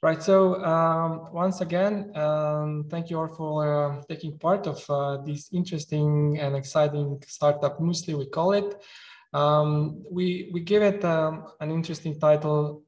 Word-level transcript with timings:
Right. 0.00 0.22
So 0.22 0.64
um, 0.64 1.32
once 1.32 1.60
again, 1.60 2.16
um, 2.16 2.84
thank 2.88 3.10
you 3.10 3.18
all 3.18 3.26
for 3.26 3.98
uh, 3.98 4.02
taking 4.08 4.38
part 4.38 4.68
of 4.68 4.78
uh, 4.88 5.16
this 5.26 5.52
interesting 5.52 6.38
and 6.38 6.54
exciting 6.54 7.20
startup 7.26 7.80
Misli, 7.80 8.16
we 8.16 8.26
call 8.26 8.52
it. 8.52 8.80
Um, 9.34 10.04
we, 10.08 10.50
we 10.52 10.60
give 10.60 10.84
it 10.84 11.04
um, 11.04 11.48
an 11.58 11.72
interesting 11.72 12.16
title, 12.20 12.84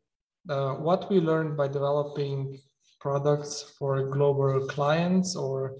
uh, 0.48 0.74
What 0.74 1.10
We 1.10 1.18
Learned 1.18 1.56
by 1.56 1.66
Developing 1.66 2.56
Products 3.00 3.74
for 3.76 4.08
Global 4.08 4.68
Clients 4.68 5.34
or 5.34 5.78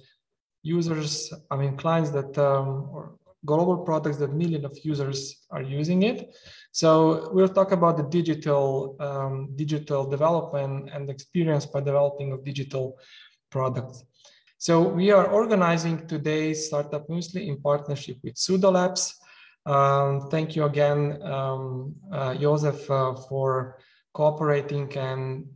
Users, 0.64 1.32
I 1.48 1.56
mean, 1.56 1.76
clients 1.76 2.10
that, 2.10 2.36
um, 2.38 2.88
or 2.92 3.14
global 3.44 3.78
products 3.78 4.18
that 4.18 4.32
millions 4.32 4.64
of 4.64 4.78
users 4.82 5.46
are 5.50 5.62
using 5.62 6.02
it. 6.02 6.36
So 6.72 7.30
we'll 7.32 7.48
talk 7.48 7.72
about 7.72 7.96
the 7.96 8.04
digital 8.04 8.96
um, 9.00 9.50
digital 9.56 10.04
development 10.08 10.90
and 10.92 11.08
experience 11.10 11.66
by 11.66 11.80
developing 11.80 12.32
of 12.32 12.44
digital 12.44 12.98
products. 13.50 14.04
So 14.58 14.82
we 14.82 15.10
are 15.10 15.26
organizing 15.26 16.06
today's 16.06 16.66
Startup 16.66 17.06
Misli 17.08 17.48
in 17.48 17.60
partnership 17.60 18.18
with 18.22 18.34
Sudo 18.34 18.70
Labs. 18.70 19.18
Um, 19.64 20.28
thank 20.30 20.54
you 20.54 20.64
again, 20.64 21.20
um, 21.22 21.94
uh, 22.12 22.34
Joseph, 22.34 22.90
uh, 22.90 23.14
for 23.14 23.78
cooperating 24.12 24.92
and 24.96 25.46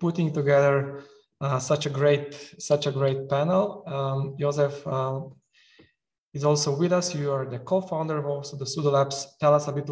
putting 0.00 0.32
together 0.32 1.02
uh, 1.40 1.58
such 1.58 1.86
a 1.86 1.90
great 1.90 2.34
such 2.58 2.86
a 2.86 2.92
great 2.92 3.28
panel. 3.28 3.82
Um, 3.86 4.36
Joseph, 4.38 4.86
uh, 4.86 5.22
is 6.34 6.44
also 6.44 6.76
with 6.76 6.92
us. 6.92 7.14
You 7.14 7.32
are 7.32 7.46
the 7.46 7.58
co-founder 7.58 8.18
of 8.18 8.26
also 8.26 8.56
the 8.56 8.64
Sudo 8.64 8.92
Labs. 8.92 9.36
Tell 9.40 9.54
us 9.54 9.68
a 9.68 9.72
bit, 9.72 9.88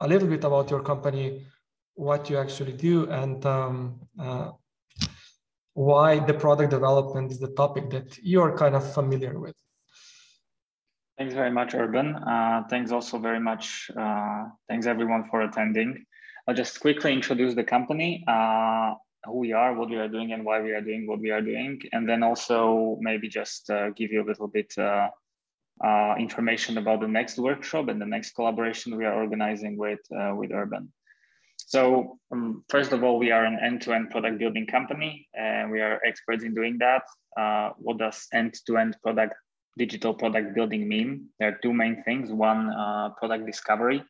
a 0.00 0.08
little 0.08 0.28
bit 0.28 0.44
about 0.44 0.70
your 0.70 0.82
company, 0.82 1.46
what 1.94 2.28
you 2.28 2.38
actually 2.38 2.72
do, 2.72 3.08
and 3.10 3.44
um, 3.46 4.00
uh, 4.18 4.50
why 5.74 6.18
the 6.18 6.34
product 6.34 6.70
development 6.70 7.32
is 7.32 7.38
the 7.38 7.52
topic 7.54 7.90
that 7.90 8.18
you're 8.22 8.56
kind 8.56 8.74
of 8.74 8.94
familiar 8.94 9.38
with. 9.38 9.54
Thanks 11.18 11.34
very 11.34 11.50
much, 11.50 11.74
Urban. 11.74 12.16
Uh, 12.16 12.64
thanks 12.68 12.90
also 12.90 13.18
very 13.18 13.38
much. 13.38 13.90
Uh, 13.96 14.46
thanks 14.68 14.86
everyone 14.86 15.28
for 15.30 15.42
attending. 15.42 16.04
I'll 16.48 16.54
just 16.54 16.80
quickly 16.80 17.12
introduce 17.12 17.54
the 17.54 17.62
company, 17.62 18.24
uh, 18.26 18.94
who 19.24 19.38
we 19.38 19.52
are, 19.52 19.74
what 19.74 19.90
we 19.90 19.96
are 19.96 20.08
doing, 20.08 20.32
and 20.32 20.44
why 20.44 20.60
we 20.60 20.72
are 20.72 20.80
doing 20.80 21.06
what 21.06 21.20
we 21.20 21.30
are 21.30 21.40
doing, 21.40 21.80
and 21.92 22.08
then 22.08 22.24
also 22.24 22.98
maybe 23.00 23.28
just 23.28 23.70
uh, 23.70 23.90
give 23.90 24.10
you 24.10 24.22
a 24.22 24.26
little 24.26 24.48
bit 24.48 24.76
uh, 24.76 25.08
uh, 25.82 26.14
information 26.18 26.78
about 26.78 27.00
the 27.00 27.08
next 27.08 27.38
workshop 27.38 27.88
and 27.88 28.00
the 28.00 28.06
next 28.06 28.34
collaboration 28.34 28.96
we 28.96 29.04
are 29.04 29.14
organizing 29.14 29.76
with, 29.76 30.00
uh, 30.16 30.34
with 30.34 30.52
Urban. 30.52 30.92
So 31.56 32.18
um, 32.30 32.64
first 32.68 32.92
of 32.92 33.02
all, 33.02 33.18
we 33.18 33.30
are 33.30 33.44
an 33.44 33.58
end-to-end 33.62 34.10
product 34.10 34.38
building 34.38 34.66
company 34.66 35.28
and 35.34 35.70
we 35.70 35.80
are 35.80 36.00
experts 36.06 36.44
in 36.44 36.54
doing 36.54 36.78
that. 36.78 37.02
Uh, 37.36 37.70
what 37.78 37.98
does 37.98 38.26
end-to-end 38.32 38.96
product, 39.02 39.34
digital 39.78 40.14
product 40.14 40.54
building 40.54 40.86
mean? 40.86 41.28
There 41.38 41.48
are 41.48 41.58
two 41.62 41.72
main 41.72 42.02
things. 42.04 42.30
One, 42.30 42.70
uh, 42.70 43.10
product 43.18 43.46
discovery, 43.46 44.04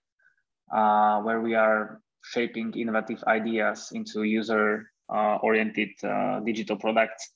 uh, 0.75 1.21
where 1.23 1.41
we 1.41 1.55
are 1.55 2.01
shaping 2.25 2.73
innovative 2.75 3.23
ideas 3.27 3.91
into 3.93 4.25
user-oriented 4.25 5.91
uh, 6.03 6.41
digital 6.41 6.77
products 6.77 7.31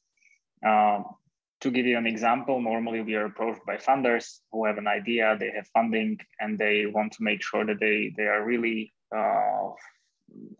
to 1.61 1.71
give 1.71 1.87
you 1.87 1.99
an 1.99 2.07
example, 2.07 2.61
normally 2.61 3.03
we 3.03 3.15
are 3.15 3.27
approached 3.27 3.65
by 3.67 3.77
funders 3.77 4.39
who 4.53 4.65
have 4.65 4.79
an 4.79 4.87
idea, 4.87 5.37
they 5.39 5.51
have 5.51 5.67
funding, 5.69 6.19
and 6.41 6.59
they 6.59 6.87
want 6.87 7.13
to 7.13 7.23
make 7.23 7.43
sure 7.43 7.65
that 7.67 7.81
they, 7.81 8.13
they 8.17 8.25
are 8.25 8.45
really 8.45 8.93
uh, 9.15 9.71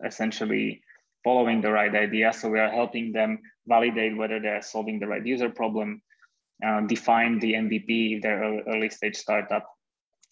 essentially 0.05 0.81
following 1.23 1.61
the 1.61 1.71
right 1.71 1.95
idea. 1.95 2.33
So 2.33 2.49
we 2.49 2.59
are 2.59 2.69
helping 2.69 3.13
them 3.13 3.39
validate 3.67 4.17
whether 4.17 4.39
they're 4.39 4.61
solving 4.61 4.99
the 4.99 5.07
right 5.07 5.25
user 5.25 5.49
problem, 5.49 6.01
uh, 6.65 6.81
define 6.81 7.39
the 7.39 7.53
MVP 7.53 8.17
if 8.17 8.21
they're 8.21 8.61
early 8.67 8.89
stage 8.89 9.15
startup. 9.15 9.65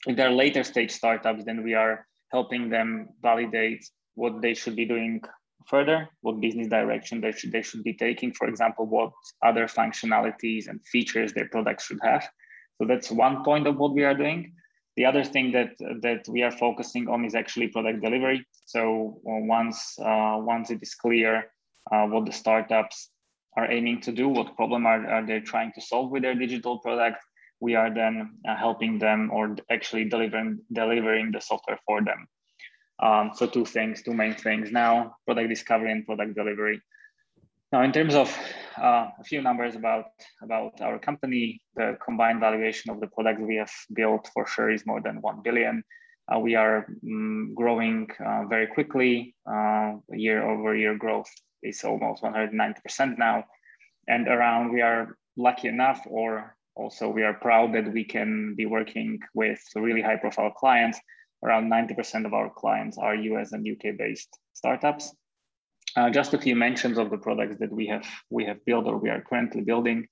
If 0.06 0.18
they're 0.18 0.32
later 0.32 0.64
stage 0.64 0.92
startups, 0.92 1.46
then 1.46 1.64
we 1.64 1.74
are 1.76 2.06
helping 2.32 2.70
them 2.70 3.10
validate 3.22 3.90
what 4.16 4.42
they 4.42 4.54
should 4.54 4.76
be 4.76 4.86
doing 4.86 5.22
further, 5.68 6.10
what 6.22 6.40
business 6.40 6.68
direction 6.68 7.22
they 7.22 7.32
should, 7.32 7.52
they 7.52 7.62
should 7.62 7.84
be 7.84 7.94
taking, 7.94 8.34
for 8.34 8.48
example, 8.48 8.86
what 8.86 9.12
other 9.46 9.68
functionalities 9.68 10.68
and 10.68 10.86
features 10.86 11.34
their 11.34 11.50
products 11.50 11.86
should 11.86 12.00
have. 12.04 12.28
So 12.78 12.88
that's 12.88 13.12
one 13.12 13.44
point 13.44 13.68
of 13.68 13.78
what 13.78 13.94
we 13.94 14.04
are 14.04 14.14
doing. 14.14 14.54
The 14.96 15.06
other 15.06 15.24
thing 15.24 15.52
that, 15.52 15.72
that 16.02 16.28
we 16.28 16.42
are 16.42 16.52
focusing 16.52 17.08
on 17.08 17.26
is 17.26 17.36
actually 17.36 17.68
product 17.68 18.02
delivery. 18.02 18.46
So 18.66 19.22
uh, 19.28 19.46
once, 19.46 19.98
uh, 20.00 20.38
once 20.40 20.72
it 20.72 20.80
is 20.82 20.96
clear 20.96 21.52
uh, 21.92 22.08
what 22.08 22.26
the 22.26 22.32
startups 22.32 23.10
are 23.56 23.72
aiming 23.72 24.02
to 24.02 24.12
do, 24.12 24.28
what 24.28 24.56
problem 24.56 24.86
are, 24.86 25.06
are 25.08 25.26
they 25.26 25.40
trying 25.40 25.72
to 25.74 25.82
solve 25.82 26.12
with 26.12 26.24
their 26.24 26.36
digital 26.36 26.80
product, 26.80 27.18
we 27.60 27.76
are 27.76 27.94
then 27.94 28.38
uh, 28.48 28.56
helping 28.56 29.00
them 29.00 29.30
or 29.32 29.56
actually 29.72 30.06
delivering, 30.06 30.60
delivering 30.72 31.32
the 31.32 31.42
software 31.42 31.80
for 31.86 32.04
them. 32.04 32.28
Um, 33.00 33.32
so 33.36 33.46
two 33.46 33.66
things, 33.66 34.02
two 34.02 34.14
main 34.14 34.34
things 34.34 34.72
now, 34.72 35.16
product 35.26 35.50
discovery 35.50 35.92
and 35.92 36.06
product 36.06 36.36
delivery. 36.36 36.82
Now, 37.72 37.84
in 37.84 37.92
terms 37.92 38.16
of 38.16 38.36
uh, 38.78 39.10
a 39.20 39.24
few 39.24 39.42
numbers 39.42 39.76
about, 39.76 40.06
about 40.42 40.80
our 40.82 40.98
company, 40.98 41.62
the 41.76 41.98
combined 42.04 42.40
valuation 42.40 42.92
of 42.92 43.00
the 43.00 43.08
product 43.08 43.42
we 43.42 43.58
have 43.58 43.72
built 43.94 44.30
for 44.34 44.48
sure 44.48 44.72
is 44.72 44.86
more 44.86 45.02
than 45.02 45.22
1 45.22 45.42
billion. 45.44 45.84
Uh, 46.34 46.40
we 46.40 46.56
are 46.56 46.88
um, 47.06 47.54
growing 47.56 48.08
uh, 48.26 48.46
very 48.46 48.68
quickly. 48.68 49.36
Year 50.10 50.50
over 50.50 50.76
year 50.76 50.98
growth 50.98 51.30
is 51.62 51.84
almost 51.84 52.24
190% 52.24 53.18
now. 53.18 53.44
And 54.08 54.28
around, 54.28 54.74
we 54.74 54.82
are 54.82 55.18
lucky 55.36 55.68
enough, 55.68 56.02
or 56.08 56.56
also 56.76 57.10
we 57.10 57.24
are 57.24 57.34
proud 57.34 57.74
that 57.76 57.92
we 57.92 58.06
can 58.06 58.56
be 58.56 58.66
working 58.66 59.20
with 59.34 59.60
really 59.76 60.02
high 60.02 60.16
profile 60.16 60.52
clients 60.52 61.00
around 61.44 61.70
90% 61.72 62.26
of 62.26 62.34
our 62.34 62.50
clients 62.50 62.98
are 62.98 63.16
US 63.16 63.52
and 63.52 63.68
UK 63.68 63.98
based 63.98 64.38
startups. 64.54 65.14
Uh, 65.96 66.10
just 66.10 66.34
a 66.34 66.38
few 66.38 66.56
mentions 66.56 66.98
of 66.98 67.10
the 67.10 67.18
products 67.18 67.58
that 67.60 67.72
we 67.72 67.88
have 67.88 68.06
we 68.30 68.46
have 68.46 68.64
built 68.66 68.86
or 68.86 68.98
we 68.98 69.10
are 69.10 69.22
currently 69.22 69.62
building. 69.62 70.08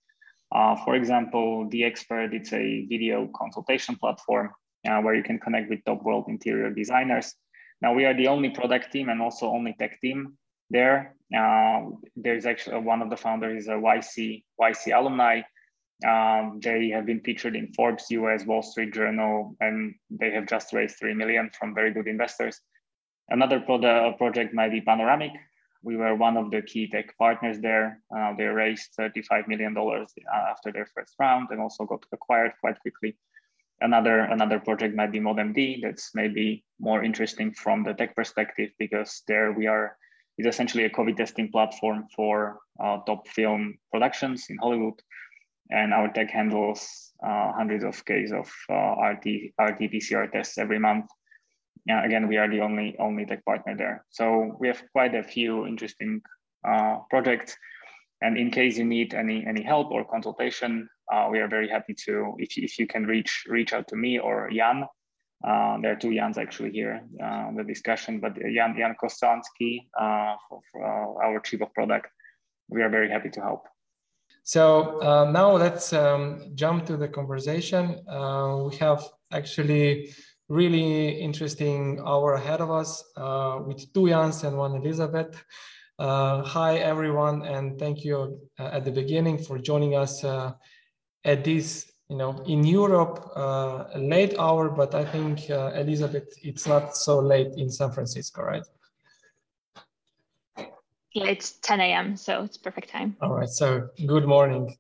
Uh, 0.52 0.76
for 0.84 0.96
example, 0.96 1.68
the 1.70 1.84
expert 1.84 2.34
it's 2.34 2.54
a 2.54 2.86
video 2.86 3.30
consultation 3.36 3.96
platform 3.96 4.52
uh, 4.88 5.00
where 5.02 5.16
you 5.16 5.24
can 5.24 5.40
connect 5.40 5.70
with 5.70 5.84
top 5.86 6.02
world 6.04 6.26
interior 6.28 6.70
designers. 6.70 7.34
Now 7.82 7.94
we 7.94 8.06
are 8.06 8.14
the 8.14 8.28
only 8.28 8.50
product 8.50 8.92
team 8.92 9.10
and 9.10 9.22
also 9.22 9.48
only 9.48 9.76
tech 9.78 10.00
team 10.00 10.38
there. 10.70 11.16
Uh, 11.36 11.82
there's 12.16 12.46
actually 12.46 12.80
one 12.80 13.02
of 13.02 13.10
the 13.10 13.18
founders 13.18 13.64
is 13.64 13.68
a 13.68 13.74
YC 13.74 14.44
YC 14.60 14.98
alumni 14.98 15.42
um, 16.04 16.60
they 16.62 16.90
have 16.90 17.06
been 17.06 17.22
featured 17.22 17.56
in 17.56 17.72
Forbes, 17.74 18.12
US, 18.12 18.46
Wall 18.46 18.62
Street 18.62 18.94
Journal, 18.94 19.56
and 19.62 19.96
they 20.10 20.32
have 20.32 20.48
just 20.48 20.74
raised 20.74 20.98
3 21.00 21.14
million 21.14 21.50
from 21.58 21.74
very 21.74 21.94
good 21.94 22.08
investors. 22.08 22.60
Another 23.30 23.60
pro- 23.60 24.14
project 24.14 24.54
might 24.54 24.72
be 24.72 24.82
Panoramic. 24.82 25.32
We 25.84 25.96
were 25.96 26.16
one 26.16 26.36
of 26.36 26.52
the 26.52 26.62
key 26.62 26.90
tech 26.90 27.18
partners 27.18 27.60
there. 27.60 28.02
Uh, 28.16 28.34
they 28.38 28.46
raised 28.46 28.90
$35 29.00 29.48
million 29.48 29.76
uh, 29.78 30.36
after 30.36 30.72
their 30.72 30.88
first 30.94 31.14
round 31.20 31.48
and 31.52 31.62
also 31.62 31.86
got 31.86 32.04
acquired 32.12 32.54
quite 32.60 32.80
quickly. 32.80 33.16
Another, 33.82 34.20
another 34.20 34.60
project 34.60 34.96
might 34.96 35.12
be 35.12 35.20
ModMD. 35.20 35.82
That's 35.82 36.12
maybe 36.14 36.66
more 36.80 37.04
interesting 37.04 37.54
from 37.54 37.84
the 37.84 37.94
tech 37.94 38.16
perspective 38.16 38.72
because 38.80 39.22
there 39.28 39.54
we 39.54 39.68
are, 39.68 39.96
is 40.38 40.48
essentially 40.48 40.86
a 40.86 40.90
COVID 40.90 41.18
testing 41.18 41.52
platform 41.52 42.08
for 42.16 42.60
uh, 42.84 42.98
top 43.06 43.28
film 43.28 43.78
productions 43.92 44.48
in 44.50 44.58
Hollywood 44.58 45.02
and 45.70 45.94
our 45.94 46.12
tech 46.12 46.30
handles 46.30 47.14
uh, 47.26 47.52
hundreds 47.54 47.84
of 47.84 48.04
cases 48.06 48.32
of 48.32 48.52
uh, 48.70 48.96
RT, 49.12 49.54
RT-PCR 49.60 50.32
tests 50.32 50.58
every 50.58 50.80
month. 50.80 51.06
Yeah, 51.86 52.04
again, 52.04 52.28
we 52.28 52.38
are 52.38 52.50
the 52.50 52.62
only 52.62 52.96
only 53.00 53.26
tech 53.26 53.46
partner 53.46 53.76
there. 53.78 54.06
So 54.10 54.58
we 54.60 54.68
have 54.68 54.82
quite 54.92 55.14
a 55.14 55.24
few 55.24 55.68
interesting 55.68 56.22
uh, 56.68 57.00
projects. 57.10 57.56
And 58.22 58.38
in 58.38 58.50
case 58.50 58.78
you 58.78 58.86
need 58.86 59.14
any 59.14 59.46
any 59.46 59.62
help 59.62 59.92
or 59.92 60.04
consultation, 60.06 60.90
uh, 61.14 61.28
we 61.32 61.40
are 61.40 61.48
very 61.48 61.70
happy 61.70 61.94
to. 62.06 62.36
If, 62.40 62.58
if 62.58 62.80
you 62.80 62.88
can 62.88 63.06
reach 63.06 63.44
reach 63.48 63.74
out 63.74 63.88
to 63.90 63.96
me 63.96 64.18
or 64.18 64.50
Jan, 64.52 64.86
uh, 65.48 65.78
there 65.82 65.92
are 65.92 66.00
two 66.00 66.14
Jans 66.16 66.38
actually 66.38 66.72
here 66.72 67.02
uh, 67.24 67.52
the 67.56 67.64
discussion, 67.64 68.20
but 68.20 68.36
Jan 68.36 68.76
Jan 68.78 68.96
Kostansky, 69.02 69.88
for, 70.50 70.62
for 70.72 71.24
our 71.24 71.40
chief 71.42 71.62
of 71.62 71.74
product, 71.74 72.08
we 72.70 72.82
are 72.82 72.90
very 72.90 73.12
happy 73.12 73.30
to 73.30 73.42
help. 73.42 73.68
So 74.48 75.02
uh, 75.02 75.32
now 75.32 75.58
let's 75.58 75.92
um, 75.92 76.52
jump 76.54 76.86
to 76.86 76.98
the 76.98 77.08
conversation. 77.08 78.08
Uh, 78.08 78.68
we 78.70 78.76
have 78.76 79.04
actually 79.32 80.14
really 80.50 81.20
interesting 81.20 82.00
hour 82.06 82.36
ahead 82.36 82.62
of 82.62 82.70
us 82.70 83.04
uh, 83.18 83.58
with 83.66 83.92
two 83.92 84.08
Jans 84.08 84.44
and 84.44 84.56
one 84.56 84.76
Elizabeth. 84.76 85.44
Uh, 85.98 86.44
hi 86.44 86.78
everyone, 86.78 87.42
and 87.42 87.80
thank 87.80 88.04
you 88.06 88.40
uh, 88.60 88.66
at 88.66 88.86
the 88.86 88.92
beginning 88.92 89.40
for 89.40 89.58
joining 89.58 89.96
us 89.96 90.24
uh, 90.24 90.54
at 91.24 91.44
this, 91.44 91.92
you 92.10 92.18
know, 92.18 92.44
in 92.46 92.64
Europe, 92.64 93.32
late 93.96 94.38
hour, 94.38 94.70
but 94.70 94.94
I 94.94 95.06
think 95.06 95.50
Elizabeth, 95.50 96.28
it's 96.44 96.68
not 96.68 96.96
so 96.96 97.18
late 97.20 97.54
in 97.58 97.72
San 97.72 97.90
Francisco, 97.92 98.44
right? 98.44 98.68
Yeah, 101.16 101.28
it's 101.28 101.54
10 101.60 101.80
a.m., 101.80 102.18
so 102.18 102.44
it's 102.44 102.58
perfect 102.58 102.90
time. 102.90 103.16
All 103.22 103.34
right, 103.34 103.48
so 103.48 103.88
good 104.06 104.26
morning. 104.26 104.76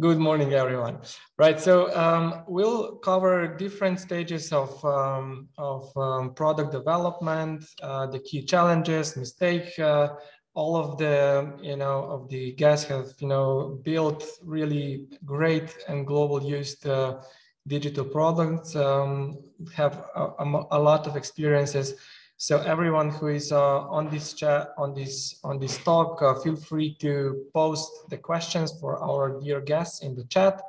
Good 0.00 0.18
morning, 0.18 0.52
everyone. 0.52 0.98
Right, 1.38 1.60
so 1.60 1.96
um, 1.96 2.42
we'll 2.48 2.96
cover 2.96 3.56
different 3.56 4.00
stages 4.00 4.52
of, 4.52 4.84
um, 4.84 5.48
of 5.56 5.96
um, 5.96 6.34
product 6.34 6.72
development, 6.72 7.64
uh, 7.80 8.08
the 8.08 8.18
key 8.18 8.42
challenges, 8.42 9.16
mistake. 9.16 9.78
Uh, 9.78 10.08
all 10.54 10.76
of 10.76 10.98
the, 10.98 11.56
you 11.62 11.76
know, 11.76 12.02
of 12.10 12.28
the 12.28 12.54
guests 12.54 12.88
have, 12.88 13.12
you 13.20 13.28
know, 13.28 13.78
built 13.84 14.24
really 14.42 15.06
great 15.24 15.76
and 15.86 16.08
global 16.08 16.42
used 16.42 16.88
uh, 16.88 17.20
digital 17.68 18.04
products, 18.04 18.74
um, 18.74 19.38
have 19.76 20.08
a, 20.16 20.64
a, 20.72 20.78
lot 20.78 21.06
of 21.06 21.14
experiences 21.14 21.94
so 22.40 22.58
everyone 22.58 23.10
who 23.10 23.26
is 23.26 23.50
uh, 23.50 23.80
on 23.88 24.08
this 24.10 24.32
chat, 24.32 24.68
on 24.78 24.94
this 24.94 25.40
on 25.42 25.58
this 25.58 25.76
talk, 25.78 26.22
uh, 26.22 26.34
feel 26.36 26.54
free 26.54 26.94
to 27.00 27.44
post 27.52 27.90
the 28.10 28.16
questions 28.16 28.72
for 28.80 29.02
our 29.02 29.40
dear 29.40 29.60
guests 29.60 30.02
in 30.02 30.14
the 30.14 30.22
chat. 30.26 30.62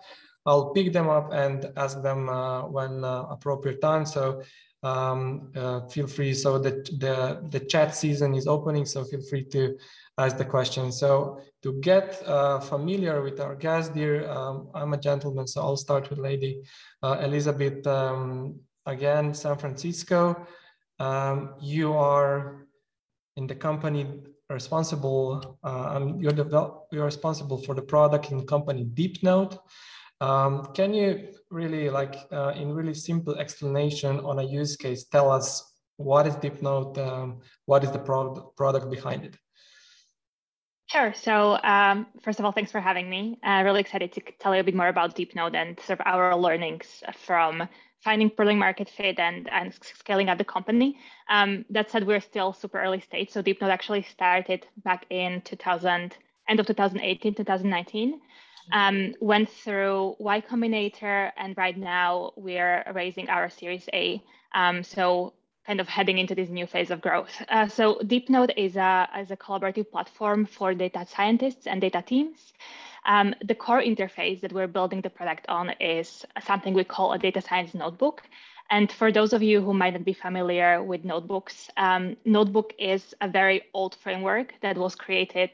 I'll 0.48 0.72
pick 0.72 0.94
them 0.94 1.10
up 1.10 1.32
and 1.32 1.72
ask 1.78 2.02
them 2.02 2.28
uh, 2.28 2.64
when 2.64 3.04
uh, 3.04 3.28
appropriate 3.30 3.82
time. 3.82 4.08
So 4.08 4.42
um, 4.82 5.52
uh, 5.56 5.82
feel 5.82 6.08
free. 6.08 6.34
So 6.34 6.58
the, 6.58 6.72
the 6.98 7.48
the 7.52 7.60
chat 7.60 7.94
season 7.94 8.34
is 8.34 8.48
opening, 8.48 8.88
so 8.88 9.04
feel 9.04 9.22
free 9.22 9.44
to 9.52 9.78
ask 10.18 10.38
the 10.38 10.46
question. 10.46 10.92
So 10.92 11.40
to 11.62 11.80
get 11.82 12.20
uh, 12.26 12.62
familiar 12.62 13.22
with 13.22 13.40
our 13.40 13.56
guest 13.56 13.94
dear, 13.94 14.28
um, 14.28 14.70
I'm 14.74 14.94
a 14.94 14.98
gentleman, 14.98 15.46
so 15.46 15.62
I'll 15.62 15.78
start 15.78 16.10
with 16.10 16.18
Lady 16.18 16.64
Elizabeth. 17.04 17.86
Um, 17.86 18.56
again, 18.88 19.36
San 19.36 19.56
Francisco 19.56 20.48
um, 21.00 21.56
you 21.62 21.94
are 21.94 22.68
in 23.38 23.48
the 23.48 23.56
company 23.56 24.06
responsible, 24.50 25.58
um, 25.64 26.20
you're, 26.20 26.32
develop, 26.32 26.88
you're 26.92 27.06
responsible 27.06 27.58
for 27.64 27.76
the 27.76 27.82
product 27.82 28.32
in 28.32 28.46
company 28.46 28.86
DeepNote. 28.86 29.58
Um, 30.22 30.74
can 30.74 30.94
you 30.94 31.30
really 31.50 31.90
like 31.90 32.16
uh, 32.32 32.54
in 32.56 32.74
really 32.74 32.94
simple 32.94 33.36
explanation 33.36 34.20
on 34.20 34.40
a 34.40 34.44
use 34.44 34.76
case, 34.76 35.06
tell 35.06 35.32
us 35.32 35.74
what 35.98 36.28
is 36.28 36.36
DeepNote, 36.36 36.98
um, 36.98 37.40
what 37.66 37.84
is 37.84 37.92
the 37.92 38.00
product, 38.00 38.56
product 38.58 38.90
behind 38.90 39.26
it? 39.26 39.36
Sure. 40.88 41.14
So 41.14 41.60
um, 41.64 42.08
first 42.24 42.40
of 42.40 42.46
all, 42.46 42.52
thanks 42.52 42.72
for 42.72 42.82
having 42.82 43.10
me. 43.10 43.40
Uh, 43.46 43.62
really 43.64 43.80
excited 43.80 44.12
to 44.14 44.22
tell 44.40 44.56
you 44.56 44.62
a 44.62 44.64
bit 44.64 44.76
more 44.76 44.88
about 44.88 45.16
DeepNote 45.16 45.54
and 45.54 45.80
sort 45.80 46.00
of 46.00 46.08
our 46.08 46.36
learnings 46.36 47.04
from 47.16 47.70
finding 48.04 48.30
product 48.30 48.58
market 48.58 48.90
fit 48.90 49.20
and, 49.20 49.50
and 49.52 49.74
scaling 49.82 50.30
up 50.30 50.38
the 50.38 50.44
company. 50.44 50.98
Um, 51.30 51.66
that 51.70 51.92
said, 51.92 52.08
we're 52.08 52.22
still 52.22 52.54
super 52.54 52.82
early 52.82 53.02
stage. 53.02 53.30
So 53.30 53.44
DeepNote 53.44 53.70
actually 53.70 54.04
started 54.04 54.66
back 54.84 55.06
in 55.10 55.42
2000, 55.42 56.16
end 56.48 56.60
of 56.60 56.66
2018, 56.66 57.36
2019. 57.36 58.22
Um, 58.72 59.16
went 59.20 59.50
through 59.50 60.16
Y 60.20 60.42
Combinator, 60.42 61.32
and 61.38 61.58
right 61.58 61.76
now 61.76 62.34
we're 62.36 62.84
raising 62.94 63.28
our 63.28 63.50
Series 63.50 63.90
A. 63.94 64.22
Um, 64.54 64.84
so 64.84 65.34
kind 65.66 65.80
of 65.80 65.88
heading 65.88 66.18
into 66.18 66.34
this 66.36 66.50
new 66.50 66.66
phase 66.66 66.90
of 66.90 67.02
growth. 67.02 67.30
Uh, 67.50 67.68
so 67.68 68.00
DeepNote 68.04 68.54
is 68.58 68.76
a, 68.76 69.08
is 69.20 69.32
a 69.32 69.38
collaborative 69.38 69.92
platform 69.92 70.46
for 70.46 70.74
data 70.74 71.06
scientists 71.08 71.68
and 71.68 71.82
data 71.82 72.02
teams. 72.02 72.54
Um, 73.06 73.34
the 73.44 73.56
core 73.56 73.82
interface 73.82 74.42
that 74.42 74.54
we're 74.54 74.68
building 74.68 75.02
the 75.02 75.10
product 75.10 75.46
on 75.50 75.72
is 75.80 76.26
something 76.44 76.74
we 76.74 76.84
call 76.84 77.14
a 77.14 77.20
data 77.20 77.42
science 77.42 77.74
notebook. 77.74 78.24
And 78.70 78.92
for 78.92 79.12
those 79.12 79.34
of 79.34 79.42
you 79.42 79.62
who 79.62 79.74
might 79.74 79.94
not 79.94 80.06
be 80.06 80.14
familiar 80.14 80.84
with 80.84 81.04
notebooks, 81.04 81.70
um, 81.78 82.18
Notebook 82.24 82.74
is 82.78 83.16
a 83.20 83.28
very 83.28 83.64
old 83.74 83.96
framework 83.96 84.54
that 84.62 84.78
was 84.78 84.96
created 84.96 85.50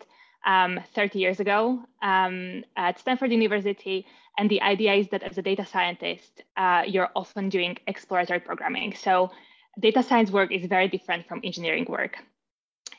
um, 0.45 0.80
30 0.94 1.19
years 1.19 1.39
ago 1.39 1.80
um, 2.01 2.63
at 2.75 3.00
Stanford 3.00 3.31
University. 3.31 4.06
And 4.38 4.50
the 4.50 4.62
idea 4.62 4.94
is 4.95 5.07
that 5.09 5.24
as 5.24 5.38
a 5.38 5.42
data 5.42 5.65
scientist, 5.65 6.44
uh, 6.57 6.83
you're 6.86 7.09
often 7.15 7.47
doing 7.47 7.77
exploratory 7.88 8.42
programming. 8.42 8.94
So 8.94 9.31
data 9.80 10.03
science 10.03 10.30
work 10.30 10.51
is 10.51 10.65
very 10.65 10.89
different 10.89 11.25
from 11.25 11.39
engineering 11.44 11.86
work 11.88 12.18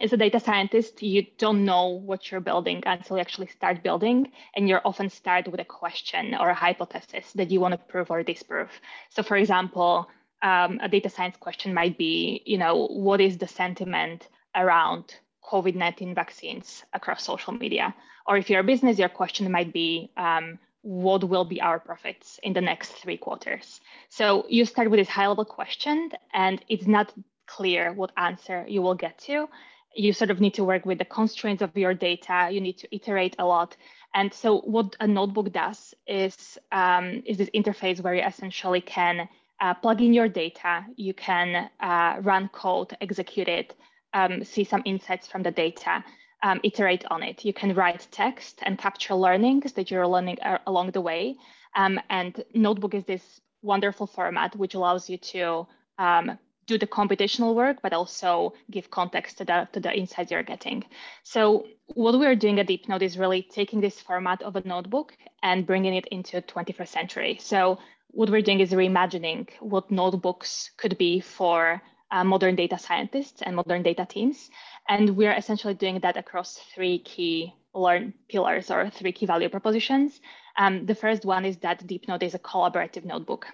as 0.01 0.13
a 0.13 0.17
data 0.17 0.41
scientist, 0.41 1.03
you 1.03 1.27
don't 1.39 1.65
know 1.65 1.87
what 1.87 2.31
you're 2.31 2.41
building 2.41 2.83
until 2.87 3.17
you 3.17 3.21
actually 3.21 3.47
start 3.49 3.83
building. 3.83 4.31
And 4.55 4.69
you're 4.69 4.83
often 4.85 5.11
start 5.11 5.49
with 5.49 5.61
a 5.61 5.65
question 5.65 6.35
or 6.35 6.51
a 6.51 6.55
hypothesis 6.55 7.33
that 7.33 7.51
you 7.51 7.61
want 7.61 7.73
to 7.73 7.79
prove 7.79 8.11
or 8.11 8.23
disprove. 8.23 8.71
So 9.11 9.23
for 9.23 9.37
example, 9.37 10.09
um, 10.43 10.79
a 10.83 10.89
data 10.89 11.09
science 11.09 11.37
question 11.39 11.73
might 11.73 11.97
be, 11.97 12.43
you 12.45 12.59
know, 12.59 12.87
what 12.89 13.21
is 13.21 13.39
the 13.39 13.49
sentiment 13.49 14.29
around 14.55 15.15
COVID-19 15.45 16.15
vaccines 16.15 16.85
across 16.93 17.23
social 17.25 17.53
media? 17.53 17.95
Or 18.27 18.37
if 18.37 18.51
you're 18.51 18.61
a 18.61 18.65
business, 18.65 18.99
your 18.99 19.09
question 19.09 19.51
might 19.51 19.73
be, 19.73 20.11
um, 20.17 20.59
what 20.83 21.25
will 21.25 21.45
be 21.45 21.61
our 21.61 21.81
profits 21.81 22.39
in 22.43 22.53
the 22.53 22.61
next 22.61 22.93
three 22.93 23.17
quarters? 23.17 23.81
So 24.09 24.47
you 24.49 24.65
start 24.65 24.91
with 24.91 25.01
this 25.01 25.09
high 25.09 25.27
level 25.27 25.45
question 25.45 26.11
and 26.33 26.65
it's 26.69 26.87
not 26.87 27.13
clear 27.47 27.93
what 27.93 28.13
answer 28.17 28.65
you 28.69 28.83
will 28.83 28.95
get 28.95 29.19
to 29.19 29.49
you 29.97 30.13
sort 30.13 30.31
of 30.31 30.41
need 30.41 30.55
to 30.55 30.65
work 30.65 30.85
with 30.87 30.99
the 30.99 31.05
constraints 31.05 31.63
of 31.63 31.77
your 31.77 31.95
data. 31.95 32.49
You 32.51 32.61
need 32.61 32.79
to 32.79 32.95
iterate 32.95 33.37
a 33.39 33.45
lot. 33.45 33.77
And 34.15 34.33
so 34.33 34.61
what 34.61 34.97
a 35.01 35.07
notebook 35.07 35.53
does 35.53 35.95
is, 36.07 36.59
um, 36.73 37.23
is 37.27 37.39
this 37.39 37.51
interface 37.51 38.01
where 38.01 38.15
you 38.15 38.23
essentially 38.23 38.81
can 38.81 39.29
uh, 39.61 39.75
plug 39.75 40.03
in 40.03 40.13
your 40.13 40.29
data, 40.29 40.85
you 40.97 41.15
can 41.15 41.71
uh, 41.81 42.17
run 42.21 42.49
code, 42.49 42.97
execute 43.01 43.49
it, 43.49 43.75
um, 44.13 44.45
see 44.45 44.65
some 44.65 44.83
insights 44.85 45.27
from 45.27 45.43
the 45.43 45.51
data, 45.51 46.05
um, 46.43 46.61
iterate 46.63 47.05
on 47.11 47.23
it. 47.23 47.45
You 47.45 47.53
can 47.53 47.75
write 47.75 48.07
text 48.11 48.61
and 48.63 48.79
capture 48.79 49.15
learnings 49.15 49.73
that 49.73 49.91
you're 49.91 50.07
learning 50.07 50.39
uh, 50.41 50.59
along 50.67 50.91
the 50.91 51.01
way. 51.01 51.37
Um, 51.75 51.99
and 52.11 52.43
Notebook 52.55 52.95
is 52.95 53.05
this 53.05 53.41
wonderful 53.63 54.07
format 54.07 54.55
which 54.57 54.75
allows 54.75 55.11
you 55.11 55.19
to 55.19 55.67
um, 55.99 56.39
do 56.67 56.79
the 56.79 56.87
computational 56.87 57.55
work, 57.55 57.79
but 57.83 57.93
also 57.93 58.53
give 58.71 58.91
context 58.91 59.39
to 59.39 59.45
the, 59.45 59.69
to 59.73 59.81
the 59.81 59.97
insights 59.97 60.31
you're 60.31 60.43
getting. 60.43 60.85
So 61.23 61.67
what 61.87 62.19
we're 62.19 62.35
doing 62.35 62.59
at 62.59 62.67
DeepNote 62.67 63.03
is 63.03 63.19
really 63.19 63.43
taking 63.43 63.81
this 63.81 64.01
format 64.01 64.43
of 64.43 64.57
a 64.57 64.63
notebook 64.67 65.17
and 65.43 65.67
bringing 65.67 65.95
it 65.95 66.07
into 66.09 66.43
21st 66.43 66.89
century. 66.89 67.39
So 67.41 67.79
what 68.09 68.31
we're 68.31 68.43
doing 68.43 68.61
is 68.61 68.73
reimagining 68.73 69.49
what 69.61 69.91
notebooks 69.91 70.71
could 70.77 70.99
be 70.99 71.21
for 71.21 71.83
uh, 72.11 72.25
modern 72.25 72.57
data 72.57 72.79
scientists 72.79 73.43
and 73.43 73.57
modern 73.57 73.83
data 73.83 74.07
teams. 74.09 74.51
And 74.89 75.17
we're 75.17 75.35
essentially 75.35 75.75
doing 75.75 76.01
that 76.01 76.17
across 76.17 76.59
three 76.75 76.99
key 77.01 77.55
learn 77.75 78.15
pillars 78.29 78.71
or 78.71 78.91
three 78.91 79.13
key 79.13 79.27
value 79.27 79.49
propositions. 79.49 80.21
Um, 80.57 80.87
the 80.87 80.95
first 80.95 81.25
one 81.25 81.45
is 81.45 81.59
that 81.59 81.87
DeepNote 81.87 82.23
is 82.23 82.35
a 82.35 82.39
collaborative 82.39 83.05
notebook. 83.05 83.47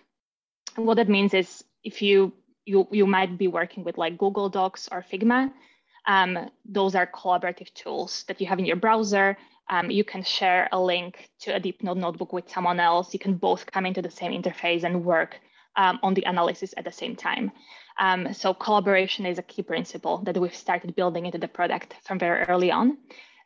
And 0.77 0.87
what 0.87 0.97
that 0.97 1.09
means 1.09 1.35
is 1.35 1.65
if 1.83 2.01
you 2.01 2.33
you, 2.65 2.87
you 2.91 3.07
might 3.07 3.39
be 3.39 3.49
working 3.49 3.85
with 3.85 3.99
like 3.99 4.19
Google 4.19 4.49
Docs 4.49 4.89
or 4.91 5.03
Figma. 5.03 5.53
Um, 6.07 6.51
those 6.65 6.95
are 6.95 7.07
collaborative 7.07 7.73
tools 7.75 8.25
that 8.29 8.41
you 8.41 8.47
have 8.47 8.59
in 8.59 8.65
your 8.65 8.77
browser. 8.77 9.37
Um, 9.69 9.91
you 9.91 10.05
can 10.05 10.23
share 10.23 10.69
a 10.73 10.81
link 10.81 11.31
to 11.41 11.55
a 11.55 11.61
DeepNote 11.61 11.97
notebook 11.97 12.33
with 12.33 12.51
someone 12.51 12.81
else. 12.81 13.13
You 13.13 13.21
can 13.21 13.35
both 13.35 13.71
come 13.71 13.87
into 13.87 14.03
the 14.03 14.11
same 14.11 14.33
interface 14.33 14.83
and 14.83 15.05
work 15.05 15.41
um, 15.77 15.99
on 16.03 16.15
the 16.15 16.25
analysis 16.25 16.75
at 16.77 16.85
the 16.85 16.93
same 16.93 17.17
time. 17.17 17.53
Um, 17.99 18.33
so 18.33 18.55
collaboration 18.55 19.27
is 19.27 19.39
a 19.39 19.43
key 19.43 19.63
principle 19.63 20.19
that 20.25 20.37
we've 20.37 20.55
started 20.55 20.97
building 20.97 21.27
into 21.27 21.39
the 21.39 21.49
product 21.49 21.95
from 22.05 22.19
very 22.19 22.45
early 22.45 22.71
on. 22.71 22.99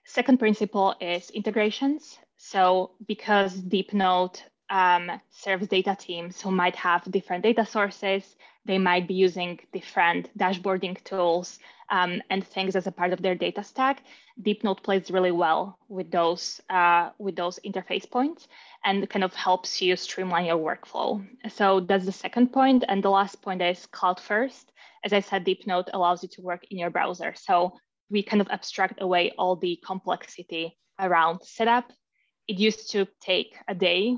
Second 0.04 0.38
principle 0.38 0.94
is 1.00 1.30
integrations. 1.30 2.18
So 2.36 2.92
because 3.06 3.60
DeepNote 3.60 4.42
um, 4.70 5.20
serves 5.30 5.68
data 5.68 5.96
teams 5.98 6.40
who 6.40 6.50
might 6.50 6.76
have 6.76 7.10
different 7.10 7.42
data 7.42 7.66
sources, 7.66 8.36
they 8.66 8.78
might 8.78 9.06
be 9.08 9.14
using 9.14 9.58
different 9.72 10.30
dashboarding 10.38 11.02
tools 11.04 11.58
um, 11.90 12.20
and 12.30 12.46
things 12.46 12.74
as 12.76 12.86
a 12.86 12.92
part 12.92 13.12
of 13.12 13.22
their 13.22 13.34
data 13.34 13.62
stack. 13.62 14.02
DeepNote 14.42 14.82
plays 14.82 15.10
really 15.10 15.30
well 15.30 15.78
with 15.88 16.10
those 16.10 16.60
uh, 16.68 17.10
with 17.18 17.36
those 17.36 17.58
interface 17.64 18.10
points 18.10 18.48
and 18.84 19.08
kind 19.08 19.24
of 19.24 19.32
helps 19.34 19.80
you 19.80 19.96
streamline 19.96 20.46
your 20.46 20.58
workflow. 20.58 21.24
So 21.48 21.80
that's 21.80 22.04
the 22.04 22.12
second 22.12 22.52
point. 22.52 22.84
And 22.88 23.02
the 23.02 23.10
last 23.10 23.40
point 23.40 23.62
is 23.62 23.86
cloud 23.86 24.20
first. 24.20 24.72
As 25.04 25.12
I 25.12 25.20
said, 25.20 25.44
DeepNote 25.44 25.90
allows 25.92 26.22
you 26.22 26.28
to 26.30 26.42
work 26.42 26.64
in 26.70 26.78
your 26.78 26.90
browser. 26.90 27.34
So 27.36 27.72
we 28.10 28.22
kind 28.22 28.40
of 28.40 28.48
abstract 28.50 29.00
away 29.00 29.32
all 29.38 29.56
the 29.56 29.80
complexity 29.84 30.76
around 30.98 31.40
setup, 31.42 31.92
it 32.48 32.58
used 32.58 32.90
to 32.92 33.06
take 33.20 33.56
a 33.68 33.74
day 33.74 34.16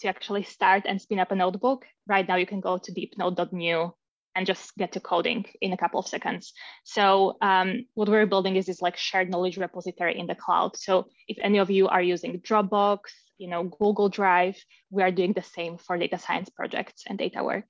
to 0.00 0.08
actually 0.08 0.42
start 0.42 0.84
and 0.86 1.00
spin 1.00 1.18
up 1.18 1.32
a 1.32 1.34
notebook. 1.34 1.86
Right 2.06 2.26
now, 2.26 2.36
you 2.36 2.46
can 2.46 2.60
go 2.60 2.78
to 2.78 2.92
deepnote.new 2.92 3.94
and 4.34 4.46
just 4.46 4.74
get 4.76 4.92
to 4.92 5.00
coding 5.00 5.44
in 5.60 5.72
a 5.72 5.76
couple 5.76 6.00
of 6.00 6.08
seconds. 6.08 6.52
So 6.82 7.36
um, 7.40 7.86
what 7.94 8.08
we're 8.08 8.26
building 8.26 8.56
is 8.56 8.66
this 8.66 8.82
like 8.82 8.96
shared 8.96 9.30
knowledge 9.30 9.56
repository 9.56 10.18
in 10.18 10.26
the 10.26 10.34
cloud. 10.34 10.76
So 10.76 11.06
if 11.28 11.38
any 11.40 11.58
of 11.58 11.70
you 11.70 11.88
are 11.88 12.02
using 12.02 12.40
Dropbox, 12.40 12.98
you 13.38 13.48
know, 13.48 13.64
Google 13.64 14.08
Drive, 14.08 14.56
we 14.90 15.02
are 15.02 15.12
doing 15.12 15.32
the 15.32 15.42
same 15.42 15.78
for 15.78 15.96
data 15.96 16.18
science 16.18 16.50
projects 16.50 17.04
and 17.08 17.18
data 17.18 17.42
work. 17.44 17.66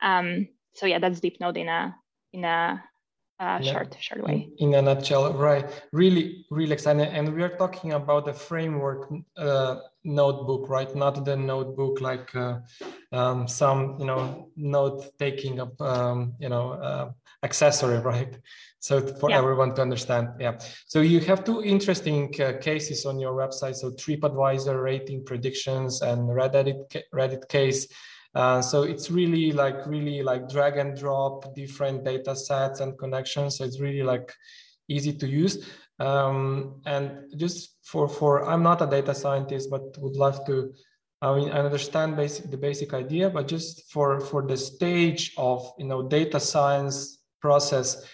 Um, 0.00 0.48
so 0.74 0.86
yeah, 0.86 0.98
that's 0.98 1.20
DeepNote 1.20 1.58
in 1.58 1.68
a 1.68 1.94
in 2.32 2.44
a 2.44 2.82
uh, 3.38 3.60
short 3.60 3.96
short 4.00 4.22
way. 4.22 4.48
In 4.58 4.74
a 4.74 4.82
nutshell, 4.82 5.32
right? 5.34 5.66
Really, 5.92 6.46
really 6.50 6.72
exciting. 6.72 7.02
And 7.02 7.34
we 7.34 7.42
are 7.42 7.56
talking 7.56 7.92
about 7.92 8.24
the 8.24 8.32
framework 8.32 9.10
uh, 9.36 9.76
notebook, 10.04 10.68
right? 10.68 10.94
Not 10.94 11.24
the 11.24 11.36
notebook 11.36 12.00
like 12.00 12.34
uh, 12.34 12.58
um, 13.12 13.46
some 13.48 13.96
you 13.98 14.06
know 14.06 14.48
note 14.56 15.18
taking 15.18 15.60
up 15.60 15.80
um, 15.80 16.34
you 16.38 16.48
know 16.48 16.72
uh, 16.72 17.10
accessory, 17.42 17.98
right? 18.12 18.36
So 18.80 19.00
for 19.00 19.30
yeah. 19.30 19.38
everyone 19.38 19.74
to 19.76 19.82
understand, 19.82 20.28
yeah. 20.40 20.58
So 20.86 21.00
you 21.00 21.20
have 21.20 21.44
two 21.44 21.62
interesting 21.62 22.34
uh, 22.40 22.54
cases 22.60 23.06
on 23.06 23.20
your 23.20 23.32
website. 23.32 23.76
So 23.76 23.92
TripAdvisor 23.92 24.82
rating 24.82 25.24
predictions 25.24 26.02
and 26.02 26.28
Reddit 26.28 27.02
Reddit 27.14 27.48
case. 27.48 27.86
Uh, 28.34 28.62
so 28.62 28.82
it's 28.82 29.10
really 29.10 29.52
like 29.52 29.86
really 29.86 30.22
like 30.22 30.48
drag 30.48 30.78
and 30.78 30.96
drop 30.98 31.54
different 31.54 32.02
data 32.02 32.34
sets 32.34 32.80
and 32.80 32.98
connections. 32.98 33.58
So 33.58 33.64
it's 33.64 33.78
really 33.78 34.02
like 34.02 34.32
easy 34.88 35.12
to 35.12 35.28
use. 35.28 35.64
Um, 36.02 36.82
and 36.84 37.30
just 37.36 37.78
for 37.84 38.08
for 38.08 38.48
I'm 38.50 38.62
not 38.62 38.82
a 38.82 38.86
data 38.86 39.14
scientist, 39.14 39.70
but 39.70 39.96
would 39.98 40.16
love 40.16 40.44
to. 40.46 40.74
I 41.22 41.36
mean, 41.36 41.50
I 41.50 41.60
understand 41.60 42.16
basic 42.16 42.50
the 42.50 42.56
basic 42.56 42.92
idea, 42.92 43.30
but 43.30 43.46
just 43.46 43.92
for 43.92 44.18
for 44.18 44.42
the 44.42 44.56
stage 44.56 45.32
of 45.38 45.70
you 45.78 45.86
know 45.86 46.02
data 46.02 46.40
science 46.40 47.22
process, 47.40 48.04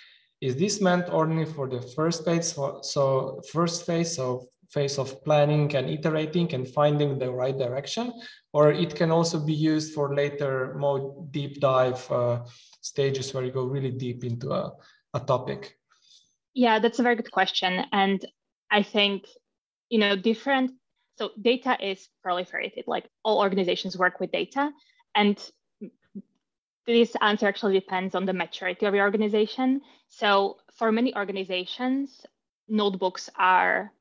is 0.43 0.57
this 0.57 0.83
meant 0.83 1.09
only 1.09 1.47
for 1.47 1.67
the 1.67 1.81
first 1.97 2.27
phase? 2.27 2.53
So, 2.53 2.81
so 2.83 3.41
first 3.51 3.87
phase, 3.87 4.15
so 4.15 4.49
phase 4.69 4.99
of 4.99 5.25
planning 5.25 5.75
and 5.75 5.89
iterating 5.89 6.53
and 6.53 6.69
finding 6.69 7.19
the 7.19 7.33
right 7.33 7.57
direction, 7.57 8.13
or 8.53 8.71
it 8.71 8.95
can 8.95 9.11
also 9.11 9.41
be 9.41 9.55
used 9.55 9.95
for 9.95 10.15
later 10.15 10.77
more 10.79 11.25
deep 11.31 11.59
dive 11.61 12.05
uh, 12.13 12.45
stages 12.83 13.33
where 13.33 13.45
you 13.45 13.51
go 13.51 13.65
really 13.65 13.93
deep 13.93 14.25
into 14.25 14.53
a, 14.53 14.73
a 15.15 15.21
topic? 15.21 15.78
Yeah, 16.59 16.81
that's 16.81 16.99
a 16.99 17.05
very 17.05 17.15
good 17.15 17.31
question. 17.31 17.85
And 17.93 18.21
I 18.69 18.83
think, 18.83 19.29
you 19.91 20.01
know, 20.01 20.17
different, 20.17 20.73
so 21.17 21.31
data 21.41 21.77
is 21.81 22.09
proliferated, 22.27 22.89
like 22.89 23.09
all 23.23 23.39
organizations 23.39 23.97
work 23.97 24.19
with 24.19 24.33
data. 24.33 24.73
And 25.15 25.39
this 26.85 27.15
answer 27.23 27.47
actually 27.47 27.79
depends 27.79 28.17
on 28.17 28.27
the 28.27 28.33
maturity 28.33 28.87
of 28.87 28.95
your 28.97 29.05
organization. 29.05 29.83
So 30.09 30.57
for 30.77 30.91
many 30.91 31.15
organizations, 31.15 32.27
notebooks 32.67 33.31
are 33.39 33.93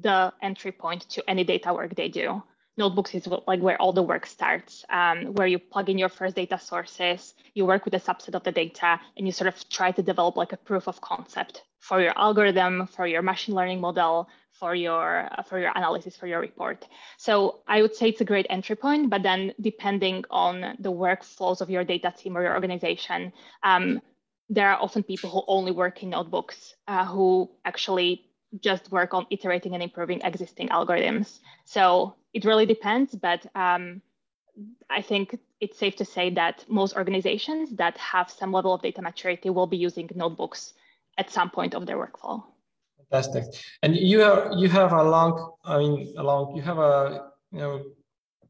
the 0.00 0.32
entry 0.42 0.72
point 0.72 1.02
to 1.10 1.22
any 1.30 1.44
data 1.44 1.72
work 1.72 1.94
they 1.94 2.08
do. 2.08 2.42
Notebooks 2.76 3.14
is 3.14 3.28
like 3.46 3.60
where 3.60 3.80
all 3.80 3.92
the 3.92 4.02
work 4.02 4.26
starts, 4.26 4.84
um, 4.90 5.34
where 5.34 5.46
you 5.46 5.60
plug 5.60 5.88
in 5.88 5.98
your 5.98 6.08
first 6.08 6.34
data 6.34 6.58
sources, 6.58 7.34
you 7.54 7.64
work 7.64 7.84
with 7.84 7.94
a 7.94 8.00
subset 8.00 8.34
of 8.34 8.42
the 8.42 8.50
data, 8.50 8.98
and 9.16 9.24
you 9.24 9.30
sort 9.30 9.46
of 9.46 9.68
try 9.68 9.92
to 9.92 10.02
develop 10.02 10.36
like 10.36 10.52
a 10.52 10.56
proof 10.56 10.88
of 10.88 11.00
concept 11.00 11.62
for 11.82 12.00
your 12.00 12.16
algorithm, 12.16 12.86
for 12.86 13.06
your 13.08 13.22
machine 13.22 13.54
learning 13.56 13.80
model, 13.80 14.28
for 14.52 14.72
your 14.72 15.28
uh, 15.36 15.42
for 15.42 15.58
your 15.58 15.72
analysis, 15.74 16.16
for 16.16 16.28
your 16.28 16.40
report. 16.40 16.86
So 17.18 17.60
I 17.66 17.82
would 17.82 17.96
say 17.96 18.08
it's 18.08 18.20
a 18.20 18.24
great 18.32 18.46
entry 18.48 18.76
point, 18.76 19.10
but 19.10 19.24
then 19.24 19.52
depending 19.60 20.24
on 20.30 20.76
the 20.78 20.92
workflows 20.92 21.60
of 21.60 21.68
your 21.68 21.82
data 21.82 22.14
team 22.16 22.36
or 22.36 22.42
your 22.42 22.54
organization, 22.54 23.32
um, 23.64 24.00
there 24.48 24.68
are 24.70 24.80
often 24.80 25.02
people 25.02 25.28
who 25.28 25.42
only 25.48 25.72
work 25.72 26.02
in 26.04 26.10
notebooks 26.10 26.74
uh, 26.86 27.04
who 27.04 27.50
actually 27.64 28.30
just 28.60 28.92
work 28.92 29.12
on 29.12 29.26
iterating 29.30 29.74
and 29.74 29.82
improving 29.82 30.20
existing 30.20 30.68
algorithms. 30.68 31.40
So 31.64 32.14
it 32.32 32.44
really 32.44 32.66
depends, 32.66 33.12
but 33.12 33.44
um, 33.56 34.02
I 34.88 35.02
think 35.02 35.36
it's 35.60 35.78
safe 35.78 35.96
to 35.96 36.04
say 36.04 36.30
that 36.30 36.64
most 36.68 36.94
organizations 36.94 37.70
that 37.76 37.98
have 37.98 38.30
some 38.30 38.52
level 38.52 38.72
of 38.72 38.82
data 38.82 39.02
maturity 39.02 39.50
will 39.50 39.66
be 39.66 39.78
using 39.78 40.08
notebooks 40.14 40.74
at 41.18 41.30
some 41.30 41.50
point 41.50 41.74
of 41.74 41.86
their 41.86 41.96
workflow. 41.96 42.42
Fantastic. 43.10 43.44
And 43.82 43.96
you 43.96 44.22
are 44.22 44.52
you 44.56 44.68
have 44.68 44.92
a 44.92 45.02
long, 45.02 45.52
I 45.64 45.78
mean, 45.78 46.14
a 46.16 46.22
long, 46.22 46.56
you 46.56 46.62
have 46.62 46.78
a 46.78 47.28
you 47.50 47.58
know 47.58 47.82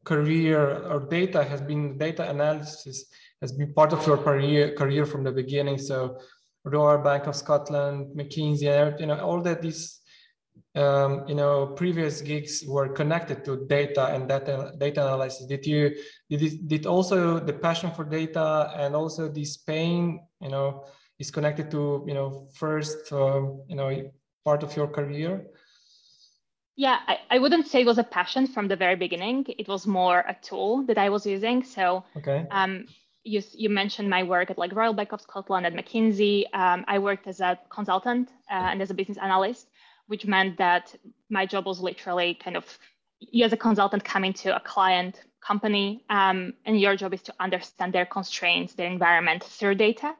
career 0.03 0.83
or 0.91 0.99
data 0.99 1.43
has 1.43 1.61
been 1.61 1.97
data 1.97 2.29
analysis 2.29 3.05
has 3.41 3.51
been 3.51 3.73
part 3.73 3.91
of 3.93 4.05
your 4.07 4.17
career 4.17 4.73
career 4.75 5.05
from 5.05 5.23
the 5.23 5.31
beginning. 5.31 5.77
So 5.77 6.17
Royal 6.63 7.03
Bank 7.03 7.27
of 7.27 7.35
Scotland, 7.35 8.15
McKinsey, 8.15 8.99
you 8.99 9.05
know, 9.05 9.19
all 9.19 9.41
that 9.41 9.61
these, 9.61 9.99
um, 10.75 11.27
you 11.27 11.35
know, 11.35 11.67
previous 11.67 12.21
gigs 12.21 12.63
were 12.65 12.87
connected 12.87 13.43
to 13.45 13.65
data 13.67 14.05
and 14.07 14.29
data 14.29 14.71
data 14.77 15.01
analysis. 15.05 15.45
Did 15.45 15.65
you 15.65 15.93
did 16.29 16.41
it, 16.41 16.67
did 16.67 16.85
also 16.85 17.39
the 17.39 17.53
passion 17.53 17.91
for 17.91 18.05
data 18.05 18.73
and 18.77 18.95
also 18.95 19.27
this 19.27 19.57
pain, 19.57 20.21
you 20.39 20.49
know, 20.49 20.85
is 21.23 21.31
connected 21.31 21.67
to 21.75 21.81
you 22.09 22.15
know 22.17 22.29
first 22.61 23.11
um, 23.21 23.43
you 23.71 23.77
know 23.79 23.89
part 24.47 24.61
of 24.63 24.75
your 24.77 24.89
career? 24.97 25.31
Yeah, 26.75 26.97
I, 27.11 27.15
I 27.35 27.37
wouldn't 27.39 27.67
say 27.67 27.81
it 27.81 27.85
was 27.93 27.99
a 27.99 28.09
passion 28.19 28.47
from 28.47 28.67
the 28.67 28.75
very 28.75 28.97
beginning. 29.05 29.45
It 29.61 29.67
was 29.67 29.85
more 29.85 30.19
a 30.33 30.35
tool 30.49 30.71
that 30.87 30.97
I 30.97 31.07
was 31.15 31.23
using. 31.35 31.63
So 31.63 32.03
okay. 32.17 32.39
um, 32.49 32.71
you, 33.23 33.41
you 33.53 33.69
mentioned 33.69 34.09
my 34.09 34.23
work 34.23 34.49
at 34.49 34.57
like 34.57 34.75
Royal 34.75 34.93
Bank 34.93 35.11
of 35.13 35.21
Scotland 35.21 35.67
at 35.67 35.73
McKinsey. 35.73 36.45
Um, 36.53 36.83
I 36.87 36.97
worked 36.97 37.27
as 37.27 37.41
a 37.41 37.59
consultant 37.69 38.29
uh, 38.51 38.69
and 38.71 38.81
as 38.81 38.89
a 38.89 38.95
business 38.95 39.19
analyst, 39.19 39.67
which 40.07 40.25
meant 40.25 40.57
that 40.57 40.95
my 41.29 41.45
job 41.45 41.67
was 41.67 41.79
literally 41.79 42.33
kind 42.43 42.57
of 42.57 42.65
you 43.19 43.45
as 43.45 43.53
a 43.53 43.57
consultant 43.67 44.03
coming 44.03 44.33
to 44.33 44.55
a 44.55 44.59
client 44.59 45.21
company, 45.41 46.03
um, 46.09 46.53
and 46.65 46.79
your 46.79 46.95
job 46.95 47.13
is 47.13 47.21
to 47.21 47.33
understand 47.39 47.93
their 47.93 48.05
constraints, 48.05 48.73
their 48.73 48.91
environment 48.91 49.43
through 49.43 49.75
data. 49.75 50.15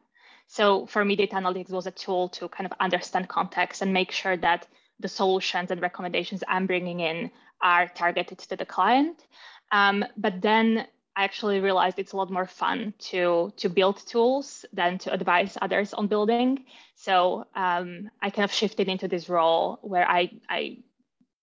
So 0.53 0.85
for 0.85 1.03
me, 1.03 1.15
data 1.15 1.35
analytics 1.35 1.71
was 1.71 1.87
a 1.87 1.91
tool 1.91 2.29
to 2.37 2.47
kind 2.47 2.67
of 2.71 2.77
understand 2.79 3.27
context 3.27 3.81
and 3.81 3.91
make 3.91 4.11
sure 4.11 4.37
that 4.37 4.67
the 4.99 5.07
solutions 5.07 5.71
and 5.71 5.81
recommendations 5.81 6.43
I'm 6.47 6.67
bringing 6.67 6.99
in 6.99 7.31
are 7.59 7.87
targeted 7.87 8.37
to 8.37 8.55
the 8.55 8.65
client. 8.75 9.25
Um, 9.71 10.05
but 10.15 10.43
then 10.43 10.85
I 11.15 11.23
actually 11.23 11.59
realized 11.59 11.97
it's 11.97 12.11
a 12.11 12.17
lot 12.17 12.29
more 12.29 12.45
fun 12.45 12.93
to 13.09 13.51
to 13.57 13.67
build 13.67 13.97
tools 14.05 14.63
than 14.71 14.99
to 14.99 15.11
advise 15.11 15.57
others 15.59 15.91
on 15.91 16.05
building. 16.05 16.65
So 16.97 17.47
um, 17.55 18.11
I 18.21 18.29
kind 18.29 18.45
of 18.45 18.53
shifted 18.53 18.87
into 18.87 19.07
this 19.07 19.29
role 19.29 19.79
where 19.81 20.07
I, 20.07 20.33
I 20.47 20.77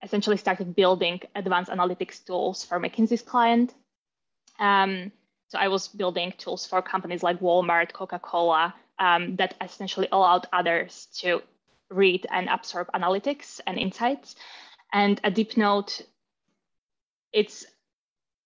essentially 0.05 0.37
started 0.37 0.77
building 0.77 1.19
advanced 1.35 1.73
analytics 1.73 2.25
tools 2.25 2.65
for 2.65 2.79
McKinsey's 2.79 3.23
client. 3.23 3.75
Um, 4.61 5.11
so 5.49 5.59
I 5.59 5.67
was 5.67 5.89
building 5.89 6.33
tools 6.39 6.65
for 6.65 6.81
companies 6.81 7.25
like 7.25 7.41
Walmart, 7.41 7.93
Coca-Cola, 7.93 8.73
um, 9.01 9.37
that 9.37 9.55
essentially 9.61 10.09
allowed 10.13 10.47
others 10.53 11.09
to 11.21 11.43
read 11.91 12.27
and 12.31 12.49
absorb 12.49 12.87
analytics 12.93 13.61
and 13.67 13.79
insights. 13.79 14.37
And 14.93 15.21
a 15.25 15.31
DeepNote, 15.31 16.03
it's 17.33 17.67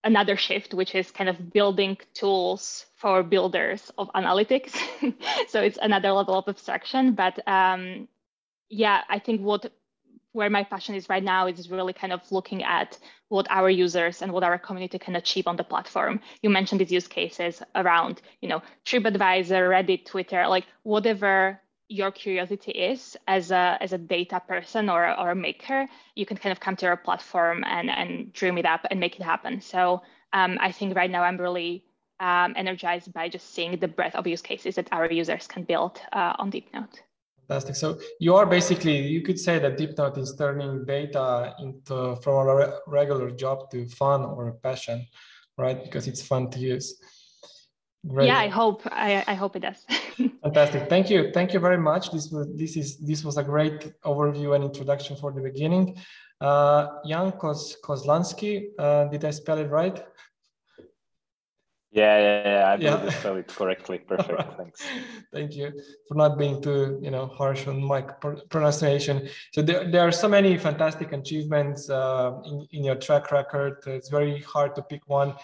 another 0.04 0.36
shift, 0.36 0.74
which 0.74 0.94
is 0.94 1.10
kind 1.10 1.28
of 1.28 1.52
building 1.52 1.98
tools 2.14 2.86
for 2.96 3.22
builders 3.22 3.90
of 3.98 4.10
analytics. 4.14 4.74
so 5.48 5.60
it's 5.60 5.78
another 5.80 6.12
level 6.12 6.38
of 6.38 6.48
abstraction. 6.48 7.14
But 7.14 7.46
um, 7.48 8.08
yeah, 8.68 9.02
I 9.08 9.18
think 9.18 9.40
what 9.40 9.70
where 10.34 10.50
my 10.50 10.64
passion 10.64 10.96
is 10.96 11.08
right 11.08 11.22
now 11.22 11.46
is 11.46 11.70
really 11.70 11.92
kind 11.92 12.12
of 12.12 12.20
looking 12.32 12.62
at 12.64 12.98
what 13.28 13.46
our 13.50 13.70
users 13.70 14.20
and 14.20 14.32
what 14.32 14.42
our 14.42 14.58
community 14.58 14.98
can 14.98 15.14
achieve 15.14 15.46
on 15.46 15.56
the 15.56 15.62
platform. 15.64 16.20
You 16.42 16.50
mentioned 16.50 16.80
these 16.80 16.92
use 16.92 17.06
cases 17.06 17.62
around, 17.74 18.20
you 18.40 18.48
know, 18.48 18.60
TripAdvisor, 18.84 19.62
Reddit, 19.70 20.04
Twitter, 20.04 20.46
like 20.48 20.66
whatever 20.82 21.60
your 21.88 22.10
curiosity 22.10 22.72
is 22.72 23.16
as 23.28 23.52
a 23.52 23.78
as 23.80 23.92
a 23.92 23.98
data 23.98 24.42
person 24.48 24.90
or, 24.90 25.18
or 25.20 25.30
a 25.30 25.36
maker, 25.36 25.86
you 26.16 26.26
can 26.26 26.36
kind 26.36 26.52
of 26.52 26.58
come 26.58 26.74
to 26.76 26.86
our 26.86 26.96
platform 26.96 27.62
and 27.64 27.88
and 27.88 28.32
dream 28.32 28.58
it 28.58 28.66
up 28.66 28.84
and 28.90 28.98
make 28.98 29.14
it 29.16 29.22
happen. 29.22 29.60
So 29.60 30.02
um, 30.32 30.58
I 30.60 30.72
think 30.72 30.96
right 30.96 31.10
now 31.10 31.22
I'm 31.22 31.38
really 31.38 31.84
um, 32.18 32.54
energized 32.56 33.12
by 33.12 33.28
just 33.28 33.54
seeing 33.54 33.78
the 33.78 33.88
breadth 33.88 34.16
of 34.16 34.26
use 34.26 34.42
cases 34.42 34.74
that 34.74 34.88
our 34.90 35.10
users 35.10 35.46
can 35.46 35.62
build 35.62 36.00
uh, 36.12 36.34
on 36.38 36.50
DeepNote. 36.50 36.98
Fantastic. 37.48 37.76
So 37.76 37.98
you 38.20 38.34
are 38.36 38.46
basically, 38.46 38.96
you 38.96 39.20
could 39.20 39.38
say 39.38 39.58
that 39.58 39.76
DeepNote 39.76 40.18
is 40.18 40.34
turning 40.36 40.84
data 40.84 41.54
into 41.58 42.16
from 42.22 42.48
a 42.48 42.54
re 42.54 42.66
regular 42.86 43.30
job 43.30 43.70
to 43.70 43.86
fun 43.88 44.24
or 44.24 44.48
a 44.48 44.54
passion, 44.54 45.06
right? 45.58 45.82
Because 45.82 46.08
it's 46.08 46.22
fun 46.22 46.50
to 46.50 46.58
use. 46.58 46.98
Great. 48.06 48.26
Yeah, 48.26 48.38
I 48.38 48.48
hope 48.48 48.82
I, 48.86 49.24
I 49.26 49.34
hope 49.34 49.56
it 49.56 49.60
does. 49.60 49.84
Fantastic. 50.42 50.88
Thank 50.88 51.10
you. 51.10 51.30
Thank 51.32 51.52
you 51.54 51.60
very 51.60 51.78
much. 51.78 52.10
This 52.10 52.30
was 52.30 52.46
this 52.54 52.76
is 52.76 52.98
this 52.98 53.24
was 53.24 53.36
a 53.38 53.42
great 53.42 53.92
overview 54.04 54.54
and 54.54 54.64
introduction 54.64 55.16
for 55.16 55.32
the 55.32 55.40
beginning. 55.40 55.96
Uh, 56.40 56.88
Jan 57.06 57.32
Koz, 57.32 57.76
uh, 58.78 59.04
did 59.06 59.24
I 59.24 59.30
spell 59.30 59.58
it 59.58 59.70
right? 59.70 60.04
Yeah, 61.94 62.18
yeah, 62.18 62.48
yeah. 62.48 62.72
I 62.72 63.04
yeah. 63.04 63.10
spell 63.10 63.36
it 63.36 63.46
correctly. 63.46 63.98
Perfect. 64.08 64.32
right. 64.32 64.56
Thanks. 64.56 64.82
Thank 65.32 65.54
you 65.54 65.72
for 66.08 66.16
not 66.16 66.36
being 66.36 66.60
too, 66.60 66.98
you 67.00 67.12
know, 67.12 67.26
harsh 67.26 67.68
on 67.68 67.80
my 67.80 68.02
pronunciation. 68.50 69.28
So 69.52 69.62
there, 69.62 69.88
there 69.88 70.00
are 70.00 70.10
so 70.10 70.28
many 70.28 70.58
fantastic 70.58 71.12
achievements 71.12 71.88
uh, 71.88 72.32
in, 72.46 72.66
in 72.72 72.84
your 72.84 72.96
track 72.96 73.30
record. 73.30 73.76
It's 73.86 74.08
very 74.08 74.40
hard 74.40 74.74
to 74.74 74.82
pick 74.82 75.02
one. 75.06 75.36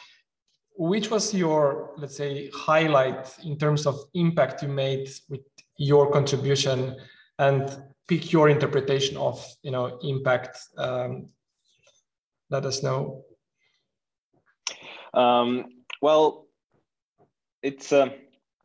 Which 0.77 1.09
was 1.09 1.33
your, 1.33 1.93
let's 1.97 2.17
say, 2.17 2.51
highlight 2.53 3.33
in 3.45 3.57
terms 3.57 3.87
of 3.87 4.01
impact 4.15 4.63
you 4.63 4.69
made 4.69 5.09
with 5.29 5.43
your 5.77 6.11
contribution, 6.11 6.97
and 7.39 7.81
pick 8.09 8.33
your 8.33 8.49
interpretation 8.49 9.17
of, 9.17 9.47
you 9.63 9.71
know, 9.71 10.01
impact. 10.03 10.59
Um, 10.77 11.29
let 12.51 12.67
us 12.67 12.83
know. 12.83 13.23
Um, 15.15 15.80
well, 16.01 16.47
it's 17.63 17.93
uh, 17.93 18.11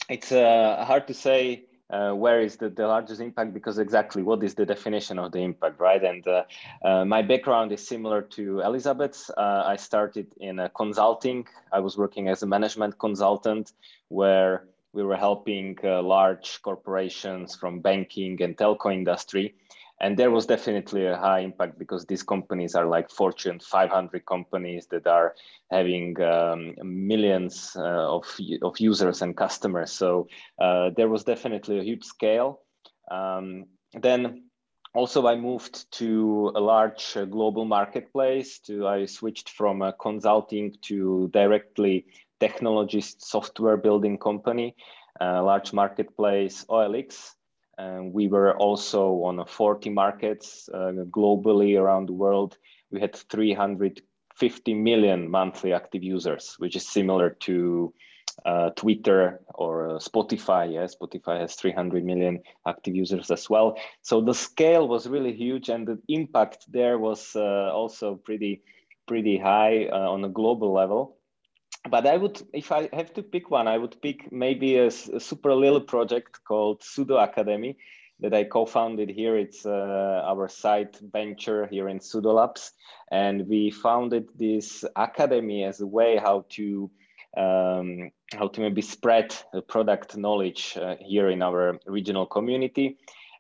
it's 0.10 0.32
uh, 0.32 0.84
hard 0.86 1.08
to 1.08 1.14
say 1.14 1.66
uh, 1.90 2.12
where 2.12 2.42
is 2.42 2.58
the, 2.58 2.70
the 2.70 2.88
largest 2.88 3.22
impact 3.22 3.54
because 3.54 3.78
exactly 3.78 4.24
what 4.24 4.44
is 4.44 4.56
the 4.56 4.66
definition 4.66 5.20
of 5.20 5.32
the 5.32 5.40
impact, 5.40 5.80
right? 5.80 6.04
And 6.04 6.28
uh, 6.28 6.44
uh, 6.84 7.06
my 7.06 7.22
background 7.22 7.72
is 7.72 7.88
similar 7.88 8.22
to 8.22 8.62
Elizabeth's. 8.62 9.30
Uh, 9.30 9.64
I 9.66 9.76
started 9.76 10.28
in 10.40 10.68
consulting. 10.76 11.46
I 11.72 11.80
was 11.80 11.98
working 11.98 12.28
as 12.30 12.42
a 12.44 12.48
management 12.48 12.98
consultant 12.98 13.74
where 14.10 14.68
we 14.94 15.04
were 15.04 15.18
helping 15.18 15.78
large 15.84 16.62
corporations 16.62 17.56
from 17.56 17.82
banking 17.82 18.42
and 18.42 18.56
telco 18.56 18.94
industry 18.94 19.56
and 20.02 20.18
there 20.18 20.32
was 20.32 20.46
definitely 20.46 21.06
a 21.06 21.18
high 21.18 21.40
impact 21.40 21.80
because 21.80 22.06
these 22.06 22.24
companies 22.24 22.76
are 22.76 22.86
like 22.86 23.10
fortune 23.10 23.60
500 23.60 24.26
companies 24.26 24.88
that 24.88 25.08
are 25.08 25.36
having 25.72 26.22
um, 26.22 26.76
millions 26.84 27.76
uh, 27.78 28.16
of, 28.16 28.26
of 28.62 28.80
users 28.80 29.22
and 29.22 29.38
customers. 29.38 29.92
So 29.92 30.28
uh, 30.60 30.90
there 30.98 31.10
was 31.10 31.24
definitely 31.24 31.80
a 31.80 31.84
huge 31.84 32.04
scale. 32.04 32.62
Um, 33.10 33.66
then 33.94 34.44
also 34.96 35.28
i 35.28 35.36
moved 35.36 35.92
to 35.92 36.52
a 36.56 36.60
large 36.60 37.18
uh, 37.18 37.26
global 37.26 37.66
marketplace 37.66 38.60
to 38.60 38.88
i 38.88 39.06
switched 39.06 39.50
from 39.50 39.82
uh, 39.82 39.92
consulting 39.94 40.74
to 40.82 41.30
directly 41.34 42.06
technologist 42.40 43.22
software 43.22 43.78
building 43.78 44.18
company 44.18 44.76
a 45.20 45.42
large 45.42 45.74
marketplace 45.74 46.66
olx 46.70 47.36
and 47.78 48.14
we 48.14 48.28
were 48.28 48.56
also 48.58 49.24
on 49.24 49.46
40 49.46 49.90
markets 49.90 50.70
uh, 50.74 50.92
globally 51.10 51.80
around 51.80 52.08
the 52.08 52.14
world. 52.14 52.58
We 52.92 53.00
had 53.00 53.16
350 53.16 54.74
million 54.74 55.30
monthly 55.30 55.74
active 55.74 56.04
users, 56.04 56.56
which 56.58 56.76
is 56.76 56.88
similar 56.88 57.32
to 57.42 57.94
uh, 58.46 58.70
Twitter 58.72 59.42
or 59.54 59.90
uh, 59.90 60.00
Spotify. 60.00 60.74
Yeah, 60.74 60.86
Spotify 60.86 61.40
has 61.40 61.56
300 61.56 62.04
million 62.04 62.42
active 62.68 62.96
users 62.96 63.32
as 63.32 63.50
well. 63.50 63.78
So 64.02 64.22
the 64.22 64.34
scale 64.34 64.88
was 64.88 65.08
really 65.08 65.34
huge, 65.34 65.70
and 65.70 65.88
the 65.88 66.00
impact 66.08 66.66
there 66.72 66.98
was 66.98 67.36
uh, 67.36 67.72
also 67.74 68.16
pretty 68.16 68.62
pretty 69.08 69.38
high 69.38 69.86
uh, 69.86 70.10
on 70.12 70.26
a 70.26 70.30
global 70.30 70.74
level 70.74 71.18
but 71.90 72.08
I 72.08 72.18
would, 72.18 72.42
if 72.54 72.72
I 72.72 72.90
have 72.94 73.14
to 73.14 73.24
pick 73.24 73.52
one, 73.52 73.68
I 73.68 73.78
would 73.78 74.02
pick 74.02 74.32
maybe 74.32 74.78
a, 74.78 74.88
a 74.88 75.20
super 75.20 75.54
little 75.54 75.82
project 75.82 76.44
called 76.44 76.82
Sudo 76.82 77.22
Academy 77.22 77.78
that 78.20 78.34
I 78.34 78.46
co-founded 78.46 79.10
here. 79.10 79.36
It's 79.38 79.66
uh, 79.66 80.22
our 80.26 80.48
side 80.48 80.98
venture 81.12 81.68
here 81.68 81.90
in 81.90 82.00
Sudo 82.00 82.34
Labs, 82.34 82.72
and 83.12 83.48
we 83.48 83.72
founded 83.72 84.30
this 84.36 84.86
academy 84.96 85.64
as 85.64 85.82
a 85.82 85.88
way 85.88 86.18
how 86.18 86.46
to 86.50 86.90
um, 87.38 88.12
how 88.34 88.48
to 88.48 88.62
maybe 88.62 88.82
spread 88.82 89.36
product 89.68 90.16
knowledge 90.16 90.78
uh, 90.78 90.96
here 91.02 91.30
in 91.30 91.42
our 91.42 91.78
regional 91.86 92.26
community. 92.26 92.98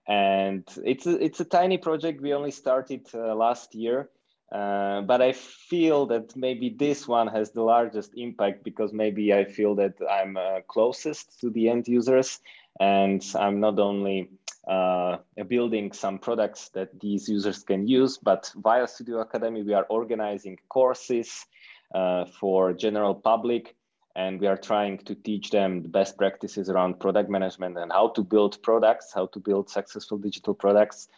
And 0.07 0.67
it's 0.83 1.07
a, 1.07 1.23
it's 1.23 1.39
a 1.39 1.45
tiny 1.45 1.77
project. 1.77 2.21
We 2.21 2.33
only 2.33 2.51
started 2.51 3.07
uh, 3.13 3.33
last 3.33 3.73
year, 3.73 4.09
uh, 4.51 5.01
but 5.01 5.21
I 5.21 5.33
feel 5.33 6.05
that 6.07 6.35
maybe 6.35 6.69
this 6.69 7.07
one 7.07 7.27
has 7.27 7.51
the 7.51 7.63
largest 7.63 8.11
impact 8.15 8.63
because 8.63 8.93
maybe 8.93 9.33
I 9.33 9.45
feel 9.45 9.75
that 9.75 9.95
I'm 10.09 10.37
uh, 10.37 10.61
closest 10.67 11.39
to 11.41 11.49
the 11.49 11.69
end 11.69 11.87
users 11.87 12.39
and 12.79 13.25
I'm 13.35 13.59
not 13.59 13.79
only 13.79 14.29
uh, 14.67 15.17
building 15.47 15.91
some 15.91 16.19
products 16.19 16.69
that 16.69 16.99
these 16.99 17.27
users 17.27 17.63
can 17.63 17.87
use, 17.87 18.17
but 18.17 18.51
via 18.57 18.85
Sudo 18.85 19.21
Academy, 19.21 19.63
we 19.63 19.73
are 19.73 19.85
organizing 19.89 20.59
courses 20.69 21.45
uh, 21.93 22.25
for 22.39 22.73
general 22.73 23.15
public 23.15 23.75
and 24.15 24.39
we 24.39 24.47
are 24.47 24.57
trying 24.57 24.97
to 24.99 25.15
teach 25.15 25.49
them 25.49 25.81
the 25.81 25.89
best 25.89 26.17
practices 26.17 26.69
around 26.69 26.99
product 26.99 27.29
management 27.29 27.77
and 27.77 27.91
how 27.91 28.09
to 28.09 28.23
build 28.23 28.61
products, 28.63 29.11
how 29.13 29.25
to 29.27 29.39
build 29.39 29.69
successful 29.69 30.17
digital 30.17 30.53
products 30.53 31.09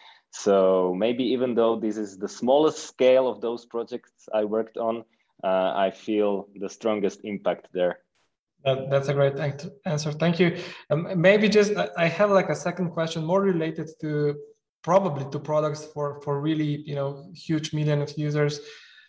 so 0.44 0.94
maybe 0.96 1.24
even 1.24 1.56
though 1.56 1.80
this 1.80 1.98
is 1.98 2.18
the 2.18 2.28
smallest 2.28 2.86
scale 2.86 3.28
of 3.28 3.42
those 3.42 3.66
projects 3.66 4.12
I 4.32 4.44
worked 4.44 4.78
on, 4.78 5.04
uh, 5.44 5.72
I 5.76 5.90
feel 5.90 6.48
the 6.56 6.70
strongest 6.70 7.22
impact 7.24 7.70
there. 7.74 8.00
That, 8.64 8.90
that's 8.92 9.08
a 9.08 9.16
great 9.16 9.34
answer. 9.86 10.12
Thank 10.12 10.40
you. 10.40 10.58
Um, 10.92 11.20
maybe 11.20 11.50
just 11.50 11.72
I 11.98 12.08
have 12.08 12.30
like 12.30 12.50
a 12.50 12.56
second 12.56 12.92
question 12.92 13.26
more 13.26 13.42
related 13.42 13.90
to 14.02 14.36
probably 14.84 15.26
to 15.32 15.40
products 15.40 15.86
for 15.94 16.22
for 16.22 16.40
really 16.40 16.84
you 16.90 16.94
know 16.94 17.32
huge 17.34 17.74
million 17.74 18.02
of 18.04 18.12
users. 18.16 18.60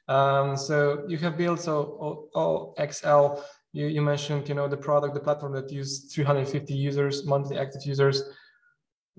Um, 0.09 0.57
so 0.57 1.05
you 1.09 1.19
have 1.19 1.37
built 1.37 1.61
so 1.61 2.31
OXL. 2.35 3.43
You, 3.73 3.87
you 3.87 4.01
mentioned 4.01 4.49
you 4.49 4.55
know 4.55 4.69
the 4.69 4.83
product, 4.89 5.13
the 5.13 5.21
platform 5.21 5.53
that 5.53 5.71
used 5.71 6.11
350 6.13 6.73
users, 6.75 7.27
monthly 7.27 7.59
active 7.59 7.85
users 7.85 8.23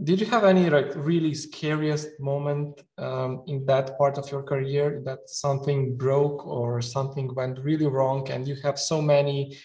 did 0.04 0.20
you 0.20 0.26
have 0.28 0.46
any 0.46 0.70
like 0.70 0.92
really 0.96 1.34
scariest 1.34 2.20
moment 2.20 2.82
um, 2.98 3.44
in 3.48 3.66
that 3.66 3.98
part 3.98 4.18
of 4.18 4.32
your 4.32 4.44
career 4.44 5.02
that 5.04 5.30
something 5.30 5.98
broke 5.98 6.46
or 6.48 6.82
something 6.82 7.34
went 7.36 7.60
really 7.60 7.88
wrong 7.88 8.30
and 8.30 8.48
you 8.48 8.56
have 8.64 8.80
so 8.80 9.02
many 9.02 9.58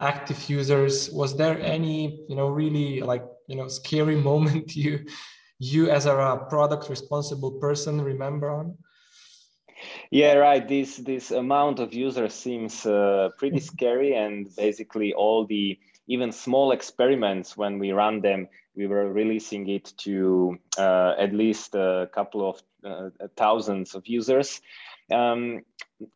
active 0.00 0.48
users? 0.48 1.10
Was 1.10 1.36
there 1.36 1.60
any 1.60 2.24
you 2.28 2.36
know 2.36 2.48
really 2.48 3.00
like 3.00 3.24
you 3.48 3.56
know 3.56 3.68
scary 3.68 4.16
moment 4.30 4.76
you 4.76 5.04
you 5.58 5.90
as 5.90 6.06
a 6.06 6.46
product 6.48 6.88
responsible 6.88 7.52
person 7.52 8.00
remember 8.00 8.50
on? 8.50 8.76
Yeah 10.10 10.34
right. 10.34 10.66
This 10.66 10.96
this 10.98 11.30
amount 11.30 11.80
of 11.80 11.94
users 11.94 12.34
seems 12.34 12.86
uh, 12.86 13.30
pretty 13.38 13.60
scary 13.60 14.14
and 14.14 14.48
basically 14.56 15.14
all 15.14 15.46
the 15.46 15.78
even 16.06 16.32
small 16.32 16.72
experiments 16.72 17.56
when 17.56 17.78
we 17.78 17.92
run 17.92 18.20
them 18.20 18.48
we 18.80 18.86
were 18.86 19.12
releasing 19.12 19.68
it 19.68 19.92
to 19.98 20.58
uh, 20.78 21.12
at 21.18 21.34
least 21.34 21.74
a 21.74 22.08
couple 22.14 22.48
of 22.48 22.62
uh, 22.82 23.10
thousands 23.36 23.94
of 23.94 24.06
users. 24.06 24.62
Um, 25.12 25.66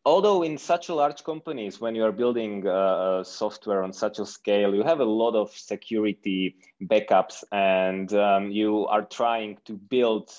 although 0.03 0.41
in 0.41 0.57
such 0.57 0.89
a 0.89 0.95
large 0.95 1.23
companies, 1.23 1.79
when 1.79 1.93
you 1.93 2.03
are 2.03 2.11
building 2.11 2.67
uh, 2.67 3.23
software 3.23 3.83
on 3.83 3.93
such 3.93 4.17
a 4.17 4.25
scale, 4.25 4.73
you 4.73 4.81
have 4.81 4.99
a 4.99 5.11
lot 5.21 5.35
of 5.35 5.51
security 5.51 6.55
backups 6.81 7.43
and 7.51 8.11
um, 8.13 8.49
you 8.49 8.87
are 8.87 9.03
trying 9.03 9.59
to 9.65 9.73
build 9.73 10.31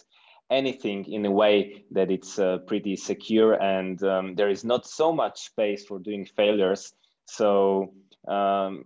anything 0.50 1.04
in 1.04 1.24
a 1.26 1.30
way 1.30 1.84
that 1.92 2.10
it's 2.10 2.40
uh, 2.40 2.58
pretty 2.66 2.96
secure 2.96 3.52
and 3.52 4.02
um, 4.02 4.34
there 4.34 4.50
is 4.50 4.64
not 4.64 4.84
so 4.84 5.12
much 5.12 5.42
space 5.42 5.84
for 5.84 6.00
doing 6.00 6.24
failures. 6.24 6.92
So 7.26 7.92
um, 8.26 8.84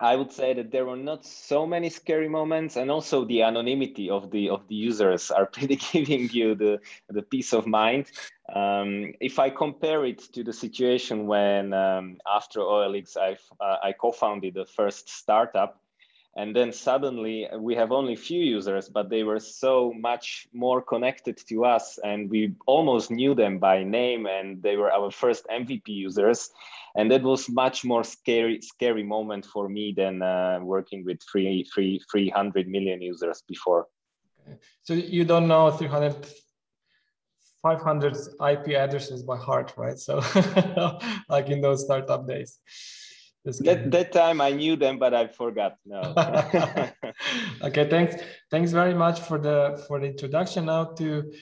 I 0.00 0.16
would 0.16 0.32
say 0.32 0.54
that 0.54 0.70
there 0.72 0.86
were 0.86 0.96
not 0.96 1.26
so 1.26 1.66
many 1.66 1.90
scary 1.90 2.28
moments, 2.28 2.76
and 2.76 2.90
also 2.90 3.24
the 3.26 3.42
anonymity 3.42 4.08
of 4.08 4.30
the 4.30 4.48
of 4.48 4.66
the 4.68 4.74
users 4.74 5.30
are 5.30 5.46
pretty 5.56 5.76
giving 5.76 6.30
you 6.30 6.54
the 6.54 6.80
the 7.08 7.22
peace 7.22 7.52
of 7.52 7.66
mind. 7.66 8.10
Um, 8.54 9.12
if 9.20 9.38
I 9.38 9.50
compare 9.50 10.04
it 10.06 10.18
to 10.32 10.42
the 10.42 10.52
situation 10.52 11.26
when 11.26 11.72
um, 11.74 12.18
after 12.26 12.60
OLX 12.60 13.16
I 13.16 13.36
uh, 13.62 13.76
I 13.82 13.92
co-founded 13.92 14.54
the 14.54 14.64
first 14.64 15.10
startup, 15.10 15.80
and 16.36 16.54
then 16.54 16.72
suddenly 16.72 17.48
we 17.58 17.74
have 17.74 17.90
only 17.90 18.14
few 18.14 18.40
users 18.40 18.88
but 18.88 19.10
they 19.10 19.24
were 19.24 19.40
so 19.40 19.92
much 19.98 20.46
more 20.52 20.80
connected 20.80 21.36
to 21.48 21.64
us 21.64 21.98
and 22.04 22.30
we 22.30 22.54
almost 22.66 23.10
knew 23.10 23.34
them 23.34 23.58
by 23.58 23.82
name 23.82 24.26
and 24.26 24.62
they 24.62 24.76
were 24.76 24.92
our 24.92 25.10
first 25.10 25.44
mvp 25.48 25.88
users. 25.88 26.50
And 26.96 27.10
that 27.10 27.22
was 27.22 27.48
much 27.48 27.84
more 27.84 28.04
scary 28.04 28.60
scary 28.62 29.02
moment 29.02 29.46
for 29.46 29.68
me 29.68 29.94
than 29.96 30.22
uh, 30.22 30.58
working 30.62 31.04
with 31.04 31.20
three, 31.30 31.64
three, 31.72 32.00
300 32.10 32.68
million 32.68 33.00
users 33.00 33.42
before. 33.46 33.86
So 34.82 34.94
you 34.94 35.24
don't 35.24 35.48
know 35.48 35.70
300 35.70 36.26
500 37.62 38.16
ip 38.52 38.68
addresses 38.68 39.22
by 39.22 39.36
heart 39.36 39.74
right? 39.76 39.98
So 39.98 40.22
like 41.28 41.48
in 41.48 41.60
those 41.60 41.84
startup 41.84 42.26
days 42.26 42.58
that 43.44 43.90
that 43.90 44.12
time 44.12 44.40
I 44.40 44.50
knew 44.50 44.76
them, 44.76 44.98
but 44.98 45.14
I 45.14 45.26
forgot. 45.28 45.76
No. 45.86 46.00
okay, 47.62 47.88
thanks. 47.88 48.16
Thanks 48.50 48.72
very 48.72 48.94
much 48.94 49.20
for 49.20 49.38
the 49.38 49.82
for 49.88 50.00
the 50.00 50.06
introduction. 50.06 50.66
Now 50.66 50.84
to 50.98 51.32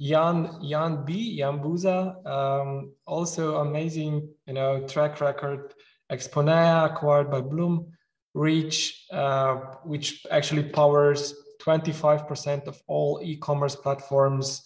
Jan 0.00 0.58
Jan 0.68 1.04
B. 1.04 1.38
Jan 1.38 1.60
Buza, 1.60 2.26
um, 2.26 2.92
also 3.06 3.56
amazing, 3.56 4.28
you 4.46 4.54
know, 4.54 4.86
track 4.86 5.20
record. 5.20 5.74
Exponea 6.12 6.90
acquired 6.90 7.30
by 7.30 7.40
Bloom, 7.40 7.92
Reach, 8.34 9.06
uh, 9.10 9.54
which 9.84 10.26
actually 10.30 10.64
powers 10.64 11.34
25% 11.62 12.66
of 12.66 12.80
all 12.86 13.20
e-commerce 13.22 13.74
platforms. 13.74 14.62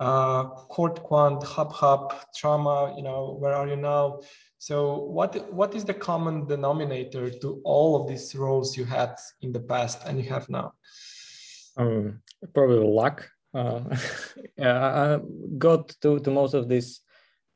Uh, 0.00 0.44
CodeQuant, 0.70 1.42
HubHub, 1.44 2.14
Trauma. 2.34 2.94
you 2.96 3.02
know, 3.02 3.36
where 3.38 3.52
are 3.52 3.68
you 3.68 3.76
now? 3.76 4.20
So 4.58 4.98
what 4.98 5.52
what 5.52 5.74
is 5.74 5.84
the 5.84 5.94
common 5.94 6.46
denominator 6.46 7.30
to 7.30 7.60
all 7.64 8.00
of 8.00 8.08
these 8.08 8.34
roles 8.34 8.76
you 8.76 8.84
had 8.84 9.14
in 9.40 9.52
the 9.52 9.60
past 9.60 10.02
and 10.04 10.18
you 10.22 10.28
have 10.30 10.48
now? 10.48 10.72
Um, 11.76 12.20
probably 12.52 12.84
luck. 12.84 13.28
Uh, 13.54 13.82
I 14.60 15.20
got 15.56 15.88
to, 16.02 16.18
to 16.18 16.30
most 16.30 16.54
of 16.54 16.68
these 16.68 17.00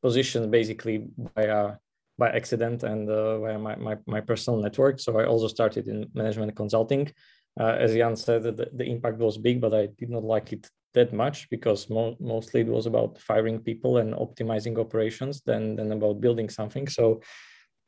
positions 0.01 0.47
basically 0.47 1.09
by 1.35 1.49
uh, 1.49 1.75
by 2.19 2.31
accident 2.31 2.85
and 2.85 3.09
uh, 3.11 3.39
via 3.41 3.59
my, 3.59 3.75
my, 3.77 3.97
my 4.07 4.21
personal 4.21 4.61
network. 4.61 5.01
So 5.01 5.19
I 5.19 5.25
also 5.25 5.49
started 5.49 5.89
in 5.89 6.09
management 6.15 6.55
consulting. 6.55 7.11
Uh, 7.59 7.77
as 7.85 7.95
Jan 7.95 8.17
said, 8.17 8.43
the, 8.45 8.69
the 8.73 8.85
impact 8.85 9.19
was 9.19 9.39
big, 9.39 9.61
but 9.61 9.75
I 9.75 9.89
did 9.99 10.11
not 10.11 10.23
like 10.23 10.53
it 10.53 10.69
that 10.95 11.13
much 11.13 11.49
because 11.51 11.89
mo- 11.89 12.17
mostly 12.21 12.61
it 12.61 12.69
was 12.69 12.87
about 12.87 13.19
firing 13.19 13.59
people 13.59 13.99
and 13.99 14.15
optimizing 14.15 14.79
operations 14.79 15.43
than, 15.47 15.77
than 15.77 15.91
about 15.93 16.21
building 16.21 16.49
something. 16.49 16.89
So 16.89 17.21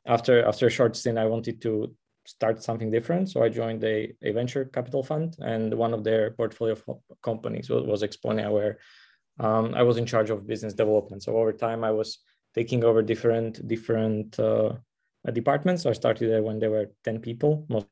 after 0.07 0.45
after 0.45 0.67
a 0.67 0.69
short 0.69 0.95
stint, 0.95 1.17
I 1.17 1.25
wanted 1.25 1.61
to 1.61 1.95
start 2.27 2.63
something 2.63 2.91
different. 2.91 3.29
So 3.29 3.43
I 3.43 3.49
joined 3.49 3.83
a, 3.83 4.13
a 4.21 4.31
venture 4.31 4.65
capital 4.65 5.03
fund, 5.03 5.35
and 5.39 5.73
one 5.73 5.93
of 5.93 6.03
their 6.03 6.31
portfolio 6.31 6.75
companies 7.21 7.69
was, 7.69 7.83
was 7.85 8.03
Exponea, 8.03 8.51
where 8.51 8.77
um, 9.39 9.73
I 9.75 9.83
was 9.83 9.97
in 9.97 10.05
charge 10.05 10.29
of 10.29 10.47
business 10.47 10.73
development. 10.73 11.23
So 11.23 11.37
over 11.37 11.53
time, 11.53 11.83
I 11.83 11.91
was 11.91 12.19
taking 12.53 12.83
over 12.83 13.01
different 13.01 13.67
different 13.67 14.39
uh, 14.39 14.73
departments. 15.33 15.83
So 15.83 15.89
I 15.89 15.93
started 15.93 16.29
there 16.29 16.43
when 16.43 16.59
there 16.59 16.71
were 16.71 16.87
ten 17.03 17.19
people, 17.19 17.65
most 17.69 17.87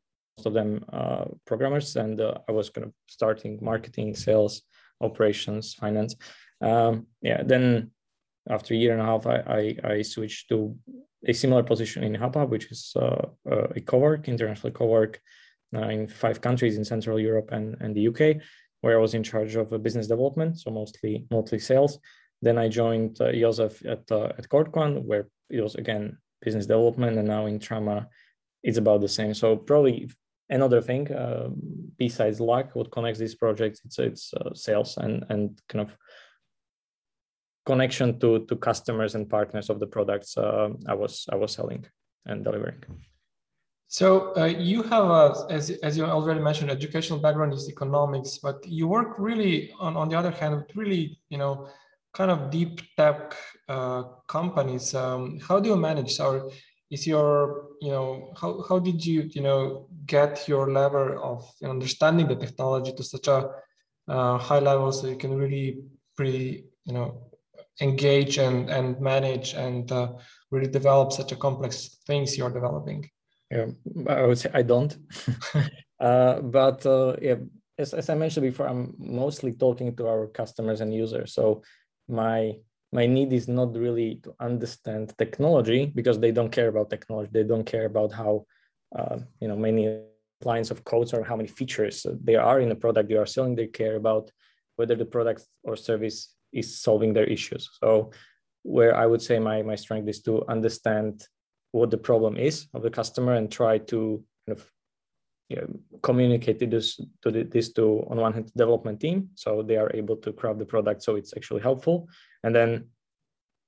of 0.45 0.53
them 0.53 0.85
uh, 0.91 1.25
programmers, 1.45 1.95
and 1.95 2.19
uh, 2.19 2.39
I 2.49 2.51
was 2.51 2.69
kind 2.69 2.85
of 2.87 2.93
starting 3.07 3.59
marketing, 3.61 4.15
sales, 4.15 4.63
operations, 5.03 5.73
finance. 5.73 6.15
Um, 6.61 7.07
yeah, 7.21 7.43
then 7.43 7.91
after 8.49 8.73
a 8.73 8.77
year 8.77 8.93
and 8.93 9.01
a 9.01 9.05
half, 9.05 9.25
I, 9.27 9.75
I, 9.85 9.91
I 9.93 10.01
switched 10.01 10.49
to 10.49 10.75
a 11.25 11.33
similar 11.33 11.63
position 11.63 12.03
in 12.03 12.13
HubHub, 12.13 12.49
which 12.49 12.71
is 12.71 12.93
uh, 12.95 13.27
uh, 13.49 13.67
a 13.75 13.81
co-work, 13.81 14.27
international 14.27 14.71
co-work 14.71 15.19
uh, 15.75 15.87
in 15.87 16.07
five 16.07 16.41
countries 16.41 16.77
in 16.77 16.83
Central 16.85 17.19
Europe 17.19 17.49
and, 17.51 17.77
and 17.79 17.95
the 17.95 18.07
UK, 18.07 18.41
where 18.81 18.97
I 18.97 19.01
was 19.01 19.13
in 19.13 19.23
charge 19.23 19.55
of 19.55 19.81
business 19.81 20.07
development, 20.07 20.59
so 20.59 20.71
mostly 20.71 21.25
mostly 21.31 21.59
sales. 21.59 21.99
Then 22.41 22.57
I 22.57 22.67
joined 22.67 23.21
uh, 23.21 23.31
Joseph 23.31 23.85
at 23.85 24.03
uh, 24.11 24.33
at 24.37 24.49
CodeQuant, 24.49 25.03
where 25.05 25.27
it 25.49 25.61
was 25.61 25.75
again 25.75 26.17
business 26.41 26.65
development, 26.65 27.17
and 27.17 27.27
now 27.27 27.45
in 27.45 27.59
trauma 27.59 28.07
it's 28.63 28.77
about 28.77 29.01
the 29.01 29.07
same. 29.07 29.33
So 29.33 29.55
probably 29.55 30.09
another 30.49 30.81
thing 30.81 31.11
uh, 31.11 31.49
besides 31.97 32.39
luck, 32.39 32.75
what 32.75 32.91
connects 32.91 33.19
these 33.19 33.35
projects, 33.35 33.81
it's 33.85 33.99
it's 33.99 34.33
uh, 34.33 34.53
sales 34.53 34.97
and 34.97 35.25
and 35.29 35.59
kind 35.69 35.87
of 35.87 35.95
connection 37.65 38.19
to 38.19 38.45
to 38.45 38.55
customers 38.55 39.15
and 39.15 39.29
partners 39.29 39.69
of 39.69 39.79
the 39.79 39.87
products 39.87 40.37
uh, 40.37 40.69
I 40.87 40.93
was 40.93 41.25
I 41.31 41.35
was 41.35 41.53
selling 41.53 41.85
and 42.25 42.43
delivering. 42.43 42.83
So 43.87 44.35
uh, 44.35 44.45
you 44.45 44.81
have, 44.83 45.05
a, 45.05 45.45
as, 45.51 45.69
as 45.83 45.95
you 45.95 46.03
already 46.03 46.39
mentioned, 46.39 46.71
educational 46.71 47.19
background 47.19 47.53
is 47.53 47.69
economics, 47.69 48.39
but 48.39 48.65
you 48.65 48.87
work 48.87 49.19
really 49.19 49.71
on, 49.79 49.95
on 49.95 50.09
the 50.09 50.17
other 50.17 50.31
hand 50.31 50.55
with 50.55 50.75
really, 50.75 51.19
you 51.29 51.37
know, 51.37 51.67
kind 52.11 52.31
of 52.31 52.49
deep 52.49 52.81
tech 52.97 53.35
uh, 53.69 54.01
companies. 54.27 54.95
Um, 54.95 55.39
how 55.47 55.59
do 55.59 55.69
you 55.69 55.75
manage? 55.75 56.19
Or 56.19 56.49
is 56.93 57.07
your, 57.07 57.69
you 57.81 57.91
know, 57.91 58.33
how, 58.39 58.63
how 58.69 58.77
did 58.79 59.03
you, 59.03 59.29
you 59.33 59.41
know, 59.41 59.87
get 60.05 60.47
your 60.47 60.71
level 60.71 61.19
of 61.31 61.39
understanding 61.63 62.27
the 62.27 62.35
technology 62.35 62.93
to 62.93 63.03
such 63.03 63.27
a 63.27 63.49
uh, 64.07 64.37
high 64.37 64.59
level 64.59 64.91
so 64.91 65.07
you 65.07 65.17
can 65.17 65.35
really 65.35 65.79
pretty, 66.15 66.65
you 66.85 66.93
know, 66.93 67.31
engage 67.81 68.37
and, 68.37 68.69
and 68.69 69.01
manage 69.01 69.53
and 69.53 69.91
uh, 69.91 70.13
really 70.51 70.69
develop 70.69 71.11
such 71.11 71.31
a 71.31 71.35
complex 71.35 71.97
things 72.05 72.37
you're 72.37 72.53
developing? 72.53 73.09
Yeah, 73.49 73.67
I 74.07 74.23
would 74.23 74.37
say 74.37 74.51
I 74.53 74.61
don't. 74.61 74.95
uh, 75.99 76.41
but 76.41 76.85
uh, 76.85 77.15
yeah, 77.21 77.35
as, 77.77 77.93
as 77.93 78.09
I 78.09 78.15
mentioned 78.15 78.43
before, 78.43 78.67
I'm 78.67 78.93
mostly 78.99 79.53
talking 79.53 79.95
to 79.95 80.07
our 80.07 80.27
customers 80.27 80.81
and 80.81 80.93
users. 80.93 81.33
So 81.33 81.63
my 82.07 82.53
my 82.93 83.07
need 83.07 83.33
is 83.33 83.47
not 83.47 83.75
really 83.75 84.19
to 84.23 84.35
understand 84.39 85.13
technology 85.17 85.91
because 85.95 86.19
they 86.19 86.31
don't 86.31 86.51
care 86.51 86.67
about 86.67 86.91
technology. 86.91 87.31
They 87.33 87.43
don't 87.43 87.65
care 87.65 87.85
about 87.85 88.13
how 88.13 88.45
uh, 88.97 89.17
you 89.41 89.47
know 89.47 89.55
many 89.55 89.99
lines 90.45 90.69
of 90.71 90.83
codes 90.83 91.13
or 91.13 91.23
how 91.23 91.35
many 91.35 91.49
features 91.49 92.05
there 92.23 92.41
are 92.41 92.59
in 92.59 92.69
the 92.69 92.75
product 92.75 93.09
you 93.09 93.19
are 93.19 93.25
selling. 93.25 93.55
They 93.55 93.67
care 93.67 93.95
about 93.95 94.29
whether 94.75 94.95
the 94.95 95.05
product 95.05 95.43
or 95.63 95.75
service 95.75 96.35
is 96.51 96.79
solving 96.79 97.13
their 97.13 97.25
issues. 97.25 97.67
So 97.81 98.11
where 98.61 98.95
I 98.95 99.05
would 99.05 99.21
say 99.21 99.39
my, 99.39 99.61
my 99.63 99.75
strength 99.75 100.07
is 100.07 100.21
to 100.21 100.45
understand 100.47 101.25
what 101.71 101.89
the 101.89 101.97
problem 101.97 102.37
is 102.37 102.67
of 102.73 102.83
the 102.83 102.89
customer 102.91 103.33
and 103.33 103.51
try 103.51 103.79
to 103.79 104.23
kind 104.45 104.59
of 104.59 104.71
you 105.49 105.57
know, 105.57 105.99
communicate 106.01 106.59
this 106.69 106.99
to 107.23 107.31
the, 107.31 107.43
this 107.43 107.73
to 107.73 108.05
on 108.09 108.17
one 108.17 108.33
hand 108.33 108.51
development 108.55 108.99
team 108.99 109.29
so 109.35 109.61
they 109.61 109.77
are 109.77 109.91
able 109.93 110.15
to 110.15 110.31
craft 110.31 110.59
the 110.59 110.65
product 110.65 111.03
so 111.03 111.15
it's 111.15 111.33
actually 111.35 111.61
helpful 111.61 112.07
and 112.43 112.55
then 112.55 112.85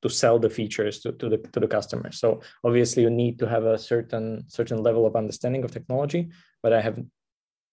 to 0.02 0.10
sell 0.10 0.38
the 0.38 0.50
features 0.50 1.00
to, 1.00 1.12
to 1.14 1.30
the 1.30 1.38
to 1.38 1.60
the 1.60 1.68
customer. 1.68 2.12
So 2.12 2.42
obviously 2.64 3.04
you 3.04 3.10
need 3.10 3.40
to 3.40 3.48
have 3.48 3.66
a 3.66 3.78
certain 3.78 4.44
certain 4.48 4.84
level 4.84 5.06
of 5.06 5.16
understanding 5.16 5.64
of 5.64 5.72
technology 5.72 6.30
but 6.66 6.74
i 6.74 6.82
have 6.82 6.98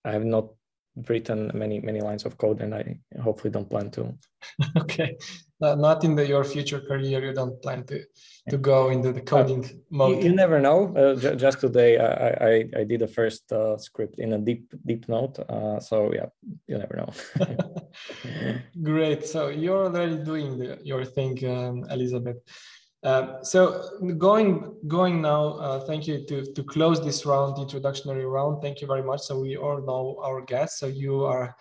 i 0.05 0.13
have 0.13 0.27
not 0.27 0.47
written 1.09 1.51
many 1.55 1.81
many 1.81 2.01
lines 2.01 2.25
of 2.25 2.37
code 2.37 2.61
and 2.61 2.75
i 2.75 2.97
hopefully 3.23 3.51
don't 3.51 3.71
plan 3.71 3.91
to. 3.91 4.15
Okay. 4.77 5.17
Not 5.61 6.03
in 6.03 6.17
the, 6.17 6.27
your 6.27 6.43
future 6.43 6.81
career 6.81 7.25
you 7.25 7.33
don't 7.33 7.63
plan 7.63 7.85
to 7.85 8.05
to 8.51 8.59
go 8.59 8.91
into 8.91 9.13
the 9.13 9.21
coding 9.21 9.65
uh, 9.65 9.69
mode. 9.91 10.17
you, 10.17 10.31
you, 10.31 10.35
never 10.35 10.59
know. 10.59 10.93
Uh, 10.97 11.15
j- 11.15 11.37
just 11.37 11.61
today 11.61 11.99
I, 11.99 12.31
I 12.51 12.53
i 12.81 12.85
did 12.85 13.01
the 13.01 13.07
first 13.07 13.53
uh, 13.53 13.79
script 13.79 14.19
in 14.19 14.33
a 14.33 14.39
deep 14.39 14.75
deep 14.85 15.09
note. 15.09 15.39
Uh, 15.39 15.79
so 15.79 16.13
yeah 16.13 16.29
you 16.67 16.77
never 16.79 16.97
know. 16.97 17.11
Great. 18.83 19.25
So 19.25 19.49
you're 19.49 19.85
already 19.87 20.17
doing 20.17 20.59
the, 20.59 20.79
your 20.83 21.05
thing 21.05 21.35
um, 21.49 21.85
elizabeth 21.91 22.39
uh, 23.03 23.43
so 23.43 23.99
going 24.17 24.77
going 24.87 25.21
now, 25.21 25.55
uh, 25.55 25.81
thank 25.81 26.07
you 26.07 26.25
to 26.27 26.45
to 26.53 26.63
close 26.63 27.03
this 27.03 27.27
round, 27.27 27.59
introductory 27.59 28.25
round. 28.25 28.63
Thank 28.63 28.81
you 28.81 28.87
very 28.87 29.03
much. 29.03 29.23
So 29.23 29.41
we 29.41 29.57
all 29.57 29.85
know 29.85 30.21
our 30.23 30.41
guests. 30.41 30.79
So 30.79 30.87
you 30.87 31.25
are, 31.25 31.57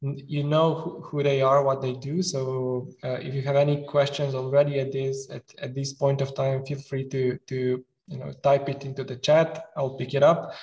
you 0.00 0.42
know 0.42 0.74
who, 0.74 1.02
who 1.02 1.22
they 1.22 1.42
are, 1.42 1.62
what 1.62 1.82
they 1.82 1.92
do. 1.92 2.22
So 2.22 2.88
uh, 3.04 3.18
if 3.20 3.34
you 3.34 3.42
have 3.42 3.56
any 3.56 3.84
questions 3.84 4.34
already 4.34 4.80
at 4.80 4.90
this 4.90 5.28
at, 5.30 5.42
at 5.58 5.74
this 5.74 5.92
point 5.92 6.22
of 6.22 6.34
time, 6.34 6.64
feel 6.64 6.80
free 6.80 7.06
to 7.10 7.38
to 7.46 7.84
you 8.08 8.18
know 8.18 8.32
type 8.42 8.70
it 8.70 8.86
into 8.86 9.04
the 9.04 9.16
chat. 9.16 9.66
I'll 9.76 9.96
pick 9.96 10.14
it 10.14 10.22
up. 10.22 10.54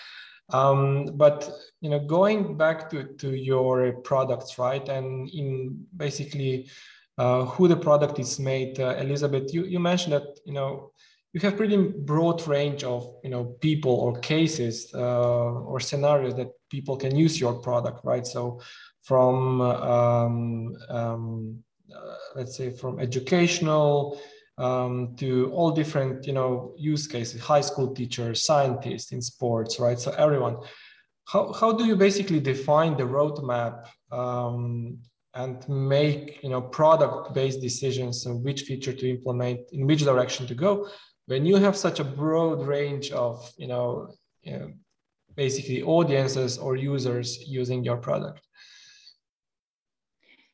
Um, 0.50 1.06
but 1.14 1.50
you 1.82 1.92
know, 1.92 2.00
going 2.00 2.58
back 2.58 2.90
to 2.90 3.04
to 3.04 3.36
your 3.36 3.94
products, 4.02 4.58
right, 4.58 4.88
and 4.90 5.30
in 5.30 5.86
basically 5.96 6.70
uh, 7.18 7.46
who 7.46 7.68
the 7.68 7.76
product 7.76 8.20
is 8.20 8.40
made. 8.40 8.80
Uh, 8.80 8.96
Elizabeth, 9.00 9.54
you, 9.54 9.66
you 9.66 9.80
mentioned 9.80 10.14
that, 10.14 10.40
you 10.46 10.54
know, 10.54 10.92
you 11.34 11.40
have 11.42 11.58
pretty 11.58 11.78
broad 11.78 12.48
range 12.48 12.84
of, 12.84 13.16
you 13.24 13.30
know, 13.30 13.56
people 13.60 13.92
or 13.92 14.20
cases 14.20 14.92
uh, 14.94 15.52
or 15.52 15.80
scenarios 15.80 16.36
that 16.36 16.50
people 16.70 16.96
can 16.96 17.16
use 17.16 17.40
your 17.40 17.54
product, 17.54 18.02
right? 18.04 18.26
So 18.26 18.62
from, 19.04 19.62
um, 19.62 20.76
um, 20.90 21.64
uh, 21.94 22.16
let's 22.36 22.56
say 22.56 22.70
from 22.70 23.00
educational 23.00 24.20
um, 24.60 25.16
to 25.18 25.52
all 25.54 25.72
different, 25.72 26.28
you 26.28 26.34
know, 26.34 26.74
use 26.78 27.08
cases, 27.08 27.42
high 27.42 27.62
school 27.62 27.94
teachers, 27.94 28.46
scientists 28.46 29.12
in 29.12 29.22
sports, 29.22 29.80
right? 29.80 30.00
So 30.00 30.12
everyone, 30.12 30.58
how, 31.26 31.52
how 31.54 31.74
do 31.74 31.86
you 31.86 31.96
basically 31.96 32.40
define 32.40 32.96
the 32.96 33.04
roadmap 33.04 33.88
um, 34.12 35.00
and 35.36 35.68
make 35.68 36.40
you 36.44 36.50
know 36.50 36.62
product 36.62 37.34
based 37.34 37.62
decisions 37.62 38.26
on 38.26 38.44
which 38.44 38.62
feature 38.64 38.94
to 38.94 39.10
implement 39.10 39.60
in 39.72 39.88
which 39.88 40.04
direction 40.04 40.46
to 40.46 40.56
go 40.56 40.88
when 41.26 41.46
you 41.46 41.56
have 41.56 41.76
such 41.76 42.00
a 42.00 42.04
broad 42.04 42.66
range 42.68 43.12
of 43.12 43.52
you 43.58 43.68
know, 43.68 44.14
you 44.44 44.54
know 44.54 44.72
basically 45.36 45.82
audiences 45.82 46.58
or 46.58 46.76
users 46.76 47.40
using 47.48 47.84
your 47.84 47.98
product 47.98 48.42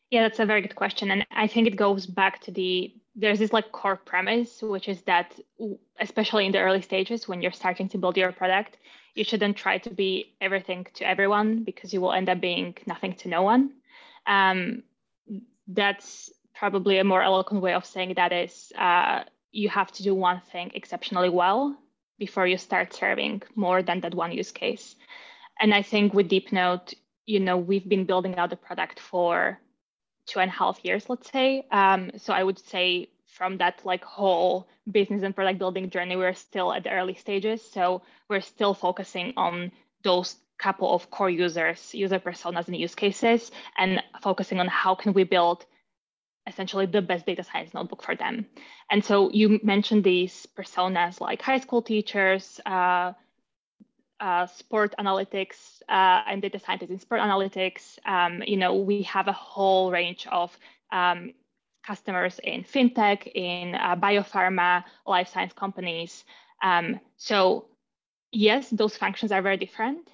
yeah 0.09 0.21
that's 0.21 0.39
a 0.39 0.45
very 0.45 0.61
good 0.61 0.75
question 0.75 1.11
and 1.11 1.25
i 1.31 1.45
think 1.45 1.67
it 1.67 1.75
goes 1.75 2.05
back 2.05 2.39
to 2.39 2.51
the 2.51 2.93
there's 3.19 3.39
this 3.39 3.53
like 3.53 3.71
core 3.71 3.97
premise, 3.97 4.61
which 4.61 4.87
is 4.87 5.01
that 5.01 5.37
especially 5.99 6.45
in 6.45 6.53
the 6.53 6.59
early 6.59 6.81
stages 6.81 7.27
when 7.27 7.41
you're 7.41 7.51
starting 7.51 7.89
to 7.89 7.97
build 7.97 8.15
your 8.15 8.31
product, 8.31 8.77
you 9.13 9.23
shouldn't 9.25 9.57
try 9.57 9.77
to 9.77 9.89
be 9.89 10.35
everything 10.39 10.87
to 10.93 11.05
everyone 11.05 11.63
because 11.63 11.93
you 11.93 11.99
will 11.99 12.13
end 12.13 12.29
up 12.29 12.39
being 12.39 12.77
nothing 12.87 13.13
to 13.15 13.27
no 13.27 13.41
one. 13.41 13.73
Um, 14.29 14.83
that's 15.67 16.31
probably 16.55 16.99
a 16.99 17.03
more 17.03 17.23
eloquent 17.23 17.61
way 17.61 17.73
of 17.73 17.85
saying 17.85 18.13
that 18.15 18.31
is 18.31 18.71
uh, 18.77 19.23
you 19.51 19.69
have 19.69 19.91
to 19.93 20.03
do 20.03 20.13
one 20.13 20.41
thing 20.51 20.71
exceptionally 20.75 21.29
well 21.29 21.75
before 22.17 22.45
you 22.45 22.57
start 22.57 22.93
serving 22.93 23.41
more 23.55 23.81
than 23.81 24.01
that 24.01 24.13
one 24.13 24.31
use 24.31 24.51
case. 24.51 24.95
And 25.59 25.73
I 25.73 25.81
think 25.81 26.13
with 26.13 26.29
DeepNote, 26.29 26.93
you 27.25 27.39
know, 27.39 27.57
we've 27.57 27.87
been 27.87 28.05
building 28.05 28.35
out 28.35 28.49
the 28.49 28.55
product 28.55 28.99
for 28.99 29.59
two 30.25 30.39
and 30.39 30.49
a 30.49 30.53
half 30.53 30.83
years, 30.83 31.09
let's 31.09 31.31
say. 31.31 31.65
Um, 31.71 32.11
so 32.17 32.33
I 32.33 32.43
would 32.43 32.59
say 32.59 33.09
from 33.25 33.57
that 33.57 33.81
like 33.85 34.03
whole 34.03 34.67
business 34.91 35.23
and 35.23 35.35
product 35.35 35.59
building 35.59 35.89
journey, 35.89 36.15
we're 36.15 36.33
still 36.33 36.73
at 36.73 36.83
the 36.83 36.91
early 36.91 37.15
stages. 37.15 37.61
So 37.71 38.01
we're 38.29 38.41
still 38.41 38.73
focusing 38.73 39.33
on 39.37 39.71
those 40.03 40.35
couple 40.59 40.93
of 40.93 41.09
core 41.09 41.29
users, 41.29 41.93
user 41.93 42.19
personas 42.19 42.67
and 42.67 42.75
use 42.75 42.95
cases, 42.95 43.51
and 43.77 44.03
focusing 44.21 44.59
on 44.59 44.67
how 44.67 44.93
can 44.95 45.13
we 45.13 45.23
build 45.23 45.65
essentially 46.47 46.85
the 46.85 47.01
best 47.01 47.25
data 47.25 47.43
science 47.43 47.73
notebook 47.73 48.03
for 48.03 48.15
them. 48.15 48.45
And 48.91 49.03
so 49.03 49.31
you 49.31 49.59
mentioned 49.63 50.03
these 50.03 50.47
personas 50.57 51.21
like 51.21 51.41
high 51.41 51.59
school 51.59 51.81
teachers, 51.81 52.59
uh, 52.65 53.13
uh, 54.19 54.47
sport 54.47 54.95
analytics 54.99 55.81
uh, 55.87 56.23
and 56.27 56.41
data 56.41 56.59
scientists 56.59 56.89
in 56.89 56.99
sport 56.99 57.21
analytics. 57.21 57.97
Um, 58.05 58.43
you 58.45 58.57
know, 58.57 58.75
we 58.75 59.03
have 59.03 59.27
a 59.27 59.33
whole 59.33 59.91
range 59.91 60.27
of 60.29 60.57
um, 60.91 61.33
customers 61.85 62.39
in 62.43 62.63
fintech, 62.63 63.31
in 63.33 63.75
uh, 63.75 63.95
biopharma, 63.95 64.83
life 65.05 65.29
science 65.29 65.53
companies. 65.53 66.25
Um, 66.61 66.99
so 67.15 67.67
yes, 68.31 68.69
those 68.69 68.97
functions 68.97 69.31
are 69.31 69.41
very 69.41 69.57
different, 69.57 70.09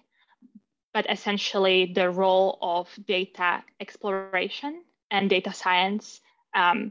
but 0.96 1.06
essentially 1.12 1.92
the 1.94 2.10
role 2.10 2.58
of 2.62 2.88
data 3.06 3.62
exploration 3.82 4.82
and 5.12 5.30
data 5.30 5.52
science 5.52 6.22
um, 6.54 6.90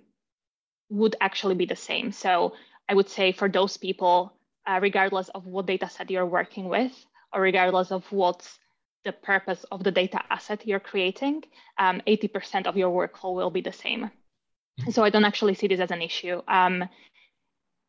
would 0.90 1.16
actually 1.22 1.54
be 1.54 1.64
the 1.64 1.74
same. 1.74 2.12
So 2.12 2.52
I 2.86 2.92
would 2.94 3.08
say 3.08 3.32
for 3.32 3.48
those 3.48 3.78
people, 3.78 4.34
uh, 4.66 4.78
regardless 4.82 5.30
of 5.30 5.46
what 5.46 5.64
data 5.64 5.88
set 5.88 6.10
you're 6.10 6.26
working 6.26 6.68
with, 6.68 6.92
or 7.32 7.40
regardless 7.40 7.90
of 7.90 8.04
what's 8.12 8.58
the 9.06 9.12
purpose 9.12 9.64
of 9.72 9.82
the 9.82 9.90
data 9.90 10.20
asset 10.28 10.66
you're 10.66 10.80
creating, 10.80 11.42
um, 11.78 12.02
80% 12.06 12.66
of 12.66 12.76
your 12.76 12.90
workflow 12.92 13.34
will 13.34 13.50
be 13.50 13.62
the 13.62 13.72
same. 13.72 14.10
So 14.90 15.02
I 15.02 15.08
don't 15.08 15.24
actually 15.24 15.54
see 15.54 15.68
this 15.68 15.80
as 15.80 15.90
an 15.90 16.02
issue. 16.02 16.42
Um, 16.46 16.84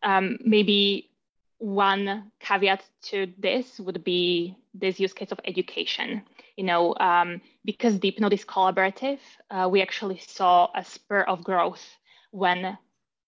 um, 0.02 0.38
maybe 0.46 1.10
one 1.58 2.32
caveat 2.40 2.84
to 3.02 3.28
this 3.38 3.80
would 3.80 4.04
be 4.04 4.58
this 4.74 5.00
use 5.00 5.14
case 5.14 5.32
of 5.32 5.40
education. 5.46 6.24
You 6.58 6.64
know, 6.64 6.96
um, 7.00 7.42
because 7.66 8.00
DeepNote 8.00 8.34
is 8.34 8.46
collaborative, 8.46 9.20
uh, 9.52 9.68
we 9.70 9.82
actually 9.82 10.20
saw 10.20 10.70
a 10.74 10.84
spur 10.84 11.22
of 11.22 11.44
growth 11.44 11.84
when 12.32 12.78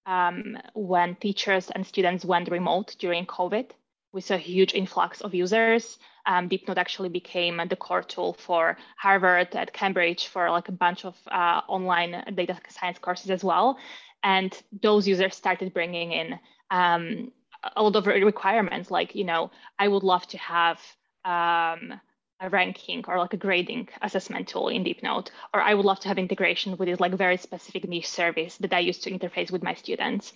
um, 0.06 0.58
when 0.74 1.16
teachers 1.16 1.70
and 1.70 1.86
students 1.86 2.24
went 2.24 2.50
remote 2.50 2.96
during 3.00 3.26
COVID. 3.26 3.72
We 4.14 4.22
saw 4.22 4.36
a 4.36 4.38
huge 4.38 4.74
influx 4.74 5.22
of 5.22 5.36
users. 5.36 6.00
Um, 6.26 6.48
DeepNote 6.50 6.78
actually 6.78 7.10
became 7.10 7.62
the 7.70 7.76
core 7.76 8.04
tool 8.04 8.34
for 8.34 8.78
Harvard 8.98 9.54
at 9.56 9.74
Cambridge 9.74 10.28
for 10.28 10.50
like 10.50 10.70
a 10.70 10.72
bunch 10.72 11.04
of 11.06 11.16
uh, 11.30 11.62
online 11.68 12.24
data 12.36 12.58
science 12.70 13.00
courses 13.00 13.30
as 13.30 13.44
well. 13.44 13.78
And 14.24 14.58
those 14.82 15.08
users 15.08 15.36
started 15.36 15.74
bringing 15.74 16.12
in 16.14 16.40
um, 16.72 17.32
a 17.76 17.84
lot 17.84 17.96
of 17.96 18.06
requirements, 18.06 18.92
like, 18.92 19.16
you 19.16 19.24
know, 19.24 19.52
I 19.78 19.88
would 19.88 20.04
love 20.04 20.28
to 20.28 20.38
have 20.38 20.80
um, 21.26 22.00
a 22.40 22.50
ranking 22.50 23.04
or 23.08 23.18
like 23.18 23.34
a 23.34 23.38
grading 23.38 23.90
assessment 24.02 24.48
tool 24.48 24.68
in 24.70 24.84
DeepNote, 24.84 25.30
or 25.54 25.62
I 25.62 25.74
would 25.74 25.86
love 25.86 26.00
to 26.02 26.08
have 26.08 26.18
integration 26.18 26.78
with 26.78 26.88
this 26.88 27.00
like 27.00 27.14
very 27.14 27.38
specific 27.38 27.88
niche 27.88 28.10
service 28.10 28.58
that 28.58 28.74
I 28.74 28.80
use 28.80 29.00
to 29.00 29.12
interface 29.12 29.52
with 29.52 29.64
my 29.64 29.74
students. 29.74 30.34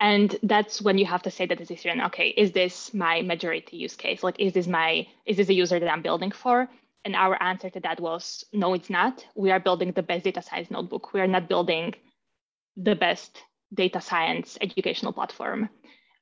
And 0.00 0.36
that's 0.42 0.82
when 0.82 0.98
you 0.98 1.06
have 1.06 1.22
to 1.22 1.30
say 1.30 1.46
the 1.46 1.54
decision, 1.54 2.00
okay, 2.02 2.28
is 2.28 2.52
this 2.52 2.92
my 2.92 3.22
majority 3.22 3.76
use 3.76 3.94
case? 3.94 4.22
Like, 4.22 4.40
is 4.40 4.52
this 4.52 4.66
my, 4.66 5.06
is 5.24 5.36
this 5.36 5.48
a 5.48 5.54
user 5.54 5.78
that 5.78 5.92
I'm 5.92 6.02
building 6.02 6.32
for? 6.32 6.68
And 7.04 7.14
our 7.14 7.40
answer 7.40 7.70
to 7.70 7.80
that 7.80 8.00
was, 8.00 8.44
no, 8.52 8.74
it's 8.74 8.90
not. 8.90 9.24
We 9.36 9.50
are 9.52 9.60
building 9.60 9.92
the 9.92 10.02
best 10.02 10.24
data 10.24 10.42
science 10.42 10.70
notebook. 10.70 11.12
We 11.12 11.20
are 11.20 11.28
not 11.28 11.48
building 11.48 11.94
the 12.76 12.96
best 12.96 13.40
data 13.72 14.00
science 14.00 14.58
educational 14.60 15.12
platform. 15.12 15.68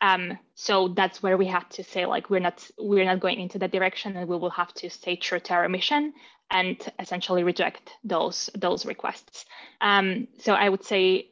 Um, 0.02 0.36
so 0.56 0.88
that's 0.88 1.22
where 1.22 1.38
we 1.38 1.46
have 1.46 1.68
to 1.70 1.84
say 1.84 2.06
like 2.06 2.28
we're 2.28 2.40
not 2.40 2.68
we're 2.76 3.04
not 3.04 3.20
going 3.20 3.40
into 3.40 3.58
that 3.60 3.70
direction, 3.70 4.16
and 4.16 4.28
we 4.28 4.36
will 4.36 4.50
have 4.50 4.74
to 4.74 4.90
stay 4.90 5.16
true 5.16 5.40
to 5.40 5.54
our 5.54 5.68
mission 5.68 6.12
and 6.50 6.76
essentially 6.98 7.44
reject 7.44 7.92
those 8.04 8.50
those 8.54 8.84
requests. 8.84 9.46
Um, 9.80 10.26
so 10.38 10.54
I 10.54 10.68
would 10.68 10.84
say 10.84 11.30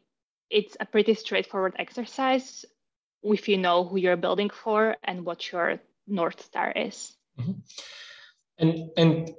it's 0.50 0.76
a 0.80 0.86
pretty 0.86 1.14
straightforward 1.14 1.74
exercise 1.78 2.64
if 3.22 3.48
you 3.48 3.58
know 3.58 3.84
who 3.84 3.98
you're 3.98 4.16
building 4.16 4.50
for 4.50 4.96
and 5.04 5.26
what 5.26 5.52
your 5.52 5.80
north 6.06 6.40
star 6.40 6.72
is. 6.72 7.12
Mm-hmm. 7.38 7.52
And 8.58 8.90
and 8.96 9.30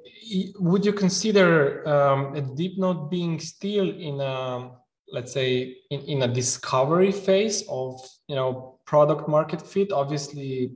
would 0.59 0.85
you 0.85 0.93
consider 0.93 1.87
um, 1.87 2.35
a 2.35 2.41
DeepNote 2.41 3.09
being 3.09 3.39
still 3.39 3.89
in 3.89 4.19
a 4.19 4.71
let's 5.11 5.31
say 5.31 5.77
in, 5.89 6.01
in 6.01 6.21
a 6.23 6.27
discovery 6.27 7.11
phase 7.11 7.63
of 7.69 8.01
you 8.27 8.35
know 8.35 8.79
product 8.91 9.25
market 9.29 9.61
fit 9.73 9.89
obviously 9.93 10.73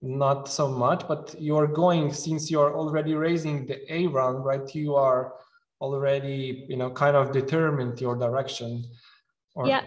not 0.00 0.48
so 0.58 0.68
much 0.68 1.00
but 1.08 1.34
you're 1.46 1.66
going 1.66 2.12
since 2.12 2.42
you're 2.52 2.72
already 2.80 3.14
raising 3.26 3.66
the 3.66 3.76
a 3.96 4.06
round 4.06 4.44
right 4.44 4.72
you 4.72 4.94
are 4.94 5.22
already 5.80 6.64
you 6.68 6.76
know 6.76 6.90
kind 6.90 7.16
of 7.16 7.32
determined 7.32 8.00
your 8.00 8.16
direction 8.26 8.84
or... 9.56 9.66
yeah. 9.66 9.82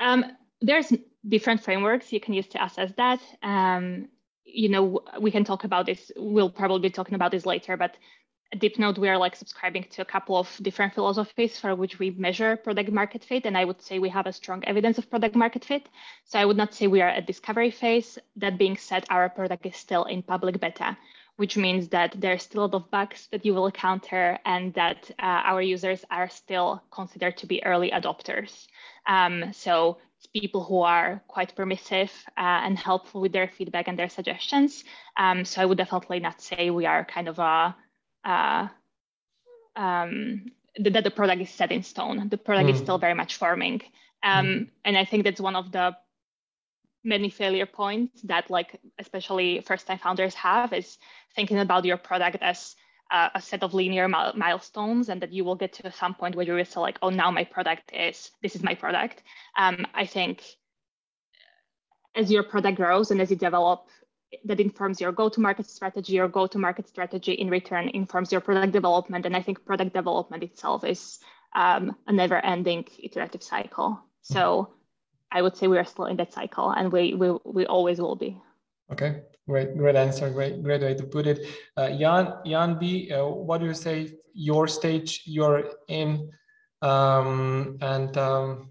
Um, 0.00 0.20
there's 0.60 0.92
different 1.34 1.60
frameworks 1.62 2.12
you 2.12 2.18
can 2.18 2.34
use 2.34 2.48
to 2.48 2.64
assess 2.64 2.90
that. 2.96 3.20
Um, 3.42 4.08
you 4.44 4.68
know 4.68 4.84
we 5.20 5.30
can 5.30 5.44
talk 5.44 5.62
about 5.64 5.86
this 5.86 6.10
we'll 6.16 6.50
probably 6.50 6.80
be 6.88 6.90
talking 6.98 7.14
about 7.14 7.30
this 7.30 7.46
later 7.46 7.76
but 7.76 7.92
DeepNote, 8.54 8.98
we 8.98 9.08
are 9.08 9.16
like 9.16 9.34
subscribing 9.34 9.86
to 9.90 10.02
a 10.02 10.04
couple 10.04 10.36
of 10.36 10.48
different 10.60 10.92
philosophies 10.94 11.58
for 11.58 11.74
which 11.74 11.98
we 11.98 12.10
measure 12.10 12.56
product 12.56 12.92
market 12.92 13.24
fit. 13.24 13.46
And 13.46 13.56
I 13.56 13.64
would 13.64 13.80
say 13.80 13.98
we 13.98 14.10
have 14.10 14.26
a 14.26 14.32
strong 14.32 14.62
evidence 14.64 14.98
of 14.98 15.08
product 15.08 15.34
market 15.34 15.64
fit. 15.64 15.88
So 16.26 16.38
I 16.38 16.44
would 16.44 16.56
not 16.56 16.74
say 16.74 16.86
we 16.86 17.00
are 17.00 17.08
at 17.08 17.26
discovery 17.26 17.70
phase. 17.70 18.18
That 18.36 18.58
being 18.58 18.76
said, 18.76 19.04
our 19.08 19.28
product 19.30 19.64
is 19.64 19.76
still 19.76 20.04
in 20.04 20.22
public 20.22 20.60
beta, 20.60 20.98
which 21.36 21.56
means 21.56 21.88
that 21.88 22.14
there's 22.20 22.42
still 22.42 22.64
a 22.64 22.66
lot 22.66 22.74
of 22.74 22.90
bugs 22.90 23.28
that 23.32 23.44
you 23.46 23.54
will 23.54 23.66
encounter 23.66 24.38
and 24.44 24.74
that 24.74 25.10
uh, 25.18 25.22
our 25.50 25.62
users 25.62 26.04
are 26.10 26.28
still 26.28 26.82
considered 26.90 27.38
to 27.38 27.46
be 27.46 27.64
early 27.64 27.90
adopters. 27.90 28.66
Um, 29.06 29.52
so 29.52 29.96
it's 30.18 30.26
people 30.26 30.62
who 30.62 30.82
are 30.82 31.22
quite 31.26 31.56
permissive 31.56 32.12
uh, 32.36 32.60
and 32.64 32.78
helpful 32.78 33.22
with 33.22 33.32
their 33.32 33.48
feedback 33.48 33.88
and 33.88 33.98
their 33.98 34.10
suggestions. 34.10 34.84
Um, 35.16 35.44
so 35.44 35.62
I 35.62 35.64
would 35.64 35.78
definitely 35.78 36.20
not 36.20 36.42
say 36.42 36.70
we 36.70 36.86
are 36.86 37.04
kind 37.04 37.28
of 37.28 37.38
a 37.38 37.74
uh, 38.24 38.68
um, 39.76 40.52
that 40.78 41.04
the 41.04 41.10
product 41.10 41.42
is 41.42 41.50
set 41.50 41.72
in 41.72 41.82
stone. 41.82 42.28
The 42.28 42.38
product 42.38 42.68
mm. 42.68 42.72
is 42.72 42.78
still 42.78 42.98
very 42.98 43.14
much 43.14 43.36
forming. 43.36 43.82
Um, 44.22 44.46
mm. 44.46 44.68
And 44.84 44.96
I 44.96 45.04
think 45.04 45.24
that's 45.24 45.40
one 45.40 45.56
of 45.56 45.72
the 45.72 45.96
many 47.04 47.30
failure 47.30 47.66
points 47.66 48.22
that 48.22 48.48
like 48.50 48.80
especially 48.98 49.60
first 49.60 49.86
time 49.86 49.98
founders 49.98 50.34
have 50.34 50.72
is 50.72 50.98
thinking 51.34 51.58
about 51.58 51.84
your 51.84 51.96
product 51.96 52.38
as 52.40 52.76
uh, 53.10 53.28
a 53.34 53.42
set 53.42 53.62
of 53.62 53.74
linear 53.74 54.08
milestones 54.08 55.08
and 55.08 55.20
that 55.20 55.32
you 55.32 55.44
will 55.44 55.56
get 55.56 55.72
to 55.74 55.92
some 55.92 56.14
point 56.14 56.34
where 56.34 56.46
you're 56.46 56.64
still 56.64 56.82
like 56.82 56.98
oh 57.02 57.10
now 57.10 57.30
my 57.30 57.44
product 57.44 57.92
is 57.92 58.30
this 58.40 58.54
is 58.54 58.62
my 58.62 58.74
product 58.74 59.22
um, 59.58 59.84
i 59.94 60.06
think 60.06 60.42
as 62.14 62.30
your 62.30 62.42
product 62.42 62.76
grows 62.76 63.10
and 63.10 63.20
as 63.20 63.30
you 63.30 63.36
develop 63.36 63.86
that 64.44 64.60
informs 64.60 65.00
your 65.00 65.12
go-to-market 65.12 65.68
strategy. 65.68 66.14
Your 66.14 66.28
go-to-market 66.28 66.88
strategy 66.88 67.32
in 67.32 67.50
return 67.50 67.88
informs 67.88 68.32
your 68.32 68.40
product 68.40 68.72
development, 68.72 69.26
and 69.26 69.36
I 69.36 69.42
think 69.42 69.64
product 69.64 69.94
development 69.94 70.42
itself 70.42 70.84
is 70.84 71.18
um, 71.54 71.96
a 72.06 72.12
never-ending 72.12 72.86
iterative 73.02 73.42
cycle. 73.42 74.00
So 74.22 74.74
I 75.30 75.42
would 75.42 75.56
say 75.56 75.66
we 75.66 75.78
are 75.78 75.84
still 75.84 76.06
in 76.06 76.16
that 76.16 76.32
cycle, 76.32 76.70
and 76.70 76.92
we 76.92 77.14
we, 77.14 77.30
we 77.44 77.66
always 77.66 78.00
will 78.00 78.16
be. 78.16 78.40
Okay, 78.90 79.22
great, 79.48 79.76
great 79.76 79.96
answer, 79.96 80.30
great, 80.30 80.62
great 80.62 80.82
way 80.82 80.94
to 80.94 81.04
put 81.04 81.26
it. 81.26 81.46
Uh, 81.76 81.90
Jan, 81.90 82.34
Jan 82.44 82.78
B, 82.78 83.10
uh, 83.10 83.26
what 83.26 83.60
do 83.60 83.66
you 83.66 83.74
say? 83.74 84.18
Your 84.34 84.66
stage 84.66 85.22
you're 85.26 85.72
in, 85.88 86.30
um, 86.80 87.76
and 87.80 88.16
um, 88.16 88.70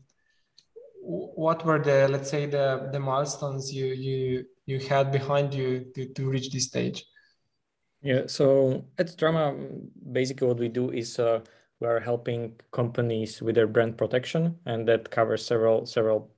what 1.02 1.66
were 1.66 1.80
the 1.80 2.08
let's 2.10 2.30
say 2.30 2.46
the 2.46 2.90
the 2.92 3.00
milestones 3.00 3.74
you 3.74 3.88
you 3.88 4.46
you 4.66 4.80
had 4.80 5.12
behind 5.12 5.54
you 5.54 5.86
to, 5.96 6.06
to 6.06 6.30
reach 6.30 6.52
this 6.52 6.66
stage? 6.66 7.06
Yeah, 8.02 8.24
so 8.26 8.86
at 8.98 9.16
Drama, 9.18 9.56
basically 10.12 10.48
what 10.48 10.58
we 10.58 10.70
do 10.70 10.92
is 10.92 11.20
uh, 11.20 11.42
we 11.80 11.88
are 11.88 12.00
helping 12.00 12.54
companies 12.72 13.42
with 13.42 13.56
their 13.56 13.68
brand 13.68 13.98
protection, 13.98 14.58
and 14.66 14.88
that 14.88 15.12
covers 15.12 15.46
several 15.46 15.86
several 15.86 16.32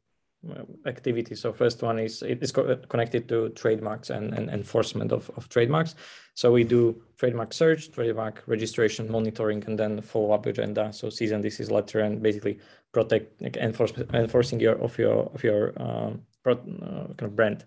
uh, 0.50 0.64
activities. 0.86 1.40
So 1.40 1.54
first 1.54 1.82
one 1.82 2.00
is 2.00 2.22
it 2.22 2.44
is 2.44 2.52
co 2.52 2.76
connected 2.90 3.30
to 3.30 3.50
trademarks 3.50 4.10
and, 4.10 4.34
and 4.34 4.50
enforcement 4.50 5.14
of, 5.14 5.32
of 5.38 5.48
trademarks. 5.48 5.96
So 6.34 6.52
we 6.52 6.66
do 6.66 7.02
trademark 7.18 7.54
search, 7.54 7.92
trademark 7.92 8.44
registration, 8.46 9.10
monitoring, 9.10 9.64
and 9.66 9.80
then 9.80 10.02
follow 10.02 10.32
up 10.32 10.46
agenda. 10.46 10.92
So 10.92 11.10
cease 11.10 11.32
and 11.32 11.44
desist 11.44 11.72
letter 11.72 12.02
and 12.02 12.22
basically 12.22 12.60
protect 12.92 13.42
like, 13.42 13.56
enforce, 13.56 13.94
enforcing 14.14 14.60
your 14.60 14.76
of 14.82 14.98
your 14.98 15.32
of 15.34 15.44
your 15.44 15.74
um, 15.82 16.22
pro, 16.44 16.54
uh, 16.56 17.14
kind 17.16 17.22
of 17.22 17.36
brand 17.38 17.66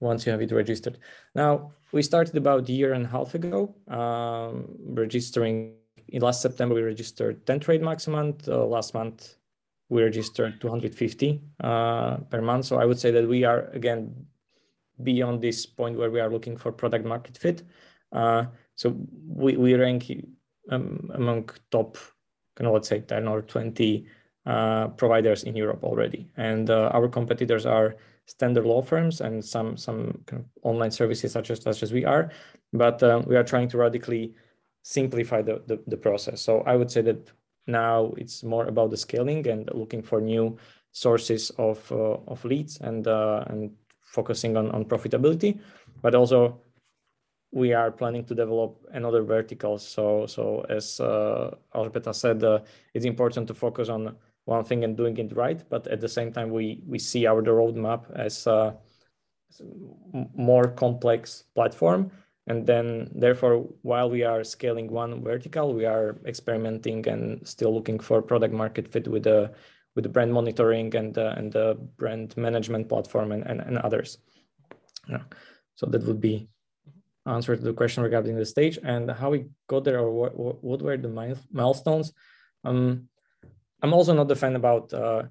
once 0.00 0.26
you 0.26 0.32
have 0.32 0.42
it 0.42 0.52
registered. 0.52 0.98
Now 1.34 1.72
we 1.92 2.02
started 2.02 2.36
about 2.36 2.68
a 2.68 2.72
year 2.72 2.92
and 2.94 3.06
a 3.06 3.08
half 3.08 3.34
ago 3.34 3.74
um, 3.88 4.76
registering. 4.84 5.74
In 6.08 6.22
last 6.22 6.42
September, 6.42 6.74
we 6.74 6.82
registered 6.82 7.46
10 7.46 7.60
trademarks 7.60 8.08
a 8.08 8.10
month. 8.10 8.48
Uh, 8.48 8.64
last 8.66 8.94
month, 8.94 9.36
we 9.88 10.02
registered 10.02 10.60
250 10.60 11.40
uh, 11.62 12.16
per 12.16 12.40
month. 12.40 12.64
So 12.64 12.80
I 12.80 12.84
would 12.84 12.98
say 12.98 13.10
that 13.12 13.28
we 13.28 13.44
are 13.44 13.68
again 13.68 14.26
beyond 15.02 15.40
this 15.40 15.66
point 15.66 15.96
where 15.96 16.10
we 16.10 16.20
are 16.20 16.30
looking 16.30 16.56
for 16.56 16.72
product 16.72 17.04
market 17.04 17.36
fit. 17.38 17.62
Uh, 18.12 18.46
so 18.74 18.96
we, 19.26 19.56
we 19.56 19.74
rank 19.74 20.10
um, 20.70 21.10
among 21.14 21.50
top, 21.70 21.96
kind 22.56 22.66
of 22.66 22.74
let's 22.74 22.88
say 22.88 23.00
10 23.00 23.28
or 23.28 23.42
20 23.42 24.06
uh, 24.46 24.88
providers 24.88 25.44
in 25.44 25.54
Europe 25.56 25.84
already. 25.84 26.30
And 26.36 26.70
uh, 26.70 26.90
our 26.92 27.08
competitors 27.08 27.66
are 27.66 27.96
standard 28.30 28.64
law 28.64 28.80
firms 28.80 29.20
and 29.20 29.44
some 29.44 29.76
some 29.76 30.22
kind 30.26 30.42
of 30.42 30.46
online 30.62 30.92
services 30.92 31.32
such 31.32 31.50
as 31.50 31.60
such 31.62 31.82
as 31.82 31.92
we 31.92 32.04
are. 32.04 32.30
But 32.72 33.02
uh, 33.02 33.22
we 33.26 33.36
are 33.36 33.44
trying 33.44 33.68
to 33.70 33.78
radically 33.78 34.34
simplify 34.82 35.42
the, 35.42 35.62
the, 35.66 35.82
the 35.86 35.96
process. 35.96 36.40
So 36.40 36.62
I 36.62 36.76
would 36.76 36.90
say 36.90 37.02
that 37.02 37.30
now 37.66 38.14
it's 38.16 38.42
more 38.42 38.66
about 38.66 38.90
the 38.90 38.96
scaling 38.96 39.46
and 39.48 39.68
looking 39.74 40.02
for 40.02 40.20
new 40.20 40.56
sources 40.92 41.50
of 41.58 41.78
uh, 41.92 42.18
of 42.32 42.44
leads 42.44 42.80
and 42.80 43.06
uh, 43.06 43.44
and 43.48 43.72
focusing 44.00 44.56
on 44.56 44.70
on 44.70 44.84
profitability, 44.84 45.58
but 46.02 46.14
also 46.14 46.60
we 47.52 47.74
are 47.74 47.90
planning 47.90 48.24
to 48.24 48.34
develop 48.34 48.78
another 48.92 49.22
vertical. 49.22 49.76
So 49.78 50.26
so 50.26 50.64
as 50.68 51.00
uh, 51.00 51.50
said, 52.12 52.44
uh, 52.44 52.60
it's 52.94 53.04
important 53.04 53.48
to 53.48 53.54
focus 53.54 53.88
on 53.88 54.16
one 54.50 54.64
thing 54.64 54.84
and 54.84 54.96
doing 54.96 55.16
it 55.16 55.34
right, 55.36 55.62
but 55.70 55.86
at 55.86 56.00
the 56.00 56.08
same 56.08 56.32
time 56.32 56.50
we 56.50 56.82
we 56.86 56.98
see 56.98 57.26
our 57.26 57.40
the 57.42 57.52
roadmap 57.52 58.02
as 58.26 58.46
a 58.46 58.76
more 60.34 60.66
complex 60.68 61.44
platform. 61.54 62.10
And 62.46 62.66
then 62.66 63.10
therefore 63.14 63.68
while 63.82 64.10
we 64.10 64.24
are 64.24 64.42
scaling 64.42 64.88
one 64.90 65.22
vertical 65.22 65.72
we 65.72 65.84
are 65.84 66.18
experimenting 66.26 67.06
and 67.06 67.46
still 67.46 67.72
looking 67.72 68.00
for 68.00 68.22
product 68.22 68.54
market 68.54 68.88
fit 68.92 69.06
with 69.06 69.22
the 69.22 69.52
with 69.94 70.04
the 70.04 70.08
brand 70.14 70.32
monitoring 70.32 70.94
and 70.96 71.16
and 71.16 71.52
the 71.52 71.78
brand 71.96 72.36
management 72.36 72.88
platform 72.88 73.32
and, 73.32 73.46
and, 73.46 73.60
and 73.60 73.78
others. 73.78 74.18
Yeah. 75.08 75.24
so 75.74 75.86
that 75.86 76.02
would 76.06 76.20
be 76.20 76.48
answer 77.26 77.56
to 77.56 77.62
the 77.62 77.72
question 77.72 78.02
regarding 78.02 78.36
the 78.36 78.46
stage 78.46 78.78
and 78.82 79.10
how 79.10 79.30
we 79.30 79.46
got 79.68 79.84
there 79.84 80.00
or 80.00 80.10
what, 80.10 80.64
what 80.64 80.82
were 80.82 80.96
the 80.96 81.36
milestones. 81.52 82.12
Um, 82.64 83.08
i'm 83.82 83.94
also 83.94 84.12
not 84.14 84.30
a 84.30 84.36
fan 84.36 84.56
about 84.56 84.92
uh, 84.92 85.22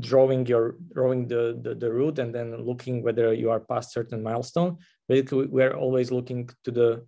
drawing 0.00 0.46
your 0.46 0.76
drawing 0.92 1.26
the, 1.28 1.58
the, 1.62 1.74
the 1.74 1.92
route 1.92 2.18
and 2.18 2.34
then 2.34 2.64
looking 2.64 3.02
whether 3.02 3.32
you 3.32 3.50
are 3.50 3.60
past 3.60 3.92
certain 3.92 4.22
milestone. 4.22 4.78
Basically, 5.08 5.46
we're 5.46 5.76
always 5.76 6.10
looking 6.10 6.48
to 6.64 6.70
the 6.70 7.06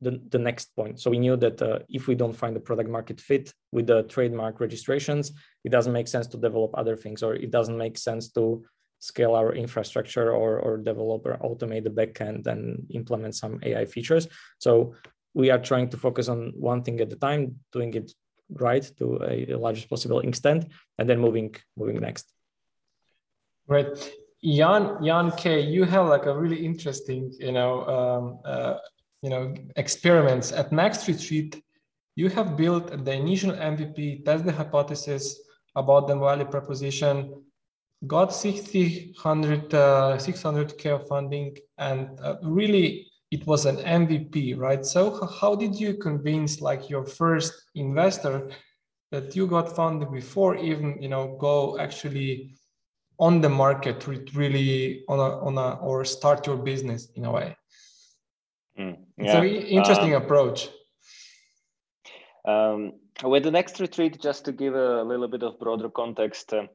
the, 0.00 0.20
the 0.30 0.38
next 0.38 0.74
point. 0.74 0.98
So 1.00 1.12
we 1.12 1.20
knew 1.20 1.36
that 1.36 1.62
uh, 1.62 1.78
if 1.88 2.08
we 2.08 2.16
don't 2.16 2.32
find 2.32 2.56
the 2.56 2.60
product 2.60 2.90
market 2.90 3.20
fit 3.20 3.54
with 3.70 3.86
the 3.86 4.02
trademark 4.02 4.58
registrations, 4.58 5.30
it 5.62 5.70
doesn't 5.70 5.92
make 5.92 6.08
sense 6.08 6.26
to 6.28 6.36
develop 6.36 6.72
other 6.74 6.96
things, 6.96 7.22
or 7.22 7.36
it 7.36 7.52
doesn't 7.52 7.78
make 7.78 7.96
sense 7.96 8.32
to 8.32 8.64
scale 8.98 9.36
our 9.36 9.54
infrastructure 9.54 10.32
or, 10.32 10.58
or 10.58 10.76
develop 10.78 11.24
or 11.24 11.38
automate 11.38 11.84
the 11.84 11.90
backend 11.90 12.48
and 12.48 12.84
implement 12.90 13.36
some 13.36 13.60
AI 13.62 13.84
features. 13.84 14.26
So 14.58 14.94
we 15.34 15.50
are 15.50 15.58
trying 15.58 15.88
to 15.90 15.96
focus 15.96 16.28
on 16.28 16.52
one 16.56 16.82
thing 16.82 17.00
at 17.00 17.12
a 17.12 17.16
time, 17.16 17.60
doing 17.72 17.94
it 17.94 18.12
right 18.54 18.84
to 18.98 19.22
a, 19.22 19.52
a 19.52 19.58
largest 19.58 19.88
possible 19.88 20.20
extent, 20.20 20.66
and 20.98 21.08
then 21.08 21.18
moving 21.18 21.54
moving 21.76 22.00
next. 22.00 22.32
Right. 23.66 23.86
Jan, 24.44 25.04
Jan 25.04 25.30
K, 25.32 25.60
you 25.60 25.84
have 25.84 26.08
like 26.08 26.26
a 26.26 26.36
really 26.36 26.66
interesting, 26.66 27.32
you 27.38 27.52
know, 27.52 27.86
um, 27.86 28.38
uh, 28.44 28.78
you 29.22 29.30
know, 29.30 29.54
experiments 29.76 30.50
at 30.50 30.72
Next 30.72 31.06
Retreat. 31.06 31.62
You 32.16 32.28
have 32.30 32.56
built 32.56 33.04
the 33.04 33.12
initial 33.12 33.52
MVP, 33.52 34.24
test 34.24 34.44
the 34.44 34.52
hypothesis 34.52 35.40
about 35.76 36.08
the 36.08 36.18
value 36.18 36.44
proposition, 36.44 37.44
got 38.06 38.34
60, 38.34 39.14
100, 39.22 39.74
uh, 39.74 40.18
600K 40.18 40.86
of 40.86 41.06
funding, 41.06 41.56
and 41.78 42.18
uh, 42.20 42.36
really 42.42 43.11
it 43.32 43.46
was 43.46 43.64
an 43.64 43.78
MVP, 43.78 44.58
right? 44.58 44.84
So 44.84 45.26
how 45.40 45.54
did 45.54 45.74
you 45.80 45.94
convince 45.94 46.60
like 46.60 46.90
your 46.90 47.04
first 47.04 47.54
investor 47.74 48.50
that 49.10 49.34
you 49.34 49.46
got 49.46 49.74
funded 49.74 50.12
before 50.12 50.56
even 50.56 51.02
you 51.02 51.08
know 51.08 51.36
go 51.40 51.78
actually 51.78 52.54
on 53.18 53.40
the 53.40 53.48
market 53.48 54.06
really 54.34 55.02
on 55.08 55.18
a 55.18 55.30
on 55.46 55.56
a 55.56 55.68
or 55.80 56.04
start 56.04 56.46
your 56.46 56.58
business 56.58 57.08
in 57.16 57.24
a 57.24 57.32
way? 57.32 57.56
Mm, 58.78 58.96
yeah. 59.16 59.24
It's 59.24 59.34
an 59.34 59.66
interesting 59.78 60.14
um, 60.14 60.22
approach. 60.22 60.68
Um, 62.44 62.92
with 63.24 63.44
the 63.44 63.50
next 63.50 63.80
retreat, 63.80 64.20
just 64.20 64.44
to 64.44 64.52
give 64.52 64.74
a 64.74 65.02
little 65.02 65.28
bit 65.28 65.42
of 65.42 65.58
broader 65.58 65.88
context, 65.88 66.52
uh, 66.52 66.66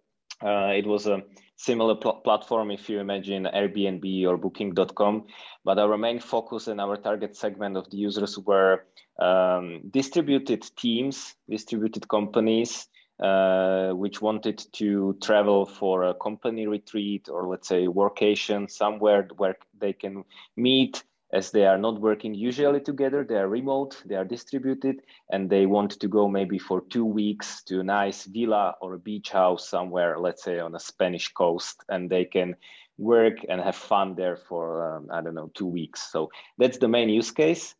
uh, 0.41 0.71
it 0.73 0.87
was 0.87 1.05
a 1.05 1.21
similar 1.57 1.95
pl- 1.95 2.21
platform 2.23 2.71
if 2.71 2.89
you 2.89 2.99
imagine 2.99 3.47
Airbnb 3.53 4.25
or 4.25 4.37
Booking.com, 4.37 5.25
but 5.65 5.77
our 5.77 5.97
main 5.97 6.19
focus 6.19 6.67
and 6.67 6.79
our 6.79 6.95
target 6.95 7.35
segment 7.35 7.75
of 7.75 7.89
the 7.89 7.97
users 7.97 8.37
were 8.37 8.85
um, 9.19 9.81
distributed 9.91 10.63
teams, 10.77 11.35
distributed 11.49 12.07
companies, 12.07 12.87
uh, 13.19 13.89
which 13.91 14.21
wanted 14.21 14.63
to 14.73 15.17
travel 15.21 15.65
for 15.65 16.03
a 16.03 16.13
company 16.13 16.67
retreat 16.67 17.27
or 17.29 17.47
let's 17.47 17.67
say 17.67 17.87
workation 17.87 18.69
somewhere 18.69 19.27
where 19.37 19.57
they 19.79 19.91
can 19.91 20.23
meet 20.55 21.03
as 21.33 21.51
they 21.51 21.65
are 21.65 21.77
not 21.77 21.99
working 21.99 22.33
usually 22.33 22.79
together 22.79 23.23
they 23.23 23.35
are 23.35 23.49
remote 23.49 24.01
they 24.05 24.15
are 24.15 24.25
distributed 24.25 25.01
and 25.31 25.49
they 25.49 25.65
want 25.65 25.91
to 25.91 26.07
go 26.07 26.27
maybe 26.27 26.57
for 26.57 26.81
two 26.89 27.05
weeks 27.05 27.63
to 27.63 27.79
a 27.81 27.83
nice 27.83 28.25
villa 28.25 28.75
or 28.81 28.93
a 28.93 28.99
beach 28.99 29.31
house 29.31 29.67
somewhere 29.67 30.17
let's 30.19 30.43
say 30.43 30.59
on 30.59 30.75
a 30.75 30.79
spanish 30.79 31.27
coast 31.33 31.83
and 31.89 32.09
they 32.09 32.25
can 32.25 32.55
work 32.97 33.37
and 33.47 33.61
have 33.61 33.75
fun 33.75 34.15
there 34.15 34.37
for 34.37 34.95
um, 34.95 35.07
i 35.11 35.21
don't 35.21 35.35
know 35.35 35.51
two 35.53 35.67
weeks. 35.67 36.11
So 36.11 36.29
that's 36.57 36.77
the 36.77 36.87
main 36.87 37.09
use 37.09 37.31
case. 37.31 37.75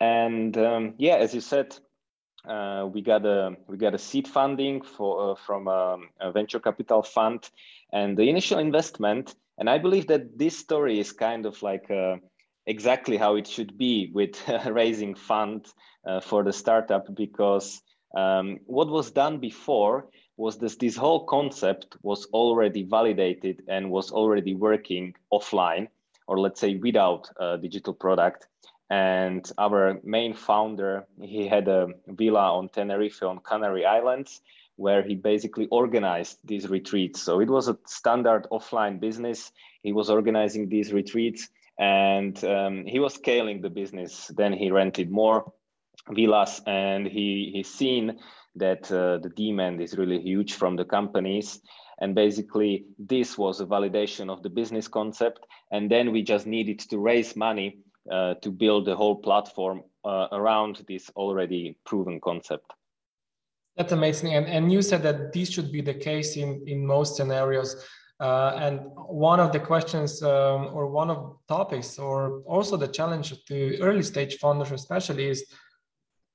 And 0.00 0.56
um, 0.56 0.94
yeah 0.98 1.16
as 1.16 1.34
you 1.34 1.40
said 1.40 1.76
uh, 2.46 2.88
we 2.92 3.02
got 3.02 3.24
a 3.24 3.56
we 3.68 3.76
got 3.76 3.94
a 3.94 3.98
seed 3.98 4.26
funding 4.28 4.82
for 4.82 5.32
uh, 5.32 5.34
from 5.34 5.68
um, 5.68 6.08
a 6.20 6.32
venture 6.32 6.60
capital 6.60 7.02
fund. 7.02 7.48
And 7.92 8.16
the 8.16 8.28
initial 8.28 8.58
investment 8.58 9.34
and 9.58 9.68
i 9.68 9.78
believe 9.78 10.06
that 10.06 10.38
this 10.38 10.58
story 10.58 10.98
is 10.98 11.12
kind 11.12 11.44
of 11.44 11.62
like 11.62 11.90
exactly 12.66 13.16
how 13.16 13.36
it 13.36 13.46
should 13.46 13.76
be 13.76 14.10
with 14.12 14.36
raising 14.66 15.14
funds 15.14 15.74
uh, 16.06 16.20
for 16.20 16.42
the 16.42 16.52
startup 16.52 17.14
because 17.14 17.82
um, 18.16 18.58
what 18.66 18.88
was 18.88 19.10
done 19.10 19.38
before 19.38 20.06
was 20.36 20.58
this 20.58 20.76
this 20.76 20.96
whole 20.96 21.24
concept 21.26 21.96
was 22.02 22.26
already 22.32 22.82
validated 22.82 23.62
and 23.68 23.90
was 23.90 24.10
already 24.10 24.54
working 24.54 25.14
offline 25.32 25.88
or 26.26 26.38
let's 26.38 26.60
say 26.60 26.76
without 26.76 27.28
a 27.38 27.58
digital 27.58 27.94
product. 27.94 28.46
And 28.90 29.50
our 29.58 30.00
main 30.04 30.34
founder 30.34 31.06
he 31.20 31.48
had 31.48 31.68
a 31.68 31.88
villa 32.06 32.52
on 32.52 32.68
tenerife 32.68 33.22
on 33.22 33.38
canary 33.38 33.84
islands 33.86 34.40
where 34.76 35.02
he 35.02 35.14
basically 35.14 35.68
organized 35.70 36.38
these 36.44 36.68
retreats. 36.68 37.22
So 37.22 37.40
it 37.40 37.48
was 37.48 37.68
a 37.68 37.78
standard 37.86 38.46
offline 38.50 39.00
business. 39.00 39.52
He 39.82 39.92
was 39.92 40.10
organizing 40.10 40.68
these 40.68 40.92
retreats 40.92 41.48
and 41.78 42.42
um, 42.44 42.84
he 42.86 42.98
was 42.98 43.14
scaling 43.14 43.60
the 43.60 43.70
business. 43.70 44.30
Then 44.36 44.52
he 44.52 44.70
rented 44.70 45.10
more 45.10 45.52
villas, 46.10 46.60
and 46.66 47.06
he 47.06 47.50
he's 47.54 47.72
seen 47.72 48.18
that 48.56 48.90
uh, 48.92 49.18
the 49.18 49.30
demand 49.30 49.80
is 49.80 49.96
really 49.96 50.20
huge 50.20 50.54
from 50.54 50.76
the 50.76 50.84
companies. 50.84 51.60
And 52.00 52.14
basically, 52.14 52.86
this 52.98 53.38
was 53.38 53.60
a 53.60 53.66
validation 53.66 54.28
of 54.28 54.42
the 54.42 54.50
business 54.50 54.88
concept. 54.88 55.46
And 55.70 55.90
then 55.90 56.12
we 56.12 56.22
just 56.22 56.46
needed 56.46 56.80
to 56.90 56.98
raise 56.98 57.36
money 57.36 57.78
uh, 58.10 58.34
to 58.42 58.50
build 58.50 58.86
the 58.86 58.96
whole 58.96 59.16
platform 59.16 59.84
uh, 60.04 60.26
around 60.32 60.84
this 60.88 61.10
already 61.14 61.78
proven 61.86 62.20
concept. 62.20 62.72
That's 63.76 63.92
amazing. 63.92 64.34
And, 64.34 64.46
and 64.46 64.72
you 64.72 64.82
said 64.82 65.02
that 65.04 65.32
this 65.32 65.48
should 65.48 65.72
be 65.72 65.80
the 65.80 65.94
case 65.94 66.36
in, 66.36 66.62
in 66.66 66.86
most 66.86 67.16
scenarios. 67.16 67.76
Uh, 68.22 68.56
and 68.56 68.78
one 68.94 69.40
of 69.40 69.50
the 69.50 69.58
questions 69.58 70.22
um, 70.22 70.70
or 70.72 70.86
one 70.86 71.10
of 71.10 71.38
topics 71.48 71.98
or 71.98 72.40
also 72.46 72.76
the 72.76 72.86
challenge 72.86 73.34
to 73.46 73.76
early 73.80 74.04
stage 74.04 74.36
founders 74.36 74.70
especially 74.70 75.26
is 75.26 75.44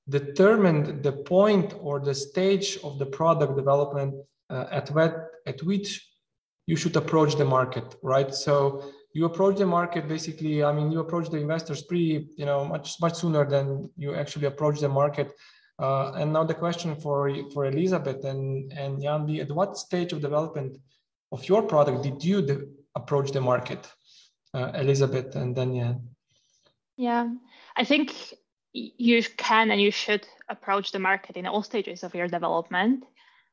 determined 0.10 1.02
the 1.02 1.14
point 1.14 1.74
or 1.80 2.02
the 2.02 2.14
stage 2.14 2.78
of 2.84 3.00
the 3.00 3.06
product 3.06 3.56
development 3.56 4.14
uh, 4.50 4.66
at, 4.70 4.90
what, 4.92 5.30
at 5.46 5.64
which 5.64 6.06
you 6.66 6.76
should 6.76 6.98
approach 6.98 7.36
the 7.36 7.46
market, 7.46 7.96
right? 8.04 8.36
So 8.36 8.92
you 9.14 9.24
approach 9.24 9.56
the 9.56 9.66
market 9.66 10.10
basically, 10.10 10.66
I 10.66 10.74
mean, 10.74 10.92
you 10.92 11.00
approach 11.00 11.30
the 11.30 11.38
investors 11.38 11.84
pretty, 11.84 12.28
you 12.36 12.46
know, 12.46 12.66
much, 12.66 13.00
much 13.00 13.14
sooner 13.14 13.46
than 13.46 13.90
you 13.96 14.14
actually 14.14 14.48
approach 14.48 14.82
the 14.82 14.90
market. 14.90 15.32
Uh, 15.80 16.12
and 16.18 16.34
now 16.34 16.44
the 16.44 16.54
question 16.54 16.98
for, 16.98 17.34
for 17.54 17.66
Elizabeth 17.66 18.26
and, 18.26 18.74
and 18.74 19.02
Jan 19.02 19.30
at 19.40 19.52
what 19.52 19.78
stage 19.78 20.12
of 20.12 20.20
development 20.20 20.78
of 21.32 21.48
your 21.48 21.64
product 21.64 22.04
did 22.04 22.24
you 22.24 22.42
de- 22.42 22.68
approach 22.96 23.32
the 23.32 23.42
market? 23.42 23.88
Uh, 24.54 24.72
Elizabeth 24.76 25.36
and 25.36 25.56
Jan. 25.56 26.10
Yeah, 26.96 27.30
I 27.76 27.84
think 27.84 28.14
you 28.74 29.24
can 29.38 29.72
and 29.72 29.82
you 29.82 29.92
should 29.92 30.28
approach 30.50 30.92
the 30.92 31.00
market 31.00 31.38
in 31.38 31.46
all 31.46 31.64
stages 31.64 32.04
of 32.04 32.16
your 32.16 32.28
development. 32.28 33.04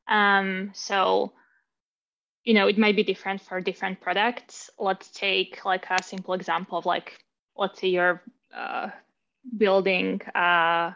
Um, 0.07 0.71
so, 0.73 1.33
you 2.43 2.53
know, 2.53 2.67
it 2.67 2.77
might 2.77 2.95
be 2.95 3.03
different 3.03 3.41
for 3.41 3.59
different 3.61 4.01
products. 4.01 4.69
Let's 4.79 5.09
take 5.11 5.65
like 5.65 5.85
a 5.89 6.01
simple 6.01 6.33
example 6.33 6.77
of 6.77 6.85
like, 6.85 7.19
let's 7.55 7.79
say 7.79 7.89
you're 7.89 8.21
uh, 8.55 8.89
building 9.57 10.21
a 10.33 10.95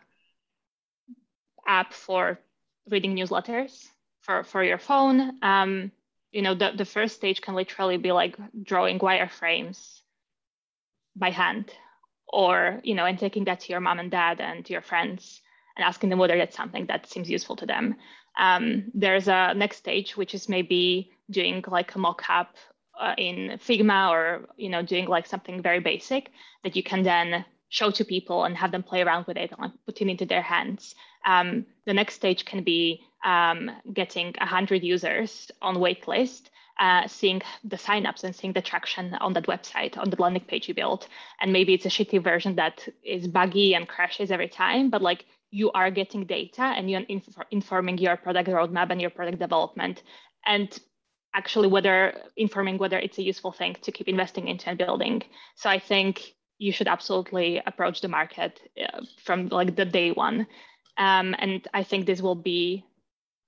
app 1.67 1.93
for 1.93 2.39
reading 2.89 3.15
newsletters 3.15 3.88
for, 4.21 4.43
for 4.43 4.63
your 4.63 4.77
phone. 4.77 5.38
Um, 5.41 5.91
you 6.32 6.41
know, 6.41 6.53
the, 6.53 6.71
the 6.75 6.86
first 6.86 7.15
stage 7.15 7.41
can 7.41 7.55
literally 7.55 7.97
be 7.97 8.11
like 8.11 8.38
drawing 8.63 8.99
wireframes 8.99 10.01
by 11.15 11.32
hand 11.32 11.71
or 12.32 12.80
you 12.84 12.93
know 12.95 13.05
and 13.05 13.17
taking 13.19 13.45
that 13.45 13.59
to 13.61 13.71
your 13.71 13.82
mom 13.82 13.99
and 13.99 14.11
dad 14.11 14.39
and 14.39 14.65
to 14.65 14.73
your 14.73 14.82
friends 14.82 15.41
and 15.75 15.84
asking 15.84 16.09
them 16.09 16.19
whether 16.19 16.38
that's 16.38 16.55
something 16.55 16.86
that 16.86 17.07
seems 17.07 17.30
useful 17.30 17.55
to 17.55 17.65
them. 17.65 17.95
Um, 18.39 18.91
there's 18.93 19.27
a 19.27 19.53
next 19.55 19.77
stage 19.77 20.15
which 20.15 20.34
is 20.34 20.47
maybe 20.47 21.11
doing 21.30 21.63
like 21.67 21.95
a 21.95 21.99
mock-up 21.99 22.55
uh, 22.99 23.15
in 23.17 23.57
figma 23.57 24.09
or 24.11 24.47
you 24.57 24.69
know 24.69 24.82
doing 24.82 25.07
like 25.07 25.25
something 25.25 25.61
very 25.61 25.80
basic 25.80 26.32
that 26.63 26.75
you 26.75 26.84
can 26.84 27.03
then 27.03 27.45
show 27.69 27.91
to 27.91 28.03
people 28.03 28.45
and 28.45 28.57
have 28.57 28.71
them 28.71 28.84
play 28.84 29.01
around 29.01 29.25
with 29.27 29.38
it 29.38 29.51
and 29.51 29.59
like 29.59 29.71
put 29.86 30.01
it 30.01 30.07
into 30.07 30.25
their 30.25 30.41
hands. 30.41 30.95
Um, 31.25 31.65
the 31.86 31.93
next 31.93 32.15
stage 32.15 32.45
can 32.45 32.63
be 32.63 33.01
um, 33.26 33.72
getting 33.93 34.34
100 34.39 34.84
users 34.84 35.51
on 35.61 35.76
waitlist 35.76 36.49
uh, 36.80 37.05
seeing 37.07 37.41
the 37.63 37.76
signups 37.76 38.24
and 38.24 38.34
seeing 38.34 38.53
the 38.53 38.61
traction 38.61 39.13
on 39.15 39.34
that 39.34 39.47
website, 39.47 39.97
on 39.97 40.09
the 40.09 40.22
landing 40.22 40.43
page 40.43 40.67
you 40.67 40.74
built. 40.74 41.07
And 41.41 41.51
maybe 41.51 41.74
it's 41.74 41.86
a 41.86 41.89
shitty 41.89 42.24
version 42.24 42.55
that 42.55 42.88
is 43.03 43.28
buggy 43.28 43.76
and 43.76 43.88
crashes 43.88 44.32
every 44.32 44.47
time, 44.47 44.89
but 44.89 45.01
like 45.01 45.26
you 45.51 45.72
are 45.72 45.91
getting 45.91 46.26
data 46.26 46.61
and 46.61 46.89
you're 46.89 47.01
inf- 47.01 47.36
informing 47.51 47.97
your 47.97 48.15
product 48.15 48.47
roadmap 48.47 48.91
and 48.91 49.01
your 49.01 49.09
product 49.09 49.39
development. 49.39 50.03
And 50.45 50.80
actually 51.36 51.67
whether 51.67 52.13
informing 52.38 52.78
whether 52.78 52.97
it's 52.97 53.17
a 53.17 53.24
useful 53.24 53.51
thing 53.51 53.76
to 53.82 53.91
keep 53.91 54.07
investing 54.07 54.47
into 54.47 54.70
and 54.70 54.78
building. 54.78 55.22
So 55.55 55.70
I 55.70 55.80
think 55.80 56.34
you 56.57 56.72
should 56.72 56.88
absolutely 56.88 57.61
approach 57.65 58.01
the 58.01 58.07
market 58.07 58.59
uh, 58.82 59.01
from 59.24 59.47
like 59.49 59.76
the 59.76 59.86
day 59.86 60.11
one. 60.11 60.47
Um, 60.97 61.36
and 61.38 61.67
I 61.74 61.84
think 61.84 62.05
this 62.05 62.22
will 62.22 62.36
be 62.36 62.86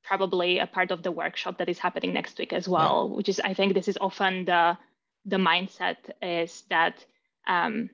probably 0.04 0.60
a 0.60 0.68
part 0.68 0.92
of 0.92 1.04
the 1.04 1.12
workshop 1.12 1.58
that 1.58 1.70
is 1.70 1.80
happening 1.80 2.14
next 2.14 2.38
week 2.40 2.54
as 2.54 2.68
well, 2.68 3.08
yeah. 3.10 3.16
which 3.16 3.30
is 3.30 3.40
I 3.40 3.54
think 3.54 3.74
this 3.74 3.88
is 3.88 3.98
often 4.02 4.46
the 4.46 4.78
the 5.26 5.38
mindset 5.38 5.98
is 6.22 6.64
that 6.70 7.06
um, 7.48 7.90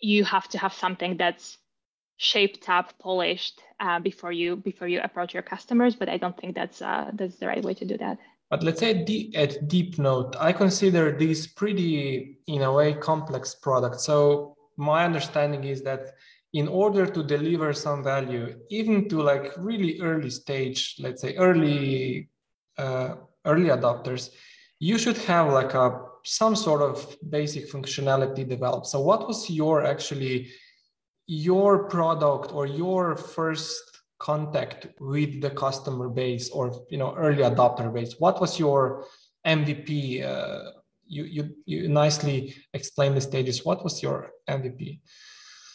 you 0.00 0.24
have 0.24 0.48
to 0.48 0.58
have 0.58 0.72
something 0.72 1.16
that's 1.16 1.58
shaped 2.16 2.68
up, 2.68 2.98
polished 2.98 3.60
uh, 3.80 4.00
before 4.00 4.32
you 4.32 4.56
before 4.56 4.88
you 4.88 5.00
approach 5.00 5.34
your 5.34 5.42
customers. 5.42 5.94
But 5.94 6.08
I 6.08 6.16
don't 6.16 6.36
think 6.36 6.54
that's 6.54 6.82
uh, 6.82 7.10
that's 7.14 7.36
the 7.36 7.46
right 7.46 7.62
way 7.62 7.74
to 7.74 7.84
do 7.84 7.96
that. 7.98 8.18
But 8.50 8.62
let's 8.62 8.80
say 8.80 8.90
at 9.34 9.68
DeepNote, 9.68 10.34
I 10.40 10.52
consider 10.52 11.16
these 11.16 11.46
pretty, 11.46 12.38
in 12.46 12.62
a 12.62 12.72
way, 12.72 12.94
complex 12.94 13.54
products. 13.54 14.04
So 14.04 14.56
my 14.78 15.04
understanding 15.04 15.64
is 15.64 15.82
that 15.82 16.14
in 16.58 16.66
order 16.66 17.06
to 17.06 17.22
deliver 17.22 17.72
some 17.72 18.02
value, 18.02 18.46
even 18.68 19.08
to 19.08 19.22
like 19.22 19.52
really 19.56 20.00
early 20.00 20.30
stage, 20.30 20.96
let's 20.98 21.22
say 21.22 21.36
early 21.36 22.28
uh, 22.76 23.14
early 23.44 23.68
adopters, 23.68 24.30
you 24.80 24.98
should 24.98 25.18
have 25.18 25.52
like 25.52 25.74
a 25.74 25.86
some 26.24 26.56
sort 26.56 26.82
of 26.82 26.94
basic 27.30 27.70
functionality 27.70 28.42
developed. 28.54 28.86
So 28.88 28.98
what 29.00 29.28
was 29.28 29.48
your 29.48 29.84
actually 29.86 30.50
your 31.28 31.84
product 31.94 32.52
or 32.52 32.66
your 32.66 33.16
first 33.16 33.82
contact 34.18 34.88
with 34.98 35.40
the 35.40 35.50
customer 35.50 36.08
base 36.08 36.50
or 36.50 36.64
you 36.90 36.98
know 36.98 37.14
early 37.16 37.44
adopter 37.52 37.88
base? 37.94 38.16
What 38.18 38.40
was 38.40 38.58
your 38.58 39.04
MVP? 39.46 40.24
Uh, 40.24 40.72
you, 41.06 41.24
you 41.24 41.42
you 41.66 41.88
nicely 41.88 42.56
explained 42.74 43.16
the 43.16 43.20
stages. 43.30 43.64
What 43.64 43.84
was 43.84 44.02
your 44.02 44.30
MVP? 44.48 45.00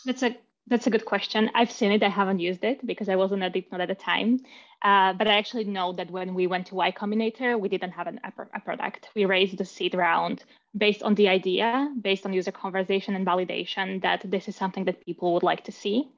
That's 0.05 0.23
a 0.23 0.35
that's 0.67 0.87
a 0.87 0.89
good 0.89 1.05
question. 1.05 1.51
I've 1.53 1.71
seen 1.71 1.91
it. 1.91 2.03
I 2.03 2.09
haven't 2.09 2.39
used 2.39 2.63
it 2.63 2.85
because 2.85 3.09
I 3.09 3.15
wasn't 3.15 3.43
a 3.43 3.49
DeepNote 3.49 3.81
at 3.81 3.89
the 3.89 3.95
time. 3.95 4.39
Uh, 4.81 5.13
but 5.13 5.27
I 5.27 5.37
actually 5.37 5.65
know 5.65 5.93
that 5.93 6.09
when 6.09 6.33
we 6.33 6.47
went 6.47 6.67
to 6.67 6.75
Y 6.75 6.91
Combinator, 6.91 7.59
we 7.59 7.69
didn't 7.69 7.91
have 7.91 8.07
an, 8.07 8.19
a, 8.23 8.59
product. 8.59 9.09
We 9.15 9.25
raised 9.25 9.57
the 9.57 9.65
seed 9.65 9.93
round 9.93 10.43
based 10.75 11.03
on 11.03 11.15
the 11.15 11.27
idea, 11.27 11.89
based 12.01 12.25
on 12.25 12.33
user 12.33 12.51
conversation 12.51 13.15
and 13.15 13.25
validation 13.25 14.01
that 14.01 14.29
this 14.29 14.47
is 14.47 14.55
something 14.55 14.85
that 14.85 15.05
people 15.05 15.33
would 15.33 15.43
like 15.43 15.63
to 15.65 15.71
see. 15.71 16.09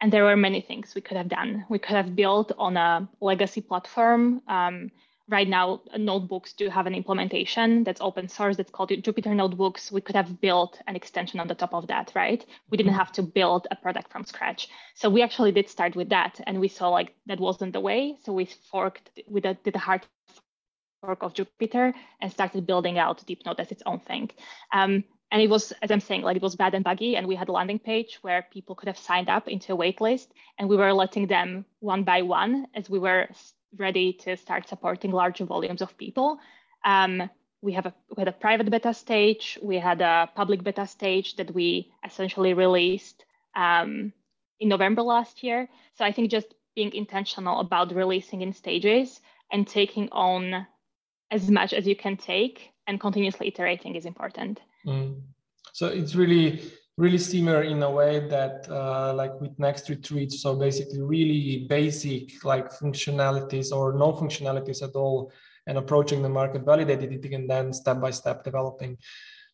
And 0.00 0.12
there 0.12 0.24
were 0.24 0.36
many 0.36 0.60
things 0.60 0.94
we 0.94 1.00
could 1.00 1.16
have 1.16 1.28
done. 1.28 1.64
We 1.68 1.78
could 1.78 1.96
have 1.96 2.16
built 2.16 2.52
on 2.58 2.76
a 2.76 3.08
legacy 3.20 3.60
platform. 3.60 4.42
Um, 4.48 4.90
right 5.28 5.48
now 5.48 5.80
notebooks 5.96 6.52
do 6.52 6.68
have 6.68 6.86
an 6.86 6.94
implementation 6.94 7.82
that's 7.82 8.00
open 8.00 8.28
source 8.28 8.56
that's 8.56 8.70
called 8.70 8.90
Jupyter 8.90 9.34
Notebooks. 9.34 9.90
We 9.90 10.00
could 10.00 10.16
have 10.16 10.40
built 10.40 10.80
an 10.86 10.96
extension 10.96 11.40
on 11.40 11.48
the 11.48 11.54
top 11.54 11.72
of 11.72 11.86
that, 11.86 12.12
right? 12.14 12.44
We 12.70 12.76
didn't 12.76 12.90
mm-hmm. 12.90 12.98
have 12.98 13.12
to 13.12 13.22
build 13.22 13.66
a 13.70 13.76
product 13.76 14.12
from 14.12 14.24
scratch. 14.24 14.68
So 14.94 15.08
we 15.08 15.22
actually 15.22 15.52
did 15.52 15.68
start 15.68 15.96
with 15.96 16.10
that 16.10 16.40
and 16.46 16.60
we 16.60 16.68
saw 16.68 16.88
like 16.88 17.14
that 17.26 17.40
wasn't 17.40 17.72
the 17.72 17.80
way. 17.80 18.16
So 18.22 18.32
we 18.32 18.48
forked, 18.70 19.10
we 19.26 19.40
did 19.40 19.74
a 19.74 19.78
hard 19.78 20.02
fork 21.00 21.22
of 21.22 21.34
Jupyter 21.34 21.94
and 22.20 22.30
started 22.30 22.66
building 22.66 22.98
out 22.98 23.24
DeepNote 23.26 23.60
as 23.60 23.72
its 23.72 23.82
own 23.86 24.00
thing. 24.00 24.30
Um, 24.72 25.04
and 25.30 25.42
it 25.42 25.48
was, 25.48 25.72
as 25.82 25.90
I'm 25.90 26.00
saying, 26.00 26.22
like 26.22 26.36
it 26.36 26.42
was 26.42 26.54
bad 26.54 26.74
and 26.74 26.84
buggy. 26.84 27.16
And 27.16 27.26
we 27.26 27.34
had 27.34 27.48
a 27.48 27.52
landing 27.52 27.78
page 27.78 28.18
where 28.20 28.46
people 28.52 28.74
could 28.74 28.88
have 28.88 28.98
signed 28.98 29.28
up 29.28 29.48
into 29.48 29.72
a 29.72 29.76
waitlist 29.76 30.28
and 30.58 30.68
we 30.68 30.76
were 30.76 30.92
letting 30.92 31.26
them 31.26 31.64
one 31.80 32.04
by 32.04 32.22
one 32.22 32.66
as 32.74 32.88
we 32.90 32.98
were 32.98 33.28
ready 33.78 34.12
to 34.24 34.36
start 34.36 34.68
supporting 34.68 35.10
larger 35.10 35.44
volumes 35.44 35.82
of 35.82 35.96
people. 35.96 36.38
Um, 36.84 37.30
we 37.62 37.72
have 37.72 37.86
a 37.86 37.94
we 38.14 38.20
had 38.20 38.28
a 38.28 38.32
private 38.32 38.70
beta 38.70 38.92
stage, 38.92 39.58
we 39.62 39.78
had 39.78 40.00
a 40.00 40.28
public 40.34 40.62
beta 40.62 40.86
stage 40.86 41.36
that 41.36 41.54
we 41.54 41.92
essentially 42.04 42.52
released 42.54 43.24
um, 43.56 44.12
in 44.60 44.68
November 44.68 45.02
last 45.02 45.42
year. 45.42 45.68
So 45.94 46.04
I 46.04 46.12
think 46.12 46.30
just 46.30 46.54
being 46.74 46.92
intentional 46.94 47.60
about 47.60 47.94
releasing 47.94 48.42
in 48.42 48.52
stages 48.52 49.20
and 49.50 49.66
taking 49.66 50.08
on 50.10 50.66
as 51.30 51.50
much 51.50 51.72
as 51.72 51.86
you 51.86 51.96
can 51.96 52.16
take 52.16 52.70
and 52.86 53.00
continuously 53.00 53.48
iterating 53.48 53.94
is 53.94 54.04
important. 54.04 54.60
Mm. 54.86 55.22
So 55.72 55.86
it's 55.88 56.14
really 56.14 56.60
really 56.96 57.18
similar 57.18 57.62
in 57.62 57.82
a 57.82 57.90
way 57.90 58.20
that 58.28 58.68
uh, 58.70 59.12
like 59.14 59.40
with 59.40 59.58
next 59.58 59.88
retreat. 59.88 60.32
So 60.32 60.54
basically 60.54 61.02
really 61.02 61.66
basic 61.68 62.44
like 62.44 62.70
functionalities 62.70 63.72
or 63.72 63.92
no 63.92 64.12
functionalities 64.12 64.82
at 64.82 64.94
all 64.94 65.32
and 65.66 65.78
approaching 65.78 66.22
the 66.22 66.28
market 66.28 66.64
validated 66.64 67.12
it 67.12 67.32
and 67.32 67.48
then 67.48 67.72
step 67.72 68.00
by 68.00 68.10
step 68.10 68.44
developing. 68.44 68.98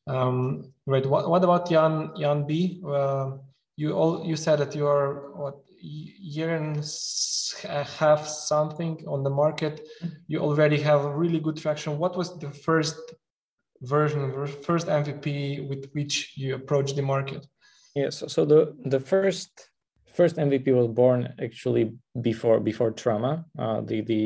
Um, 0.06 0.72
right 0.86 1.06
what, 1.06 1.28
what 1.28 1.44
about 1.44 1.68
jan 1.68 2.10
jan 2.18 2.46
b? 2.46 2.82
Uh, 2.86 3.32
you 3.76 3.92
all 3.92 4.24
you 4.24 4.36
said 4.36 4.58
that 4.58 4.74
you 4.74 4.86
are 4.86 5.32
what 5.32 5.56
year 5.80 6.56
and 6.56 6.76
a 7.68 7.84
half 7.84 8.26
something 8.26 9.02
on 9.06 9.22
the 9.22 9.30
market. 9.30 9.88
You 10.26 10.40
already 10.40 10.78
have 10.80 11.04
really 11.04 11.40
good 11.40 11.56
traction. 11.56 11.98
What 11.98 12.16
was 12.16 12.38
the 12.38 12.50
first 12.50 12.98
version, 13.82 14.46
first 14.62 14.86
MVP 14.86 15.68
with 15.68 15.90
which 15.92 16.32
you 16.36 16.54
approach 16.54 16.94
the 16.94 17.02
market? 17.02 17.46
Yes. 17.94 18.22
So, 18.28 18.44
the 18.44 18.76
the 18.84 19.00
first 19.00 19.70
first 20.12 20.36
MVP 20.36 20.74
was 20.74 20.88
born 20.88 21.34
actually 21.42 21.92
before 22.20 22.60
before 22.60 22.90
trauma. 22.90 23.44
Uh, 23.58 23.80
the 23.80 24.00
the 24.02 24.22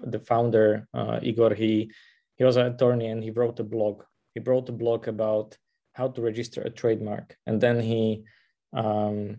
the 0.00 0.18
founder 0.18 0.88
uh, 0.94 1.20
Igor 1.22 1.54
he 1.54 1.90
he 2.36 2.44
was 2.44 2.56
an 2.56 2.66
attorney 2.66 3.08
and 3.08 3.22
he 3.22 3.30
wrote 3.30 3.60
a 3.60 3.64
blog. 3.64 4.02
He 4.34 4.40
wrote 4.40 4.68
a 4.68 4.72
blog 4.72 5.06
about 5.08 5.56
how 5.92 6.08
to 6.08 6.20
register 6.20 6.60
a 6.62 6.70
trademark, 6.70 7.36
and 7.46 7.60
then 7.60 7.80
he 7.80 8.24
um, 8.72 9.38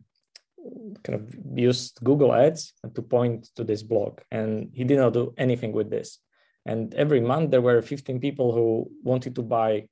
kind 1.03 1.19
of 1.19 1.35
used 1.53 1.99
Google 2.03 2.33
Ads 2.33 2.73
to 2.93 3.01
point 3.01 3.49
to 3.55 3.63
this 3.63 3.83
blog, 3.83 4.21
and 4.31 4.69
he 4.73 4.83
did 4.83 4.99
not 4.99 5.13
do 5.13 5.33
anything 5.37 5.73
with 5.73 5.89
this. 5.89 6.19
And 6.65 6.93
every 6.95 7.21
month 7.21 7.51
there 7.51 7.61
were 7.61 7.81
15 7.81 8.19
people 8.19 8.51
who 8.51 8.89
wanted 9.03 9.35
to 9.35 9.41
buy 9.41 9.87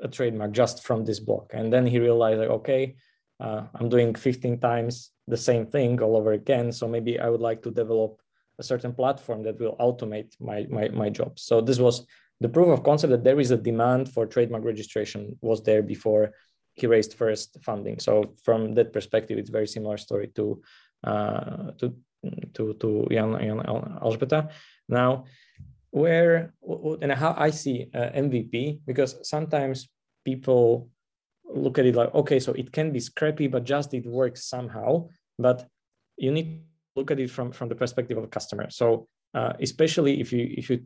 a 0.00 0.08
trademark 0.08 0.52
just 0.52 0.82
from 0.82 1.04
this 1.04 1.20
block. 1.20 1.50
And 1.52 1.72
then 1.72 1.86
he 1.86 1.98
realized 1.98 2.40
like, 2.40 2.48
okay, 2.48 2.96
uh, 3.38 3.64
I'm 3.74 3.88
doing 3.88 4.14
15 4.14 4.58
times 4.60 5.10
the 5.26 5.36
same 5.36 5.66
thing 5.66 6.00
all 6.00 6.16
over 6.16 6.32
again. 6.32 6.72
So 6.72 6.88
maybe 6.88 7.20
I 7.20 7.28
would 7.28 7.40
like 7.40 7.62
to 7.62 7.70
develop 7.70 8.20
a 8.58 8.62
certain 8.62 8.92
platform 8.92 9.42
that 9.44 9.58
will 9.58 9.76
automate 9.80 10.34
my, 10.40 10.66
my, 10.70 10.88
my 10.88 11.08
job. 11.08 11.38
So 11.38 11.60
this 11.60 11.78
was 11.78 12.06
the 12.40 12.48
proof 12.48 12.68
of 12.68 12.82
concept 12.82 13.10
that 13.10 13.24
there 13.24 13.40
is 13.40 13.50
a 13.50 13.56
demand 13.56 14.12
for 14.12 14.26
trademark 14.26 14.64
registration 14.64 15.38
was 15.40 15.62
there 15.62 15.82
before 15.82 16.32
he 16.74 16.86
raised 16.86 17.14
first 17.14 17.58
funding. 17.62 17.98
So 17.98 18.34
from 18.42 18.74
that 18.74 18.92
perspective, 18.92 19.38
it's 19.38 19.50
very 19.50 19.66
similar 19.66 19.98
story 19.98 20.28
to 20.36 20.62
uh, 21.04 21.72
to 21.78 21.94
to 22.54 22.74
to 22.74 23.06
Jan, 23.10 23.38
Jan. 23.38 24.48
Now, 24.88 25.24
where 25.90 26.54
and 27.02 27.12
how 27.12 27.34
I 27.36 27.50
see 27.50 27.90
uh, 27.94 28.10
MVP 28.14 28.80
because 28.86 29.16
sometimes 29.28 29.88
people 30.24 30.88
look 31.52 31.78
at 31.78 31.86
it 31.86 31.94
like 31.96 32.14
okay, 32.14 32.38
so 32.38 32.52
it 32.52 32.72
can 32.72 32.92
be 32.92 33.00
scrappy, 33.00 33.48
but 33.48 33.64
just 33.64 33.92
it 33.94 34.06
works 34.06 34.44
somehow. 34.44 35.08
But 35.38 35.66
you 36.16 36.30
need 36.30 36.62
to 36.94 37.00
look 37.00 37.10
at 37.10 37.20
it 37.20 37.30
from 37.30 37.52
from 37.52 37.68
the 37.68 37.74
perspective 37.74 38.18
of 38.18 38.24
a 38.24 38.28
customer. 38.28 38.70
So 38.70 39.08
uh, 39.34 39.54
especially 39.60 40.20
if 40.20 40.32
you 40.32 40.52
if 40.56 40.70
you 40.70 40.84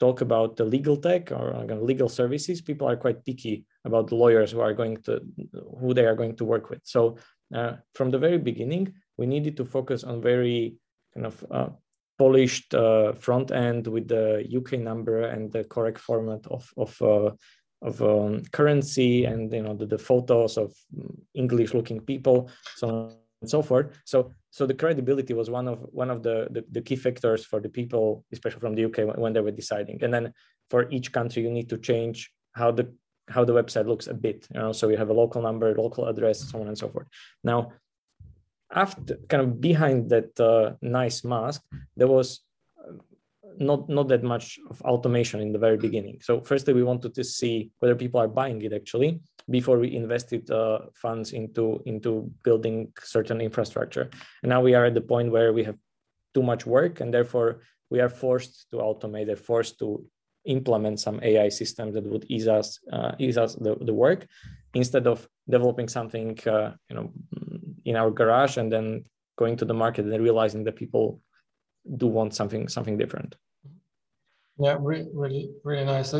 talk 0.00 0.22
about 0.22 0.56
the 0.56 0.64
legal 0.64 0.96
tech 0.96 1.30
or 1.30 1.52
legal 1.82 2.08
services, 2.08 2.62
people 2.62 2.88
are 2.88 2.96
quite 2.96 3.24
picky 3.24 3.66
about 3.84 4.08
the 4.08 4.14
lawyers 4.14 4.50
who 4.50 4.60
are 4.60 4.72
going 4.72 4.96
to 5.02 5.20
who 5.78 5.94
they 5.94 6.06
are 6.06 6.16
going 6.16 6.34
to 6.36 6.44
work 6.44 6.70
with. 6.70 6.80
So 6.84 7.18
uh, 7.54 7.74
from 7.94 8.10
the 8.10 8.18
very 8.18 8.38
beginning, 8.38 8.94
we 9.18 9.26
needed 9.26 9.56
to 9.58 9.64
focus 9.64 10.02
on 10.02 10.22
very 10.22 10.76
kind 11.14 11.26
of 11.26 11.44
uh, 11.50 11.68
polished 12.20 12.74
uh, 12.74 13.12
front 13.26 13.50
end 13.50 13.86
with 13.86 14.06
the 14.08 14.44
UK 14.58 14.70
number 14.90 15.22
and 15.34 15.50
the 15.54 15.64
correct 15.74 15.98
format 16.08 16.42
of 16.56 16.62
of 16.76 16.92
uh, 17.02 17.30
of 17.88 17.94
um, 18.02 18.42
currency 18.58 19.24
and 19.30 19.42
you 19.52 19.62
know 19.62 19.74
the, 19.80 19.86
the 19.86 20.02
photos 20.08 20.58
of 20.58 20.70
English 21.34 21.72
looking 21.72 22.00
people, 22.12 22.38
so 22.80 22.86
on 22.88 23.12
and 23.40 23.50
so 23.54 23.62
forth. 23.62 23.88
So 24.04 24.18
so 24.50 24.66
the 24.66 24.78
credibility 24.82 25.34
was 25.40 25.48
one 25.48 25.68
of 25.72 25.78
one 26.02 26.10
of 26.10 26.22
the, 26.22 26.36
the, 26.54 26.62
the 26.76 26.82
key 26.82 26.96
factors 26.96 27.40
for 27.50 27.58
the 27.64 27.72
people, 27.78 28.24
especially 28.32 28.60
from 28.60 28.74
the 28.74 28.84
UK, 28.88 28.98
when 29.24 29.32
they 29.32 29.44
were 29.46 29.60
deciding. 29.62 30.04
And 30.04 30.12
then 30.12 30.26
for 30.72 30.80
each 30.90 31.08
country, 31.18 31.42
you 31.42 31.50
need 31.50 31.68
to 31.70 31.78
change 31.78 32.30
how 32.52 32.70
the 32.78 32.86
how 33.34 33.44
the 33.44 33.54
website 33.60 33.86
looks 33.86 34.08
a 34.08 34.14
bit. 34.26 34.46
You 34.54 34.60
know, 34.60 34.72
so 34.72 34.88
you 34.90 34.98
have 34.98 35.12
a 35.14 35.18
local 35.22 35.40
number, 35.48 35.68
local 35.74 36.04
address, 36.12 36.38
so 36.50 36.60
on 36.60 36.68
and 36.68 36.78
so 36.82 36.88
forth. 36.88 37.08
Now, 37.44 37.60
after 38.72 39.16
kind 39.28 39.42
of 39.42 39.60
behind 39.60 40.10
that 40.10 40.38
uh, 40.38 40.74
nice 40.80 41.24
mask, 41.24 41.62
there 41.96 42.08
was 42.08 42.40
not 43.58 43.88
not 43.88 44.08
that 44.08 44.22
much 44.22 44.58
of 44.70 44.80
automation 44.82 45.40
in 45.40 45.52
the 45.52 45.58
very 45.58 45.76
beginning. 45.76 46.20
So 46.22 46.40
firstly, 46.40 46.72
we 46.72 46.82
wanted 46.82 47.14
to 47.14 47.24
see 47.24 47.70
whether 47.80 47.94
people 47.94 48.20
are 48.20 48.28
buying 48.28 48.62
it 48.62 48.72
actually 48.72 49.20
before 49.48 49.78
we 49.78 49.94
invested 49.94 50.50
uh, 50.50 50.80
funds 50.94 51.32
into 51.32 51.82
into 51.86 52.30
building 52.42 52.92
certain 53.02 53.40
infrastructure. 53.40 54.08
And 54.42 54.50
now 54.50 54.60
we 54.60 54.74
are 54.74 54.86
at 54.86 54.94
the 54.94 55.00
point 55.00 55.30
where 55.30 55.52
we 55.52 55.64
have 55.64 55.76
too 56.34 56.42
much 56.42 56.64
work, 56.66 57.00
and 57.00 57.12
therefore 57.12 57.60
we 57.90 58.00
are 58.00 58.08
forced 58.08 58.70
to 58.70 58.76
automate. 58.78 59.26
They're 59.26 59.36
forced 59.36 59.78
to 59.80 60.04
implement 60.44 61.00
some 61.00 61.20
AI 61.22 61.50
systems 61.50 61.94
that 61.94 62.04
would 62.04 62.24
ease 62.28 62.48
us 62.48 62.78
uh, 62.92 63.12
ease 63.18 63.36
us 63.36 63.54
the, 63.56 63.76
the 63.80 63.92
work 63.92 64.26
instead 64.74 65.06
of 65.06 65.28
developing 65.48 65.88
something 65.88 66.38
uh, 66.46 66.72
you 66.88 66.96
know 66.96 67.10
in 67.90 67.96
our 67.96 68.10
garage 68.20 68.56
and 68.56 68.68
then 68.74 68.86
going 69.36 69.56
to 69.56 69.66
the 69.70 69.78
market 69.82 70.04
and 70.04 70.22
realizing 70.28 70.62
that 70.64 70.76
people 70.82 71.20
do 72.02 72.06
want 72.06 72.34
something 72.38 72.68
something 72.76 72.96
different. 73.02 73.30
Yeah 74.64 74.76
really 74.80 75.10
really, 75.22 75.44
really 75.64 75.86
nice. 75.94 76.10
So, 76.14 76.18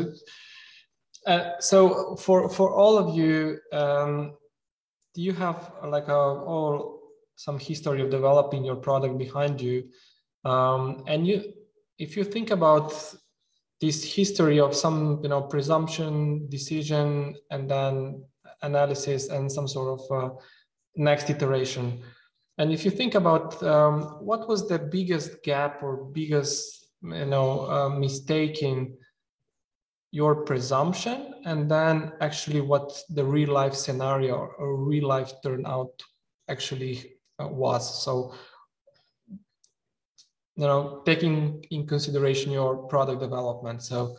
uh, 1.32 1.44
so 1.70 2.16
for 2.24 2.38
for 2.56 2.68
all 2.80 2.94
of 3.02 3.06
you 3.18 3.58
um, 3.80 4.12
do 5.14 5.20
you 5.22 5.32
have 5.44 5.58
like 5.96 6.08
a 6.08 6.20
all 6.50 6.74
some 7.36 7.58
history 7.58 8.00
of 8.02 8.10
developing 8.10 8.64
your 8.64 8.76
product 8.76 9.16
behind 9.18 9.60
you? 9.60 9.76
Um, 10.44 11.04
and 11.06 11.26
you 11.28 11.36
if 11.98 12.16
you 12.16 12.24
think 12.24 12.50
about 12.50 12.88
this 13.80 13.98
history 14.16 14.58
of 14.60 14.74
some 14.74 15.20
you 15.22 15.28
know 15.28 15.42
presumption 15.42 16.48
decision 16.48 17.34
and 17.50 17.70
then 17.70 18.24
analysis 18.62 19.28
and 19.28 19.50
some 19.50 19.66
sort 19.66 20.00
of 20.00 20.02
uh, 20.18 20.34
next 20.96 21.30
iteration. 21.30 22.02
And 22.58 22.72
if 22.72 22.84
you 22.84 22.90
think 22.90 23.14
about 23.14 23.62
um, 23.62 24.02
what 24.20 24.48
was 24.48 24.68
the 24.68 24.78
biggest 24.78 25.42
gap 25.42 25.82
or 25.82 26.04
biggest 26.04 26.86
you 27.02 27.26
know 27.26 27.70
uh, 27.70 27.88
mistake 27.88 28.62
in 28.62 28.96
your 30.12 30.44
presumption? 30.44 31.34
And 31.44 31.70
then 31.70 32.12
actually 32.20 32.60
what 32.60 33.02
the 33.10 33.24
real 33.24 33.52
life 33.52 33.74
scenario 33.74 34.34
or 34.34 34.76
real 34.76 35.08
life 35.08 35.32
turnout 35.42 36.02
actually 36.48 37.14
uh, 37.38 37.48
was. 37.48 38.04
So 38.04 38.34
you 40.56 40.66
know 40.66 41.02
taking 41.06 41.64
in 41.70 41.86
consideration 41.86 42.52
your 42.52 42.76
product 42.88 43.20
development. 43.20 43.82
So 43.82 44.16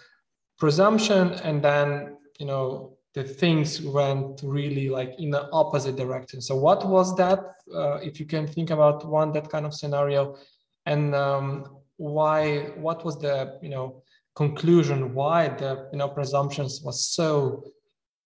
presumption 0.57 1.33
and 1.43 1.61
then 1.61 2.17
you 2.39 2.47
know 2.47 2.97
the 3.13 3.23
things 3.23 3.81
went 3.81 4.41
really 4.43 4.89
like 4.89 5.15
in 5.19 5.31
the 5.31 5.49
opposite 5.51 5.97
direction. 5.97 6.41
So 6.41 6.55
what 6.55 6.87
was 6.87 7.15
that 7.17 7.39
uh, 7.73 7.95
if 7.95 8.19
you 8.19 8.25
can 8.25 8.47
think 8.47 8.69
about 8.69 9.05
one 9.05 9.31
that 9.33 9.49
kind 9.49 9.65
of 9.65 9.73
scenario? 9.73 10.37
And 10.85 11.13
um, 11.13 11.77
why 11.97 12.71
what 12.77 13.03
was 13.03 13.19
the 13.19 13.59
you 13.61 13.69
know 13.69 14.03
conclusion 14.35 15.13
why 15.13 15.49
the 15.49 15.89
you 15.91 15.97
know 15.97 16.07
presumptions 16.07 16.81
was 16.83 17.05
so 17.05 17.63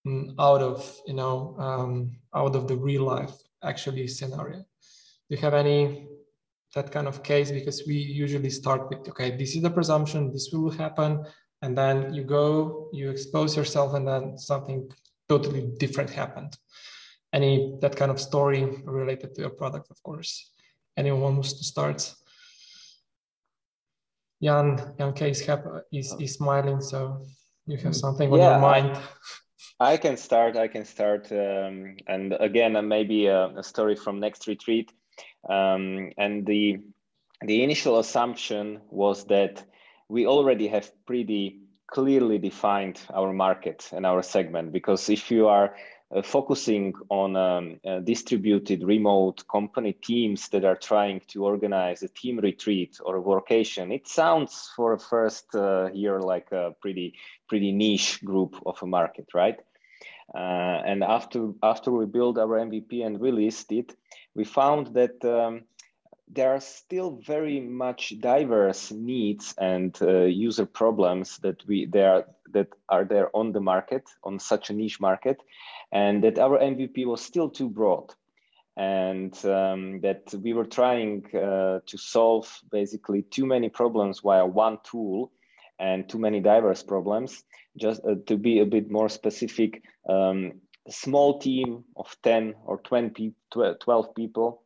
um, 0.05 0.35
out 0.39 0.61
of 0.61 0.97
you 1.07 1.15
know 1.15 1.55
um, 1.57 2.15
out 2.35 2.55
of 2.55 2.67
the 2.67 2.77
real 2.77 3.03
life 3.03 3.33
actually 3.63 4.07
scenario? 4.07 4.59
Do 4.59 5.35
you 5.35 5.37
have 5.37 5.55
any 5.55 6.07
that 6.75 6.91
kind 6.91 7.07
of 7.07 7.23
case? 7.23 7.51
Because 7.51 7.83
we 7.87 7.95
usually 7.95 8.51
start 8.51 8.87
with 8.89 9.09
okay 9.09 9.35
this 9.35 9.55
is 9.55 9.63
the 9.63 9.71
presumption 9.71 10.31
this 10.31 10.49
will 10.53 10.69
happen 10.69 11.25
and 11.65 11.75
then 11.75 12.13
you 12.13 12.23
go 12.23 12.89
you 12.93 13.09
expose 13.09 13.57
yourself 13.57 13.95
and 13.95 14.07
then 14.07 14.37
something 14.37 14.87
totally 15.27 15.63
different 15.79 16.09
happened 16.09 16.53
any 17.33 17.75
that 17.81 17.95
kind 17.95 18.11
of 18.11 18.19
story 18.19 18.63
related 18.85 19.33
to 19.33 19.41
your 19.41 19.55
product 19.61 19.87
of 19.89 20.01
course 20.03 20.31
anyone 20.95 21.35
wants 21.37 21.53
to 21.53 21.63
start 21.63 21.99
jan 24.43 24.67
jan 24.97 25.11
k 25.13 25.31
is, 25.31 25.41
happy, 25.41 25.69
is, 25.91 26.15
is 26.19 26.33
smiling 26.35 26.79
so 26.79 26.99
you 27.65 27.77
have 27.77 27.95
something 27.95 28.31
on 28.31 28.39
yeah, 28.39 28.51
your 28.51 28.59
mind 28.59 28.97
I 29.77 29.97
can 29.97 30.15
start. 30.15 30.55
I 30.55 30.69
can 30.69 30.85
start, 30.85 31.29
um, 31.33 31.97
and 32.07 32.33
again, 32.39 32.77
uh, 32.77 32.81
maybe 32.81 33.25
a, 33.25 33.47
a, 33.57 33.61
story 33.61 33.97
from 33.97 34.21
next 34.21 34.47
retreat. 34.47 34.89
Um, 35.49 36.11
and 36.17 36.45
the 36.45 36.79
the 37.41 37.61
initial 37.61 37.99
assumption 37.99 38.79
was 38.89 39.25
that 39.25 39.65
we 40.09 40.27
already 40.27 40.67
have 40.67 40.91
pretty 41.05 41.61
clearly 41.87 42.37
defined 42.37 42.99
our 43.13 43.31
market 43.31 43.89
and 43.93 44.05
our 44.05 44.21
segment 44.21 44.71
because 44.71 45.09
if 45.09 45.31
you 45.31 45.47
are 45.47 45.75
uh, 46.15 46.21
focusing 46.21 46.93
on 47.09 47.35
um, 47.35 47.79
uh, 47.87 47.99
distributed 47.99 48.83
remote 48.83 49.43
company 49.47 49.93
teams 49.93 50.49
that 50.49 50.63
are 50.63 50.75
trying 50.75 51.21
to 51.27 51.43
organize 51.45 52.03
a 52.03 52.07
team 52.07 52.37
retreat 52.39 52.99
or 53.03 53.17
a 53.17 53.21
vacation 53.21 53.91
it 53.91 54.07
sounds 54.07 54.71
for 54.75 54.93
a 54.93 54.99
first 54.99 55.45
uh, 55.55 55.89
year 55.93 56.19
like 56.21 56.51
a 56.51 56.75
pretty 56.81 57.13
pretty 57.47 57.71
niche 57.71 58.23
group 58.23 58.55
of 58.65 58.81
a 58.81 58.85
market 58.85 59.27
right? 59.33 59.59
Uh, 60.33 60.81
and 60.85 61.03
after 61.03 61.51
after 61.61 61.91
we 61.91 62.05
built 62.05 62.37
our 62.37 62.59
mvp 62.59 63.05
and 63.05 63.21
released 63.21 63.71
it 63.71 63.95
we 64.35 64.43
found 64.43 64.87
that 64.93 65.23
um, 65.23 65.63
there 66.27 66.53
are 66.53 66.59
still 66.59 67.19
very 67.25 67.59
much 67.59 68.19
diverse 68.19 68.91
needs 68.91 69.53
and 69.57 69.97
uh, 70.01 70.23
user 70.23 70.65
problems 70.65 71.37
that 71.39 71.65
we 71.67 71.85
there 71.85 72.25
that 72.51 72.67
are 72.89 73.05
there 73.05 73.35
on 73.35 73.51
the 73.51 73.59
market 73.59 74.03
on 74.23 74.39
such 74.39 74.69
a 74.69 74.73
niche 74.73 74.99
market 74.99 75.37
and 75.91 76.23
that 76.23 76.39
our 76.39 76.57
mvp 76.59 77.05
was 77.05 77.21
still 77.21 77.49
too 77.49 77.69
broad. 77.69 78.13
And 78.77 79.33
um, 79.45 80.01
that 80.01 80.33
we 80.43 80.51
were 80.51 80.65
trying 80.65 81.25
uh, 81.33 81.79
to 81.85 81.97
solve 81.97 82.59
basically 82.69 83.21
too 83.21 83.45
many 83.45 83.69
problems 83.69 84.19
via 84.19 84.45
one 84.45 84.79
tool 84.83 85.31
and 85.79 86.09
too 86.09 86.19
many 86.19 86.41
diverse 86.41 86.83
problems 86.83 87.43
just 87.77 88.01
uh, 88.03 88.15
to 88.27 88.35
be 88.35 88.59
a 88.59 88.65
bit 88.65 88.91
more 88.91 89.07
specific 89.07 89.81
um, 90.09 90.59
small 90.89 91.39
team 91.39 91.85
of 91.95 92.15
10 92.23 92.55
or 92.65 92.79
20 92.79 93.33
12 93.79 94.15
people 94.15 94.64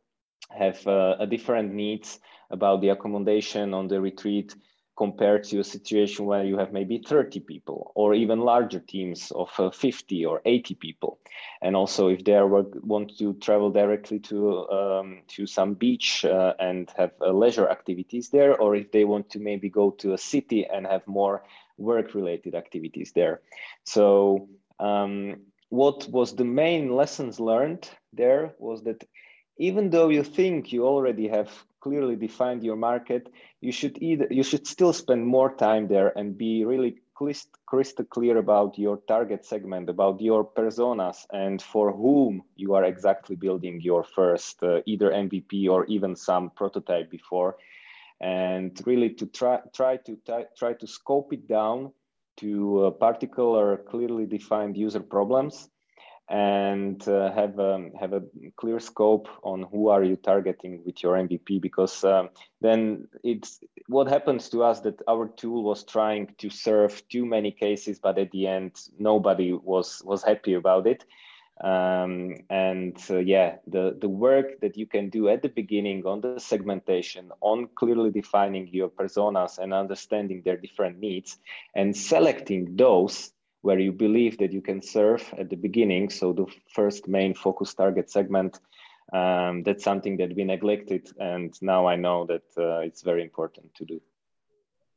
have 0.50 0.86
uh, 0.86 1.16
a 1.18 1.26
different 1.26 1.72
needs 1.72 2.18
about 2.50 2.80
the 2.80 2.88
accommodation 2.90 3.74
on 3.74 3.88
the 3.88 4.00
retreat 4.00 4.54
compared 5.00 5.42
to 5.44 5.58
a 5.60 5.64
situation 5.64 6.26
where 6.26 6.44
you 6.44 6.58
have 6.58 6.74
maybe 6.74 6.98
30 6.98 7.40
people 7.40 7.90
or 7.94 8.12
even 8.12 8.40
larger 8.40 8.80
teams 8.80 9.30
of 9.30 9.48
uh, 9.58 9.70
50 9.70 10.26
or 10.26 10.42
80 10.44 10.74
people. 10.74 11.18
And 11.62 11.74
also 11.74 12.08
if 12.08 12.22
they 12.22 12.38
want 12.42 13.16
to 13.18 13.32
travel 13.34 13.70
directly 13.70 14.18
to 14.28 14.68
um, 14.68 15.22
to 15.28 15.46
some 15.46 15.72
beach 15.72 16.22
uh, 16.26 16.52
and 16.58 16.92
have 16.98 17.12
uh, 17.22 17.32
leisure 17.32 17.66
activities 17.70 18.28
there 18.28 18.54
or 18.60 18.76
if 18.76 18.92
they 18.92 19.04
want 19.06 19.30
to 19.30 19.38
maybe 19.38 19.70
go 19.70 19.90
to 20.02 20.12
a 20.12 20.18
city 20.18 20.66
and 20.66 20.86
have 20.86 21.06
more 21.06 21.44
work 21.78 22.14
related 22.14 22.54
activities 22.54 23.12
there. 23.14 23.40
So 23.84 24.48
um, 24.78 25.36
what 25.70 26.08
was 26.10 26.34
the 26.34 26.44
main 26.44 26.94
lessons 26.94 27.40
learned 27.40 27.88
there 28.12 28.52
was 28.58 28.82
that 28.82 29.02
even 29.60 29.90
though 29.90 30.08
you 30.08 30.24
think 30.24 30.72
you 30.72 30.86
already 30.86 31.28
have 31.28 31.50
clearly 31.80 32.16
defined 32.16 32.64
your 32.64 32.76
market, 32.76 33.28
you 33.60 33.72
should 33.72 34.02
either 34.02 34.26
you 34.30 34.42
should 34.42 34.66
still 34.66 34.92
spend 34.92 35.26
more 35.26 35.54
time 35.54 35.86
there 35.86 36.16
and 36.18 36.36
be 36.36 36.64
really 36.64 36.96
crystal 37.66 38.06
clear 38.06 38.38
about 38.38 38.78
your 38.78 38.96
target 39.06 39.44
segment, 39.44 39.90
about 39.90 40.18
your 40.22 40.42
personas, 40.42 41.26
and 41.30 41.60
for 41.60 41.92
whom 41.92 42.42
you 42.56 42.72
are 42.72 42.84
exactly 42.84 43.36
building 43.36 43.78
your 43.82 44.02
first 44.02 44.62
uh, 44.62 44.80
either 44.86 45.10
MVP 45.10 45.68
or 45.68 45.84
even 45.86 46.16
some 46.16 46.48
prototype 46.56 47.10
before, 47.10 47.58
and 48.18 48.80
really 48.86 49.10
to 49.10 49.26
try 49.26 49.60
try 49.74 49.98
to 49.98 50.16
try 50.56 50.72
to 50.72 50.86
scope 50.86 51.34
it 51.34 51.46
down 51.46 51.92
to 52.38 52.84
a 52.84 52.90
particular 52.90 53.76
clearly 53.76 54.24
defined 54.24 54.74
user 54.78 55.00
problems 55.00 55.68
and 56.30 57.08
uh, 57.08 57.32
have 57.32 57.58
um, 57.58 57.90
have 57.98 58.12
a 58.12 58.22
clear 58.56 58.78
scope 58.78 59.28
on 59.42 59.64
who 59.72 59.88
are 59.88 60.04
you 60.04 60.14
targeting 60.14 60.80
with 60.86 61.02
your 61.02 61.14
MVP 61.14 61.60
because 61.60 62.04
um, 62.04 62.28
then 62.60 63.08
it's 63.24 63.58
what 63.88 64.06
happens 64.06 64.48
to 64.50 64.62
us 64.62 64.80
that 64.80 65.02
our 65.08 65.26
tool 65.26 65.64
was 65.64 65.82
trying 65.82 66.32
to 66.38 66.48
serve 66.48 67.02
too 67.08 67.26
many 67.26 67.50
cases 67.50 67.98
but 67.98 68.16
at 68.16 68.30
the 68.30 68.46
end 68.46 68.80
nobody 68.96 69.52
was 69.52 70.02
was 70.04 70.22
happy 70.22 70.54
about 70.54 70.86
it. 70.86 71.04
Um, 71.62 72.36
and 72.48 72.96
uh, 73.10 73.18
yeah 73.18 73.56
the 73.66 73.94
the 74.00 74.08
work 74.08 74.60
that 74.60 74.78
you 74.78 74.86
can 74.86 75.10
do 75.10 75.28
at 75.28 75.42
the 75.42 75.50
beginning 75.50 76.06
on 76.06 76.22
the 76.22 76.40
segmentation 76.40 77.32
on 77.42 77.68
clearly 77.74 78.10
defining 78.10 78.68
your 78.68 78.88
personas 78.88 79.58
and 79.58 79.74
understanding 79.74 80.40
their 80.42 80.56
different 80.56 81.00
needs 81.00 81.36
and 81.74 81.94
selecting 81.94 82.76
those 82.76 83.32
where 83.62 83.78
you 83.78 83.92
believe 83.92 84.38
that 84.38 84.52
you 84.52 84.62
can 84.62 84.80
serve 84.80 85.22
at 85.38 85.50
the 85.50 85.56
beginning. 85.56 86.10
So 86.10 86.32
the 86.32 86.46
first 86.74 87.08
main 87.08 87.34
focus 87.34 87.74
target 87.74 88.10
segment, 88.10 88.58
um, 89.12 89.62
that's 89.64 89.84
something 89.84 90.16
that 90.18 90.34
we 90.34 90.44
neglected. 90.44 91.10
And 91.18 91.54
now 91.60 91.86
I 91.86 91.96
know 91.96 92.26
that 92.26 92.44
uh, 92.56 92.78
it's 92.80 93.02
very 93.02 93.22
important 93.22 93.74
to 93.74 93.84
do. 93.84 94.00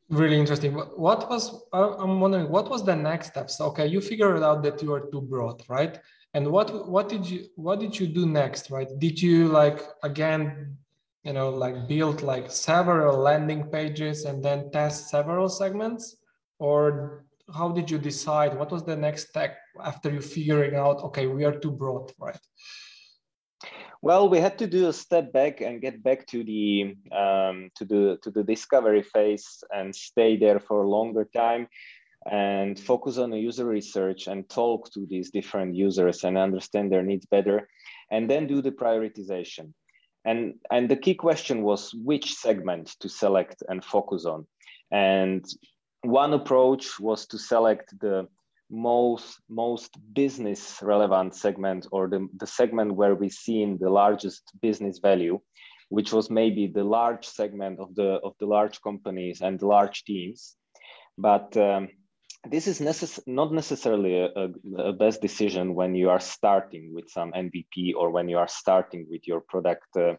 Really 0.09 0.39
interesting. 0.39 0.74
What 0.74 1.30
was, 1.30 1.64
I'm 1.74 2.20
wondering, 2.20 2.49
what 2.49 2.70
was 2.70 2.86
the 2.86 2.95
next 2.95 3.28
steps? 3.28 3.59
Okay, 3.59 3.88
you 3.88 3.99
figured 4.01 4.43
out 4.43 4.61
that 4.64 4.82
you 4.84 4.93
are 4.93 5.09
too 5.11 5.22
broad, 5.22 5.64
right? 5.68 5.99
And 6.34 6.47
what, 6.47 6.88
what 6.88 7.09
did 7.09 7.26
you, 7.26 7.45
what 7.55 7.80
did 7.80 7.99
you 7.99 8.07
do 8.07 8.26
next, 8.26 8.70
right? 8.70 8.88
Did 8.99 9.22
you 9.22 9.47
like, 9.47 9.82
again, 10.03 10.78
you 11.24 11.34
know, 11.34 11.49
like 11.49 11.88
build 11.88 12.22
like 12.22 12.51
several 12.51 13.18
landing 13.18 13.64
pages 13.70 14.26
and 14.26 14.43
then 14.43 14.72
test 14.72 15.09
several 15.09 15.47
segments? 15.49 16.18
Or 16.59 17.26
how 17.54 17.70
did 17.70 17.89
you 17.91 17.98
decide? 17.98 18.58
What 18.58 18.72
was 18.72 18.84
the 18.84 18.96
next 18.96 19.30
step 19.30 19.58
after 19.82 20.12
you 20.12 20.22
figuring 20.22 20.76
out 20.76 21.04
okay 21.04 21.28
we 21.28 21.44
are 21.46 21.58
too 21.60 21.72
broad 21.72 22.12
right? 22.20 22.39
Well 24.02 24.30
we 24.30 24.39
had 24.39 24.58
to 24.60 24.68
do 24.68 24.88
a 24.89 24.94
step 24.94 25.32
back 25.34 25.62
and 25.62 25.82
get 25.82 26.04
back 26.04 26.28
to 26.28 26.44
the 26.44 26.96
um, 27.12 27.70
to 27.76 27.86
the 27.86 28.18
to 28.24 28.32
the 28.32 28.44
discovery 28.44 29.04
phase 29.04 29.64
and 29.74 29.96
stay 29.96 30.38
there 30.38 30.60
for 30.60 30.84
a 30.84 30.89
longer 30.89 31.28
time 31.34 31.68
and 32.30 32.80
focus 32.80 33.18
on 33.18 33.30
the 33.30 33.39
user 33.39 33.66
research 33.66 34.28
and 34.28 34.50
talk 34.50 34.91
to 34.94 35.06
these 35.10 35.30
different 35.30 35.76
users 35.76 36.24
and 36.24 36.38
understand 36.38 36.91
their 36.91 37.04
needs 37.04 37.26
better 37.26 37.68
and 38.12 38.30
then 38.30 38.48
do 38.48 38.62
the 38.62 38.72
prioritization. 38.72 39.74
And 40.26 40.56
and 40.72 40.88
the 40.88 40.96
key 40.96 41.16
question 41.16 41.64
was 41.64 41.94
which 41.94 42.34
segment 42.36 42.96
to 43.02 43.10
select 43.10 43.62
and 43.68 43.84
focus 43.84 44.26
on. 44.26 44.48
And 44.91 45.44
one 46.04 46.34
approach 46.34 46.99
was 46.99 47.26
to 47.28 47.38
select 47.38 47.97
the 47.99 48.28
most 48.70 49.39
most 49.49 49.97
business 50.14 50.80
relevant 50.82 51.36
segment 51.36 51.86
or 51.91 52.08
the, 52.08 52.28
the 52.38 52.47
segment 52.47 52.95
where 52.95 53.14
we 53.14 53.30
seen 53.30 53.78
the 53.80 53.89
largest 53.89 54.43
business 54.62 54.99
value 54.99 55.39
which 55.93 56.12
was 56.12 56.32
maybe 56.32 56.66
the 56.66 56.84
large 56.84 57.26
segment 57.26 57.80
of 57.80 57.93
the 57.93 58.20
of 58.28 58.34
the 58.39 58.47
large 58.47 58.82
companies 58.82 59.41
and 59.41 59.62
large 59.62 60.04
teams. 60.06 60.56
But 61.18 61.56
um, 61.56 61.89
this 62.49 62.68
is 62.68 62.80
necess- 62.80 63.28
not 63.28 63.54
necessarily 63.54 64.14
a, 64.20 64.28
a, 64.43 64.47
a, 64.89 64.93
best 64.93 65.22
decision 65.22 65.76
when 65.76 65.93
you 65.93 66.10
are 66.10 66.20
starting 66.20 66.93
with 66.95 67.08
some 67.10 67.32
MVP 67.32 67.93
or 67.95 68.10
when 68.10 68.28
you 68.28 68.39
are 68.39 68.47
starting 68.47 69.06
with 69.10 69.28
your 69.28 69.41
product 69.41 69.89
uh, 69.95 70.16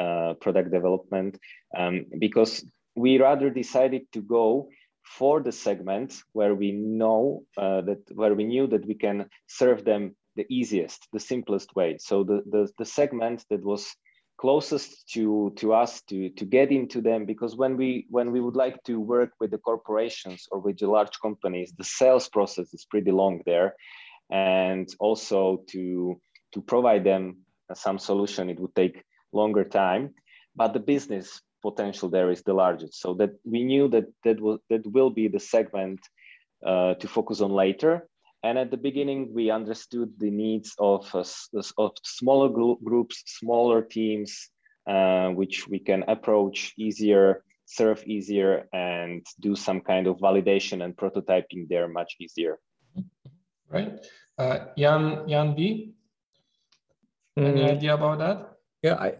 uh, 0.00 0.32
product 0.40 0.70
development, 0.72 1.38
um, 1.76 2.06
because 2.18 2.64
we 2.96 3.20
rather 3.20 3.50
decided 3.50 4.02
to 4.14 4.22
go 4.22 4.68
for 5.16 5.40
the 5.40 5.52
segments 5.52 6.22
where 6.32 6.54
we 6.54 6.72
know 6.72 7.42
uh, 7.56 7.80
that 7.82 8.00
where 8.14 8.34
we 8.34 8.44
knew 8.44 8.66
that 8.66 8.86
we 8.86 8.94
can 8.94 9.28
serve 9.46 9.84
them 9.84 10.14
the 10.36 10.46
easiest, 10.48 11.08
the 11.12 11.20
simplest 11.20 11.74
way. 11.74 11.96
So 11.98 12.24
the 12.24 12.42
the, 12.46 12.68
the 12.78 12.84
segment 12.84 13.44
that 13.50 13.64
was 13.64 13.94
closest 14.38 15.08
to 15.14 15.52
to 15.56 15.72
us 15.72 16.00
to 16.02 16.30
to 16.30 16.44
get 16.44 16.70
into 16.70 17.00
them 17.00 17.24
because 17.24 17.56
when 17.56 17.76
we 17.76 18.06
when 18.08 18.30
we 18.30 18.40
would 18.40 18.54
like 18.54 18.82
to 18.84 19.00
work 19.00 19.30
with 19.40 19.50
the 19.50 19.58
corporations 19.58 20.46
or 20.52 20.60
with 20.60 20.78
the 20.78 20.86
large 20.86 21.18
companies 21.20 21.72
the 21.76 21.84
sales 21.84 22.28
process 22.28 22.72
is 22.72 22.84
pretty 22.84 23.10
long 23.10 23.42
there 23.46 23.74
and 24.30 24.88
also 25.00 25.64
to 25.66 26.20
to 26.52 26.60
provide 26.60 27.02
them 27.02 27.38
some 27.74 27.98
solution 27.98 28.48
it 28.48 28.60
would 28.60 28.74
take 28.76 29.02
longer 29.32 29.64
time 29.64 30.14
but 30.54 30.72
the 30.72 30.84
business 30.94 31.42
potential 31.62 32.08
there 32.08 32.30
is 32.30 32.42
the 32.42 32.54
largest. 32.54 33.00
So 33.00 33.14
that 33.14 33.30
we 33.44 33.64
knew 33.64 33.88
that 33.88 34.06
that 34.24 34.40
will 34.40 34.58
that 34.70 34.86
will 34.86 35.10
be 35.10 35.28
the 35.28 35.40
segment 35.40 36.00
uh, 36.64 36.94
to 36.94 37.08
focus 37.08 37.40
on 37.40 37.50
later. 37.50 38.08
And 38.42 38.56
at 38.56 38.70
the 38.70 38.76
beginning, 38.76 39.34
we 39.34 39.50
understood 39.50 40.12
the 40.18 40.30
needs 40.30 40.74
of 40.78 41.12
uh, 41.14 41.24
of 41.76 41.92
smaller 42.04 42.48
groups, 42.48 43.22
smaller 43.26 43.82
teams, 43.82 44.50
uh, 44.86 45.28
which 45.30 45.66
we 45.68 45.78
can 45.78 46.04
approach 46.06 46.72
easier, 46.78 47.42
serve 47.66 48.02
easier, 48.06 48.68
and 48.72 49.26
do 49.40 49.56
some 49.56 49.80
kind 49.80 50.06
of 50.06 50.18
validation 50.18 50.84
and 50.84 50.96
prototyping 50.96 51.68
there 51.68 51.88
much 51.88 52.14
easier. 52.20 52.58
Right, 53.68 54.06
uh, 54.38 54.66
Jan 54.76 55.28
Jan 55.28 55.54
B. 55.54 55.94
Any 57.36 57.62
mm. 57.62 57.70
idea 57.70 57.94
about 57.94 58.18
that? 58.18 58.52
Yeah, 58.82 58.94
I 58.94 59.14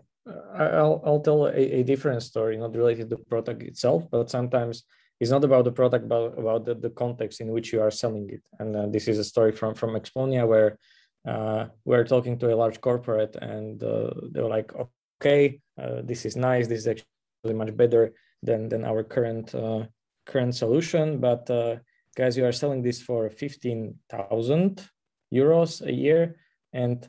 I'll, 0.55 1.03
I'll 1.05 1.21
tell 1.21 1.47
a, 1.47 1.81
a 1.81 1.83
different 1.83 2.23
story, 2.23 2.57
not 2.57 2.75
related 2.75 3.11
to 3.11 3.17
the 3.17 3.25
product 3.25 3.63
itself, 3.63 4.05
but 4.11 4.31
sometimes 4.31 4.85
it's 5.21 5.31
not 5.31 5.45
about 5.45 5.65
the 5.65 5.73
product, 5.73 6.09
but 6.09 6.39
about 6.39 6.65
the, 6.65 6.75
the 6.75 6.91
context 6.91 7.41
in 7.41 7.49
which 7.49 7.73
you 7.73 7.81
are 7.81 7.91
selling 7.91 8.31
it. 8.31 8.43
And 8.59 8.77
uh, 8.77 8.87
this 8.87 9.09
is 9.09 9.19
a 9.19 9.25
story 9.25 9.53
from, 9.53 9.75
from 9.75 9.91
Exponea 9.91 10.47
where 10.47 10.79
uh, 11.27 11.67
we're 11.85 12.05
talking 12.05 12.39
to 12.39 12.55
a 12.55 12.57
large 12.57 12.81
corporate 12.81 13.37
and 13.37 13.83
uh, 13.83 14.11
they 14.31 14.41
were 14.41 14.49
like, 14.49 14.73
okay, 15.21 15.61
uh, 15.81 16.03
this 16.05 16.25
is 16.25 16.37
nice. 16.37 16.69
This 16.69 16.81
is 16.81 16.89
actually 16.89 17.55
much 17.55 17.77
better 17.77 18.13
than, 18.43 18.69
than 18.69 18.85
our 18.85 19.03
current, 19.03 19.55
uh, 19.55 19.87
current 20.27 20.55
solution. 20.55 21.19
But 21.19 21.51
uh, 21.51 21.77
guys, 22.17 22.37
you 22.37 22.47
are 22.47 22.53
selling 22.53 22.83
this 22.83 23.03
for 23.03 23.29
15,000 23.29 24.89
euros 25.33 25.87
a 25.87 25.93
year. 25.93 26.37
And 26.73 27.09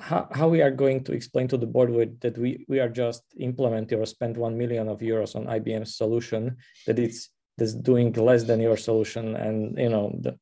how, 0.00 0.28
how 0.32 0.48
we 0.48 0.62
are 0.62 0.70
going 0.70 1.04
to 1.04 1.12
explain 1.12 1.46
to 1.48 1.56
the 1.56 1.66
board 1.66 1.90
with, 1.90 2.18
that 2.20 2.36
we, 2.38 2.64
we 2.68 2.80
are 2.80 2.88
just 2.88 3.22
implementing 3.38 3.98
or 3.98 4.06
spend 4.06 4.36
1 4.36 4.56
million 4.56 4.88
of 4.88 5.00
euros 5.00 5.36
on 5.36 5.46
IBM's 5.46 5.96
solution, 5.96 6.56
that 6.86 6.98
it's 6.98 7.30
that's 7.58 7.74
doing 7.74 8.12
less 8.14 8.44
than 8.44 8.58
your 8.60 8.76
solution. 8.76 9.36
And, 9.36 9.78
you 9.78 9.90
know, 9.90 10.16
the, 10.18 10.38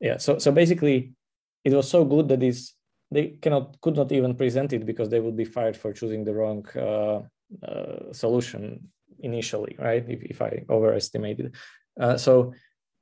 yeah, 0.00 0.18
so, 0.18 0.38
so 0.38 0.52
basically 0.52 1.14
it 1.64 1.72
was 1.72 1.88
so 1.88 2.04
good 2.04 2.28
that 2.28 2.42
is 2.42 2.74
they 3.10 3.28
cannot, 3.40 3.80
could 3.80 3.96
not 3.96 4.12
even 4.12 4.34
present 4.34 4.72
it 4.72 4.84
because 4.84 5.08
they 5.08 5.20
would 5.20 5.36
be 5.36 5.44
fired 5.44 5.76
for 5.76 5.92
choosing 5.92 6.24
the 6.24 6.34
wrong 6.34 6.66
uh, 6.76 7.20
uh, 7.66 8.12
solution 8.12 8.90
initially, 9.20 9.76
right? 9.78 10.04
If, 10.06 10.22
if 10.22 10.42
I 10.42 10.64
overestimated. 10.68 11.54
Uh, 11.98 12.18
so 12.18 12.52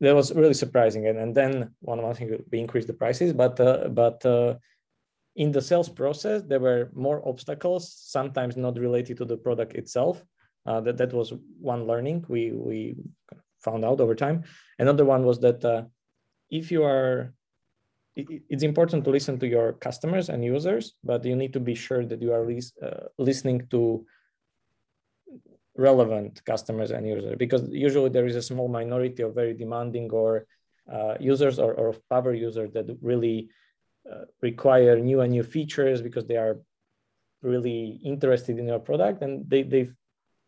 that 0.01 0.15
was 0.15 0.33
really 0.33 0.55
surprising. 0.55 1.09
And, 1.09 1.19
and 1.19 1.35
then 1.35 1.75
one, 1.81 2.01
one 2.03 2.15
thing, 2.15 2.45
we 2.51 2.61
increased 2.61 2.87
the 2.87 2.95
prices, 2.95 3.33
but, 3.33 3.59
uh, 3.59 3.89
but 3.89 4.25
uh, 4.25 4.55
in 5.37 5.53
the 5.53 5.63
sales 5.63 5.89
process, 5.89 6.43
there 6.43 6.61
were 6.61 6.91
more 6.95 7.27
obstacles, 7.27 7.93
sometimes 7.93 8.57
not 8.57 8.79
related 8.79 9.17
to 9.19 9.25
the 9.25 9.37
product 9.37 9.75
itself. 9.75 10.23
Uh, 10.67 10.81
that, 10.81 10.97
that 10.99 11.13
was 11.13 11.33
one 11.61 11.87
learning 11.87 12.25
we, 12.29 12.53
we 12.53 12.97
found 13.61 13.85
out 13.85 14.01
over 14.01 14.15
time. 14.15 14.45
Another 14.79 15.05
one 15.05 15.25
was 15.25 15.41
that 15.41 15.65
uh, 15.65 15.83
if 16.51 16.71
you 16.71 16.85
are, 16.85 17.33
it, 18.15 18.27
it's 18.49 18.63
important 18.63 19.05
to 19.05 19.11
listen 19.11 19.39
to 19.39 19.47
your 19.47 19.73
customers 19.73 20.29
and 20.29 20.45
users, 20.45 20.95
but 21.03 21.25
you 21.25 21.35
need 21.35 21.53
to 21.55 21.61
be 21.61 21.75
sure 21.75 22.05
that 22.05 22.21
you 22.21 22.33
are 22.33 22.49
uh, 22.83 23.07
listening 23.19 23.67
to 23.71 24.07
relevant 25.77 26.45
customers 26.45 26.91
and 26.91 27.07
users 27.07 27.35
because 27.39 27.67
usually 27.71 28.11
there 28.11 28.27
is 28.27 28.37
a 28.37 28.43
small 28.43 28.69
minority 28.69 29.23
of 29.23 29.35
very 29.35 29.55
demanding 29.55 30.11
or 30.11 30.47
uh, 30.93 31.15
users 31.19 31.59
or, 31.59 31.73
or 31.75 31.95
power 32.11 32.35
users 32.35 32.71
that 32.73 32.85
really 33.01 33.49
require 34.41 34.99
new 34.99 35.21
and 35.21 35.33
new 35.33 35.43
features 35.43 36.03
because 36.03 36.27
they 36.27 36.37
are 36.37 36.61
really 37.43 38.01
interested 38.05 38.59
in 38.59 38.67
your 38.67 38.79
product 38.79 39.23
and 39.23 39.49
they 39.49 39.63
they 39.63 39.89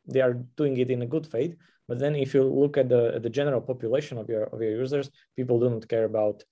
they 0.06 0.20
are 0.20 0.34
doing 0.56 0.76
it 0.76 0.90
in 0.90 1.02
a 1.02 1.06
good 1.06 1.26
faith 1.26 1.56
but 1.88 1.98
then 1.98 2.14
if 2.14 2.34
you 2.34 2.42
look 2.44 2.76
at 2.76 2.88
the 2.88 3.18
the 3.22 3.30
general 3.30 3.60
population 3.60 4.18
of 4.18 4.28
your 4.28 4.44
of 4.44 4.60
your 4.60 4.70
users 4.70 5.10
people 5.36 5.58
don't 5.58 5.88
care 5.88 6.04
about 6.04 6.42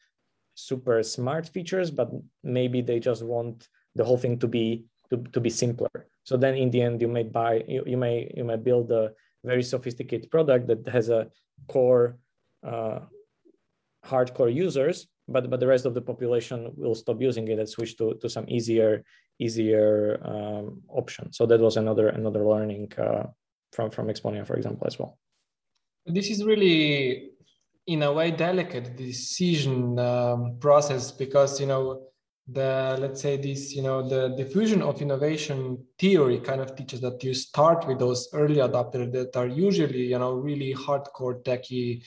super 0.54 1.02
smart 1.02 1.48
features 1.48 1.90
but 1.90 2.10
maybe 2.42 2.80
they 2.80 2.98
just 2.98 3.22
want 3.22 3.68
the 3.94 4.04
whole 4.04 4.18
thing 4.18 4.38
to 4.38 4.48
be 4.48 4.84
to, 5.12 5.18
to 5.32 5.40
be 5.40 5.50
simpler. 5.50 6.08
So 6.24 6.36
then 6.36 6.54
in 6.54 6.70
the 6.70 6.80
end, 6.82 7.00
you 7.00 7.08
may 7.08 7.24
buy 7.24 7.64
you, 7.68 7.82
you 7.86 7.96
may 7.96 8.32
you 8.34 8.44
may 8.44 8.56
build 8.56 8.90
a 8.90 9.12
very 9.44 9.62
sophisticated 9.62 10.30
product 10.30 10.66
that 10.68 10.88
has 10.88 11.10
a 11.10 11.28
core 11.68 12.16
uh, 12.66 13.00
hardcore 14.04 14.52
users, 14.52 15.06
but 15.28 15.48
but 15.50 15.60
the 15.60 15.66
rest 15.66 15.86
of 15.86 15.94
the 15.94 16.00
population 16.00 16.72
will 16.76 16.94
stop 16.94 17.20
using 17.20 17.48
it 17.48 17.58
and 17.58 17.68
switch 17.68 17.96
to, 17.98 18.14
to 18.20 18.28
some 18.28 18.44
easier 18.48 19.04
easier 19.38 20.20
um, 20.24 20.82
option. 20.88 21.32
So 21.32 21.46
that 21.46 21.60
was 21.60 21.76
another 21.76 22.08
another 22.08 22.44
learning 22.44 22.92
uh, 22.98 23.26
from 23.72 23.90
from 23.90 24.08
Exponea, 24.08 24.46
for 24.46 24.56
example, 24.56 24.86
as 24.86 24.98
well. 24.98 25.18
This 26.04 26.30
is 26.30 26.44
really, 26.44 27.30
in 27.86 28.02
a 28.02 28.12
way, 28.12 28.32
delicate 28.32 28.96
decision 28.96 29.98
um, 29.98 30.58
process 30.58 31.12
because 31.12 31.60
you 31.60 31.66
know 31.66 32.06
the 32.48 32.96
let's 33.00 33.20
say 33.20 33.36
this 33.36 33.72
you 33.72 33.82
know 33.82 34.06
the 34.06 34.34
diffusion 34.36 34.82
of 34.82 35.00
innovation 35.00 35.78
theory 35.96 36.40
kind 36.40 36.60
of 36.60 36.74
teaches 36.74 37.00
that 37.00 37.22
you 37.22 37.32
start 37.32 37.86
with 37.86 38.00
those 38.00 38.28
early 38.32 38.56
adopters 38.56 39.12
that 39.12 39.36
are 39.36 39.46
usually 39.46 40.06
you 40.06 40.18
know 40.18 40.32
really 40.32 40.74
hardcore 40.74 41.40
techie 41.44 42.02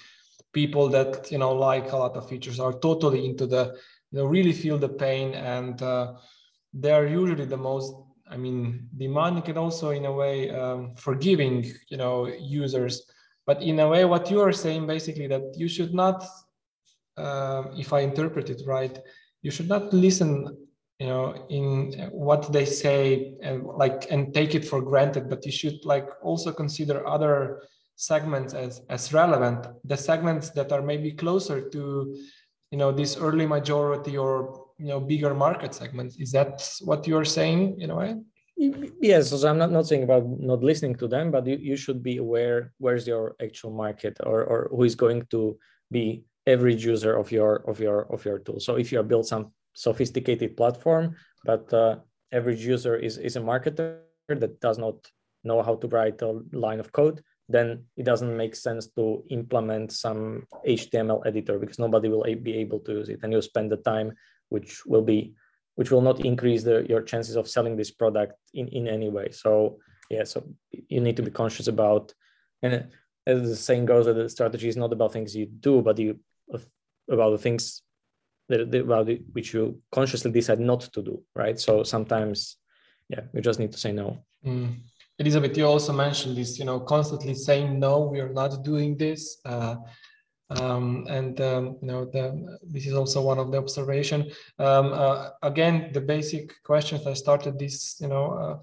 people 0.56 0.88
that 0.88 1.30
you 1.32 1.38
know 1.38 1.54
like 1.54 1.92
a 1.92 1.98
lot 1.98 2.16
of 2.16 2.30
features 2.30 2.60
are 2.66 2.74
totally 2.88 3.22
into 3.30 3.46
the 3.46 3.64
you 4.10 4.18
know 4.18 4.26
really 4.26 4.54
feel 4.54 4.78
the 4.78 4.94
pain 5.06 5.36
and 5.36 5.82
uh, 5.82 6.14
they 6.74 6.92
are 6.92 7.06
usually 7.06 7.46
the 7.46 7.64
most 7.70 7.94
i 8.32 8.38
mean 8.38 8.60
demanding 8.98 9.48
and 9.50 9.58
also 9.58 9.90
in 10.00 10.06
a 10.06 10.16
way 10.22 10.50
um, 10.62 10.96
forgiving 10.96 11.56
you 11.92 11.98
know 11.98 12.16
users. 12.62 12.96
But 13.50 13.62
in 13.62 13.80
a 13.80 13.88
way 13.88 14.06
what 14.06 14.32
you 14.32 14.40
are 14.42 14.56
saying 14.64 14.88
basically 14.88 15.28
that 15.28 15.46
you 15.62 15.68
should 15.76 15.94
not 16.04 16.18
uh, 17.24 17.64
if 17.84 17.94
i 17.98 18.00
interpret 18.10 18.50
it 18.50 18.62
right 18.66 18.96
you 19.46 19.52
should 19.56 19.70
not 19.76 19.94
listen 19.94 20.32
you 21.00 21.08
know 21.12 21.26
in 21.50 21.70
what 22.12 22.42
they 22.56 22.66
say 22.66 23.00
and 23.48 23.58
like 23.84 24.00
and 24.14 24.34
take 24.34 24.56
it 24.56 24.66
for 24.70 24.80
granted 24.82 25.30
but 25.32 25.46
you 25.46 25.52
should 25.60 25.80
like 25.94 26.10
also 26.30 26.50
consider 26.52 26.98
other 27.16 27.36
segments 27.96 28.54
as 28.54 28.82
as 28.90 29.14
relevant. 29.14 29.68
The 29.84 29.98
segments 29.98 30.50
that 30.52 30.72
are 30.72 30.82
maybe 30.82 31.12
closer 31.12 31.70
to 31.70 32.16
you 32.72 32.78
know 32.78 32.92
this 32.92 33.18
early 33.18 33.46
majority 33.46 34.18
or 34.18 34.68
you 34.78 34.88
know 34.88 35.00
bigger 35.00 35.34
market 35.34 35.74
segments. 35.74 36.18
Is 36.18 36.32
that 36.32 36.68
what 36.82 37.08
you're 37.08 37.26
saying 37.26 37.80
in 37.80 37.90
a 37.92 37.96
way? 37.96 38.16
Yes 39.02 39.32
so 39.32 39.50
i'm 39.50 39.58
not, 39.58 39.70
not 39.70 39.86
saying 39.86 40.04
about 40.04 40.24
not 40.40 40.64
listening 40.64 40.96
to 40.96 41.10
them 41.10 41.30
but 41.30 41.46
you, 41.46 41.58
you 41.58 41.76
should 41.76 42.02
be 42.02 42.16
aware 42.18 42.72
where's 42.78 43.06
your 43.06 43.36
actual 43.44 43.72
market 43.72 44.16
or 44.24 44.46
or 44.46 44.70
who 44.72 44.84
is 44.84 44.96
going 44.96 45.26
to 45.32 45.60
be 45.92 46.24
average 46.48 46.86
user 46.86 47.16
of 47.16 47.32
your 47.32 47.64
of 47.68 47.80
your 47.80 48.12
of 48.14 48.24
your 48.26 48.40
tool. 48.40 48.60
So 48.60 48.76
if 48.76 48.92
you 48.92 49.02
build 49.04 49.28
some 49.28 49.52
sophisticated 49.74 50.56
platform, 50.56 51.16
but 51.44 51.72
uh, 51.74 51.98
average 52.32 52.66
user 52.66 52.96
is 52.96 53.18
is 53.18 53.36
a 53.36 53.42
marketer 53.42 54.00
that 54.30 54.60
does 54.60 54.78
not 54.78 54.96
know 55.44 55.62
how 55.62 55.76
to 55.76 55.88
write 55.88 56.22
a 56.22 56.40
line 56.54 56.80
of 56.80 56.92
code, 56.92 57.22
then 57.48 57.84
it 57.96 58.04
doesn't 58.04 58.36
make 58.36 58.56
sense 58.56 58.88
to 58.88 59.24
implement 59.30 59.92
some 59.92 60.48
HTML 60.68 61.26
editor 61.26 61.60
because 61.60 61.80
nobody 61.80 62.10
will 62.10 62.24
be 62.24 62.58
able 62.58 62.80
to 62.80 62.92
use 62.94 63.10
it, 63.10 63.20
and 63.24 63.32
you 63.32 63.42
spend 63.42 63.72
the 63.72 63.78
time 63.78 64.14
which 64.50 64.86
will 64.86 65.02
be 65.02 65.34
which 65.76 65.92
will 65.92 66.02
not 66.02 66.24
increase 66.24 66.64
the, 66.64 66.86
your 66.88 67.02
chances 67.02 67.36
of 67.36 67.50
selling 67.50 67.76
this 67.76 67.92
product 67.92 68.34
in, 68.54 68.66
in 68.70 68.88
any 68.88 69.10
way. 69.10 69.30
So 69.32 69.80
yeah, 70.10 70.24
so 70.24 70.48
you 70.72 71.02
need 71.02 71.18
to 71.18 71.24
be 71.24 71.32
conscious 71.32 71.68
about, 71.68 72.14
and 72.62 72.88
as 73.28 73.42
the 73.42 73.56
saying 73.56 73.86
goes, 73.86 74.06
that 74.06 74.14
the 74.14 74.30
strategy 74.30 74.70
is 74.70 74.78
not 74.78 74.94
about 74.94 75.12
things 75.12 75.36
you 75.36 75.48
do, 75.48 75.82
but 75.82 76.00
you 76.00 76.20
about 77.10 77.32
the 77.32 77.38
things 77.38 77.82
that, 78.50 78.74
about 78.74 79.10
it, 79.10 79.22
which 79.32 79.54
you 79.54 79.82
consciously 79.92 80.32
decide 80.32 80.60
not 80.60 80.82
to 80.82 81.02
do, 81.02 81.22
right? 81.36 81.60
So 81.60 81.84
sometimes, 81.84 82.58
yeah, 83.10 83.22
you 83.34 83.42
just 83.42 83.60
need 83.60 83.72
to 83.72 83.78
say 83.78 83.92
no. 83.92 84.24
Mm. 84.46 84.78
Elizabeth, 85.18 85.58
you 85.58 85.66
also 85.66 85.94
mentioned 85.94 86.36
this, 86.38 86.60
you 86.60 86.66
know, 86.66 86.80
constantly 86.80 87.34
saying 87.34 87.80
no, 87.80 88.02
we 88.02 88.20
are 88.20 88.34
not 88.34 88.64
doing 88.64 88.98
this. 88.98 89.38
Uh, 89.46 89.76
um, 90.50 91.08
and 91.10 91.40
um, 91.42 91.78
you 91.82 91.88
know, 91.88 92.06
the, 92.06 92.60
this 92.64 92.86
is 92.86 92.94
also 92.94 93.22
one 93.22 93.40
of 93.40 93.52
the 93.52 93.58
observation. 93.58 94.30
Um, 94.60 94.94
uh, 94.94 95.30
again, 95.42 95.92
the 95.94 96.02
basic 96.02 96.62
questions 96.64 97.08
I 97.08 97.14
started 97.14 97.58
this, 97.58 98.00
you 98.00 98.08
know, 98.08 98.32
uh, 98.32 98.58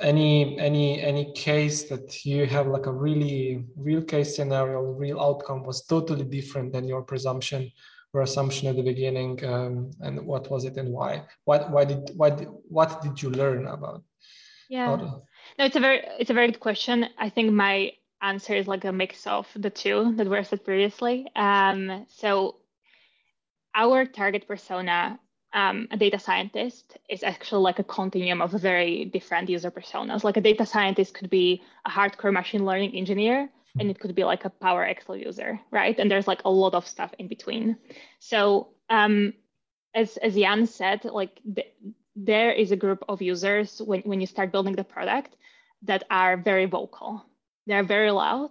any 0.00 0.58
any 0.58 1.00
any 1.02 1.32
case 1.32 1.84
that 1.84 2.24
you 2.24 2.46
have 2.46 2.66
like 2.66 2.86
a 2.86 2.92
really 2.92 3.66
real 3.76 4.02
case 4.02 4.34
scenario 4.34 4.80
real 4.80 5.20
outcome 5.20 5.62
was 5.62 5.84
totally 5.84 6.24
different 6.24 6.72
than 6.72 6.88
your 6.88 7.02
presumption 7.02 7.70
or 8.14 8.22
assumption 8.22 8.68
at 8.68 8.76
the 8.76 8.82
beginning 8.82 9.44
um, 9.44 9.90
and 10.00 10.24
what 10.24 10.50
was 10.50 10.64
it 10.64 10.76
and 10.78 10.90
why 10.90 11.22
what 11.44 11.70
why 11.70 11.84
did 11.84 12.10
why 12.16 12.30
what 12.30 13.02
did 13.02 13.20
you 13.20 13.28
learn 13.30 13.66
about 13.66 14.02
yeah 14.68 14.96
no 14.96 15.22
it's 15.58 15.76
a 15.76 15.80
very 15.80 16.00
it's 16.18 16.30
a 16.30 16.34
very 16.34 16.46
good 16.50 16.60
question 16.60 17.06
i 17.18 17.28
think 17.28 17.52
my 17.52 17.90
answer 18.22 18.54
is 18.54 18.66
like 18.66 18.84
a 18.84 18.92
mix 18.92 19.26
of 19.26 19.46
the 19.56 19.70
two 19.70 20.14
that 20.16 20.26
were 20.26 20.42
said 20.44 20.64
previously 20.64 21.26
um, 21.36 22.06
so 22.08 22.56
our 23.74 24.06
target 24.06 24.46
persona 24.48 25.18
um, 25.54 25.86
a 25.92 25.96
data 25.96 26.18
scientist 26.18 26.98
is 27.08 27.22
actually 27.22 27.62
like 27.62 27.78
a 27.78 27.84
continuum 27.84 28.42
of 28.42 28.50
very 28.50 29.04
different 29.04 29.48
user 29.48 29.70
personas. 29.70 30.24
Like 30.24 30.36
a 30.36 30.40
data 30.40 30.66
scientist 30.66 31.14
could 31.14 31.30
be 31.30 31.62
a 31.86 31.90
hardcore 31.90 32.32
machine 32.32 32.66
learning 32.66 32.94
engineer, 32.94 33.48
and 33.78 33.88
it 33.88 34.00
could 34.00 34.14
be 34.14 34.24
like 34.24 34.44
a 34.44 34.50
Power 34.50 34.84
Excel 34.84 35.16
user, 35.16 35.60
right? 35.70 35.98
And 35.98 36.10
there's 36.10 36.26
like 36.26 36.42
a 36.44 36.50
lot 36.50 36.74
of 36.74 36.86
stuff 36.86 37.12
in 37.18 37.28
between. 37.28 37.76
So 38.18 38.68
um, 38.90 39.34
as, 39.94 40.16
as 40.18 40.34
Jan 40.34 40.66
said, 40.66 41.04
like 41.04 41.40
the, 41.44 41.64
there 42.16 42.52
is 42.52 42.70
a 42.70 42.76
group 42.76 43.04
of 43.08 43.20
users 43.20 43.80
when, 43.82 44.00
when 44.02 44.20
you 44.20 44.26
start 44.26 44.52
building 44.52 44.76
the 44.76 44.84
product 44.84 45.36
that 45.82 46.04
are 46.10 46.36
very 46.36 46.66
vocal. 46.66 47.24
They're 47.66 47.84
very 47.84 48.10
loud. 48.10 48.50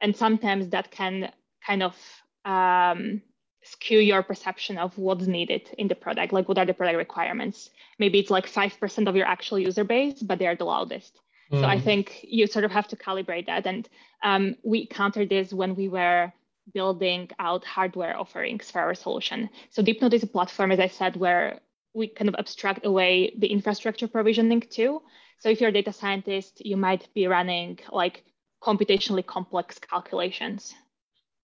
And 0.00 0.16
sometimes 0.16 0.68
that 0.70 0.90
can 0.90 1.32
kind 1.66 1.82
of 1.82 1.96
um, 2.44 3.22
skew 3.64 3.98
your 3.98 4.22
perception 4.22 4.78
of 4.78 4.96
what's 4.98 5.26
needed 5.26 5.68
in 5.78 5.88
the 5.88 5.94
product 5.94 6.32
like 6.32 6.46
what 6.48 6.58
are 6.58 6.66
the 6.66 6.74
product 6.74 6.98
requirements 6.98 7.70
maybe 7.98 8.18
it's 8.18 8.30
like 8.30 8.46
5% 8.46 9.08
of 9.08 9.16
your 9.16 9.26
actual 9.26 9.58
user 9.58 9.84
base 9.84 10.22
but 10.22 10.38
they 10.38 10.46
are 10.46 10.54
the 10.54 10.64
loudest 10.64 11.18
mm. 11.50 11.60
so 11.60 11.66
i 11.66 11.78
hmm. 11.78 11.84
think 11.84 12.20
you 12.22 12.46
sort 12.46 12.66
of 12.66 12.70
have 12.70 12.86
to 12.88 12.96
calibrate 12.96 13.46
that 13.46 13.66
and 13.66 13.88
um, 14.22 14.56
we 14.62 14.86
countered 14.86 15.30
this 15.30 15.52
when 15.52 15.74
we 15.74 15.88
were 15.88 16.30
building 16.72 17.30
out 17.38 17.64
hardware 17.64 18.18
offerings 18.18 18.70
for 18.70 18.80
our 18.80 18.94
solution 18.94 19.48
so 19.70 19.82
DeepNote 19.82 20.12
is 20.12 20.22
a 20.22 20.26
platform 20.26 20.70
as 20.70 20.80
i 20.80 20.88
said 20.88 21.16
where 21.16 21.60
we 21.94 22.08
kind 22.08 22.28
of 22.28 22.34
abstract 22.38 22.84
away 22.84 23.34
the 23.38 23.46
infrastructure 23.46 24.08
provisioning 24.08 24.60
too 24.60 25.00
so 25.38 25.48
if 25.48 25.60
you're 25.60 25.70
a 25.70 25.72
data 25.72 25.92
scientist 25.92 26.64
you 26.64 26.76
might 26.76 27.08
be 27.14 27.26
running 27.26 27.78
like 27.92 28.24
computationally 28.62 29.24
complex 29.24 29.78
calculations 29.78 30.74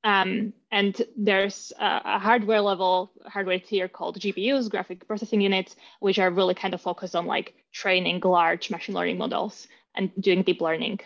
um, 0.02 0.54
and 0.72 1.00
there's 1.16 1.72
a, 1.78 2.00
a, 2.04 2.18
hardware 2.18 2.62
level 2.62 3.12
hardware 3.26 3.58
tier 3.58 3.86
called 3.86 4.18
GPUs, 4.18 4.70
graphic 4.70 5.06
processing 5.06 5.42
units, 5.42 5.76
which 6.00 6.18
are 6.18 6.30
really 6.30 6.54
kind 6.54 6.72
of 6.72 6.80
focused 6.80 7.14
on 7.14 7.26
like 7.26 7.52
training 7.72 8.20
large 8.24 8.70
machine 8.70 8.94
learning 8.94 9.18
models 9.18 9.68
and 9.94 10.10
doing 10.18 10.42
deep 10.42 10.62
learning. 10.62 11.00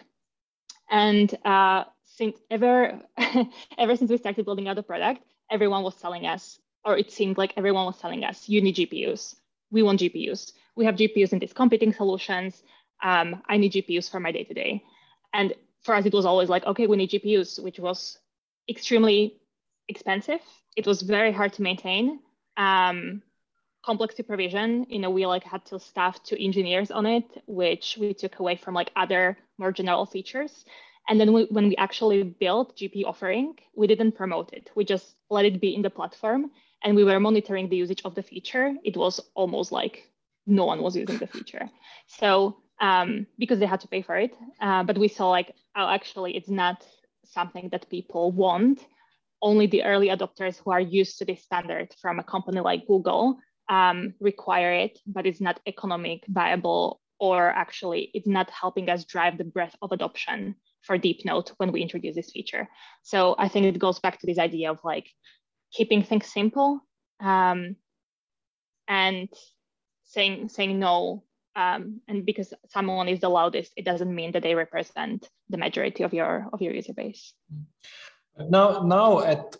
And 0.88 1.34
uh, 1.44 1.84
since 2.04 2.36
ever, 2.50 3.00
ever 3.78 3.96
since 3.96 4.10
we 4.10 4.16
started 4.16 4.44
building 4.44 4.68
out 4.68 4.76
the 4.76 4.82
product, 4.84 5.22
everyone 5.50 5.82
was 5.82 5.96
telling 5.96 6.24
us, 6.26 6.60
or 6.84 6.96
it 6.96 7.10
seemed 7.10 7.38
like 7.38 7.54
everyone 7.56 7.86
was 7.86 7.98
telling 7.98 8.24
us, 8.24 8.48
you 8.48 8.60
need 8.60 8.76
GPUs. 8.76 9.36
We 9.70 9.82
want 9.82 10.00
GPUs. 10.00 10.52
We 10.76 10.84
have 10.84 10.96
GPUs 10.96 11.32
in 11.32 11.38
these 11.38 11.52
competing 11.52 11.92
solutions. 11.92 12.62
Um, 13.02 13.42
I 13.48 13.56
need 13.56 13.72
GPUs 13.72 14.10
for 14.10 14.20
my 14.20 14.32
day 14.32 14.44
to 14.44 14.54
day. 14.54 14.82
And 15.32 15.54
for 15.82 15.94
us, 15.94 16.06
it 16.06 16.12
was 16.12 16.26
always 16.26 16.48
like, 16.48 16.64
okay, 16.64 16.86
we 16.86 16.96
need 16.96 17.10
GPUs, 17.10 17.62
which 17.62 17.78
was 17.78 18.18
extremely 18.68 19.40
expensive. 19.88 20.40
It 20.76 20.86
was 20.86 21.02
very 21.02 21.32
hard 21.32 21.52
to 21.54 21.62
maintain. 21.62 22.20
Um, 22.56 23.22
complex 23.84 24.16
supervision, 24.16 24.86
you 24.88 24.98
know, 24.98 25.10
we 25.10 25.26
like 25.26 25.44
had 25.44 25.64
to 25.66 25.78
staff 25.78 26.22
two 26.22 26.36
engineers 26.40 26.90
on 26.90 27.04
it, 27.04 27.42
which 27.46 27.98
we 28.00 28.14
took 28.14 28.38
away 28.38 28.56
from 28.56 28.74
like 28.74 28.90
other 28.96 29.36
more 29.58 29.72
general 29.72 30.06
features. 30.06 30.64
And 31.08 31.20
then 31.20 31.32
we, 31.34 31.44
when 31.50 31.68
we 31.68 31.76
actually 31.76 32.22
built 32.22 32.76
GP 32.76 33.04
offering, 33.04 33.56
we 33.76 33.86
didn't 33.86 34.12
promote 34.12 34.52
it. 34.54 34.70
We 34.74 34.84
just 34.84 35.16
let 35.28 35.44
it 35.44 35.60
be 35.60 35.74
in 35.74 35.82
the 35.82 35.90
platform 35.90 36.50
and 36.84 36.94
we 36.94 37.04
were 37.04 37.18
monitoring 37.18 37.68
the 37.68 37.76
usage 37.76 38.02
of 38.04 38.14
the 38.14 38.22
feature. 38.22 38.74
It 38.84 38.96
was 38.96 39.18
almost 39.34 39.72
like 39.72 40.10
no 40.46 40.66
one 40.66 40.82
was 40.82 40.94
using 40.94 41.18
the 41.18 41.26
feature. 41.26 41.70
So 42.06 42.58
um, 42.80 43.26
because 43.38 43.58
they 43.58 43.66
had 43.66 43.80
to 43.80 43.88
pay 43.88 44.02
for 44.02 44.16
it, 44.16 44.36
uh, 44.60 44.82
but 44.82 44.98
we 44.98 45.08
saw 45.08 45.30
like, 45.30 45.54
oh, 45.76 45.88
actually 45.88 46.36
it's 46.36 46.50
not 46.50 46.84
something 47.24 47.70
that 47.70 47.88
people 47.88 48.30
want. 48.30 48.86
Only 49.40 49.66
the 49.66 49.84
early 49.84 50.08
adopters 50.08 50.58
who 50.62 50.70
are 50.70 50.80
used 50.80 51.18
to 51.18 51.24
this 51.24 51.42
standard 51.42 51.94
from 52.00 52.18
a 52.18 52.24
company 52.24 52.60
like 52.60 52.86
Google 52.86 53.38
um, 53.68 54.14
require 54.20 54.72
it, 54.72 54.98
but 55.06 55.26
it's 55.26 55.40
not 55.40 55.60
economic 55.66 56.24
viable 56.28 57.00
or 57.18 57.48
actually 57.48 58.10
it's 58.12 58.26
not 58.26 58.50
helping 58.50 58.90
us 58.90 59.04
drive 59.04 59.38
the 59.38 59.44
breadth 59.44 59.76
of 59.80 59.92
adoption 59.92 60.54
for 60.82 60.98
DeepNote 60.98 61.52
when 61.56 61.72
we 61.72 61.80
introduce 61.80 62.14
this 62.14 62.30
feature. 62.30 62.68
So 63.02 63.34
I 63.38 63.48
think 63.48 63.66
it 63.66 63.78
goes 63.78 63.98
back 63.98 64.18
to 64.20 64.26
this 64.26 64.38
idea 64.38 64.70
of 64.70 64.78
like 64.84 65.08
keeping 65.74 66.02
things 66.02 66.26
simple 66.26 66.80
um, 67.20 67.76
and 68.88 69.28
saying 70.04 70.48
saying 70.48 70.78
no 70.78 71.24
um, 71.56 72.00
and 72.08 72.26
because 72.26 72.52
someone 72.68 73.08
is 73.08 73.20
the 73.20 73.28
loudest, 73.28 73.72
it 73.76 73.84
doesn't 73.84 74.12
mean 74.12 74.32
that 74.32 74.42
they 74.42 74.54
represent 74.54 75.28
the 75.50 75.56
majority 75.56 76.02
of 76.02 76.12
your 76.12 76.48
of 76.52 76.60
your 76.60 76.74
user 76.74 76.92
base. 76.92 77.32
Now, 78.36 78.82
now 78.82 79.20
at 79.20 79.56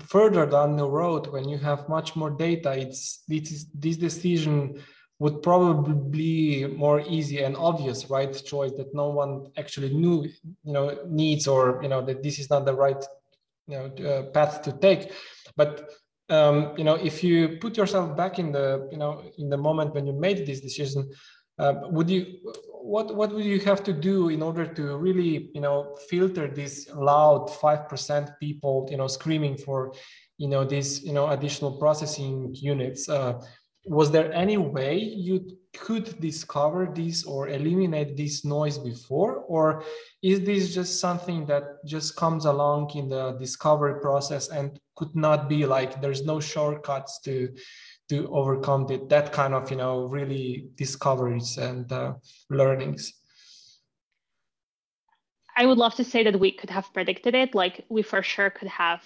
further 0.00 0.44
down 0.44 0.76
the 0.76 0.86
road, 0.86 1.28
when 1.28 1.48
you 1.48 1.56
have 1.58 1.88
much 1.88 2.14
more 2.14 2.30
data, 2.30 2.72
it's 2.76 3.22
this 3.26 3.66
this 3.74 3.96
decision 3.96 4.82
would 5.18 5.42
probably 5.42 5.94
be 6.10 6.66
more 6.66 7.00
easy 7.00 7.42
and 7.42 7.56
obvious 7.56 8.10
right 8.10 8.32
choice 8.44 8.72
that 8.72 8.94
no 8.94 9.08
one 9.08 9.46
actually 9.56 9.94
knew 9.94 10.24
you 10.64 10.72
know 10.72 10.98
needs 11.06 11.46
or 11.46 11.80
you 11.82 11.88
know 11.88 12.02
that 12.04 12.22
this 12.22 12.38
is 12.38 12.50
not 12.50 12.66
the 12.66 12.74
right 12.74 13.02
you 13.68 13.76
know 13.78 13.86
uh, 14.10 14.22
path 14.32 14.60
to 14.62 14.72
take 14.72 15.12
but 15.56 15.90
um, 16.30 16.72
you 16.76 16.84
know, 16.84 16.94
if 16.94 17.22
you 17.22 17.58
put 17.60 17.76
yourself 17.76 18.16
back 18.16 18.38
in 18.38 18.52
the, 18.52 18.88
you 18.90 18.98
know, 18.98 19.22
in 19.38 19.50
the 19.50 19.56
moment 19.56 19.94
when 19.94 20.06
you 20.06 20.12
made 20.12 20.46
this 20.46 20.60
decision, 20.60 21.10
uh, 21.58 21.74
would 21.84 22.08
you, 22.08 22.38
what, 22.68 23.14
what 23.14 23.32
would 23.32 23.44
you 23.44 23.60
have 23.60 23.84
to 23.84 23.92
do 23.92 24.28
in 24.30 24.42
order 24.42 24.66
to 24.66 24.96
really, 24.96 25.50
you 25.54 25.60
know, 25.60 25.96
filter 26.08 26.48
these 26.48 26.88
loud 26.94 27.48
5% 27.48 28.38
people, 28.40 28.88
you 28.90 28.96
know, 28.96 29.06
screaming 29.06 29.56
for, 29.56 29.92
you 30.38 30.48
know, 30.48 30.64
these, 30.64 31.04
you 31.04 31.12
know, 31.12 31.28
additional 31.28 31.72
processing 31.72 32.54
units? 32.54 33.08
Uh, 33.08 33.40
was 33.86 34.10
there 34.10 34.32
any 34.32 34.56
way 34.56 34.98
you 34.98 35.58
could 35.74 36.20
discover 36.20 36.86
this 36.86 37.24
or 37.24 37.48
eliminate 37.48 38.16
this 38.16 38.44
noise 38.44 38.78
before? 38.78 39.38
Or 39.48 39.84
is 40.22 40.40
this 40.40 40.74
just 40.74 41.00
something 41.00 41.46
that 41.46 41.84
just 41.84 42.16
comes 42.16 42.44
along 42.44 42.90
in 42.94 43.08
the 43.08 43.32
discovery 43.32 44.00
process 44.00 44.48
and 44.48 44.78
could 44.96 45.14
not 45.14 45.48
be 45.48 45.66
like 45.66 46.00
there's 46.00 46.24
no 46.24 46.40
shortcuts 46.40 47.20
to 47.20 47.54
to 48.10 48.28
overcome 48.34 48.86
the, 48.86 49.00
that 49.08 49.32
kind 49.32 49.54
of 49.54 49.70
you 49.70 49.76
know 49.76 50.04
really 50.04 50.68
discoveries 50.76 51.58
and 51.58 51.90
uh, 51.92 52.14
learnings? 52.50 53.12
I 55.56 55.66
would 55.66 55.78
love 55.78 55.94
to 55.96 56.04
say 56.04 56.24
that 56.24 56.38
we 56.38 56.50
could 56.50 56.70
have 56.70 56.92
predicted 56.92 57.34
it. 57.34 57.54
Like 57.54 57.84
we 57.88 58.02
for 58.02 58.22
sure 58.22 58.50
could 58.50 58.68
have 58.68 59.02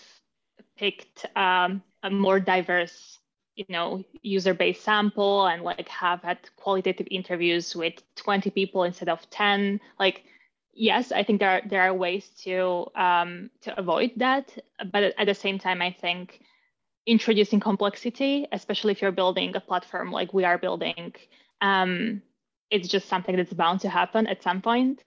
picked 0.77 1.27
um, 1.37 1.83
a 2.03 2.11
more 2.11 2.41
diverse 2.41 3.19
you 3.59 3.67
know 3.69 4.03
user-based 4.23 4.83
sample 4.83 5.47
and 5.47 5.63
like 5.63 5.89
have 5.89 6.23
had 6.23 6.39
qualitative 6.57 7.09
interviews 7.11 7.75
with 7.75 7.95
20 8.17 8.51
people 8.51 8.85
instead 8.85 9.09
of 9.09 9.29
10 9.31 9.81
like 9.99 10.25
yes 10.73 11.13
i 11.13 11.23
think 11.23 11.41
there 11.41 11.51
are 11.51 11.63
there 11.69 11.83
are 11.83 11.95
ways 11.95 12.29
to 12.45 12.87
um, 12.95 13.51
to 13.61 13.79
avoid 13.79 14.13
that 14.17 14.57
but 14.93 15.03
at 15.03 15.27
the 15.27 15.35
same 15.35 15.59
time 15.59 15.83
i 15.83 15.91
think 15.91 16.41
introducing 17.07 17.61
complexity 17.61 18.47
especially 18.53 18.93
if 18.93 19.03
you're 19.03 19.13
building 19.13 19.55
a 19.57 19.61
platform 19.61 20.13
like 20.13 20.33
we 20.33 20.45
are 20.45 20.59
building 20.59 21.13
um, 21.61 22.23
it's 22.71 22.89
just 22.89 23.09
something 23.09 23.37
that's 23.37 23.53
bound 23.53 23.81
to 23.81 23.89
happen 23.89 24.27
at 24.27 24.43
some 24.43 24.61
point. 24.61 25.05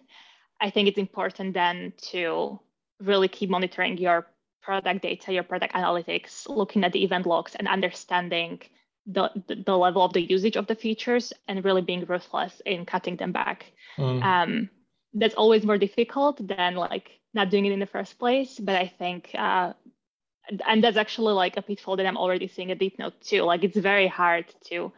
I 0.59 0.69
think 0.69 0.87
it's 0.87 0.97
important 0.97 1.53
then 1.53 1.93
to 2.11 2.59
really 2.99 3.27
keep 3.27 3.49
monitoring 3.49 3.97
your 3.97 4.27
product 4.61 5.01
data, 5.01 5.33
your 5.33 5.43
product 5.43 5.73
analytics, 5.73 6.47
looking 6.47 6.83
at 6.83 6.91
the 6.91 7.03
event 7.03 7.25
logs 7.25 7.55
and 7.55 7.67
understanding 7.67 8.61
the, 9.07 9.29
the, 9.47 9.55
the 9.55 9.77
level 9.77 10.03
of 10.03 10.13
the 10.13 10.21
usage 10.21 10.55
of 10.55 10.67
the 10.67 10.75
features 10.75 11.33
and 11.47 11.65
really 11.65 11.81
being 11.81 12.05
ruthless 12.05 12.61
in 12.65 12.85
cutting 12.85 13.15
them 13.15 13.31
back. 13.31 13.71
Mm. 13.97 14.23
Um, 14.23 14.69
that's 15.13 15.35
always 15.35 15.65
more 15.65 15.77
difficult 15.77 16.45
than 16.47 16.75
like 16.75 17.19
not 17.33 17.49
doing 17.49 17.65
it 17.65 17.71
in 17.71 17.79
the 17.79 17.85
first 17.85 18.19
place. 18.19 18.59
But 18.59 18.75
I 18.75 18.87
think, 18.87 19.31
uh, 19.33 19.73
and 20.67 20.83
that's 20.83 20.97
actually 20.97 21.33
like 21.33 21.57
a 21.57 21.61
pitfall 21.61 21.97
that 21.97 22.05
I'm 22.05 22.17
already 22.17 22.47
seeing 22.47 22.71
at 22.71 22.79
DeepNote 22.79 23.19
too. 23.21 23.43
Like 23.43 23.63
it's 23.63 23.77
very 23.77 24.07
hard 24.07 24.45
to 24.65 24.91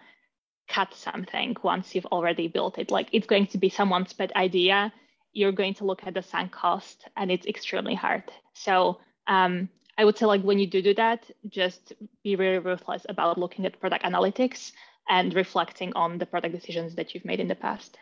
cut 0.68 0.94
something 0.94 1.56
once 1.64 1.94
you've 1.94 2.06
already 2.08 2.48
built 2.48 2.78
it. 2.78 2.92
Like 2.92 3.10
it's 3.12 3.28
going 3.28 3.48
to 3.48 3.58
be 3.58 3.70
someone's 3.70 4.14
pet 4.14 4.36
idea. 4.36 4.94
You're 5.32 5.52
going 5.52 5.74
to 5.76 5.86
look 5.86 6.06
at 6.06 6.14
the 6.14 6.22
sunk 6.22 6.52
cost 6.52 7.08
and 7.18 7.32
it's 7.32 7.48
extremely 7.48 7.96
hard. 7.96 8.24
So 8.54 9.00
um, 9.28 9.70
I 9.98 10.06
would 10.06 10.18
say 10.18 10.26
like 10.26 10.42
when 10.42 10.60
you 10.60 10.68
do 10.68 10.82
do 10.82 10.94
that, 10.96 11.30
just 11.50 11.94
be 12.24 12.36
really 12.36 12.60
ruthless 12.60 13.06
about 13.10 13.38
looking 13.38 13.66
at 13.66 13.80
product 13.80 14.04
analytics 14.04 14.72
and 15.10 15.34
reflecting 15.34 15.94
on 15.94 16.18
the 16.18 16.26
product 16.26 16.56
decisions 16.56 16.96
that 16.96 17.14
you've 17.14 17.26
made 17.26 17.40
in 17.40 17.48
the 17.48 17.56
past. 17.56 17.98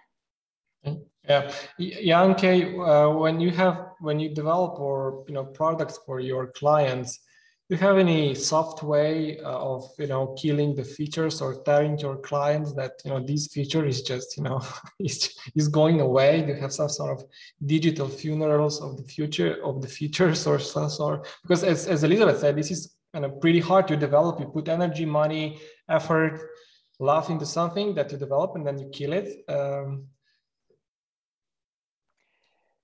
Yeah, 0.83 1.51
Janke, 1.79 2.73
uh, 2.73 3.15
when 3.15 3.39
you 3.39 3.51
have 3.51 3.91
when 3.99 4.19
you 4.19 4.33
develop 4.33 4.79
or 4.79 5.23
you 5.27 5.33
know 5.33 5.45
products 5.45 5.99
for 6.05 6.19
your 6.19 6.47
clients, 6.47 7.19
you 7.71 7.77
have 7.77 7.97
any 7.97 8.35
soft 8.35 8.83
way 8.83 9.39
uh, 9.39 9.73
of 9.73 9.89
you 9.97 10.07
know 10.07 10.35
killing 10.41 10.75
the 10.75 10.83
features 10.83 11.41
or 11.41 11.63
telling 11.63 11.97
your 11.97 12.17
clients 12.17 12.73
that 12.73 12.91
you 13.05 13.11
know 13.11 13.19
this 13.25 13.47
feature 13.47 13.85
is 13.85 14.01
just 14.01 14.35
you 14.35 14.43
know 14.43 14.61
is, 14.99 15.37
is 15.55 15.69
going 15.69 16.01
away? 16.01 16.41
Do 16.41 16.53
you 16.53 16.59
have 16.59 16.73
some 16.73 16.89
sort 16.89 17.11
of 17.17 17.25
digital 17.65 18.09
funerals 18.09 18.81
of 18.81 18.97
the 18.97 19.03
future 19.03 19.63
of 19.63 19.81
the 19.81 19.87
features 19.87 20.45
or 20.45 20.59
some 20.59 20.89
sort? 20.89 21.27
Because 21.43 21.63
as, 21.63 21.87
as 21.87 22.03
elizabeth 22.03 22.39
said 22.39 22.57
this 22.57 22.71
is 22.71 22.95
kind 23.13 23.23
of 23.25 23.39
pretty 23.39 23.59
hard 23.59 23.87
to 23.87 23.95
develop. 23.95 24.39
You 24.39 24.47
put 24.47 24.67
energy 24.67 25.05
money 25.05 25.59
effort 25.89 26.41
love 26.99 27.29
into 27.29 27.45
something 27.45 27.95
that 27.95 28.11
you 28.11 28.17
develop 28.17 28.55
and 28.55 28.65
then 28.65 28.77
you 28.77 28.89
kill 28.89 29.13
it. 29.13 29.43
Um, 29.49 30.05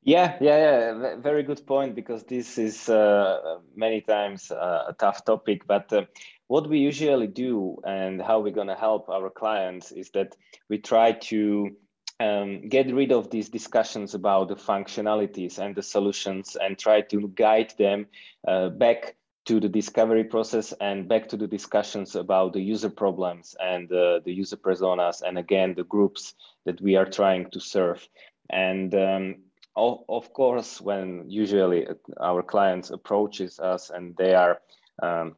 yeah, 0.08 0.38
yeah, 0.40 0.58
yeah. 1.02 1.16
Very 1.18 1.44
good 1.44 1.68
point 1.68 1.94
because 1.94 2.24
this 2.24 2.58
is 2.58 2.88
uh, 2.88 3.58
many 3.76 4.00
times 4.00 4.52
uh, 4.52 4.86
a 4.88 4.94
tough 4.94 5.26
topic. 5.26 5.68
But 5.68 5.92
uh, 5.92 6.06
what 6.48 6.70
we 6.70 6.80
usually 6.80 7.28
do 7.28 7.82
and 7.84 8.22
how 8.22 8.40
we're 8.40 8.54
going 8.54 8.68
to 8.70 8.76
help 8.76 9.10
our 9.10 9.30
clients 9.30 9.92
is 9.92 10.10
that 10.12 10.34
we 10.70 10.78
try 10.78 11.12
to 11.12 11.76
um, 12.22 12.70
get 12.70 12.94
rid 12.94 13.12
of 13.12 13.30
these 13.32 13.50
discussions 13.50 14.14
about 14.14 14.48
the 14.48 14.56
functionalities 14.56 15.60
and 15.60 15.76
the 15.76 15.84
solutions 15.84 16.56
and 16.56 16.80
try 16.80 17.02
to 17.02 17.28
guide 17.36 17.74
them 17.78 18.08
uh, 18.48 18.70
back 18.70 19.18
to 19.48 19.60
the 19.60 19.70
discovery 19.70 20.24
process 20.24 20.74
and 20.80 21.10
back 21.10 21.28
to 21.28 21.36
the 21.36 21.48
discussions 21.48 22.16
about 22.16 22.54
the 22.54 22.62
user 22.62 22.90
problems 22.90 23.58
and 23.60 23.92
uh, 23.92 24.22
the 24.24 24.32
user 24.32 24.58
personas 24.58 25.22
and 25.22 25.38
again 25.38 25.74
the 25.76 25.84
groups 25.84 26.34
that 26.66 26.80
we 26.80 26.96
are 26.96 27.06
trying 27.06 27.50
to 27.52 27.60
serve 27.60 28.08
and 28.50 28.96
um, 28.96 29.36
of, 29.78 30.34
course, 30.34 30.82
when 30.82 31.26
usually 31.28 31.88
our 32.20 32.42
clients 32.42 32.90
approaches 32.90 33.60
us 33.60 33.92
and 33.92 34.16
they 34.18 34.34
are 34.34 34.60
um, 35.04 35.36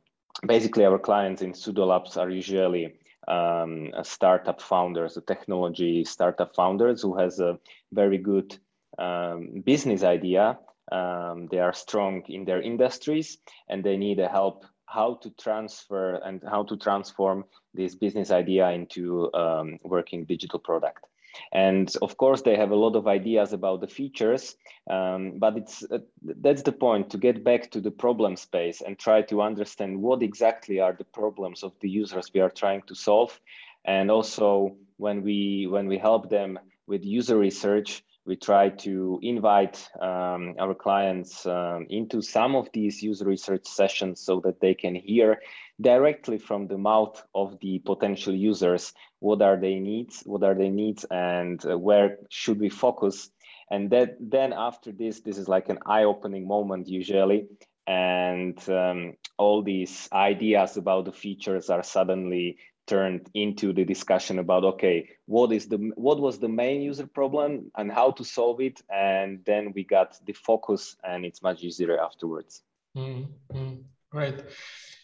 basically 0.48 0.86
our 0.86 1.00
clients 1.00 1.42
in 1.42 1.54
Labs 1.76 2.18
are 2.18 2.30
usually 2.30 2.96
um, 3.28 3.92
startup 4.04 4.62
founders, 4.62 5.18
technology 5.28 6.04
startup 6.06 6.56
founders 6.56 7.02
who 7.02 7.18
has 7.18 7.40
a 7.40 7.60
very 7.92 8.18
good 8.18 8.58
um, 8.98 9.62
business 9.66 10.04
idea. 10.04 10.58
Um, 10.92 11.48
they 11.52 11.60
are 11.60 11.74
strong 11.74 12.24
in 12.30 12.46
their 12.46 12.62
industries 12.62 13.38
and 13.68 13.84
they 13.84 13.98
need 13.98 14.20
a 14.20 14.28
help 14.28 14.66
how 14.86 15.16
to 15.22 15.30
transfer 15.40 16.16
and 16.26 16.42
how 16.50 16.64
to 16.64 16.76
transform 16.76 17.46
this 17.76 17.94
business 17.94 18.32
idea 18.32 18.70
into 18.72 19.32
um, 19.36 19.78
working 19.84 20.26
digital 20.26 20.60
product. 20.60 21.06
And 21.52 21.94
of 22.02 22.18
course, 22.18 22.42
they 22.42 22.56
have 22.56 22.72
a 22.72 22.76
lot 22.76 22.96
of 22.96 23.08
ideas 23.08 23.54
about 23.54 23.82
the 23.82 23.88
features, 23.88 24.56
um, 24.90 25.34
but 25.38 25.58
it's 25.58 25.84
uh, 25.84 26.00
that's 26.22 26.64
the 26.64 26.72
point 26.72 27.10
to 27.12 27.18
get 27.18 27.44
back 27.44 27.72
to 27.72 27.82
the 27.82 27.92
problem 27.92 28.36
space 28.36 28.82
and 28.82 28.98
try 28.98 29.22
to 29.24 29.42
understand 29.42 30.02
what 30.02 30.24
exactly 30.24 30.80
are 30.80 30.94
the 30.94 31.06
problems 31.06 31.64
of 31.64 31.74
the 31.80 31.90
users 31.90 32.32
we 32.34 32.42
are 32.42 32.50
trying 32.50 32.82
to 32.84 32.96
solve. 32.96 33.40
And 33.86 34.12
also, 34.12 34.76
when 34.98 35.24
we 35.24 35.68
when 35.68 35.88
we 35.88 35.98
help 35.98 36.30
them 36.30 36.60
with 36.88 37.06
user 37.06 37.38
research, 37.38 38.04
we 38.30 38.36
try 38.36 38.70
to 38.70 39.20
invite 39.24 39.90
um, 40.00 40.54
our 40.60 40.76
clients 40.76 41.48
um, 41.48 41.88
into 41.90 42.22
some 42.22 42.56
of 42.56 42.70
these 42.74 43.02
user 43.02 43.26
research 43.26 43.66
sessions 43.66 44.22
so 44.22 44.40
that 44.42 44.62
they 44.62 44.76
can 44.76 44.94
hear 44.94 45.42
directly 45.82 46.38
from 46.38 46.68
the 46.68 46.78
mouth 46.78 47.24
of 47.34 47.60
the 47.60 47.80
potential 47.80 48.36
users 48.36 48.94
what 49.18 49.42
are 49.42 49.58
their 49.58 49.80
needs 49.80 50.22
what 50.28 50.44
are 50.44 50.54
their 50.54 50.70
needs 50.70 51.06
and 51.10 51.66
uh, 51.66 51.76
where 51.76 52.18
should 52.30 52.60
we 52.60 52.70
focus. 52.70 53.32
And 53.72 53.90
that 53.90 54.18
then 54.20 54.54
after 54.54 54.92
this 54.92 55.22
this 55.22 55.40
is 55.40 55.48
like 55.48 55.70
an 55.70 55.80
eye-opening 55.88 56.48
moment 56.48 56.88
usually. 56.88 57.48
And 57.88 58.58
um, 58.70 59.16
all 59.40 59.64
these 59.64 60.08
ideas 60.14 60.78
about 60.78 61.06
the 61.06 61.12
features 61.12 61.72
are 61.72 61.82
suddenly 61.82 62.58
turned 62.94 63.24
into 63.34 63.68
the 63.78 63.86
discussion 63.94 64.36
about 64.40 64.64
okay 64.72 64.98
what 65.26 65.50
is 65.58 65.66
the 65.72 65.80
what 65.96 66.20
was 66.20 66.36
the 66.40 66.54
main 66.64 66.80
user 66.90 67.08
problem 67.20 67.50
and 67.78 67.88
how 68.00 68.10
to 68.18 68.24
solve 68.24 68.60
it 68.70 68.78
and 68.90 69.30
then 69.50 69.64
we 69.76 69.84
got 69.98 70.10
the 70.28 70.36
focus 70.50 70.82
and 71.10 71.20
it's 71.28 71.42
much 71.50 71.60
easier 71.68 71.94
afterwards 72.08 72.54
mm 72.96 73.26
-hmm. 73.52 73.74
great 74.16 74.38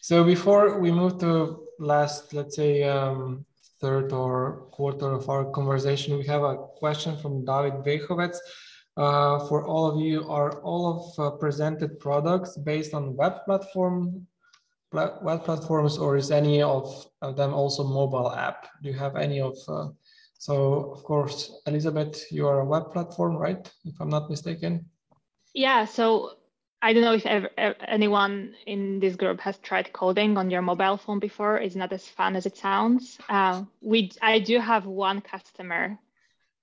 so 0.05 0.23
before 0.23 0.77
we 0.77 0.91
move 0.91 1.17
to 1.21 1.65
last, 1.79 2.31
let's 2.31 2.55
say, 2.55 2.83
um, 2.83 3.43
third 3.81 4.13
or 4.13 4.67
quarter 4.69 5.11
of 5.11 5.29
our 5.29 5.45
conversation, 5.45 6.15
we 6.19 6.25
have 6.25 6.43
a 6.43 6.57
question 6.77 7.17
from 7.17 7.43
David 7.43 7.83
Vejhovec. 7.83 8.36
Uh, 8.97 9.47
for 9.47 9.65
all 9.65 9.88
of 9.88 9.99
you, 9.99 10.29
are 10.29 10.61
all 10.61 10.86
of 10.93 11.19
uh, 11.19 11.31
presented 11.38 11.99
products 11.99 12.55
based 12.55 12.93
on 12.93 13.15
web 13.15 13.43
platform 13.45 14.27
web 14.95 15.43
platforms 15.43 15.97
or 15.97 16.17
is 16.17 16.31
any 16.31 16.61
of 16.61 17.07
them 17.35 17.53
also 17.53 17.83
mobile 17.83 18.31
app? 18.31 18.67
Do 18.81 18.89
you 18.89 18.97
have 18.97 19.15
any 19.15 19.41
of, 19.41 19.57
uh, 19.67 19.89
so 20.37 20.91
of 20.91 21.03
course, 21.03 21.61
Elizabeth, 21.67 22.31
you 22.31 22.47
are 22.47 22.59
a 22.59 22.65
web 22.65 22.91
platform, 22.91 23.35
right? 23.37 23.71
If 23.85 23.95
I'm 23.99 24.09
not 24.09 24.29
mistaken. 24.29 24.85
Yeah, 25.53 25.85
so 25.85 26.31
I 26.81 26.93
don't 26.93 27.03
know 27.03 27.13
if 27.13 27.25
ever, 27.25 27.49
anyone 27.87 28.53
in 28.67 28.99
this 28.99 29.15
group 29.15 29.39
has 29.41 29.57
tried 29.57 29.91
coding 29.91 30.37
on 30.37 30.51
your 30.51 30.61
mobile 30.61 30.97
phone 30.97 31.19
before. 31.19 31.57
It's 31.57 31.75
not 31.75 31.91
as 31.93 32.07
fun 32.07 32.35
as 32.35 32.45
it 32.45 32.57
sounds. 32.57 33.17
Uh, 33.27 33.63
we, 33.81 34.11
I 34.21 34.39
do 34.39 34.59
have 34.59 34.85
one 34.85 35.21
customer. 35.21 35.97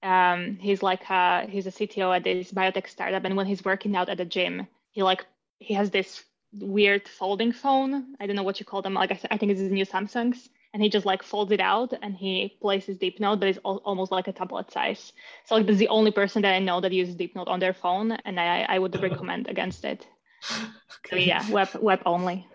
Um, 0.02 0.58
he's 0.60 0.82
like 0.82 1.08
a, 1.10 1.46
he's 1.48 1.66
a 1.66 1.72
CTO 1.72 2.14
at 2.14 2.24
this 2.24 2.52
biotech 2.52 2.88
startup, 2.88 3.24
and 3.24 3.36
when 3.36 3.46
he's 3.46 3.64
working 3.64 3.96
out 3.96 4.08
at 4.08 4.18
the 4.18 4.24
gym, 4.24 4.66
he 4.90 5.02
like 5.02 5.24
he 5.58 5.74
has 5.74 5.90
this 5.90 6.22
weird 6.52 7.08
folding 7.08 7.52
phone. 7.52 8.14
I 8.20 8.26
don't 8.26 8.36
know 8.36 8.42
what 8.42 8.60
you 8.60 8.66
call 8.66 8.82
them. 8.82 8.94
Like 8.94 9.12
I, 9.12 9.20
I 9.30 9.36
think 9.36 9.52
it's 9.52 9.60
the 9.60 9.68
new 9.68 9.86
Samsungs, 9.86 10.48
and 10.72 10.82
he 10.82 10.88
just 10.88 11.06
like 11.06 11.22
folds 11.22 11.52
it 11.52 11.60
out 11.60 11.92
and 12.02 12.14
he 12.14 12.56
places 12.60 12.98
Deepnote, 12.98 13.40
but 13.40 13.48
it's 13.48 13.58
al- 13.64 13.82
almost 13.84 14.12
like 14.12 14.28
a 14.28 14.32
tablet 14.32 14.70
size. 14.70 15.12
So 15.46 15.54
like, 15.56 15.66
this 15.66 15.74
is 15.74 15.80
the 15.80 15.88
only 15.88 16.10
person 16.10 16.42
that 16.42 16.54
I 16.54 16.58
know 16.58 16.80
that 16.80 16.92
uses 16.92 17.16
Deepnote 17.16 17.48
on 17.48 17.60
their 17.60 17.74
phone, 17.74 18.12
and 18.12 18.38
I, 18.38 18.62
I 18.68 18.78
would 18.78 19.00
recommend 19.08 19.48
against 19.48 19.84
it. 19.84 20.06
okay. 20.52 21.10
So 21.10 21.16
yeah, 21.16 21.50
web 21.50 21.68
web 21.80 22.02
only. 22.06 22.46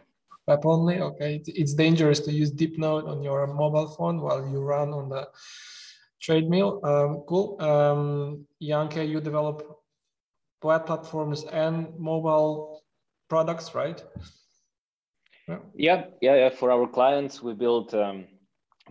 Web 0.47 0.65
only. 0.65 0.99
Okay, 0.99 1.41
it's 1.45 1.73
dangerous 1.73 2.19
to 2.21 2.31
use 2.31 2.51
Deepnote 2.51 3.07
on 3.07 3.21
your 3.21 3.47
mobile 3.47 3.87
phone 3.87 4.21
while 4.21 4.47
you 4.47 4.59
run 4.61 4.89
on 4.93 5.09
the 5.09 5.27
treadmill. 6.21 6.79
Um, 6.83 7.23
cool. 7.27 7.61
Um, 7.61 8.47
Janke, 8.61 9.07
you 9.07 9.21
develop 9.21 9.63
web 10.63 10.85
platforms 10.85 11.43
and 11.43 11.87
mobile 11.99 12.81
products, 13.29 13.75
right? 13.75 14.03
Yeah, 15.75 16.05
yeah, 16.21 16.35
yeah. 16.35 16.49
For 16.49 16.71
our 16.71 16.87
clients, 16.87 17.41
we 17.41 17.53
built 17.53 17.93
um, 17.93 18.25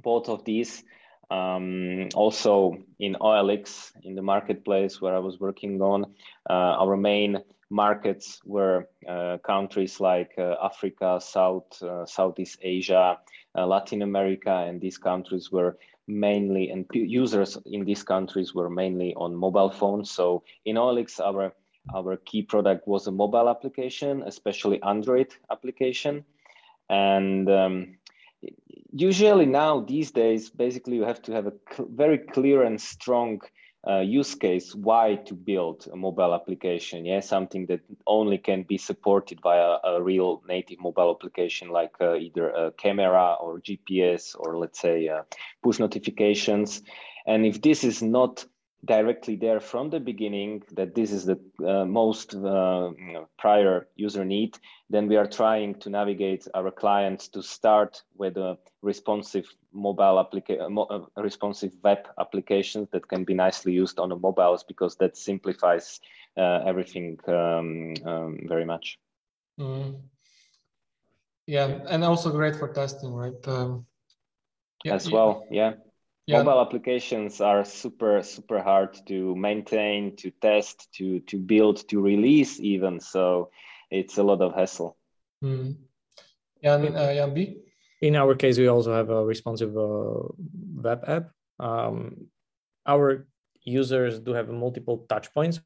both 0.03 0.29
of 0.29 0.45
these. 0.45 0.83
Um, 1.29 2.09
also 2.15 2.77
in 3.01 3.17
OLX, 3.21 3.93
in 4.05 4.15
the 4.15 4.23
marketplace 4.23 5.01
where 5.01 5.15
I 5.15 5.19
was 5.19 5.41
working 5.41 5.83
on, 5.83 6.05
uh, 6.49 6.79
our 6.83 6.97
main 6.97 7.43
markets 7.69 8.41
were 8.45 8.89
uh, 9.09 9.39
countries 9.39 9.99
like 9.99 10.33
uh, 10.39 10.55
Africa, 10.63 11.19
South, 11.21 11.83
uh, 11.83 12.07
Southeast 12.07 12.59
Asia, 12.63 13.19
uh, 13.59 13.67
Latin 13.67 14.03
America, 14.03 14.65
and 14.69 14.81
these 14.81 14.99
countries 14.99 15.51
were 15.51 15.77
mainly, 16.07 16.71
and 16.71 16.87
users 16.93 17.59
in 17.67 17.85
these 17.85 18.05
countries 18.05 18.55
were 18.55 18.71
mainly 18.71 19.13
on 19.17 19.35
mobile 19.35 19.71
phones. 19.71 20.11
So 20.11 20.45
in 20.65 20.77
OLX, 20.77 21.19
our 21.21 21.53
our 21.95 22.17
key 22.17 22.43
product 22.43 22.87
was 22.87 23.07
a 23.07 23.13
mobile 23.13 23.49
application, 23.49 24.23
especially 24.27 24.83
Android 24.83 25.35
application. 25.51 26.25
And 26.89 27.51
um, 27.51 27.97
usually 28.93 29.47
now 29.47 29.81
these 29.81 30.11
days, 30.11 30.51
basically 30.51 30.97
you 30.97 31.05
have 31.05 31.23
to 31.23 31.33
have 31.33 31.47
a 31.47 31.53
cl 31.75 31.89
very 31.91 32.19
clear 32.19 32.63
and 32.63 32.81
strong 32.81 33.41
uh, 33.89 34.01
use 34.01 34.35
case 34.35 34.75
why 34.75 35.15
to 35.15 35.35
build 35.35 35.89
a 35.93 35.97
mobile 35.97 36.35
application. 36.35 37.05
Yeah, 37.05 37.21
something 37.21 37.67
that 37.67 37.81
only 38.07 38.39
can 38.39 38.65
be 38.65 38.79
supported 38.79 39.41
by 39.41 39.57
a, 39.59 39.79
a 39.85 40.03
real 40.03 40.43
native 40.49 40.81
mobile 40.81 41.11
application 41.15 41.69
like 41.69 41.95
uh, 42.01 42.15
either 42.15 42.51
a 42.51 42.73
camera 42.73 43.37
or 43.41 43.61
GPS 43.61 44.35
or 44.39 44.59
let's 44.59 44.81
say 44.81 45.09
uh, 45.09 45.23
push 45.63 45.79
notifications. 45.79 46.83
And 47.27 47.47
if 47.47 47.63
this 47.63 47.85
is 47.85 48.03
not 48.03 48.45
directly 48.87 49.37
there 49.37 49.61
from 49.61 49.91
the 49.91 50.01
beginning 50.01 50.63
that 50.73 50.95
this 50.95 51.13
is 51.13 51.27
the 51.27 51.39
uh, 51.67 51.85
most 51.85 52.35
uh, 52.35 52.91
you 52.97 53.13
know, 53.13 53.29
prior 53.39 53.89
user 53.97 54.25
need, 54.25 54.59
then 54.89 55.09
we 55.09 55.17
are 55.17 55.27
trying 55.27 55.75
to 55.81 55.91
navigate 55.91 56.47
our 56.55 56.71
clients 56.71 57.29
to 57.29 57.43
start 57.43 58.03
with 58.17 58.37
a 58.37 58.57
responsive 58.83 59.47
mobile 59.73 60.19
application, 60.19 60.73
mo 60.73 60.83
uh, 60.85 61.23
responsive 61.23 61.73
web 61.83 62.09
applications 62.19 62.89
that 62.93 63.07
can 63.09 63.25
be 63.25 63.35
nicely 63.35 63.73
used 63.73 63.99
on 63.99 64.09
the 64.09 64.17
mobiles 64.17 64.63
because 64.63 64.97
that 64.97 65.17
simplifies 65.17 66.01
uh, 66.37 66.63
everything 66.65 67.19
um, 67.29 67.95
um, 68.05 68.39
very 68.49 68.65
much. 68.65 68.99
Mm. 69.61 70.01
Yeah, 71.47 71.79
and 71.89 72.05
also 72.05 72.31
great 72.31 72.57
for 72.57 72.69
testing, 72.69 73.13
right? 73.13 73.49
Um, 73.49 73.87
yeah, 74.85 74.95
As 74.95 75.11
well, 75.11 75.45
yeah 75.51 75.71
yeah. 75.71 75.73
Mobile 76.29 76.61
applications 76.61 77.41
are 77.41 77.65
super 77.65 78.23
super 78.23 78.61
hard 78.61 78.99
to 79.07 79.35
maintain 79.37 80.17
to 80.17 80.31
test 80.43 80.89
to 80.93 81.21
to 81.21 81.39
build 81.39 81.89
to 81.89 82.01
release 82.01 82.59
even 82.61 82.99
so 82.99 83.51
it's 83.91 84.19
a 84.19 84.23
lot 84.23 84.41
of 84.41 84.55
hassle 84.55 84.97
mm. 85.43 85.77
Jan, 86.63 86.97
uh, 86.97 87.15
Jan 87.15 87.35
B? 87.35 87.59
in 88.03 88.17
our 88.17 88.35
case 88.35 88.59
we 88.59 88.67
also 88.67 88.93
have 88.93 89.11
a 89.11 89.25
responsive 89.25 89.77
uh, 89.77 90.27
web 90.75 91.05
app 91.07 91.31
um, 91.61 92.27
our 92.87 93.27
users 93.63 94.19
do 94.19 94.33
have 94.33 94.49
multiple 94.49 95.07
touch 95.09 95.33
points 95.33 95.61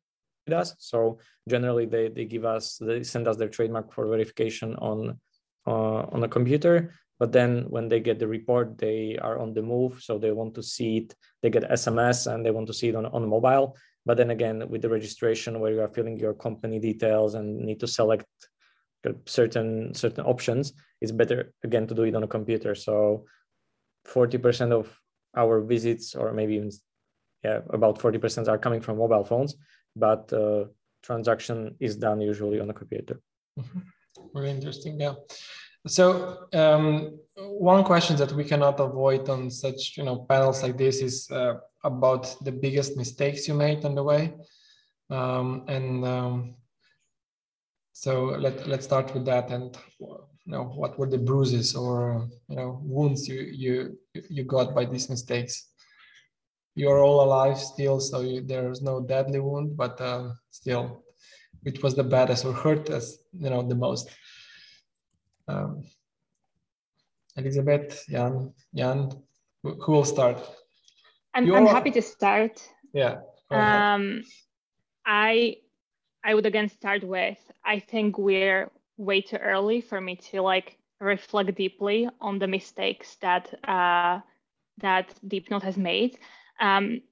with 0.47 0.55
us 0.55 0.75
so 0.79 1.19
generally 1.49 1.87
they, 1.87 2.09
they 2.09 2.25
give 2.25 2.45
us 2.45 2.77
they 2.81 3.03
send 3.03 3.27
us 3.29 3.37
their 3.37 3.49
trademark 3.49 3.93
for 3.93 4.07
verification 4.07 4.75
on 4.77 5.19
uh, 5.67 6.05
on 6.13 6.23
a 6.25 6.29
computer 6.29 6.93
but 7.21 7.31
then 7.31 7.67
when 7.69 7.87
they 7.89 8.01
get 8.01 8.19
the 8.19 8.27
report 8.27 8.79
they 8.79 9.17
are 9.21 9.39
on 9.39 9.53
the 9.53 9.63
move 9.63 10.03
so 10.03 10.19
they 10.19 10.33
want 10.33 10.55
to 10.55 10.63
see 10.63 10.97
it. 10.97 11.15
They 11.43 11.51
get 11.51 11.71
sms 11.71 12.33
and 12.33 12.45
they 12.45 12.51
want 12.51 12.67
to 12.67 12.75
see 12.75 12.89
it 12.89 12.97
on, 12.97 13.07
on 13.07 13.29
mobile. 13.29 13.77
But 14.07 14.17
then 14.17 14.31
again 14.31 14.69
with 14.69 14.83
the 14.83 14.89
registration 14.89 15.61
where 15.61 15.73
you 15.73 15.83
are 15.83 15.95
filling 15.97 16.19
your 16.19 16.35
company 16.35 16.79
details 16.81 17.35
and 17.35 17.47
need 17.61 17.79
to 17.81 17.87
select 17.87 18.27
certain 19.27 19.95
certain 19.95 20.25
options 20.27 20.75
it's 21.01 21.13
better 21.13 21.53
again 21.65 21.87
to 21.87 21.95
do 21.95 22.03
it 22.03 22.15
on 22.15 22.23
a 22.23 22.35
computer. 22.37 22.75
So 22.75 23.25
40% 24.07 24.73
of 24.73 24.85
our 25.37 25.61
visits 25.61 26.15
or 26.15 26.33
maybe 26.33 26.55
even 26.55 26.71
yeah 27.45 27.61
about 27.71 27.99
40% 27.99 28.49
are 28.49 28.59
coming 28.59 28.81
from 28.81 28.99
mobile 28.99 29.25
phones 29.25 29.55
but 29.95 30.33
uh, 30.33 30.65
transaction 31.03 31.77
is 31.81 31.97
done 31.97 32.21
usually 32.21 32.61
on 32.61 32.71
a 32.71 32.75
computer. 32.75 33.21
Mm-hmm. 33.59 33.81
very 34.35 34.51
interesting 34.51 35.01
yeah 35.01 35.15
so 35.87 36.47
um, 36.53 37.19
one 37.37 37.85
question 37.85 38.17
that 38.17 38.33
we 38.33 38.45
cannot 38.45 38.81
avoid 38.81 39.29
on 39.29 39.51
such 39.51 39.97
you 39.97 40.05
know 40.05 40.27
panels 40.29 40.63
like 40.63 40.77
this 40.77 41.01
is 41.01 41.31
uh, 41.31 41.55
about 41.85 42.37
the 42.45 42.53
biggest 42.53 42.97
mistakes 42.97 43.49
you 43.49 43.55
made 43.55 43.85
on 43.85 43.95
the 43.95 44.03
way, 44.03 44.35
um, 45.09 45.65
and 45.69 46.05
um, 46.05 46.55
so 47.93 48.25
let 48.25 48.67
let's 48.67 48.85
start 48.85 49.13
with 49.15 49.25
that. 49.25 49.51
And 49.51 49.77
you 49.99 50.53
know 50.53 50.65
what 50.65 50.99
were 50.99 51.09
the 51.09 51.19
bruises 51.19 51.75
or 51.75 52.29
you 52.49 52.57
know 52.57 52.81
wounds 52.83 53.27
you 53.29 53.41
you 53.41 53.99
you 54.29 54.45
got 54.45 54.75
by 54.75 54.85
these 54.85 55.09
mistakes? 55.09 55.69
You 56.75 56.89
are 56.91 57.03
all 57.03 57.25
alive 57.25 57.59
still, 57.59 58.01
so 58.01 58.21
you, 58.21 58.43
there 58.43 58.71
is 58.71 58.81
no 58.81 59.01
deadly 59.01 59.41
wound, 59.41 59.77
but 59.77 60.01
uh, 60.01 60.31
still, 60.51 61.05
which 61.63 61.83
was 61.83 61.95
the 61.95 62.05
baddest 62.05 62.45
or 62.45 62.53
hurt 62.53 62.91
us 62.91 63.19
you 63.33 63.51
know 63.51 63.63
the 63.63 63.75
most? 63.75 64.11
Um, 65.51 65.85
Elizabeth, 67.37 68.05
Jan, 68.09 68.53
Jan, 68.75 69.11
who 69.63 69.93
will 69.93 70.05
start? 70.05 70.39
I'm, 71.35 71.53
I'm 71.55 71.67
happy 71.67 71.91
to 71.93 72.03
start. 72.03 72.63
Yeah. 72.93 73.21
Um, 73.51 74.23
I 75.07 75.57
I 76.25 76.35
would 76.35 76.47
again 76.47 76.69
start 76.69 77.03
with 77.03 77.39
I 77.65 77.81
think 77.81 78.19
we're 78.19 78.71
way 78.97 79.21
too 79.21 79.37
early 79.37 79.81
for 79.81 80.01
me 80.01 80.17
to 80.17 80.43
like 80.43 80.77
reflect 81.01 81.55
deeply 81.55 82.09
on 82.21 82.39
the 82.39 82.47
mistakes 82.47 83.17
that 83.21 83.53
uh, 83.69 84.21
that 84.79 85.15
Deepnote 85.27 85.63
has 85.63 85.77
made. 85.77 86.19
Um, 86.61 87.03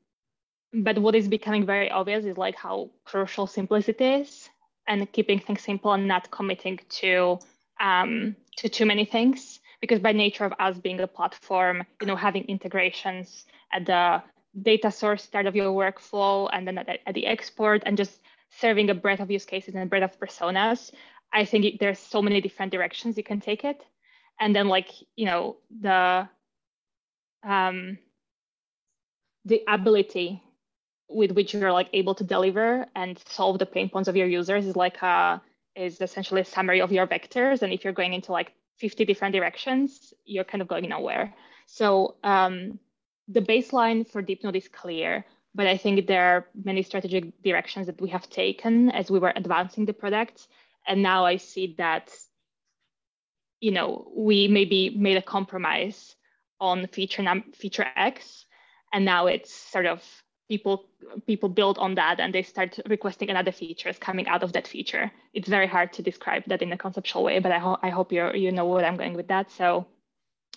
but 0.73 0.99
what 0.99 1.15
is 1.15 1.29
becoming 1.29 1.65
very 1.65 1.91
obvious 1.91 2.25
is 2.25 2.37
like 2.37 2.57
how 2.57 2.91
crucial 3.05 3.47
simplicity 3.47 4.05
is 4.05 4.51
and 4.87 5.11
keeping 5.13 5.39
things 5.39 5.63
simple 5.63 5.93
and 5.93 6.07
not 6.07 6.31
committing 6.31 6.79
to 7.01 7.39
um, 7.81 8.37
to 8.57 8.69
too 8.69 8.87
many 8.87 9.05
things 9.05 9.61
because 9.81 10.01
by 10.01 10.13
nature 10.13 10.45
of 10.45 10.53
us 10.59 10.79
being 10.79 11.01
a 11.01 11.07
platform, 11.07 11.85
you 12.01 12.07
know, 12.07 12.17
having 12.17 12.45
integrations 12.45 13.47
at 13.73 13.87
the 13.87 14.23
data 14.63 14.91
source 14.91 15.23
start 15.23 15.47
of 15.47 15.55
your 15.55 15.73
workflow 15.73 16.49
and 16.53 16.67
then 16.67 16.79
at, 16.79 17.01
at 17.07 17.15
the 17.15 17.27
export 17.27 17.83
and 17.87 17.97
just 17.97 18.21
serving 18.51 18.91
a 18.91 18.95
breadth 18.95 19.21
of 19.21 19.31
use 19.31 19.45
cases 19.45 19.75
and 19.75 19.85
a 19.85 19.87
breadth 19.87 20.05
of 20.05 20.21
personas, 20.21 20.91
I 21.33 21.45
think 21.45 21.79
there's 21.79 21.99
so 21.99 22.23
many 22.23 22.41
different 22.41 22.73
directions 22.73 23.17
you 23.17 23.23
can 23.23 23.41
take 23.41 23.65
it. 23.65 23.85
And 24.41 24.55
then 24.55 24.69
like, 24.69 24.89
you 25.17 25.27
know, 25.27 25.57
the 25.81 26.29
um, 27.45 27.99
the 29.45 29.63
ability 29.69 30.43
with 31.09 31.33
which 31.33 31.55
you're 31.55 31.73
like 31.73 31.89
able 31.93 32.15
to 32.15 32.25
deliver 32.25 32.87
and 32.95 33.19
solve 33.27 33.59
the 33.59 33.67
pain 33.67 33.89
points 33.89 34.09
of 34.09 34.17
your 34.17 34.27
users 34.27 34.67
is 34.67 34.77
like 34.77 35.01
a 35.03 35.41
is 35.79 36.01
essentially 36.01 36.41
a 36.41 36.45
summary 36.45 36.81
of 36.81 36.93
your 36.93 37.07
vectors. 37.07 37.63
And 37.63 37.73
if 37.73 37.85
you're 37.85 37.93
going 37.93 38.15
into 38.15 38.33
like 38.33 38.53
50 38.79 39.05
different 39.05 39.35
directions, 39.35 40.13
you're 40.25 40.45
kind 40.45 40.63
of 40.63 40.69
going 40.69 40.89
nowhere. 40.89 41.35
So 41.67 42.17
um, 42.25 42.79
the 43.29 43.41
baseline 43.41 44.09
for 44.09 44.23
Deepnote 44.23 44.57
is 44.57 44.69
clear, 44.69 45.25
but 45.55 45.67
I 45.67 45.77
think 45.77 46.07
there 46.07 46.25
are 46.25 46.47
many 46.65 46.83
strategic 46.83 47.43
directions 47.43 47.87
that 47.87 48.01
we 48.01 48.09
have 48.11 48.29
taken 48.29 48.91
as 48.91 49.11
we 49.11 49.19
were 49.19 49.33
advancing 49.35 49.85
the 49.87 49.93
product. 49.93 50.49
And 50.87 51.03
now 51.03 51.25
I 51.25 51.37
see 51.37 51.75
that 51.79 52.11
you 53.61 53.73
know, 53.73 54.11
we 54.15 54.49
maybe 54.49 54.91
made 54.91 55.17
a 55.17 55.23
compromise 55.23 56.15
on 56.61 56.87
feature 56.89 57.23
num- 57.23 57.53
feature 57.53 57.87
X, 57.97 58.47
and 58.93 59.05
now 59.05 59.27
it's 59.27 59.53
sort 59.53 59.87
of 59.87 60.03
people 60.49 60.87
people 61.27 61.49
build 61.49 61.79
on 61.79 61.95
that 61.95 62.21
and 62.21 62.35
they 62.35 62.43
start 62.43 62.79
requesting 62.87 63.31
another 63.31 63.53
features 63.53 63.99
coming 63.99 64.27
out 64.29 64.43
of 64.43 64.53
that 64.53 64.67
feature. 64.67 65.11
It's 65.35 65.49
very 65.49 65.67
hard 65.67 65.93
to 65.95 66.03
describe 66.03 66.45
that 66.47 66.63
in 66.63 66.73
a 66.73 66.79
conceptual 66.79 67.25
way, 67.25 67.39
but 67.39 67.53
I, 67.53 67.59
ho- 67.59 67.79
I 67.83 67.91
hope 67.91 68.13
you 68.13 68.33
you 68.33 68.53
know 68.53 68.65
what 68.65 68.85
I'm 68.85 68.97
going 68.97 69.15
with 69.15 69.29
that. 69.29 69.51
So, 69.51 69.87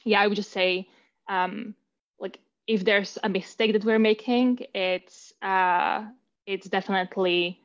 yeah, 0.04 0.22
I 0.22 0.28
would 0.28 0.36
just 0.36 0.52
say, 0.52 0.88
um, 1.28 1.76
like 2.20 2.40
if 2.68 2.84
there's 2.86 3.18
a 3.24 3.30
mistake 3.30 3.74
that 3.74 3.86
we're 3.86 4.00
making, 4.00 4.60
it's 4.74 5.34
uh, 5.42 6.06
it's 6.46 6.68
definitely 6.68 7.60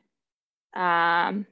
um, 0.75 1.45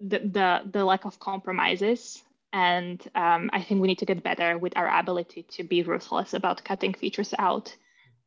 the, 0.00 0.18
the 0.20 0.60
the 0.70 0.84
lack 0.84 1.04
of 1.04 1.18
compromises 1.18 2.22
and 2.52 3.06
um, 3.14 3.50
I 3.52 3.60
think 3.62 3.80
we 3.80 3.88
need 3.88 3.98
to 3.98 4.06
get 4.06 4.22
better 4.22 4.56
with 4.56 4.74
our 4.76 4.88
ability 4.88 5.42
to 5.50 5.64
be 5.64 5.82
ruthless 5.82 6.32
about 6.32 6.64
cutting 6.64 6.94
features 6.94 7.34
out 7.38 7.76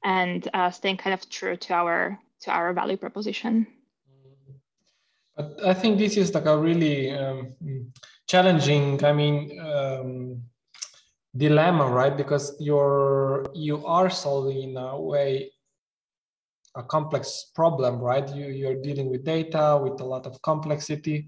and 0.03 0.47
uh, 0.53 0.71
staying 0.71 0.97
kind 0.97 1.13
of 1.13 1.29
true 1.29 1.55
to 1.55 1.73
our 1.73 2.19
to 2.41 2.51
our 2.51 2.73
value 2.73 2.97
proposition. 2.97 3.67
But 5.35 5.63
I 5.65 5.73
think 5.73 5.97
this 5.97 6.17
is 6.17 6.33
like 6.33 6.45
a 6.45 6.57
really 6.57 7.11
um, 7.11 7.53
challenging. 8.27 9.03
I 9.03 9.13
mean, 9.13 9.59
um, 9.59 10.41
dilemma, 11.35 11.87
right? 11.87 12.15
Because 12.15 12.55
you're 12.59 13.45
you 13.53 13.85
are 13.85 14.09
solving 14.09 14.71
in 14.71 14.77
a 14.77 14.99
way 14.99 15.51
a 16.75 16.83
complex 16.83 17.51
problem, 17.55 17.99
right? 17.99 18.27
You 18.35 18.47
you're 18.47 18.81
dealing 18.81 19.09
with 19.09 19.25
data 19.25 19.79
with 19.81 19.99
a 20.01 20.05
lot 20.05 20.25
of 20.25 20.41
complexity 20.41 21.27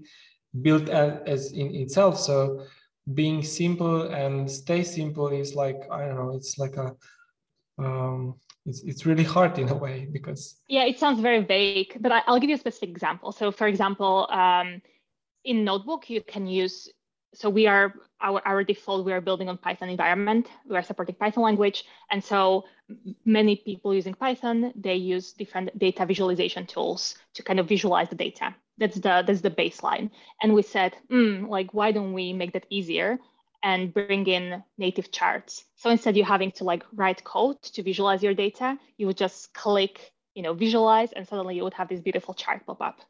built 0.62 0.88
as, 0.88 1.20
as 1.26 1.52
in 1.52 1.74
itself. 1.74 2.18
So 2.18 2.64
being 3.12 3.42
simple 3.42 4.02
and 4.02 4.50
stay 4.50 4.82
simple 4.82 5.28
is 5.28 5.54
like 5.54 5.80
I 5.90 6.06
don't 6.06 6.16
know. 6.16 6.34
It's 6.34 6.58
like 6.58 6.76
a 6.76 6.94
um, 7.78 8.36
it's, 8.66 8.82
it's 8.82 9.06
really 9.06 9.24
hard 9.24 9.58
in 9.58 9.68
a 9.68 9.74
way 9.74 10.08
because 10.10 10.56
yeah 10.68 10.84
it 10.84 10.98
sounds 10.98 11.20
very 11.20 11.40
vague 11.40 11.96
but 12.00 12.12
I, 12.12 12.22
will 12.28 12.40
give 12.40 12.50
you 12.50 12.56
a 12.56 12.58
specific 12.58 12.90
example. 12.90 13.32
So 13.32 13.52
for 13.52 13.66
example 13.66 14.28
um, 14.30 14.80
in 15.44 15.64
notebook 15.64 16.08
you 16.10 16.22
can 16.22 16.46
use 16.46 16.88
so 17.34 17.50
we 17.50 17.66
are 17.66 17.94
our, 18.20 18.40
our 18.46 18.64
default 18.64 19.04
we 19.04 19.12
are 19.12 19.20
building 19.20 19.48
on 19.48 19.58
python 19.58 19.88
environment. 19.88 20.48
We 20.66 20.76
are 20.76 20.82
supporting 20.82 21.16
python 21.16 21.42
language. 21.42 21.84
And 22.10 22.22
so 22.22 22.64
many 23.24 23.56
people 23.56 23.94
using 23.94 24.14
python 24.14 24.72
they 24.76 24.94
use 24.94 25.32
different 25.32 25.76
data 25.78 26.06
visualization 26.06 26.66
tools 26.66 27.16
to 27.34 27.42
kind 27.42 27.60
of 27.60 27.68
visualize 27.68 28.08
the 28.08 28.14
data. 28.14 28.54
That's 28.78 28.96
the 28.96 29.24
that's 29.26 29.40
the 29.40 29.50
baseline. 29.50 30.10
And 30.40 30.54
we 30.54 30.62
said 30.62 30.96
mm, 31.10 31.48
like 31.48 31.74
why 31.74 31.92
don't 31.92 32.12
we 32.12 32.32
make 32.32 32.52
that 32.52 32.66
easier 32.70 33.18
and 33.64 33.94
bring 33.94 34.26
in 34.26 34.62
native 34.76 35.10
charts. 35.10 35.64
So 35.76 35.88
instead 35.88 36.16
you 36.16 36.22
having 36.22 36.52
to 36.52 36.64
like 36.64 36.84
write 36.92 37.24
code 37.24 37.60
to 37.62 37.82
visualize 37.82 38.22
your 38.22 38.34
data, 38.34 38.78
you 38.98 39.06
would 39.06 39.16
just 39.16 39.54
click, 39.54 40.12
you 40.34 40.42
know, 40.42 40.52
visualize 40.52 41.12
and 41.12 41.26
suddenly 41.26 41.56
you 41.56 41.64
would 41.64 41.74
have 41.74 41.88
this 41.88 42.00
beautiful 42.00 42.34
chart 42.34 42.66
pop 42.66 42.82
up. 42.82 43.00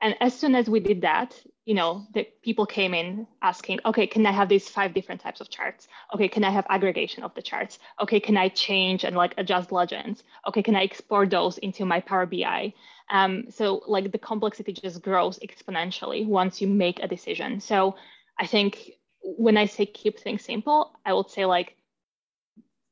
And 0.00 0.16
as 0.20 0.32
soon 0.32 0.54
as 0.54 0.70
we 0.70 0.80
did 0.80 1.02
that, 1.02 1.38
you 1.66 1.74
know, 1.74 2.06
the 2.14 2.26
people 2.42 2.64
came 2.64 2.94
in 2.94 3.26
asking, 3.42 3.80
okay, 3.84 4.06
can 4.06 4.24
I 4.24 4.30
have 4.32 4.48
these 4.48 4.68
five 4.68 4.94
different 4.94 5.20
types 5.20 5.40
of 5.40 5.50
charts? 5.50 5.88
Okay, 6.14 6.28
can 6.28 6.44
I 6.44 6.50
have 6.50 6.66
aggregation 6.70 7.22
of 7.22 7.34
the 7.34 7.42
charts? 7.42 7.78
Okay, 8.00 8.20
can 8.20 8.36
I 8.36 8.48
change 8.48 9.04
and 9.04 9.14
like 9.16 9.34
adjust 9.36 9.72
legends? 9.72 10.22
Okay, 10.46 10.62
can 10.62 10.76
I 10.76 10.84
export 10.84 11.30
those 11.30 11.58
into 11.58 11.84
my 11.84 12.00
Power 12.00 12.26
BI? 12.26 12.72
Um, 13.10 13.50
so 13.50 13.82
like 13.88 14.10
the 14.12 14.18
complexity 14.18 14.72
just 14.72 15.02
grows 15.02 15.40
exponentially 15.40 16.24
once 16.24 16.62
you 16.62 16.68
make 16.68 17.00
a 17.02 17.08
decision. 17.08 17.60
So 17.60 17.96
I 18.38 18.46
think 18.46 18.92
when 19.38 19.56
I 19.56 19.66
say 19.66 19.86
keep 19.86 20.18
things 20.18 20.44
simple, 20.44 20.98
I 21.04 21.12
would 21.12 21.30
say 21.30 21.44
like 21.44 21.76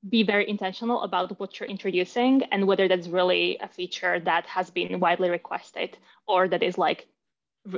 be 0.08 0.22
very 0.22 0.48
intentional 0.48 1.02
about 1.02 1.38
what 1.40 1.58
you're 1.58 1.68
introducing 1.68 2.42
and 2.52 2.66
whether 2.66 2.86
that's 2.86 3.08
really 3.08 3.58
a 3.60 3.68
feature 3.68 4.20
that 4.20 4.46
has 4.46 4.70
been 4.70 5.00
widely 5.00 5.28
requested 5.28 5.98
or 6.26 6.48
that 6.48 6.62
is 6.62 6.78
like 6.78 7.08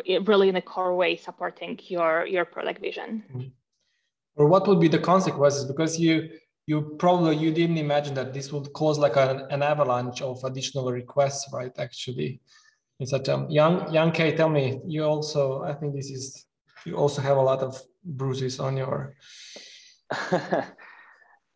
really 0.07 0.49
in 0.49 0.57
a 0.57 0.63
core 0.63 0.95
way 0.95 1.17
supporting 1.17 1.79
your 1.85 2.27
your 2.27 2.45
product 2.45 2.81
vision. 2.81 3.25
Mm-hmm. 3.31 3.49
Or 4.37 4.47
what 4.47 4.67
would 4.69 4.81
be 4.81 4.89
the 4.89 4.99
consequences? 4.99 5.65
Because 5.65 5.99
you 5.99 6.31
you 6.67 6.95
probably 6.99 7.37
you 7.37 7.51
didn't 7.53 7.79
imagine 7.79 8.15
that 8.15 8.33
this 8.33 8.53
would 8.53 8.73
cause 8.75 8.99
like 8.99 9.17
an, 9.17 9.47
an 9.51 9.63
avalanche 9.63 10.23
of 10.23 10.45
additional 10.45 10.93
requests, 10.93 11.49
right? 11.53 11.73
Actually, 11.79 12.41
it's 13.01 13.11
such 13.11 13.29
a 13.29 13.47
Jan 13.51 13.93
Jan 13.93 14.13
K. 14.13 14.37
Tell 14.37 14.49
me, 14.49 14.81
you 14.87 15.05
also 15.05 15.63
I 15.63 15.73
think 15.73 15.95
this 15.95 16.11
is 16.11 16.47
you 16.85 16.95
also 16.97 17.23
have 17.23 17.39
a 17.39 17.43
lot 17.43 17.61
of 17.61 17.81
bruises 18.05 18.61
on 18.61 18.77
your 18.77 19.15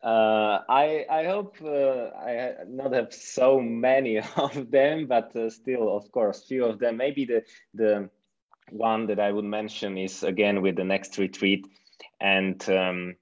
uh, 0.05 0.59
I 0.69 1.05
I 1.09 1.25
hope 1.25 1.57
uh, 1.61 2.11
I 2.15 2.53
not 2.67 2.93
have 2.93 3.13
so 3.13 3.59
many 3.59 4.19
of 4.37 4.71
them, 4.71 5.07
but 5.07 5.35
uh, 5.35 5.49
still, 5.49 5.95
of 5.95 6.11
course, 6.11 6.45
few 6.47 6.65
of 6.65 6.79
them. 6.79 6.97
Maybe 6.97 7.25
the 7.25 7.43
the 7.73 8.09
one 8.71 9.07
that 9.07 9.19
I 9.19 9.31
would 9.31 9.45
mention 9.45 9.97
is 9.97 10.23
again 10.23 10.61
with 10.61 10.75
the 10.77 10.83
next 10.83 11.17
retreat, 11.17 11.67
and 12.21 12.57
um, 12.69 13.15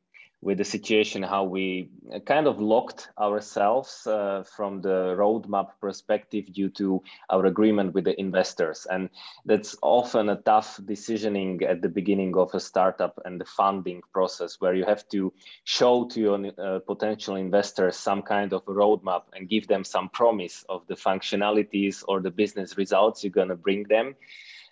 with 0.44 0.58
the 0.58 0.66
situation 0.66 1.24
how 1.24 1.46
we 1.46 1.90
uh, 2.14 2.20
kind 2.20 2.48
of 2.48 2.60
locked 2.60 3.10
ourselves 3.18 4.06
uh, 4.06 4.44
from 4.56 4.82
the 4.82 5.16
roadmap 5.18 5.70
perspective 5.80 6.52
due 6.54 6.70
to 6.70 7.02
our 7.30 7.46
agreement 7.46 7.94
with 7.94 8.04
the 8.04 8.20
investors. 8.20 8.86
And 8.92 9.10
that's 9.46 9.76
often 9.82 10.28
a 10.28 10.36
tough 10.36 10.80
decisioning 10.84 11.64
at 11.64 11.82
the 11.82 11.88
beginning 11.88 12.36
of 12.36 12.54
a 12.54 12.60
startup 12.60 13.22
and 13.24 13.40
the 13.40 13.46
funding 13.46 14.02
process 14.12 14.60
where 14.60 14.76
you 14.76 14.84
have 14.86 15.08
to 15.10 15.32
show 15.64 16.06
to 16.10 16.20
your 16.20 16.52
uh, 16.58 16.80
potential 16.80 17.38
investors 17.38 17.96
some 17.96 18.22
kind 18.22 18.52
of 18.52 18.64
a 18.68 18.72
roadmap 18.72 19.24
and 19.34 19.48
give 19.48 19.68
them 19.68 19.86
some 19.86 20.10
promise 20.10 20.66
of 20.68 20.86
the 20.88 20.96
functionalities 20.96 22.04
or 22.08 22.20
the 22.20 22.32
business 22.32 22.78
results 22.78 23.24
you're 23.24 23.32
going 23.32 23.48
to 23.48 23.56
bring 23.56 23.84
them. 23.84 24.16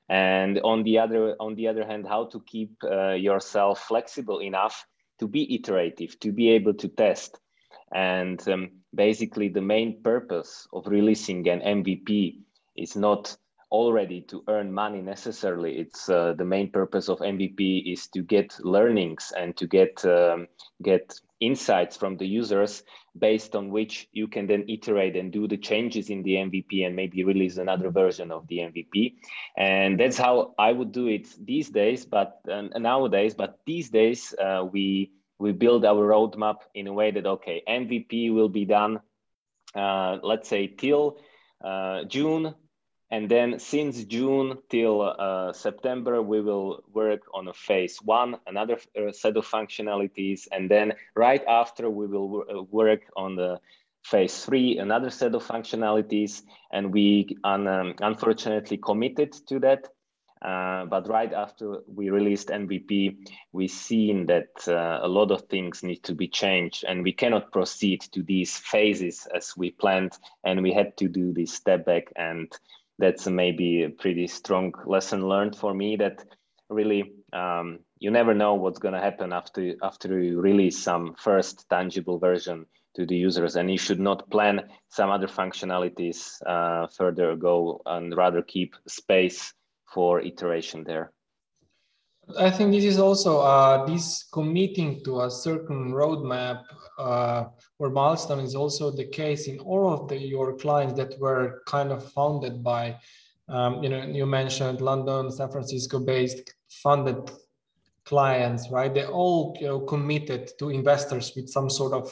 And 0.09 0.59
on 0.59 0.84
the 0.84 0.99
other 0.99 1.38
on 1.39 1.55
the 1.55 1.69
other 1.69 1.86
hand 1.86 2.05
how 2.05 2.26
to 2.26 2.41
keep 2.41 2.72
uh, 2.84 3.13
yourself 3.13 3.80
flexible 3.80 4.41
enough 4.41 4.86
to 5.22 5.28
be 5.28 5.55
iterative, 5.55 6.19
to 6.19 6.32
be 6.32 6.49
able 6.49 6.74
to 6.74 6.88
test. 6.89 7.39
And 7.93 8.45
um, 8.49 8.72
basically, 8.93 9.49
the 9.49 9.61
main 9.61 10.01
purpose 10.01 10.67
of 10.74 10.88
releasing 10.88 11.47
an 11.47 11.61
MVP 11.61 12.39
is 12.76 12.95
not 12.95 13.38
already 13.72 14.22
to 14.22 14.43
earn 14.47 14.74
money 14.74 15.01
necessarily. 15.01 15.78
It's 15.78 16.09
uh, 16.09 16.34
the 16.34 16.45
main 16.45 16.72
purpose 16.72 17.07
of 17.07 17.19
MVP 17.19 17.93
is 17.93 18.07
to 18.07 18.24
get 18.24 18.57
learnings 18.65 19.32
and 19.38 19.55
to 19.57 19.67
get 19.67 20.03
um, 20.05 20.47
get 20.82 21.13
insights 21.42 21.98
from 21.98 22.16
the 22.18 22.26
users 22.26 22.84
based 23.18 23.56
on 23.56 23.70
which 23.70 24.08
you 24.14 24.28
can 24.28 24.48
then 24.48 24.64
iterate 24.70 25.18
and 25.18 25.34
do 25.34 25.48
the 25.48 25.58
changes 25.58 26.10
in 26.10 26.24
the 26.24 26.36
MVP 26.36 26.86
and 26.86 26.96
maybe 26.96 27.24
release 27.24 27.58
another 27.58 27.89
version 27.89 28.32
of 28.32 28.48
the 28.48 28.60
MVP. 28.60 29.16
And 29.58 30.00
that's 30.00 30.18
how 30.18 30.54
I 30.58 30.72
would 30.72 30.92
do 30.92 31.08
it 31.08 31.28
these 31.44 31.70
days, 31.70 32.06
but 32.06 32.39
uh, 32.50 32.62
nowadays. 32.78 33.34
But 33.34 33.60
these 33.66 33.89
days 33.89 34.34
uh, 34.39 34.66
we 34.72 35.12
we 35.39 35.52
build 35.52 35.84
our 35.84 36.08
roadmap 36.08 36.58
in 36.76 36.88
a 36.88 36.94
way 36.94 37.12
that 37.12 37.26
okay, 37.26 37.63
MVP 37.68 38.34
will 38.34 38.50
be 38.50 38.66
done, 38.66 39.00
uh, 39.76 40.20
let's 40.22 40.47
say 40.47 40.68
till 40.68 41.18
uh, 41.63 42.04
June 42.05 42.54
and 43.12 43.29
then 43.29 43.59
since 43.59 44.05
June 44.05 44.58
till 44.70 45.01
uh, 45.01 45.51
September, 45.51 46.21
we 46.21 46.39
will 46.39 46.82
work 46.93 47.24
on 47.33 47.50
a 47.50 47.54
phase 47.54 47.97
one, 48.01 48.38
another 48.47 48.78
uh, 48.97 49.12
set 49.12 49.36
of 49.36 49.46
functionalities. 49.46 50.47
And 50.50 50.71
then 50.71 50.93
right 51.13 51.43
after, 51.46 51.89
we 51.89 52.08
will 52.08 52.46
uh, 52.50 52.63
work 52.63 53.01
on 53.17 53.36
the 53.36 53.59
phase 54.05 54.46
three, 54.46 54.78
another 54.78 55.09
set 55.09 55.36
of 55.36 55.46
functionalities. 55.46 56.43
And 56.71 56.93
we 56.93 57.36
un 57.43 57.67
um, 57.67 57.96
unfortunately 58.00 58.78
committed 58.78 59.33
to 59.47 59.59
that. 59.59 59.89
Uh, 60.42 60.86
but 60.86 61.08
right 61.08 61.33
after 61.33 61.82
we 61.86 62.09
released 62.09 62.47
MVP, 62.47 63.16
we 63.51 63.67
seen 63.67 64.25
that 64.25 64.50
uh, 64.67 65.00
a 65.04 65.08
lot 65.08 65.29
of 65.29 65.42
things 65.43 65.83
need 65.83 66.01
to 66.01 66.16
be 66.16 66.28
changed 66.28 66.83
and 66.88 67.04
we 67.04 67.12
cannot 67.12 67.51
proceed 67.51 68.01
to 68.12 68.24
these 68.24 68.58
phases 68.58 69.28
as 69.36 69.54
we 69.55 69.70
planned. 69.70 70.17
And 70.43 70.63
we 70.63 70.74
had 70.74 70.97
to 70.97 71.08
do 71.08 71.32
this 71.32 71.54
step 71.54 71.86
back 71.86 72.12
and 72.16 72.51
that's 73.01 73.28
maybe 73.28 73.83
a 73.83 73.89
pretty 73.89 74.28
strong 74.28 74.73
lesson 74.86 75.28
learned 75.28 75.55
for 75.57 75.73
me 75.73 75.97
that 75.97 76.23
really 76.69 77.11
um, 77.33 77.79
you 77.99 78.11
never 78.11 78.33
know 78.33 78.53
what's 78.53 78.79
going 78.79 78.93
to 78.93 78.99
happen 78.99 79.33
after 79.33 79.73
after 79.82 80.21
you 80.21 80.39
release 80.39 80.78
some 80.78 81.15
first 81.15 81.65
tangible 81.69 82.19
version 82.19 82.65
to 82.95 83.05
the 83.05 83.15
users. 83.15 83.55
And 83.55 83.71
you 83.71 83.78
should 83.78 83.99
not 83.99 84.29
plan 84.29 84.69
some 84.89 85.09
other 85.09 85.28
functionalities 85.28 86.41
uh, 86.45 86.87
further 86.87 87.32
ago 87.32 87.82
and 87.86 88.15
rather 88.15 88.41
keep 88.41 88.75
space 88.87 89.53
for 89.93 90.21
iteration 90.21 90.83
there 90.83 91.11
I 92.37 92.49
think 92.51 92.71
this 92.71 92.83
is 92.83 92.99
also 92.99 93.39
uh, 93.39 93.86
this 93.86 94.24
committing 94.32 95.03
to 95.05 95.21
a 95.21 95.32
certain 95.32 95.91
roadmap 95.91 96.63
uh, 96.97 97.45
or 97.79 97.89
milestone 97.89 98.39
is 98.39 98.55
also 98.55 98.91
the 98.91 99.05
case 99.05 99.47
in 99.47 99.59
all 99.59 99.93
of 99.93 100.08
the, 100.08 100.17
your 100.17 100.55
clients 100.58 100.93
that 100.95 101.20
were 101.20 101.62
kind 101.66 101.91
of 101.91 102.12
founded 102.12 102.63
by, 102.63 102.97
um, 103.47 103.83
you 103.83 103.89
know, 103.89 104.03
you 104.03 104.25
mentioned 104.25 104.82
London, 104.82 105.32
San 105.32 105.49
Francisco 105.49 105.99
based 105.99 106.53
funded 106.70 107.32
clients, 108.05 108.70
right? 108.71 108.93
They 108.93 109.05
all 109.05 109.55
you 109.59 109.67
know 109.67 109.79
committed 109.79 110.51
to 110.59 110.70
investors 110.70 111.33
with 111.36 111.49
some 111.49 111.70
sort 111.70 111.93
of 111.93 112.12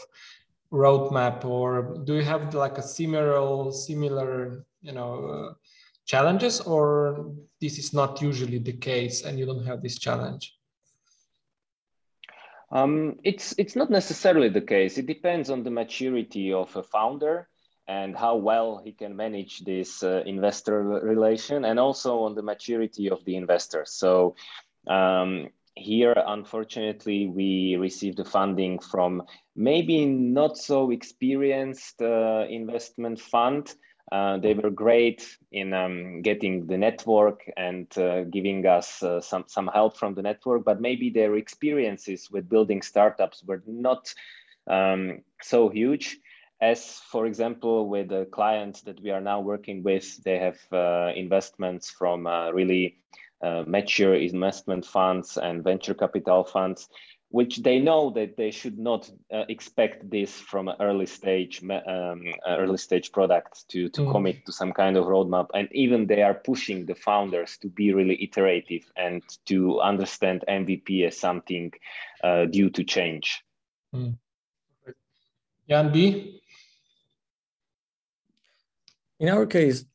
roadmap, 0.71 1.45
or 1.45 1.97
do 2.05 2.15
you 2.15 2.23
have 2.23 2.53
like 2.53 2.77
a 2.77 2.81
similar 2.81 3.71
similar 3.71 4.65
you 4.81 4.93
know 4.93 5.11
uh, 5.25 5.53
challenges, 6.09 6.59
or 6.61 6.85
this 7.61 7.77
is 7.77 7.93
not 7.93 8.21
usually 8.21 8.57
the 8.57 8.77
case, 8.91 9.25
and 9.25 9.37
you 9.37 9.45
don't 9.45 9.65
have 9.65 9.81
this 9.81 9.99
challenge? 9.99 10.55
Um, 12.71 13.19
it's 13.23 13.47
it's 13.57 13.75
not 13.75 13.89
necessarily 13.89 14.49
the 14.49 14.65
case. 14.75 14.97
It 14.97 15.07
depends 15.07 15.49
on 15.49 15.63
the 15.63 15.71
maturity 15.81 16.53
of 16.53 16.75
a 16.75 16.83
founder 16.83 17.47
and 17.87 18.15
how 18.15 18.35
well 18.49 18.81
he 18.85 18.91
can 18.91 19.15
manage 19.15 19.53
this 19.65 20.03
uh, 20.03 20.21
investor 20.25 20.77
relation, 21.13 21.65
and 21.65 21.79
also 21.79 22.11
on 22.25 22.35
the 22.35 22.43
maturity 22.43 23.09
of 23.09 23.19
the 23.25 23.35
investor. 23.35 23.83
So 23.85 24.35
um, 24.87 25.49
here, 25.73 26.15
unfortunately, 26.37 27.27
we 27.27 27.77
received 27.87 28.17
the 28.17 28.25
funding 28.25 28.79
from 28.79 29.23
maybe 29.55 30.05
not 30.05 30.57
so 30.57 30.91
experienced 30.91 32.01
uh, 32.01 32.45
investment 32.49 33.19
fund. 33.19 33.73
Uh, 34.11 34.37
they 34.37 34.53
were 34.53 34.71
great 34.71 35.37
in 35.51 35.73
um, 35.73 36.21
getting 36.21 36.65
the 36.65 36.77
network 36.77 37.49
and 37.55 37.95
uh, 37.97 38.23
giving 38.23 38.65
us 38.65 39.03
uh, 39.03 39.21
some, 39.21 39.43
some 39.47 39.67
help 39.67 39.97
from 39.97 40.15
the 40.15 40.21
network, 40.21 40.65
but 40.65 40.81
maybe 40.81 41.09
their 41.09 41.35
experiences 41.35 42.29
with 42.31 42.49
building 42.49 42.81
startups 42.81 43.43
were 43.43 43.61
not 43.67 44.13
um, 44.67 45.21
so 45.41 45.69
huge. 45.69 46.17
As 46.61 46.99
for 47.11 47.25
example 47.25 47.87
with 47.87 48.09
the 48.09 48.25
clients 48.31 48.81
that 48.81 49.01
we 49.01 49.11
are 49.11 49.21
now 49.21 49.39
working 49.39 49.81
with 49.81 50.21
they 50.23 50.37
have 50.39 50.59
uh, 50.73 51.13
investments 51.15 51.89
from 51.89 52.27
uh, 52.27 52.51
really 52.51 52.97
uh, 53.41 53.63
mature 53.65 54.15
investment 54.15 54.85
funds 54.85 55.37
and 55.37 55.63
venture 55.63 55.93
capital 55.93 56.43
funds, 56.43 56.89
which 57.31 57.57
they 57.57 57.79
know 57.79 58.09
that 58.09 58.35
they 58.37 58.49
should 58.49 58.79
not 58.79 59.09
uh, 59.31 59.45
expect 59.49 60.09
this 60.09 60.33
from 60.33 60.67
an 60.67 60.75
early 60.79 61.05
stage 61.05 61.61
um, 61.63 62.23
early 62.47 62.77
stage 62.77 63.11
product 63.11 63.69
to, 63.69 63.87
to 63.89 64.01
mm. 64.01 64.11
commit 64.11 64.45
to 64.45 64.51
some 64.51 64.73
kind 64.73 64.97
of 64.97 65.05
roadmap. 65.05 65.47
And 65.53 65.67
even 65.71 66.07
they 66.07 66.23
are 66.23 66.33
pushing 66.33 66.87
the 66.87 66.95
founders 66.95 67.57
to 67.59 67.67
be 67.67 67.93
really 67.93 68.21
iterative 68.23 68.91
and 68.95 69.21
to 69.45 69.79
understand 69.79 70.43
MVP 70.49 71.05
as 71.05 71.19
something 71.19 71.71
uh, 72.23 72.45
due 72.45 72.71
to 72.71 72.83
change. 72.83 73.43
Mm. 73.95 74.17
Jan 75.69 75.91
B. 75.91 76.41
In 79.19 79.29
our 79.29 79.45
case, 79.45 79.85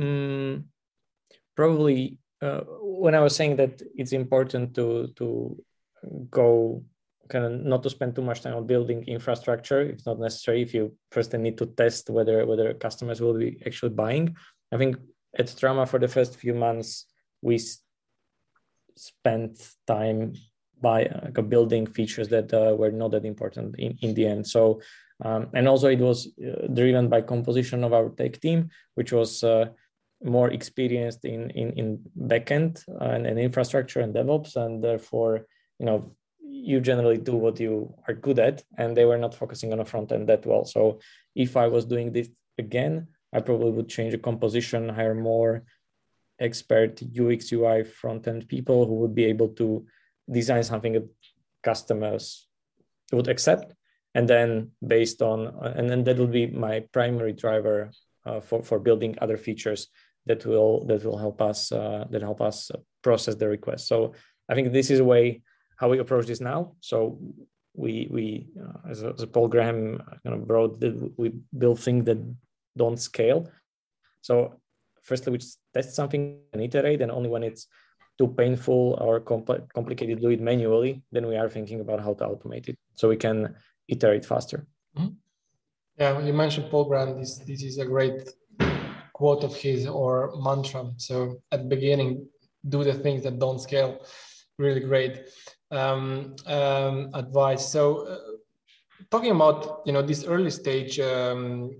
um, 0.00 0.64
probably 1.54 2.18
uh, 2.40 2.62
when 2.80 3.14
I 3.14 3.20
was 3.20 3.36
saying 3.36 3.56
that 3.56 3.80
it's 3.94 4.12
important 4.12 4.74
to 4.74 5.12
to 5.14 5.62
go 6.30 6.84
kind 7.28 7.44
of 7.44 7.52
not 7.64 7.82
to 7.82 7.90
spend 7.90 8.14
too 8.14 8.22
much 8.22 8.42
time 8.42 8.54
on 8.54 8.66
building 8.66 9.04
infrastructure. 9.06 9.80
If 9.80 10.04
not 10.06 10.18
necessary 10.18 10.62
if 10.62 10.74
you 10.74 10.94
first 11.10 11.32
need 11.32 11.58
to 11.58 11.66
test 11.66 12.10
whether 12.10 12.44
whether 12.46 12.74
customers 12.74 13.20
will 13.20 13.34
be 13.34 13.58
actually 13.66 13.90
buying. 13.90 14.36
I 14.72 14.76
think 14.76 14.96
at 15.38 15.46
Trama 15.46 15.88
for 15.88 15.98
the 15.98 16.08
first 16.08 16.36
few 16.36 16.54
months 16.54 17.06
we 17.40 17.58
spent 18.96 19.54
time 19.86 20.34
by 20.80 21.06
uh, 21.06 21.42
building 21.42 21.86
features 21.86 22.28
that 22.28 22.52
uh, 22.52 22.74
were 22.76 22.90
not 22.90 23.12
that 23.12 23.24
important 23.24 23.76
in, 23.78 23.96
in 24.02 24.14
the 24.14 24.26
end. 24.26 24.46
So 24.46 24.80
um, 25.24 25.48
and 25.54 25.68
also 25.68 25.88
it 25.88 26.00
was 26.00 26.28
uh, 26.38 26.66
driven 26.66 27.08
by 27.08 27.22
composition 27.22 27.84
of 27.84 27.92
our 27.92 28.10
tech 28.10 28.40
team 28.40 28.70
which 28.94 29.12
was 29.12 29.44
uh, 29.44 29.66
more 30.24 30.50
experienced 30.50 31.24
in 31.24 31.50
in, 31.50 31.70
in 31.72 31.98
backend 32.18 32.84
and, 33.00 33.26
and 33.26 33.38
infrastructure 33.38 34.00
and 34.00 34.14
DevOps, 34.14 34.56
and 34.56 34.82
therefore, 34.82 35.46
you 35.82 35.86
know, 35.86 36.14
you 36.40 36.80
generally 36.80 37.18
do 37.18 37.34
what 37.34 37.58
you 37.58 37.92
are 38.06 38.14
good 38.14 38.38
at, 38.38 38.62
and 38.78 38.96
they 38.96 39.04
were 39.04 39.18
not 39.18 39.34
focusing 39.34 39.72
on 39.72 39.80
a 39.80 39.84
front 39.84 40.12
end 40.12 40.28
that 40.28 40.46
well. 40.46 40.64
So 40.64 41.00
if 41.34 41.56
I 41.56 41.66
was 41.66 41.84
doing 41.84 42.12
this 42.12 42.28
again, 42.56 43.08
I 43.32 43.40
probably 43.40 43.72
would 43.72 43.88
change 43.88 44.12
the 44.12 44.18
composition, 44.18 44.88
hire 44.88 45.14
more 45.14 45.64
expert 46.38 47.02
UX 47.02 47.52
UI 47.52 47.82
front 47.82 48.28
end 48.28 48.46
people 48.46 48.86
who 48.86 48.94
would 49.00 49.14
be 49.14 49.24
able 49.24 49.48
to 49.48 49.84
design 50.30 50.62
something 50.62 50.92
that 50.92 51.08
customers 51.64 52.48
would 53.12 53.28
accept 53.28 53.74
and 54.14 54.28
then 54.28 54.70
based 54.86 55.22
on 55.22 55.38
and 55.78 55.88
then 55.88 56.02
that 56.04 56.18
would 56.18 56.32
be 56.32 56.46
my 56.46 56.80
primary 56.92 57.32
driver 57.32 57.90
uh, 58.26 58.40
for 58.40 58.62
for 58.62 58.78
building 58.78 59.16
other 59.20 59.36
features 59.36 59.88
that 60.26 60.44
will 60.46 60.84
that 60.86 61.04
will 61.04 61.18
help 61.18 61.40
us 61.40 61.70
uh, 61.70 62.04
that 62.10 62.22
help 62.22 62.40
us 62.40 62.70
process 63.02 63.34
the 63.34 63.48
request. 63.48 63.86
So 63.86 64.14
I 64.48 64.54
think 64.54 64.72
this 64.72 64.90
is 64.90 65.00
a 65.00 65.04
way 65.04 65.42
how 65.82 65.88
we 65.88 65.98
approach 65.98 66.26
this 66.26 66.40
now. 66.40 66.60
So 66.80 67.18
we 67.74 68.06
we 68.16 68.46
uh, 68.62 68.90
as, 68.90 69.02
as 69.02 69.26
Paul 69.26 69.48
Graham 69.48 70.00
kind 70.22 70.36
of 70.36 70.46
brought 70.46 70.78
that 70.78 70.94
we 71.18 71.32
build 71.58 71.80
things 71.80 72.04
that 72.04 72.20
don't 72.76 73.00
scale. 73.10 73.50
So 74.20 74.34
firstly, 75.02 75.32
we 75.32 75.40
test 75.74 75.96
something 75.96 76.38
and 76.52 76.62
iterate, 76.62 77.02
and 77.02 77.10
only 77.10 77.28
when 77.28 77.42
it's 77.42 77.66
too 78.16 78.28
painful 78.28 78.96
or 79.00 79.20
compl- 79.20 79.66
complicated 79.74 80.18
to 80.18 80.22
do 80.22 80.30
it 80.30 80.40
manually, 80.40 81.02
then 81.10 81.26
we 81.26 81.36
are 81.36 81.48
thinking 81.48 81.80
about 81.80 82.00
how 82.00 82.14
to 82.14 82.24
automate 82.24 82.68
it 82.68 82.78
so 82.94 83.08
we 83.08 83.16
can 83.16 83.56
iterate 83.88 84.24
faster. 84.24 84.64
Mm-hmm. 84.96 85.14
Yeah, 85.98 86.20
you 86.20 86.32
mentioned 86.32 86.70
Paul 86.70 86.84
Graham. 86.84 87.18
This 87.18 87.38
this 87.38 87.62
is 87.64 87.78
a 87.78 87.86
great 87.94 88.18
quote 89.18 89.42
of 89.42 89.52
his 89.56 89.88
or 89.88 90.32
mantra. 90.46 90.82
So 90.96 91.42
at 91.50 91.58
the 91.62 91.70
beginning, 91.76 92.28
do 92.68 92.84
the 92.84 92.94
things 92.94 93.24
that 93.24 93.40
don't 93.40 93.60
scale. 93.60 93.92
Really 94.58 94.80
great 94.80 95.28
um, 95.70 96.36
um, 96.46 97.10
advice. 97.14 97.68
So 97.68 98.06
uh, 98.06 98.18
talking 99.10 99.30
about 99.32 99.82
you 99.86 99.92
know 99.92 100.02
this 100.02 100.24
early 100.24 100.50
stage 100.50 101.00
um, 101.00 101.70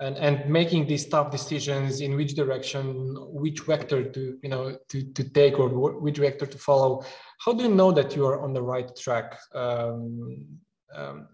and 0.00 0.16
and 0.16 0.48
making 0.48 0.86
these 0.86 1.06
tough 1.06 1.30
decisions 1.30 2.00
in 2.00 2.16
which 2.16 2.34
direction, 2.34 3.16
which 3.32 3.60
vector 3.60 4.10
to 4.10 4.38
you 4.42 4.48
know 4.48 4.76
to 4.88 5.02
to 5.02 5.24
take 5.24 5.58
or 5.58 5.68
which 6.00 6.18
vector 6.18 6.46
to 6.46 6.58
follow. 6.58 7.04
How 7.44 7.52
do 7.52 7.64
you 7.64 7.74
know 7.74 7.90
that 7.92 8.14
you 8.14 8.26
are 8.26 8.40
on 8.40 8.52
the 8.52 8.62
right 8.62 8.94
track? 8.96 9.38
Um, 9.54 10.46
um, 10.94 11.28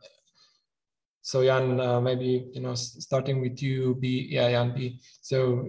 so 1.21 1.45
Jan, 1.45 1.79
uh, 1.79 2.01
maybe 2.01 2.49
you 2.55 2.63
know, 2.63 2.75
starting 2.75 3.43
with 3.43 3.63
you, 3.63 3.97
B, 4.01 4.29
yeah, 4.31 4.49
Jan 4.51 4.75
B. 4.75 4.99
So 5.21 5.67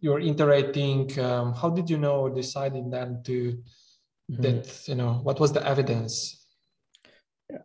you're 0.00 0.18
iterating. 0.18 1.16
Um, 1.20 1.54
how 1.54 1.70
did 1.70 1.88
you 1.88 1.98
know, 1.98 2.28
deciding 2.28 2.90
then 2.90 3.22
to 3.26 3.62
mm-hmm. 4.30 4.42
that 4.42 4.88
you 4.88 4.94
know, 4.94 5.20
what 5.22 5.40
was 5.40 5.52
the 5.52 5.66
evidence? 5.66 6.44
Yeah. 7.50 7.64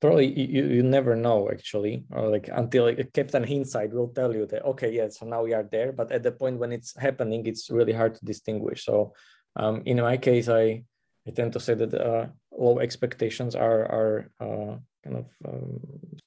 Probably 0.00 0.26
you, 0.26 0.64
you 0.64 0.82
never 0.82 1.14
know 1.16 1.48
actually, 1.50 2.04
or 2.10 2.28
like 2.28 2.48
until 2.52 2.84
like, 2.84 3.12
Captain 3.12 3.44
Hindsight 3.44 3.92
will 3.92 4.08
tell 4.08 4.34
you 4.34 4.46
that 4.46 4.64
okay, 4.64 4.92
yeah, 4.92 5.08
so 5.08 5.26
now 5.26 5.42
we 5.42 5.54
are 5.54 5.68
there. 5.70 5.92
But 5.92 6.12
at 6.12 6.22
the 6.22 6.32
point 6.32 6.58
when 6.58 6.72
it's 6.72 6.96
happening, 6.96 7.46
it's 7.46 7.70
really 7.70 7.92
hard 7.92 8.14
to 8.14 8.24
distinguish. 8.24 8.84
So 8.84 9.12
um, 9.56 9.82
in 9.84 10.00
my 10.00 10.16
case, 10.16 10.48
I 10.48 10.84
I 11.26 11.30
tend 11.30 11.52
to 11.52 11.60
say 11.60 11.74
that 11.74 11.94
uh, 11.94 12.26
low 12.50 12.78
expectations 12.80 13.54
are 13.54 13.82
are 13.84 14.30
uh, 14.40 14.76
kind 15.04 15.16
of 15.16 15.26
um, 15.44 15.80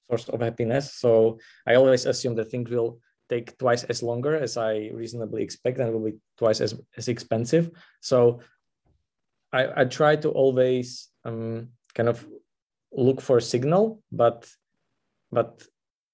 source 0.10 0.30
of 0.30 0.42
happiness. 0.42 0.94
So 0.94 1.40
I 1.68 1.76
always 1.76 2.06
assume 2.06 2.36
that 2.36 2.52
things 2.52 2.70
will 2.70 3.00
take 3.30 3.58
twice 3.58 3.84
as 3.86 4.04
longer 4.04 4.36
as 4.36 4.58
I 4.58 4.92
reasonably 4.94 5.42
expect 5.44 5.80
and 5.80 5.92
will 5.94 6.12
be 6.12 6.20
twice 6.38 6.62
as, 6.62 6.76
as 6.98 7.08
expensive. 7.08 7.72
So 8.02 8.42
I, 9.54 9.82
I 9.82 9.86
try 9.86 10.16
to 10.18 10.30
always 10.30 11.10
um, 11.24 11.70
kind 11.94 12.10
of 12.10 12.26
look 12.92 13.22
for 13.22 13.38
a 13.38 13.42
signal, 13.42 14.02
but 14.12 14.50
but 15.32 15.64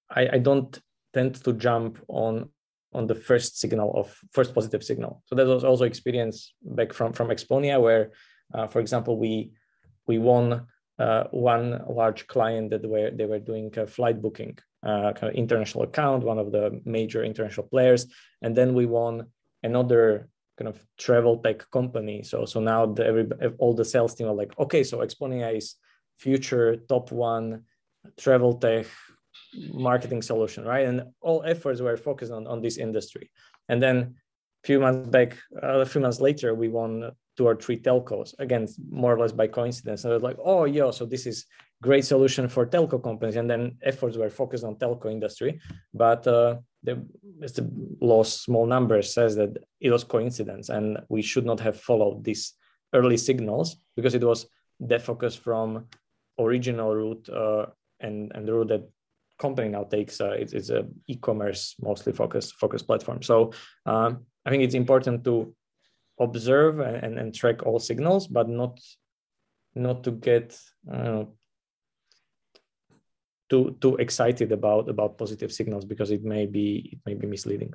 I, 0.10 0.30
I 0.34 0.38
don't 0.40 0.80
tend 1.14 1.36
to 1.44 1.53
jump 1.53 1.99
on 2.07 2.49
on 2.94 3.07
the 3.07 3.16
first 3.16 3.60
signal 3.60 3.94
of 3.95 4.16
first 4.32 4.53
positive 4.53 4.84
signal. 4.84 5.24
So 5.26 5.36
that 5.36 5.48
was 5.48 5.64
also 5.64 5.86
experience 5.86 6.53
back 6.61 6.94
from 6.94 7.14
from 7.14 7.30
Exponea, 7.30 7.82
where, 7.82 8.11
uh, 8.53 8.68
for 8.68 8.80
example, 8.80 9.18
we 9.18 9.52
we 10.07 10.18
won 10.18 10.68
uh, 10.98 11.24
one 11.32 11.82
large 11.88 12.28
client 12.28 12.72
that 12.72 12.88
were 12.88 13.11
they 13.11 13.26
were 13.26 13.40
doing 13.40 13.72
flight 13.88 14.22
booking, 14.22 14.57
uh, 14.84 15.14
kind 15.14 15.32
of 15.32 15.36
international 15.36 15.84
account, 15.84 16.24
one 16.24 16.40
of 16.40 16.52
the 16.52 16.82
major 16.86 17.24
international 17.24 17.68
players, 17.68 18.07
and 18.41 18.56
then 18.56 18.74
we 18.74 18.86
won 18.86 19.28
another 19.64 20.30
kind 20.60 20.68
of 20.68 20.86
travel 20.98 21.38
tech 21.38 21.60
company. 21.72 22.22
So 22.23 22.45
so 22.45 22.60
now 22.60 22.86
the, 22.86 23.06
every 23.06 23.26
all 23.60 23.73
the 23.73 23.86
sales 23.86 24.14
team 24.14 24.27
are 24.27 24.40
like, 24.41 24.53
okay, 24.60 24.84
so 24.84 24.98
Exponea 24.99 25.56
is 25.56 25.76
future 26.18 26.76
top 26.90 27.11
one 27.11 27.64
travel 28.18 28.53
tech 28.53 28.86
marketing 29.73 30.22
solution, 30.22 30.65
right? 30.65 30.86
And 30.86 31.03
all 31.22 31.44
efforts 31.45 31.80
were 31.81 31.98
focused 31.98 32.34
on 32.38 32.45
on 32.45 32.61
this 32.61 32.77
industry. 32.77 33.31
And 33.69 33.81
then 33.81 33.98
a 34.64 34.68
few 34.68 34.80
months 34.80 35.10
back, 35.10 35.38
uh, 35.64 35.80
a 35.80 35.86
few 35.86 36.02
months 36.02 36.19
later, 36.19 36.53
we 36.53 36.68
won 36.68 37.11
two 37.40 37.48
or 37.48 37.56
three 37.56 37.80
telcos 37.80 38.36
again 38.40 38.68
more 38.91 39.14
or 39.16 39.20
less 39.20 39.32
by 39.32 39.48
coincidence. 39.48 40.03
And 40.03 40.14
was 40.14 40.22
like 40.30 40.36
oh 40.44 40.66
yeah 40.66 40.91
so 40.91 41.06
this 41.06 41.26
is 41.26 41.45
great 41.82 42.03
solution 42.03 42.49
for 42.49 42.66
telco 42.66 43.02
companies. 43.02 43.38
And 43.38 43.49
then 43.49 43.78
efforts 43.82 44.18
were 44.18 44.30
focused 44.30 44.66
on 44.66 44.76
telco 44.76 45.10
industry 45.10 45.61
but 45.94 46.28
uh, 46.28 46.57
the, 46.84 46.95
the 47.40 47.66
law 48.02 48.24
small 48.24 48.66
numbers 48.66 49.14
says 49.14 49.38
that 49.38 49.52
it 49.80 49.90
was 49.90 50.03
coincidence 50.03 50.68
and 50.68 50.98
we 51.07 51.22
should 51.22 51.45
not 51.45 51.61
have 51.61 51.80
followed 51.80 52.26
this 52.26 52.41
early 52.94 53.16
signals 53.16 53.78
because 53.95 54.14
it 54.14 54.24
was 54.24 54.45
defocused 54.84 55.40
from 55.40 55.86
original 56.38 56.94
route 56.94 57.30
uh, 57.30 57.68
and 58.02 58.34
and 58.36 58.45
the 58.45 58.53
route 58.53 58.68
that 58.68 58.84
company 59.40 59.70
now 59.70 59.86
takes 59.86 60.20
uh, 60.20 60.36
it's, 60.41 60.52
it's 60.52 60.70
a 60.70 60.86
e-commerce 61.07 61.76
mostly 61.82 62.11
focused 62.11 62.56
focused 62.56 62.86
platform. 62.86 63.22
So 63.22 63.53
um, 63.86 64.26
i 64.45 64.49
think 64.49 64.64
it's 64.64 64.76
important 64.84 65.24
to 65.24 65.53
observe 66.20 66.80
and, 66.80 67.18
and, 67.18 67.34
track 67.34 67.66
all 67.66 67.80
signals 67.80 68.28
but 68.28 68.50
not 68.50 68.80
not 69.76 70.04
to 70.04 70.12
get 70.12 70.58
uh, 70.91 71.24
too 73.50 73.76
too 73.82 73.96
excited 73.98 74.52
about 74.52 74.90
about 74.90 75.18
positive 75.18 75.52
signals 75.52 75.86
because 75.86 76.12
it 76.12 76.24
may 76.24 76.46
be 76.46 76.90
it 76.94 77.00
may 77.06 77.16
be 77.16 77.28
misleading. 77.28 77.74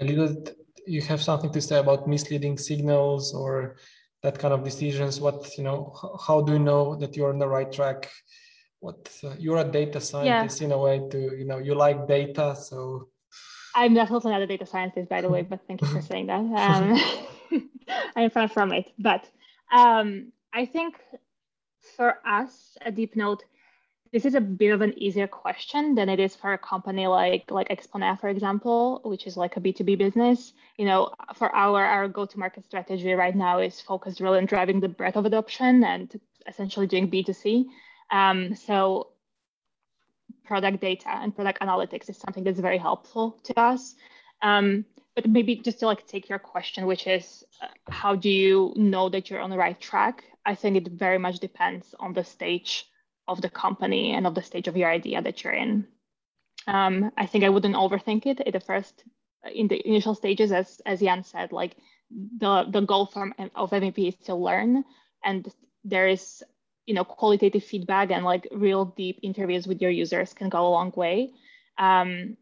A 0.00 0.04
little 0.04 0.44
you 0.86 1.02
have 1.02 1.22
something 1.22 1.50
to 1.50 1.60
say 1.60 1.78
about 1.78 2.08
misleading 2.08 2.58
signals 2.58 3.34
or 3.34 3.76
that 4.22 4.38
kind 4.38 4.54
of 4.54 4.64
decisions. 4.64 5.20
What 5.20 5.56
you 5.58 5.64
know 5.64 5.94
how 6.26 6.40
do 6.40 6.52
you 6.52 6.58
know 6.58 6.96
that 6.96 7.16
you're 7.16 7.30
on 7.30 7.38
the 7.38 7.48
right 7.48 7.70
track? 7.70 8.10
What 8.80 9.10
uh, 9.24 9.34
you're 9.38 9.58
a 9.58 9.64
data 9.64 10.00
scientist 10.00 10.60
yeah. 10.60 10.66
in 10.66 10.72
a 10.72 10.78
way 10.78 11.00
to 11.10 11.18
you 11.36 11.44
know 11.44 11.58
you 11.58 11.74
like 11.74 12.08
data 12.08 12.54
so 12.56 13.08
i'm 13.76 13.94
definitely 13.94 14.32
not 14.32 14.42
a 14.42 14.46
data 14.46 14.66
scientist 14.66 15.08
by 15.08 15.20
the 15.20 15.28
way 15.28 15.42
but 15.42 15.60
thank 15.68 15.80
you 15.80 15.86
for 15.86 16.02
saying 16.02 16.26
that 16.26 16.40
um, 16.40 17.00
i'm 18.16 18.30
far 18.30 18.48
from 18.48 18.72
it 18.72 18.92
but 18.98 19.28
um, 19.72 20.32
i 20.52 20.66
think 20.66 20.96
for 21.96 22.18
us 22.26 22.76
at 22.80 22.96
Deepnote 22.96 23.42
this 24.12 24.24
is 24.24 24.34
a 24.34 24.40
bit 24.40 24.70
of 24.70 24.80
an 24.80 24.94
easier 24.96 25.26
question 25.26 25.94
than 25.94 26.08
it 26.08 26.20
is 26.20 26.34
for 26.34 26.52
a 26.52 26.58
company 26.58 27.06
like 27.06 27.50
like 27.50 27.68
Exponea, 27.68 28.18
for 28.18 28.28
example, 28.28 29.00
which 29.04 29.26
is 29.26 29.36
like 29.36 29.56
a 29.56 29.60
B2B 29.60 29.98
business. 29.98 30.54
You 30.78 30.86
know, 30.86 31.12
for 31.34 31.54
our 31.54 31.84
our 31.84 32.08
go-to-market 32.08 32.64
strategy 32.64 33.12
right 33.12 33.34
now 33.34 33.58
is 33.58 33.80
focused 33.80 34.20
really 34.20 34.38
on 34.38 34.46
driving 34.46 34.80
the 34.80 34.88
breadth 34.88 35.16
of 35.16 35.26
adoption 35.26 35.84
and 35.84 36.18
essentially 36.46 36.86
doing 36.86 37.10
B2C. 37.10 37.66
Um, 38.10 38.54
so 38.54 39.08
product 40.46 40.80
data 40.80 41.08
and 41.08 41.34
product 41.34 41.60
analytics 41.60 42.08
is 42.08 42.16
something 42.16 42.44
that's 42.44 42.60
very 42.60 42.78
helpful 42.78 43.38
to 43.44 43.58
us. 43.58 43.94
Um, 44.42 44.84
but 45.14 45.26
maybe 45.26 45.56
just 45.56 45.80
to 45.80 45.86
like 45.86 46.06
take 46.06 46.28
your 46.28 46.38
question, 46.38 46.86
which 46.86 47.06
is 47.06 47.44
uh, 47.62 47.68
how 47.88 48.14
do 48.14 48.28
you 48.28 48.72
know 48.76 49.08
that 49.08 49.30
you're 49.30 49.40
on 49.40 49.50
the 49.50 49.56
right 49.56 49.80
track? 49.80 50.24
I 50.44 50.54
think 50.54 50.76
it 50.76 50.88
very 50.88 51.18
much 51.18 51.38
depends 51.38 51.94
on 51.98 52.12
the 52.12 52.22
stage 52.22 52.86
of 53.26 53.40
the 53.40 53.50
company 53.50 54.12
and 54.12 54.26
of 54.26 54.34
the 54.34 54.42
stage 54.42 54.68
of 54.68 54.76
your 54.76 54.90
idea 54.90 55.22
that 55.22 55.42
you're 55.42 55.54
in. 55.54 55.86
Um, 56.66 57.12
I 57.16 57.26
think 57.26 57.44
I 57.44 57.48
wouldn't 57.48 57.74
overthink 57.74 58.26
it 58.26 58.40
at 58.40 58.52
the 58.52 58.60
first, 58.60 59.04
in 59.52 59.68
the 59.68 59.86
initial 59.86 60.14
stages, 60.14 60.52
as 60.52 60.80
as 60.84 61.00
Jan 61.00 61.24
said, 61.24 61.52
like 61.52 61.76
the 62.10 62.66
the 62.68 62.80
goal 62.80 63.06
from 63.06 63.34
of 63.54 63.70
MVP 63.70 64.08
is 64.08 64.16
to 64.26 64.34
learn, 64.34 64.84
and 65.24 65.48
there 65.84 66.08
is 66.08 66.42
you 66.86 66.94
know 66.94 67.04
qualitative 67.04 67.64
feedback 67.64 68.10
and 68.10 68.24
like 68.24 68.48
real 68.52 68.84
deep 68.84 69.18
interviews 69.22 69.66
with 69.66 69.82
your 69.82 69.90
users 69.90 70.32
can 70.32 70.48
go 70.48 70.66
a 70.66 70.70
long 70.70 70.92
way. 70.96 71.32
Um, 71.78 72.36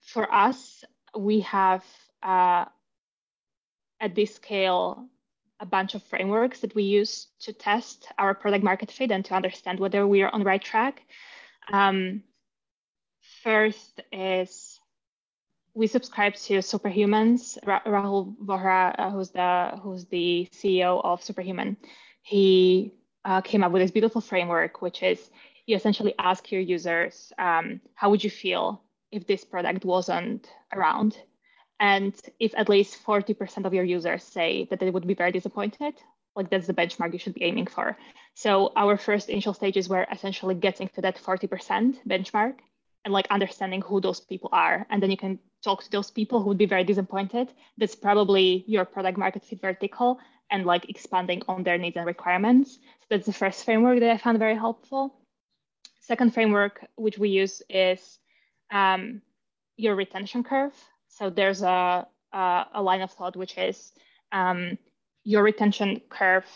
for 0.00 0.32
us, 0.32 0.84
we 1.16 1.40
have 1.40 1.84
uh, 2.22 2.64
at 4.00 4.14
this 4.14 4.34
scale 4.34 5.08
a 5.60 5.66
bunch 5.66 5.94
of 5.94 6.02
frameworks 6.04 6.60
that 6.60 6.74
we 6.74 6.82
use 6.82 7.28
to 7.40 7.52
test 7.52 8.08
our 8.18 8.34
product 8.34 8.62
market 8.62 8.90
fit 8.90 9.10
and 9.10 9.24
to 9.24 9.34
understand 9.34 9.80
whether 9.80 10.06
we 10.06 10.22
are 10.22 10.30
on 10.30 10.40
the 10.40 10.46
right 10.46 10.62
track. 10.62 11.02
Um, 11.72 12.22
first 13.42 14.00
is 14.12 14.78
we 15.74 15.86
subscribe 15.86 16.34
to 16.34 16.62
Superhuman's. 16.62 17.58
Rahul 17.64 18.34
Vohra, 18.38 18.94
uh, 18.98 19.10
who's 19.10 19.30
the 19.30 19.78
who's 19.82 20.06
the 20.06 20.48
CEO 20.52 21.02
of 21.04 21.22
Superhuman, 21.22 21.76
he 22.22 22.92
uh, 23.26 23.40
came 23.40 23.64
up 23.64 23.72
with 23.72 23.82
this 23.82 23.90
beautiful 23.90 24.20
framework, 24.20 24.80
which 24.80 25.02
is 25.02 25.30
you 25.66 25.74
essentially 25.74 26.14
ask 26.18 26.50
your 26.52 26.60
users, 26.60 27.32
um, 27.38 27.80
how 27.94 28.08
would 28.08 28.22
you 28.22 28.30
feel 28.30 28.80
if 29.10 29.26
this 29.26 29.44
product 29.44 29.84
wasn't 29.84 30.48
around? 30.72 31.18
And 31.80 32.14
if 32.38 32.54
at 32.56 32.68
least 32.68 33.04
40% 33.04 33.66
of 33.66 33.74
your 33.74 33.84
users 33.84 34.22
say 34.22 34.68
that 34.70 34.78
they 34.78 34.90
would 34.90 35.06
be 35.06 35.14
very 35.14 35.32
disappointed, 35.32 35.94
like 36.36 36.50
that's 36.50 36.68
the 36.68 36.72
benchmark 36.72 37.12
you 37.12 37.18
should 37.18 37.34
be 37.34 37.42
aiming 37.42 37.66
for. 37.66 37.98
So 38.34 38.72
our 38.76 38.96
first 38.96 39.28
initial 39.28 39.54
stages 39.54 39.88
were 39.88 40.06
essentially 40.10 40.54
getting 40.54 40.88
to 40.90 41.00
that 41.00 41.18
40% 41.18 41.96
benchmark 42.06 42.54
and 43.04 43.12
like 43.12 43.26
understanding 43.30 43.82
who 43.82 44.00
those 44.00 44.20
people 44.20 44.50
are. 44.52 44.86
And 44.88 45.02
then 45.02 45.10
you 45.10 45.16
can 45.16 45.40
talk 45.64 45.82
to 45.82 45.90
those 45.90 46.12
people 46.12 46.40
who 46.40 46.48
would 46.48 46.58
be 46.58 46.66
very 46.66 46.84
disappointed. 46.84 47.52
That's 47.76 47.96
probably 47.96 48.64
your 48.68 48.84
product 48.84 49.18
market 49.18 49.44
fit 49.44 49.60
vertical 49.60 50.20
and 50.50 50.64
like 50.64 50.88
expanding 50.88 51.42
on 51.48 51.62
their 51.62 51.78
needs 51.78 51.96
and 51.96 52.06
requirements. 52.06 52.74
So 52.74 53.06
that's 53.10 53.26
the 53.26 53.32
first 53.32 53.64
framework 53.64 54.00
that 54.00 54.10
I 54.10 54.18
found 54.18 54.38
very 54.38 54.54
helpful. 54.54 55.14
Second 56.00 56.34
framework, 56.34 56.86
which 56.96 57.18
we 57.18 57.30
use 57.30 57.62
is 57.68 58.18
um, 58.70 59.22
your 59.76 59.96
retention 59.96 60.44
curve. 60.44 60.74
So 61.08 61.30
there's 61.30 61.62
a, 61.62 62.06
a, 62.32 62.66
a 62.74 62.82
line 62.82 63.02
of 63.02 63.10
thought 63.10 63.36
which 63.36 63.58
is 63.58 63.92
um, 64.32 64.78
your 65.24 65.42
retention 65.42 66.00
curve 66.08 66.46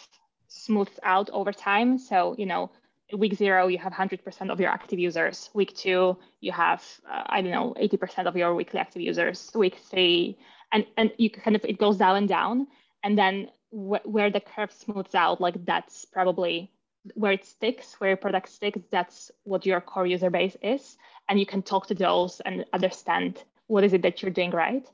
smooths 0.49 0.99
out 1.03 1.31
over 1.31 1.53
time. 1.53 1.99
So, 1.99 2.35
you 2.39 2.47
know, 2.47 2.71
week 3.17 3.35
zero, 3.35 3.67
you 3.67 3.79
have 3.79 3.93
100% 3.93 4.51
of 4.51 4.61
your 4.61 4.71
active 4.71 4.99
users. 4.99 5.51
Week 5.55 5.75
two, 5.77 6.17
you 6.41 6.53
have, 6.53 6.85
uh, 7.11 7.25
I 7.27 7.43
don't 7.43 7.51
know, 7.51 7.75
80% 7.81 8.27
of 8.27 8.37
your 8.37 8.55
weekly 8.55 8.79
active 8.79 9.03
users. 9.03 9.51
Week 9.55 9.79
three, 9.91 10.39
and, 10.73 10.87
and 10.97 11.13
you 11.19 11.31
kind 11.31 11.57
of, 11.57 11.65
it 11.65 11.79
goes 11.79 11.97
down 11.97 12.17
and 12.17 12.29
down. 12.29 12.67
And 13.03 13.19
then 13.19 13.51
wh- 13.71 14.05
where 14.05 14.31
the 14.31 14.41
curve 14.41 14.73
smooths 14.73 15.15
out, 15.15 15.41
like 15.41 15.65
that's 15.65 16.05
probably 16.05 16.71
where 17.15 17.33
it 17.33 17.45
sticks, 17.45 17.95
where 17.99 18.11
your 18.11 18.17
product 18.17 18.49
sticks, 18.49 18.81
that's 18.91 19.31
what 19.45 19.65
your 19.65 19.81
core 19.81 20.07
user 20.07 20.31
base 20.31 20.57
is. 20.63 20.97
And 21.29 21.39
you 21.41 21.47
can 21.47 21.63
talk 21.63 21.87
to 21.87 21.95
those 21.95 22.41
and 22.41 22.65
understand 22.73 23.43
what 23.67 23.85
is 23.85 23.93
it 23.93 24.03
that 24.03 24.23
you're 24.23 24.31
doing 24.31 24.51
right. 24.51 24.87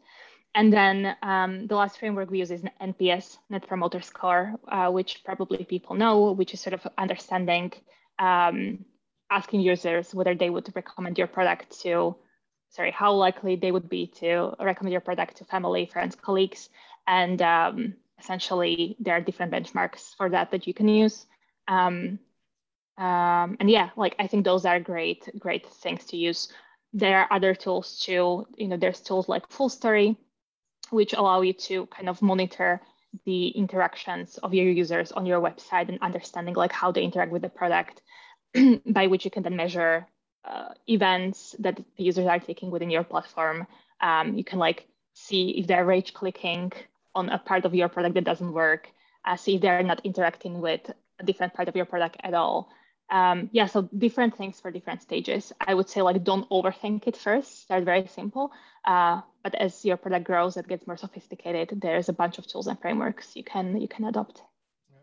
And 0.54 0.72
then 0.72 1.14
um, 1.22 1.66
the 1.66 1.76
last 1.76 1.98
framework 1.98 2.30
we 2.30 2.38
use 2.38 2.50
is 2.50 2.62
NPS, 2.80 3.36
Net 3.50 3.66
Promoter 3.66 4.00
Score, 4.00 4.54
uh, 4.68 4.90
which 4.90 5.22
probably 5.22 5.64
people 5.64 5.96
know, 5.96 6.32
which 6.32 6.54
is 6.54 6.60
sort 6.60 6.72
of 6.72 6.86
understanding, 6.96 7.72
um, 8.18 8.84
asking 9.30 9.60
users 9.60 10.14
whether 10.14 10.34
they 10.34 10.48
would 10.48 10.74
recommend 10.74 11.18
your 11.18 11.26
product 11.26 11.78
to, 11.82 12.16
sorry, 12.70 12.90
how 12.90 13.12
likely 13.12 13.56
they 13.56 13.70
would 13.70 13.88
be 13.90 14.06
to 14.06 14.54
recommend 14.58 14.92
your 14.92 15.02
product 15.02 15.36
to 15.38 15.44
family, 15.44 15.84
friends, 15.84 16.14
colleagues. 16.14 16.70
And 17.06 17.42
um, 17.42 17.94
essentially, 18.18 18.96
there 19.00 19.16
are 19.16 19.20
different 19.20 19.52
benchmarks 19.52 20.14
for 20.16 20.30
that 20.30 20.50
that 20.50 20.66
you 20.66 20.74
can 20.74 20.88
use. 20.88 21.26
Um, 21.68 22.18
um, 22.98 23.56
and 23.60 23.70
yeah, 23.70 23.90
like 23.96 24.16
I 24.18 24.26
think 24.26 24.44
those 24.44 24.64
are 24.64 24.80
great, 24.80 25.28
great 25.38 25.66
things 25.66 26.04
to 26.06 26.16
use 26.16 26.48
there 26.96 27.20
are 27.20 27.32
other 27.32 27.54
tools 27.54 27.98
too. 27.98 28.46
You 28.56 28.68
know, 28.68 28.76
there's 28.78 29.00
tools 29.00 29.28
like 29.28 29.48
FullStory, 29.50 30.16
which 30.90 31.12
allow 31.12 31.42
you 31.42 31.52
to 31.52 31.86
kind 31.86 32.08
of 32.08 32.22
monitor 32.22 32.80
the 33.24 33.48
interactions 33.48 34.38
of 34.38 34.54
your 34.54 34.66
users 34.66 35.12
on 35.12 35.26
your 35.26 35.40
website 35.40 35.88
and 35.88 35.98
understanding 36.00 36.54
like 36.54 36.72
how 36.72 36.92
they 36.92 37.02
interact 37.02 37.32
with 37.32 37.42
the 37.42 37.50
product, 37.50 38.00
by 38.86 39.06
which 39.08 39.26
you 39.26 39.30
can 39.30 39.42
then 39.42 39.56
measure 39.56 40.06
uh, 40.44 40.68
events 40.88 41.54
that 41.58 41.76
the 41.76 42.04
users 42.04 42.26
are 42.26 42.38
taking 42.38 42.70
within 42.70 42.90
your 42.90 43.04
platform. 43.04 43.66
Um, 44.00 44.34
you 44.34 44.44
can 44.44 44.58
like 44.58 44.86
see 45.12 45.50
if 45.50 45.66
they're 45.66 45.84
rage 45.84 46.14
clicking 46.14 46.72
on 47.16 47.28
a 47.30 47.38
part 47.38 47.64
of 47.64 47.74
your 47.74 47.88
product 47.88 48.14
that 48.14 48.24
doesn't 48.24 48.52
work, 48.52 48.88
uh, 49.24 49.36
see 49.36 49.56
if 49.56 49.60
they're 49.62 49.82
not 49.82 50.00
interacting 50.04 50.60
with 50.60 50.88
a 51.18 51.24
different 51.24 51.52
part 51.54 51.68
of 51.68 51.74
your 51.74 51.86
product 51.86 52.16
at 52.22 52.34
all 52.34 52.68
um, 53.10 53.48
yeah, 53.52 53.66
so 53.66 53.82
different 53.96 54.36
things 54.36 54.60
for 54.60 54.70
different 54.70 55.02
stages. 55.02 55.52
I 55.60 55.74
would 55.74 55.88
say 55.88 56.02
like 56.02 56.24
don't 56.24 56.48
overthink 56.50 57.06
it 57.06 57.16
first. 57.16 57.62
Start 57.62 57.84
very 57.84 58.06
simple. 58.08 58.52
Uh, 58.84 59.20
but 59.42 59.54
as 59.54 59.84
your 59.84 59.96
product 59.96 60.24
grows, 60.24 60.56
it 60.56 60.66
gets 60.66 60.86
more 60.86 60.96
sophisticated. 60.96 61.80
There's 61.80 62.08
a 62.08 62.12
bunch 62.12 62.38
of 62.38 62.46
tools 62.46 62.66
and 62.66 62.80
frameworks 62.80 63.36
you 63.36 63.44
can 63.44 63.80
you 63.80 63.88
can 63.88 64.06
adopt. 64.06 64.42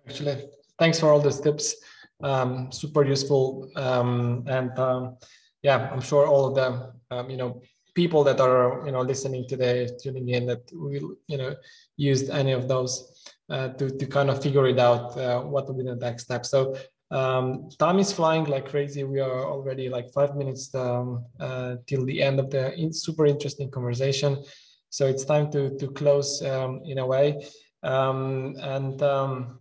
Actually, 0.07 0.49
thanks 0.77 0.99
for 0.99 1.09
all 1.09 1.19
those 1.19 1.39
tips. 1.39 1.75
Um, 2.21 2.71
super 2.71 3.05
useful. 3.05 3.69
Um, 3.75 4.43
and 4.47 4.77
um, 4.77 5.17
yeah, 5.61 5.89
I'm 5.91 6.01
sure 6.01 6.27
all 6.27 6.45
of 6.45 6.55
them 6.55 6.91
um, 7.09 7.29
you 7.29 7.37
know 7.37 7.61
people 7.93 8.23
that 8.23 8.39
are 8.39 8.85
you 8.85 8.91
know 8.91 9.01
listening 9.01 9.47
today, 9.47 9.89
tuning 10.01 10.29
in, 10.29 10.45
that 10.47 10.63
will 10.73 11.15
you 11.27 11.37
know 11.37 11.55
used 11.97 12.29
any 12.29 12.51
of 12.51 12.67
those 12.67 13.31
uh, 13.49 13.69
to 13.69 13.89
to 13.89 14.05
kind 14.05 14.29
of 14.29 14.41
figure 14.41 14.67
it 14.67 14.79
out. 14.79 15.17
Uh, 15.17 15.41
what 15.41 15.67
will 15.67 15.75
be 15.75 15.83
the 15.83 15.95
next 15.95 16.23
step? 16.23 16.45
So 16.45 16.75
um, 17.11 17.69
time 17.77 17.99
is 17.99 18.11
flying 18.11 18.45
like 18.45 18.69
crazy. 18.69 19.03
We 19.03 19.19
are 19.19 19.45
already 19.45 19.87
like 19.87 20.11
five 20.11 20.35
minutes 20.35 20.73
um, 20.73 21.25
uh, 21.39 21.75
till 21.85 22.05
the 22.05 22.21
end 22.21 22.39
of 22.39 22.49
the 22.49 22.73
in 22.73 22.91
super 22.91 23.25
interesting 23.25 23.69
conversation. 23.69 24.43
So 24.89 25.07
it's 25.07 25.25
time 25.25 25.51
to, 25.51 25.75
to 25.77 25.87
close 25.87 26.43
um, 26.43 26.81
in 26.85 26.99
a 26.99 27.05
way. 27.05 27.47
Um, 27.83 28.55
and 28.59 29.01
um, 29.01 29.59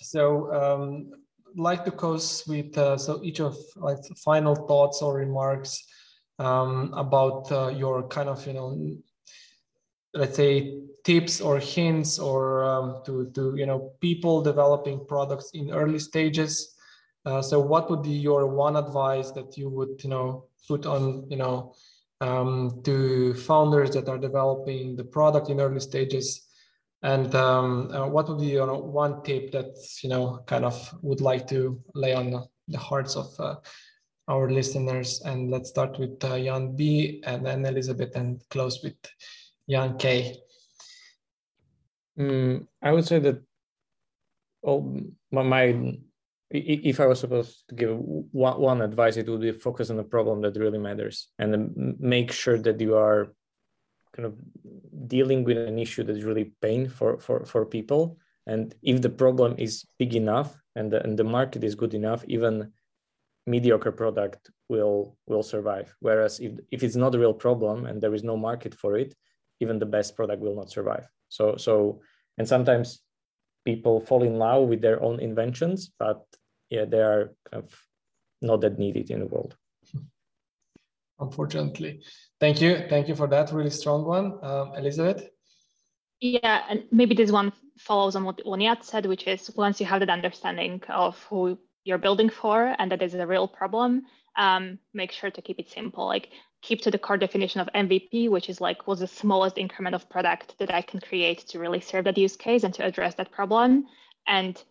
so 0.00 0.52
um, 0.52 1.10
like 1.56 1.84
to 1.84 1.90
close 1.90 2.44
with 2.46 2.76
uh, 2.78 2.96
so 2.96 3.22
each 3.22 3.40
of 3.40 3.56
like 3.76 3.98
final 4.24 4.54
thoughts 4.54 5.02
or 5.02 5.14
remarks 5.14 5.84
about 6.42 7.50
uh, 7.52 7.68
your 7.68 8.08
kind 8.08 8.28
of, 8.28 8.46
you 8.46 8.52
know, 8.52 8.96
let's 10.14 10.36
say 10.36 10.82
tips 11.04 11.40
or 11.40 11.58
hints 11.58 12.18
or 12.18 12.64
um, 12.64 13.02
to 13.04 13.30
to 13.34 13.54
you 13.56 13.66
know 13.66 13.92
people 14.00 14.42
developing 14.42 15.04
products 15.06 15.50
in 15.54 15.70
early 15.70 15.98
stages. 15.98 16.74
Uh, 17.24 17.40
so 17.40 17.60
what 17.60 17.90
would 17.90 18.02
be 18.02 18.10
your 18.10 18.46
one 18.46 18.76
advice 18.76 19.30
that 19.30 19.56
you 19.56 19.68
would 19.68 20.02
you 20.02 20.10
know 20.10 20.46
put 20.68 20.86
on 20.86 21.26
you 21.30 21.36
know 21.36 21.74
um, 22.20 22.80
to 22.84 23.34
founders 23.34 23.90
that 23.90 24.08
are 24.08 24.18
developing 24.18 24.96
the 24.96 25.04
product 25.04 25.48
in 25.48 25.60
early 25.60 25.80
stages? 25.80 26.48
And 27.04 27.34
um, 27.34 27.90
uh, 27.92 28.06
what 28.06 28.28
would 28.28 28.38
be 28.38 28.46
you 28.46 28.66
know, 28.66 28.78
one 28.78 29.22
tip 29.24 29.50
that 29.52 29.74
you 30.02 30.08
know 30.08 30.42
kind 30.46 30.64
of 30.64 30.94
would 31.02 31.20
like 31.20 31.48
to 31.48 31.80
lay 31.94 32.14
on 32.14 32.46
the 32.68 32.78
hearts 32.78 33.16
of 33.16 33.28
uh, 33.40 33.56
our 34.32 34.50
listeners 34.50 35.20
and 35.24 35.50
let's 35.50 35.68
start 35.68 35.98
with 35.98 36.16
uh, 36.24 36.38
jan 36.46 36.74
b 36.74 37.22
and 37.26 37.44
then 37.46 37.64
elizabeth 37.72 38.16
and 38.16 38.40
close 38.50 38.82
with 38.82 39.00
jan 39.68 39.96
k 39.98 40.36
mm, 42.18 42.66
i 42.80 42.90
would 42.92 43.06
say 43.12 43.18
that 43.18 43.38
all 44.62 44.80
my, 45.30 45.42
my 45.42 45.64
if 46.54 47.00
I 47.00 47.06
was 47.06 47.20
supposed 47.20 47.64
to 47.68 47.74
give 47.74 47.96
one, 47.98 48.60
one 48.60 48.82
advice, 48.82 49.16
it 49.16 49.28
would 49.28 49.40
be 49.40 49.52
focus 49.52 49.88
on 49.88 49.96
the 49.96 50.04
problem 50.04 50.42
that 50.42 50.56
really 50.56 50.78
matters 50.78 51.28
and 51.38 51.96
make 51.98 52.30
sure 52.30 52.58
that 52.58 52.78
you 52.78 52.94
are 52.94 53.32
kind 54.14 54.26
of 54.26 54.34
dealing 55.06 55.44
with 55.44 55.56
an 55.56 55.78
issue 55.78 56.04
that's 56.04 56.24
really 56.24 56.52
pain 56.60 56.88
for, 56.88 57.18
for, 57.18 57.46
for 57.46 57.64
people. 57.64 58.18
And 58.46 58.74
if 58.82 59.00
the 59.00 59.08
problem 59.08 59.54
is 59.56 59.86
big 59.98 60.14
enough 60.14 60.54
and 60.76 60.92
the, 60.92 61.02
and 61.02 61.18
the 61.18 61.24
market 61.24 61.64
is 61.64 61.74
good 61.74 61.94
enough, 61.94 62.22
even 62.28 62.70
mediocre 63.46 63.92
product 63.92 64.50
will 64.68 65.16
will 65.26 65.42
survive. 65.42 65.94
Whereas 66.00 66.40
if, 66.40 66.52
if 66.70 66.82
it's 66.82 66.96
not 66.96 67.14
a 67.14 67.18
real 67.18 67.34
problem 67.34 67.86
and 67.86 68.00
there 68.00 68.14
is 68.14 68.22
no 68.22 68.36
market 68.36 68.74
for 68.74 68.96
it, 68.96 69.14
even 69.60 69.78
the 69.78 69.86
best 69.86 70.16
product 70.16 70.40
will 70.40 70.54
not 70.54 70.70
survive. 70.70 71.06
So 71.28 71.56
so 71.56 72.00
and 72.38 72.48
sometimes 72.48 73.02
people 73.64 74.00
fall 74.00 74.22
in 74.22 74.38
love 74.38 74.68
with 74.68 74.80
their 74.80 75.02
own 75.02 75.20
inventions, 75.20 75.92
but 75.98 76.24
yeah, 76.70 76.84
they 76.84 77.00
are 77.00 77.32
kind 77.50 77.64
of 77.64 77.72
not 78.40 78.60
that 78.62 78.78
needed 78.78 79.10
in 79.10 79.20
the 79.20 79.26
world. 79.26 79.56
Unfortunately, 81.20 82.02
thank 82.40 82.60
you, 82.60 82.84
thank 82.88 83.06
you 83.06 83.14
for 83.14 83.28
that 83.28 83.52
really 83.52 83.70
strong 83.70 84.04
one, 84.04 84.38
um, 84.42 84.72
Elizabeth. 84.76 85.28
Yeah, 86.20 86.64
and 86.68 86.84
maybe 86.90 87.14
this 87.14 87.30
one 87.30 87.52
follows 87.78 88.16
on 88.16 88.24
what 88.24 88.44
Oniat 88.44 88.84
said, 88.84 89.06
which 89.06 89.26
is 89.26 89.50
once 89.54 89.78
you 89.80 89.86
have 89.86 90.00
that 90.00 90.10
understanding 90.10 90.82
of 90.88 91.22
who 91.24 91.58
you're 91.84 91.98
building 91.98 92.30
for 92.30 92.74
and 92.78 92.90
that 92.92 93.02
is 93.02 93.14
a 93.14 93.26
real 93.26 93.48
problem, 93.48 94.02
um, 94.36 94.78
make 94.94 95.12
sure 95.12 95.30
to 95.30 95.42
keep 95.42 95.58
it 95.58 95.70
simple. 95.70 96.06
Like 96.06 96.28
keep 96.62 96.80
to 96.82 96.90
the 96.90 96.98
core 96.98 97.16
definition 97.16 97.60
of 97.60 97.68
MVP, 97.74 98.30
which 98.30 98.48
is 98.48 98.60
like 98.60 98.86
what's 98.86 99.00
the 99.00 99.06
smallest 99.06 99.58
increment 99.58 99.94
of 99.94 100.08
product 100.08 100.54
that 100.58 100.72
I 100.72 100.82
can 100.82 101.00
create 101.00 101.40
to 101.48 101.58
really 101.58 101.80
serve 101.80 102.04
that 102.04 102.16
use 102.16 102.36
case 102.36 102.62
and 102.62 102.72
to 102.74 102.84
address 102.84 103.16
that 103.16 103.32
problem. 103.32 103.86
And 104.26 104.62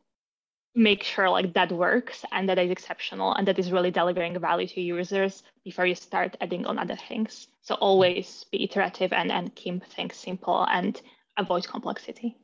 make 0.73 1.03
sure 1.03 1.29
like 1.29 1.53
that 1.53 1.71
works 1.71 2.23
and 2.31 2.47
that 2.47 2.57
is 2.57 2.71
exceptional 2.71 3.33
and 3.33 3.45
that 3.47 3.59
is 3.59 3.71
really 3.71 3.91
delivering 3.91 4.39
value 4.39 4.67
to 4.67 4.81
users 4.81 5.43
before 5.65 5.85
you 5.85 5.95
start 5.95 6.37
adding 6.39 6.65
on 6.65 6.79
other 6.79 6.95
things. 6.95 7.47
So 7.61 7.75
always 7.75 8.45
be 8.51 8.63
iterative 8.63 9.11
and, 9.11 9.31
and 9.31 9.53
keep 9.53 9.85
things 9.85 10.15
simple 10.15 10.65
and 10.71 10.99
avoid 11.37 11.67
complexity. 11.67 12.37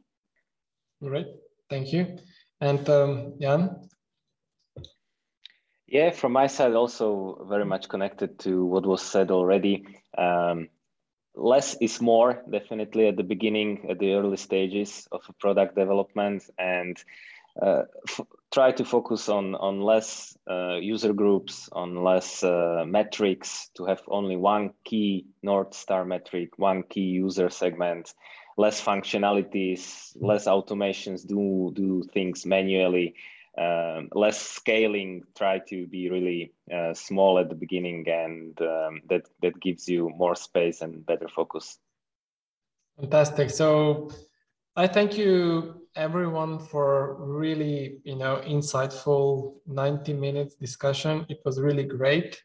All 1.02 1.10
right, 1.10 1.27
thank 1.69 1.94
you. 1.94 2.18
And 2.60 2.88
um, 2.89 3.35
Jan? 3.39 3.88
Yeah, 5.88 6.12
from 6.12 6.34
my 6.34 6.48
side, 6.48 6.74
also 6.74 7.46
very 7.48 7.64
much 7.64 7.88
connected 7.88 8.40
to 8.40 8.66
what 8.66 8.86
was 8.86 9.02
said 9.02 9.32
already. 9.32 9.86
Um, 10.18 10.68
less 11.34 11.78
is 11.80 12.02
more, 12.02 12.44
definitely 12.52 13.08
at 13.08 13.16
the 13.16 13.24
beginning, 13.24 13.88
at 13.90 13.98
the 13.98 14.14
early 14.14 14.36
stages 14.36 15.08
of 15.14 15.22
product 15.40 15.76
development. 15.76 16.44
And 16.58 17.02
uh, 17.62 17.84
try 18.52 18.72
to 18.74 18.84
focus 18.84 19.30
on 19.30 19.56
on 19.56 19.82
less 19.82 20.38
uh, 20.50 20.76
user 20.76 21.14
groups, 21.14 21.70
on 21.72 22.04
less 22.04 22.44
uh, 22.44 22.84
metrics, 22.86 23.70
to 23.76 23.86
have 23.86 24.02
only 24.10 24.36
one 24.36 24.72
key 24.84 25.26
North 25.42 25.74
Star 25.74 26.04
metric, 26.04 26.50
one 26.58 26.84
key 26.84 27.08
user 27.24 27.50
segment, 27.50 28.14
less 28.58 28.84
functionalities, 28.84 30.16
less 30.20 30.48
automations, 30.48 31.26
do 31.26 31.72
do 31.74 32.04
things 32.14 32.46
manually, 32.46 33.16
um, 33.58 34.10
less 34.14 34.40
scaling. 34.40 35.24
Try 35.36 35.60
to 35.70 35.88
be 35.88 36.10
really 36.10 36.54
uh, 36.74 36.94
small 36.94 37.40
at 37.40 37.50
the 37.50 37.56
beginning, 37.56 38.08
and 38.08 38.60
um, 38.62 39.02
that 39.10 39.24
that 39.42 39.60
gives 39.60 39.88
you 39.88 40.10
more 40.10 40.36
space 40.36 40.82
and 40.82 41.06
better 41.06 41.28
focus. 41.28 41.80
Fantastic. 43.00 43.50
So 43.50 44.10
I 44.76 44.88
thank 44.88 45.18
you 45.18 45.88
everyone 45.96 46.60
for 46.60 47.16
really, 47.20 48.00
you 48.04 48.16
know, 48.16 48.42
insightful 48.46 49.56
90 49.66 50.14
minutes 50.14 50.56
discussion. 50.56 51.26
It 51.30 51.42
was 51.46 51.60
really 51.60 51.84
great. 51.84 52.42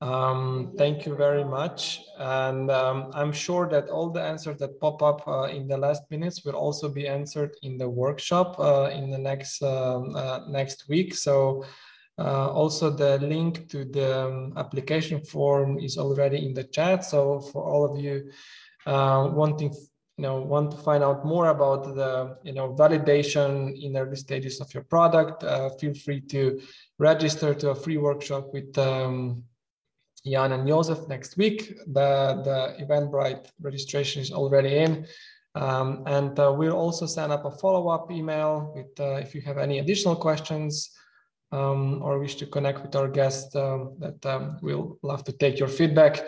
Um, 0.00 0.72
thank 0.78 1.04
you 1.04 1.14
very 1.14 1.44
much. 1.44 2.00
And 2.18 2.70
um, 2.70 3.10
I'm 3.12 3.32
sure 3.32 3.68
that 3.68 3.90
all 3.90 4.08
the 4.08 4.22
answers 4.22 4.58
that 4.58 4.80
pop 4.80 5.02
up 5.02 5.28
uh, 5.28 5.42
in 5.44 5.68
the 5.68 5.76
last 5.76 6.10
minutes 6.10 6.42
will 6.44 6.54
also 6.54 6.88
be 6.88 7.06
answered 7.06 7.54
in 7.62 7.76
the 7.76 7.88
workshop 7.88 8.58
uh, 8.58 8.90
in 8.94 9.10
the 9.10 9.18
next 9.18 9.62
um, 9.62 10.16
uh, 10.16 10.40
next 10.48 10.88
week. 10.88 11.14
So 11.14 11.64
uh, 12.18 12.48
also 12.48 12.88
the 12.88 13.18
link 13.18 13.68
to 13.68 13.84
the 13.84 14.26
um, 14.26 14.54
application 14.56 15.22
form 15.22 15.78
is 15.78 15.98
already 15.98 16.46
in 16.46 16.54
the 16.54 16.64
chat. 16.64 17.04
So 17.04 17.40
for 17.40 17.62
all 17.62 17.84
of 17.84 18.02
you 18.02 18.30
uh, 18.86 19.28
wanting 19.32 19.74
you 20.16 20.22
know 20.22 20.40
want 20.40 20.70
to 20.70 20.78
find 20.78 21.04
out 21.04 21.26
more 21.26 21.48
about 21.48 21.94
the 21.94 22.38
you 22.42 22.54
know 22.54 22.74
validation 22.74 23.78
in 23.78 23.98
early 23.98 24.16
stages 24.16 24.62
of 24.62 24.72
your 24.72 24.84
product, 24.84 25.44
uh, 25.44 25.68
feel 25.78 25.92
free 25.92 26.22
to 26.22 26.58
register 26.98 27.52
to 27.52 27.70
a 27.70 27.74
free 27.74 27.98
workshop 27.98 28.48
with 28.54 28.78
um, 28.78 29.44
Jan 30.24 30.52
and 30.52 30.66
Joseph 30.66 31.08
next 31.08 31.36
week. 31.36 31.76
The 31.86 32.42
the 32.44 32.84
Eventbrite 32.84 33.48
registration 33.60 34.22
is 34.22 34.30
already 34.30 34.76
in. 34.78 35.06
Um, 35.56 36.04
and 36.06 36.38
uh, 36.38 36.54
we'll 36.56 36.76
also 36.76 37.06
send 37.06 37.32
up 37.32 37.44
a 37.44 37.50
follow-up 37.50 38.12
email 38.12 38.72
with 38.76 39.00
uh, 39.00 39.14
if 39.14 39.34
you 39.34 39.40
have 39.40 39.58
any 39.58 39.80
additional 39.80 40.14
questions 40.14 40.90
um, 41.50 42.00
or 42.02 42.20
wish 42.20 42.36
to 42.36 42.46
connect 42.46 42.82
with 42.82 42.94
our 42.94 43.08
guest 43.08 43.56
um, 43.56 43.96
that 43.98 44.24
um, 44.26 44.58
we'll 44.62 44.96
love 45.02 45.24
to 45.24 45.32
take 45.32 45.58
your 45.58 45.66
feedback 45.66 46.22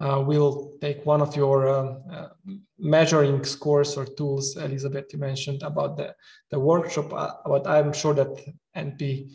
uh, 0.00 0.22
we'll 0.24 0.72
take 0.80 1.04
one 1.04 1.20
of 1.20 1.34
your 1.34 1.68
um, 1.68 2.02
uh, 2.12 2.28
measuring 2.78 3.42
scores 3.44 3.96
or 3.96 4.04
tools, 4.04 4.56
Elizabeth, 4.56 5.06
you 5.12 5.18
mentioned 5.18 5.62
about 5.64 5.96
the, 5.96 6.14
the 6.50 6.58
workshop, 6.58 7.12
uh, 7.12 7.32
but 7.44 7.66
I'm 7.66 7.92
sure 7.92 8.14
that 8.14 8.28
NP 8.76 9.32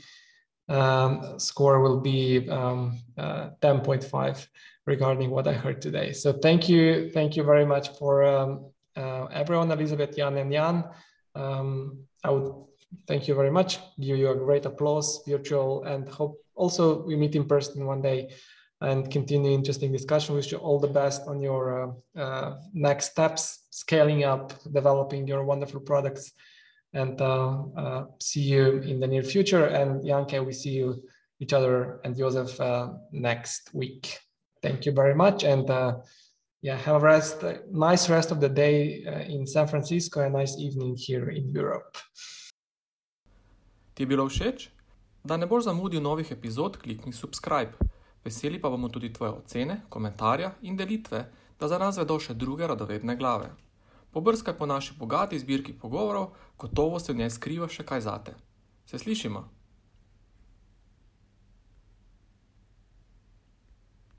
um, 0.70 1.40
score 1.40 1.82
will 1.82 2.00
be 2.00 2.50
um, 2.50 3.00
uh, 3.18 3.50
10.5 3.62 4.48
regarding 4.86 5.30
what 5.30 5.48
I 5.48 5.54
heard 5.54 5.82
today. 5.82 6.12
So 6.14 6.34
thank 6.34 6.70
you. 6.70 7.10
Thank 7.12 7.36
you 7.36 7.44
very 7.44 7.66
much 7.66 7.90
for 7.98 8.24
um, 8.24 8.66
uh, 8.96 9.26
everyone, 9.26 9.72
Elizabeth, 9.72 10.16
Jan 10.16 10.38
and 10.38 10.52
Jan. 10.52 10.84
Um, 11.36 12.00
I 12.24 12.30
would 12.32 12.54
thank 13.08 13.28
you 13.28 13.36
very 13.36 13.52
much, 13.52 13.80
give 14.00 14.18
you 14.18 14.30
a 14.30 14.36
great 14.36 14.66
applause, 14.66 15.24
virtual, 15.28 15.84
and 15.84 16.08
hope 16.08 16.40
also 16.56 17.04
we 17.04 17.16
meet 17.16 17.36
in 17.36 17.46
person 17.46 17.86
one 17.86 18.02
day 18.02 18.30
and 18.82 19.10
continue 19.10 19.52
interesting 19.52 19.92
discussion. 19.92 20.36
Wish 20.36 20.52
you 20.52 20.58
all 20.58 20.80
the 20.80 20.88
best 20.88 21.24
on 21.28 21.42
your 21.42 21.96
uh, 22.18 22.20
uh, 22.20 22.58
next 22.74 23.12
steps, 23.12 23.64
scaling 23.72 24.24
up, 24.24 24.54
developing 24.72 25.28
your 25.28 25.44
wonderful 25.44 25.80
products, 25.80 26.34
and 26.94 27.22
uh, 27.22 27.64
uh 27.76 28.06
see 28.20 28.42
you 28.42 28.82
in 28.82 29.00
the 29.00 29.08
near 29.08 29.24
future. 29.24 29.66
And 29.66 30.04
Janke, 30.04 30.46
we 30.46 30.54
see 30.54 30.72
you 30.72 31.04
each 31.40 31.54
other 31.54 32.00
and 32.04 32.16
Joseph 32.16 32.60
uh, 32.62 32.90
next 33.12 33.74
week. 33.74 34.20
Thank 34.62 34.86
you 34.86 34.94
very 34.94 35.16
much, 35.16 35.44
and 35.44 35.68
yeah, 36.62 36.78
have 36.78 36.96
a 36.96 37.00
rest, 37.00 37.44
nice 37.70 38.10
rest 38.10 38.32
of 38.32 38.40
the 38.40 38.48
day 38.48 39.04
in 39.28 39.46
San 39.46 39.68
Francisco, 39.68 40.22
and 40.22 40.34
nice 40.34 40.56
evening 40.58 40.96
here 40.96 41.30
in 41.30 41.50
Europe. 41.50 41.98
Ti 43.94 44.04
je 44.04 44.08
bilo 44.08 44.30
všeč? 44.30 44.70
Da 45.24 45.38
ne 45.38 45.46
boš 45.46 45.64
zamudil 45.64 46.02
novih 46.02 46.32
epizod, 46.32 46.78
klikni 46.78 47.14
subscribe. 47.14 47.72
Veseli 48.26 48.62
pa 48.62 48.70
bomo 48.70 48.90
tudi 48.90 49.14
tvoje 49.14 49.32
ocene, 49.32 49.82
komentarja 49.90 50.54
in 50.62 50.78
delitve, 50.78 51.26
da 51.60 51.68
za 51.68 51.78
nas 51.78 51.98
vedo 51.98 52.18
še 52.20 52.34
druge 52.34 52.68
radovedne 52.68 53.16
glave. 53.16 53.52
Pobrskaj 54.14 54.58
po 54.58 54.66
naši 54.66 54.94
bogati 55.00 55.40
zbirki 55.40 55.74
pogovorov, 55.74 56.34
gotovo 56.58 57.00
se 57.00 57.14
v 57.14 57.18
njej 57.18 57.34
skriva 57.34 57.68
še 57.68 57.84
kaj 57.84 58.02
zate. 58.06 58.36
Se 58.86 59.00
slišimo? 59.00 59.48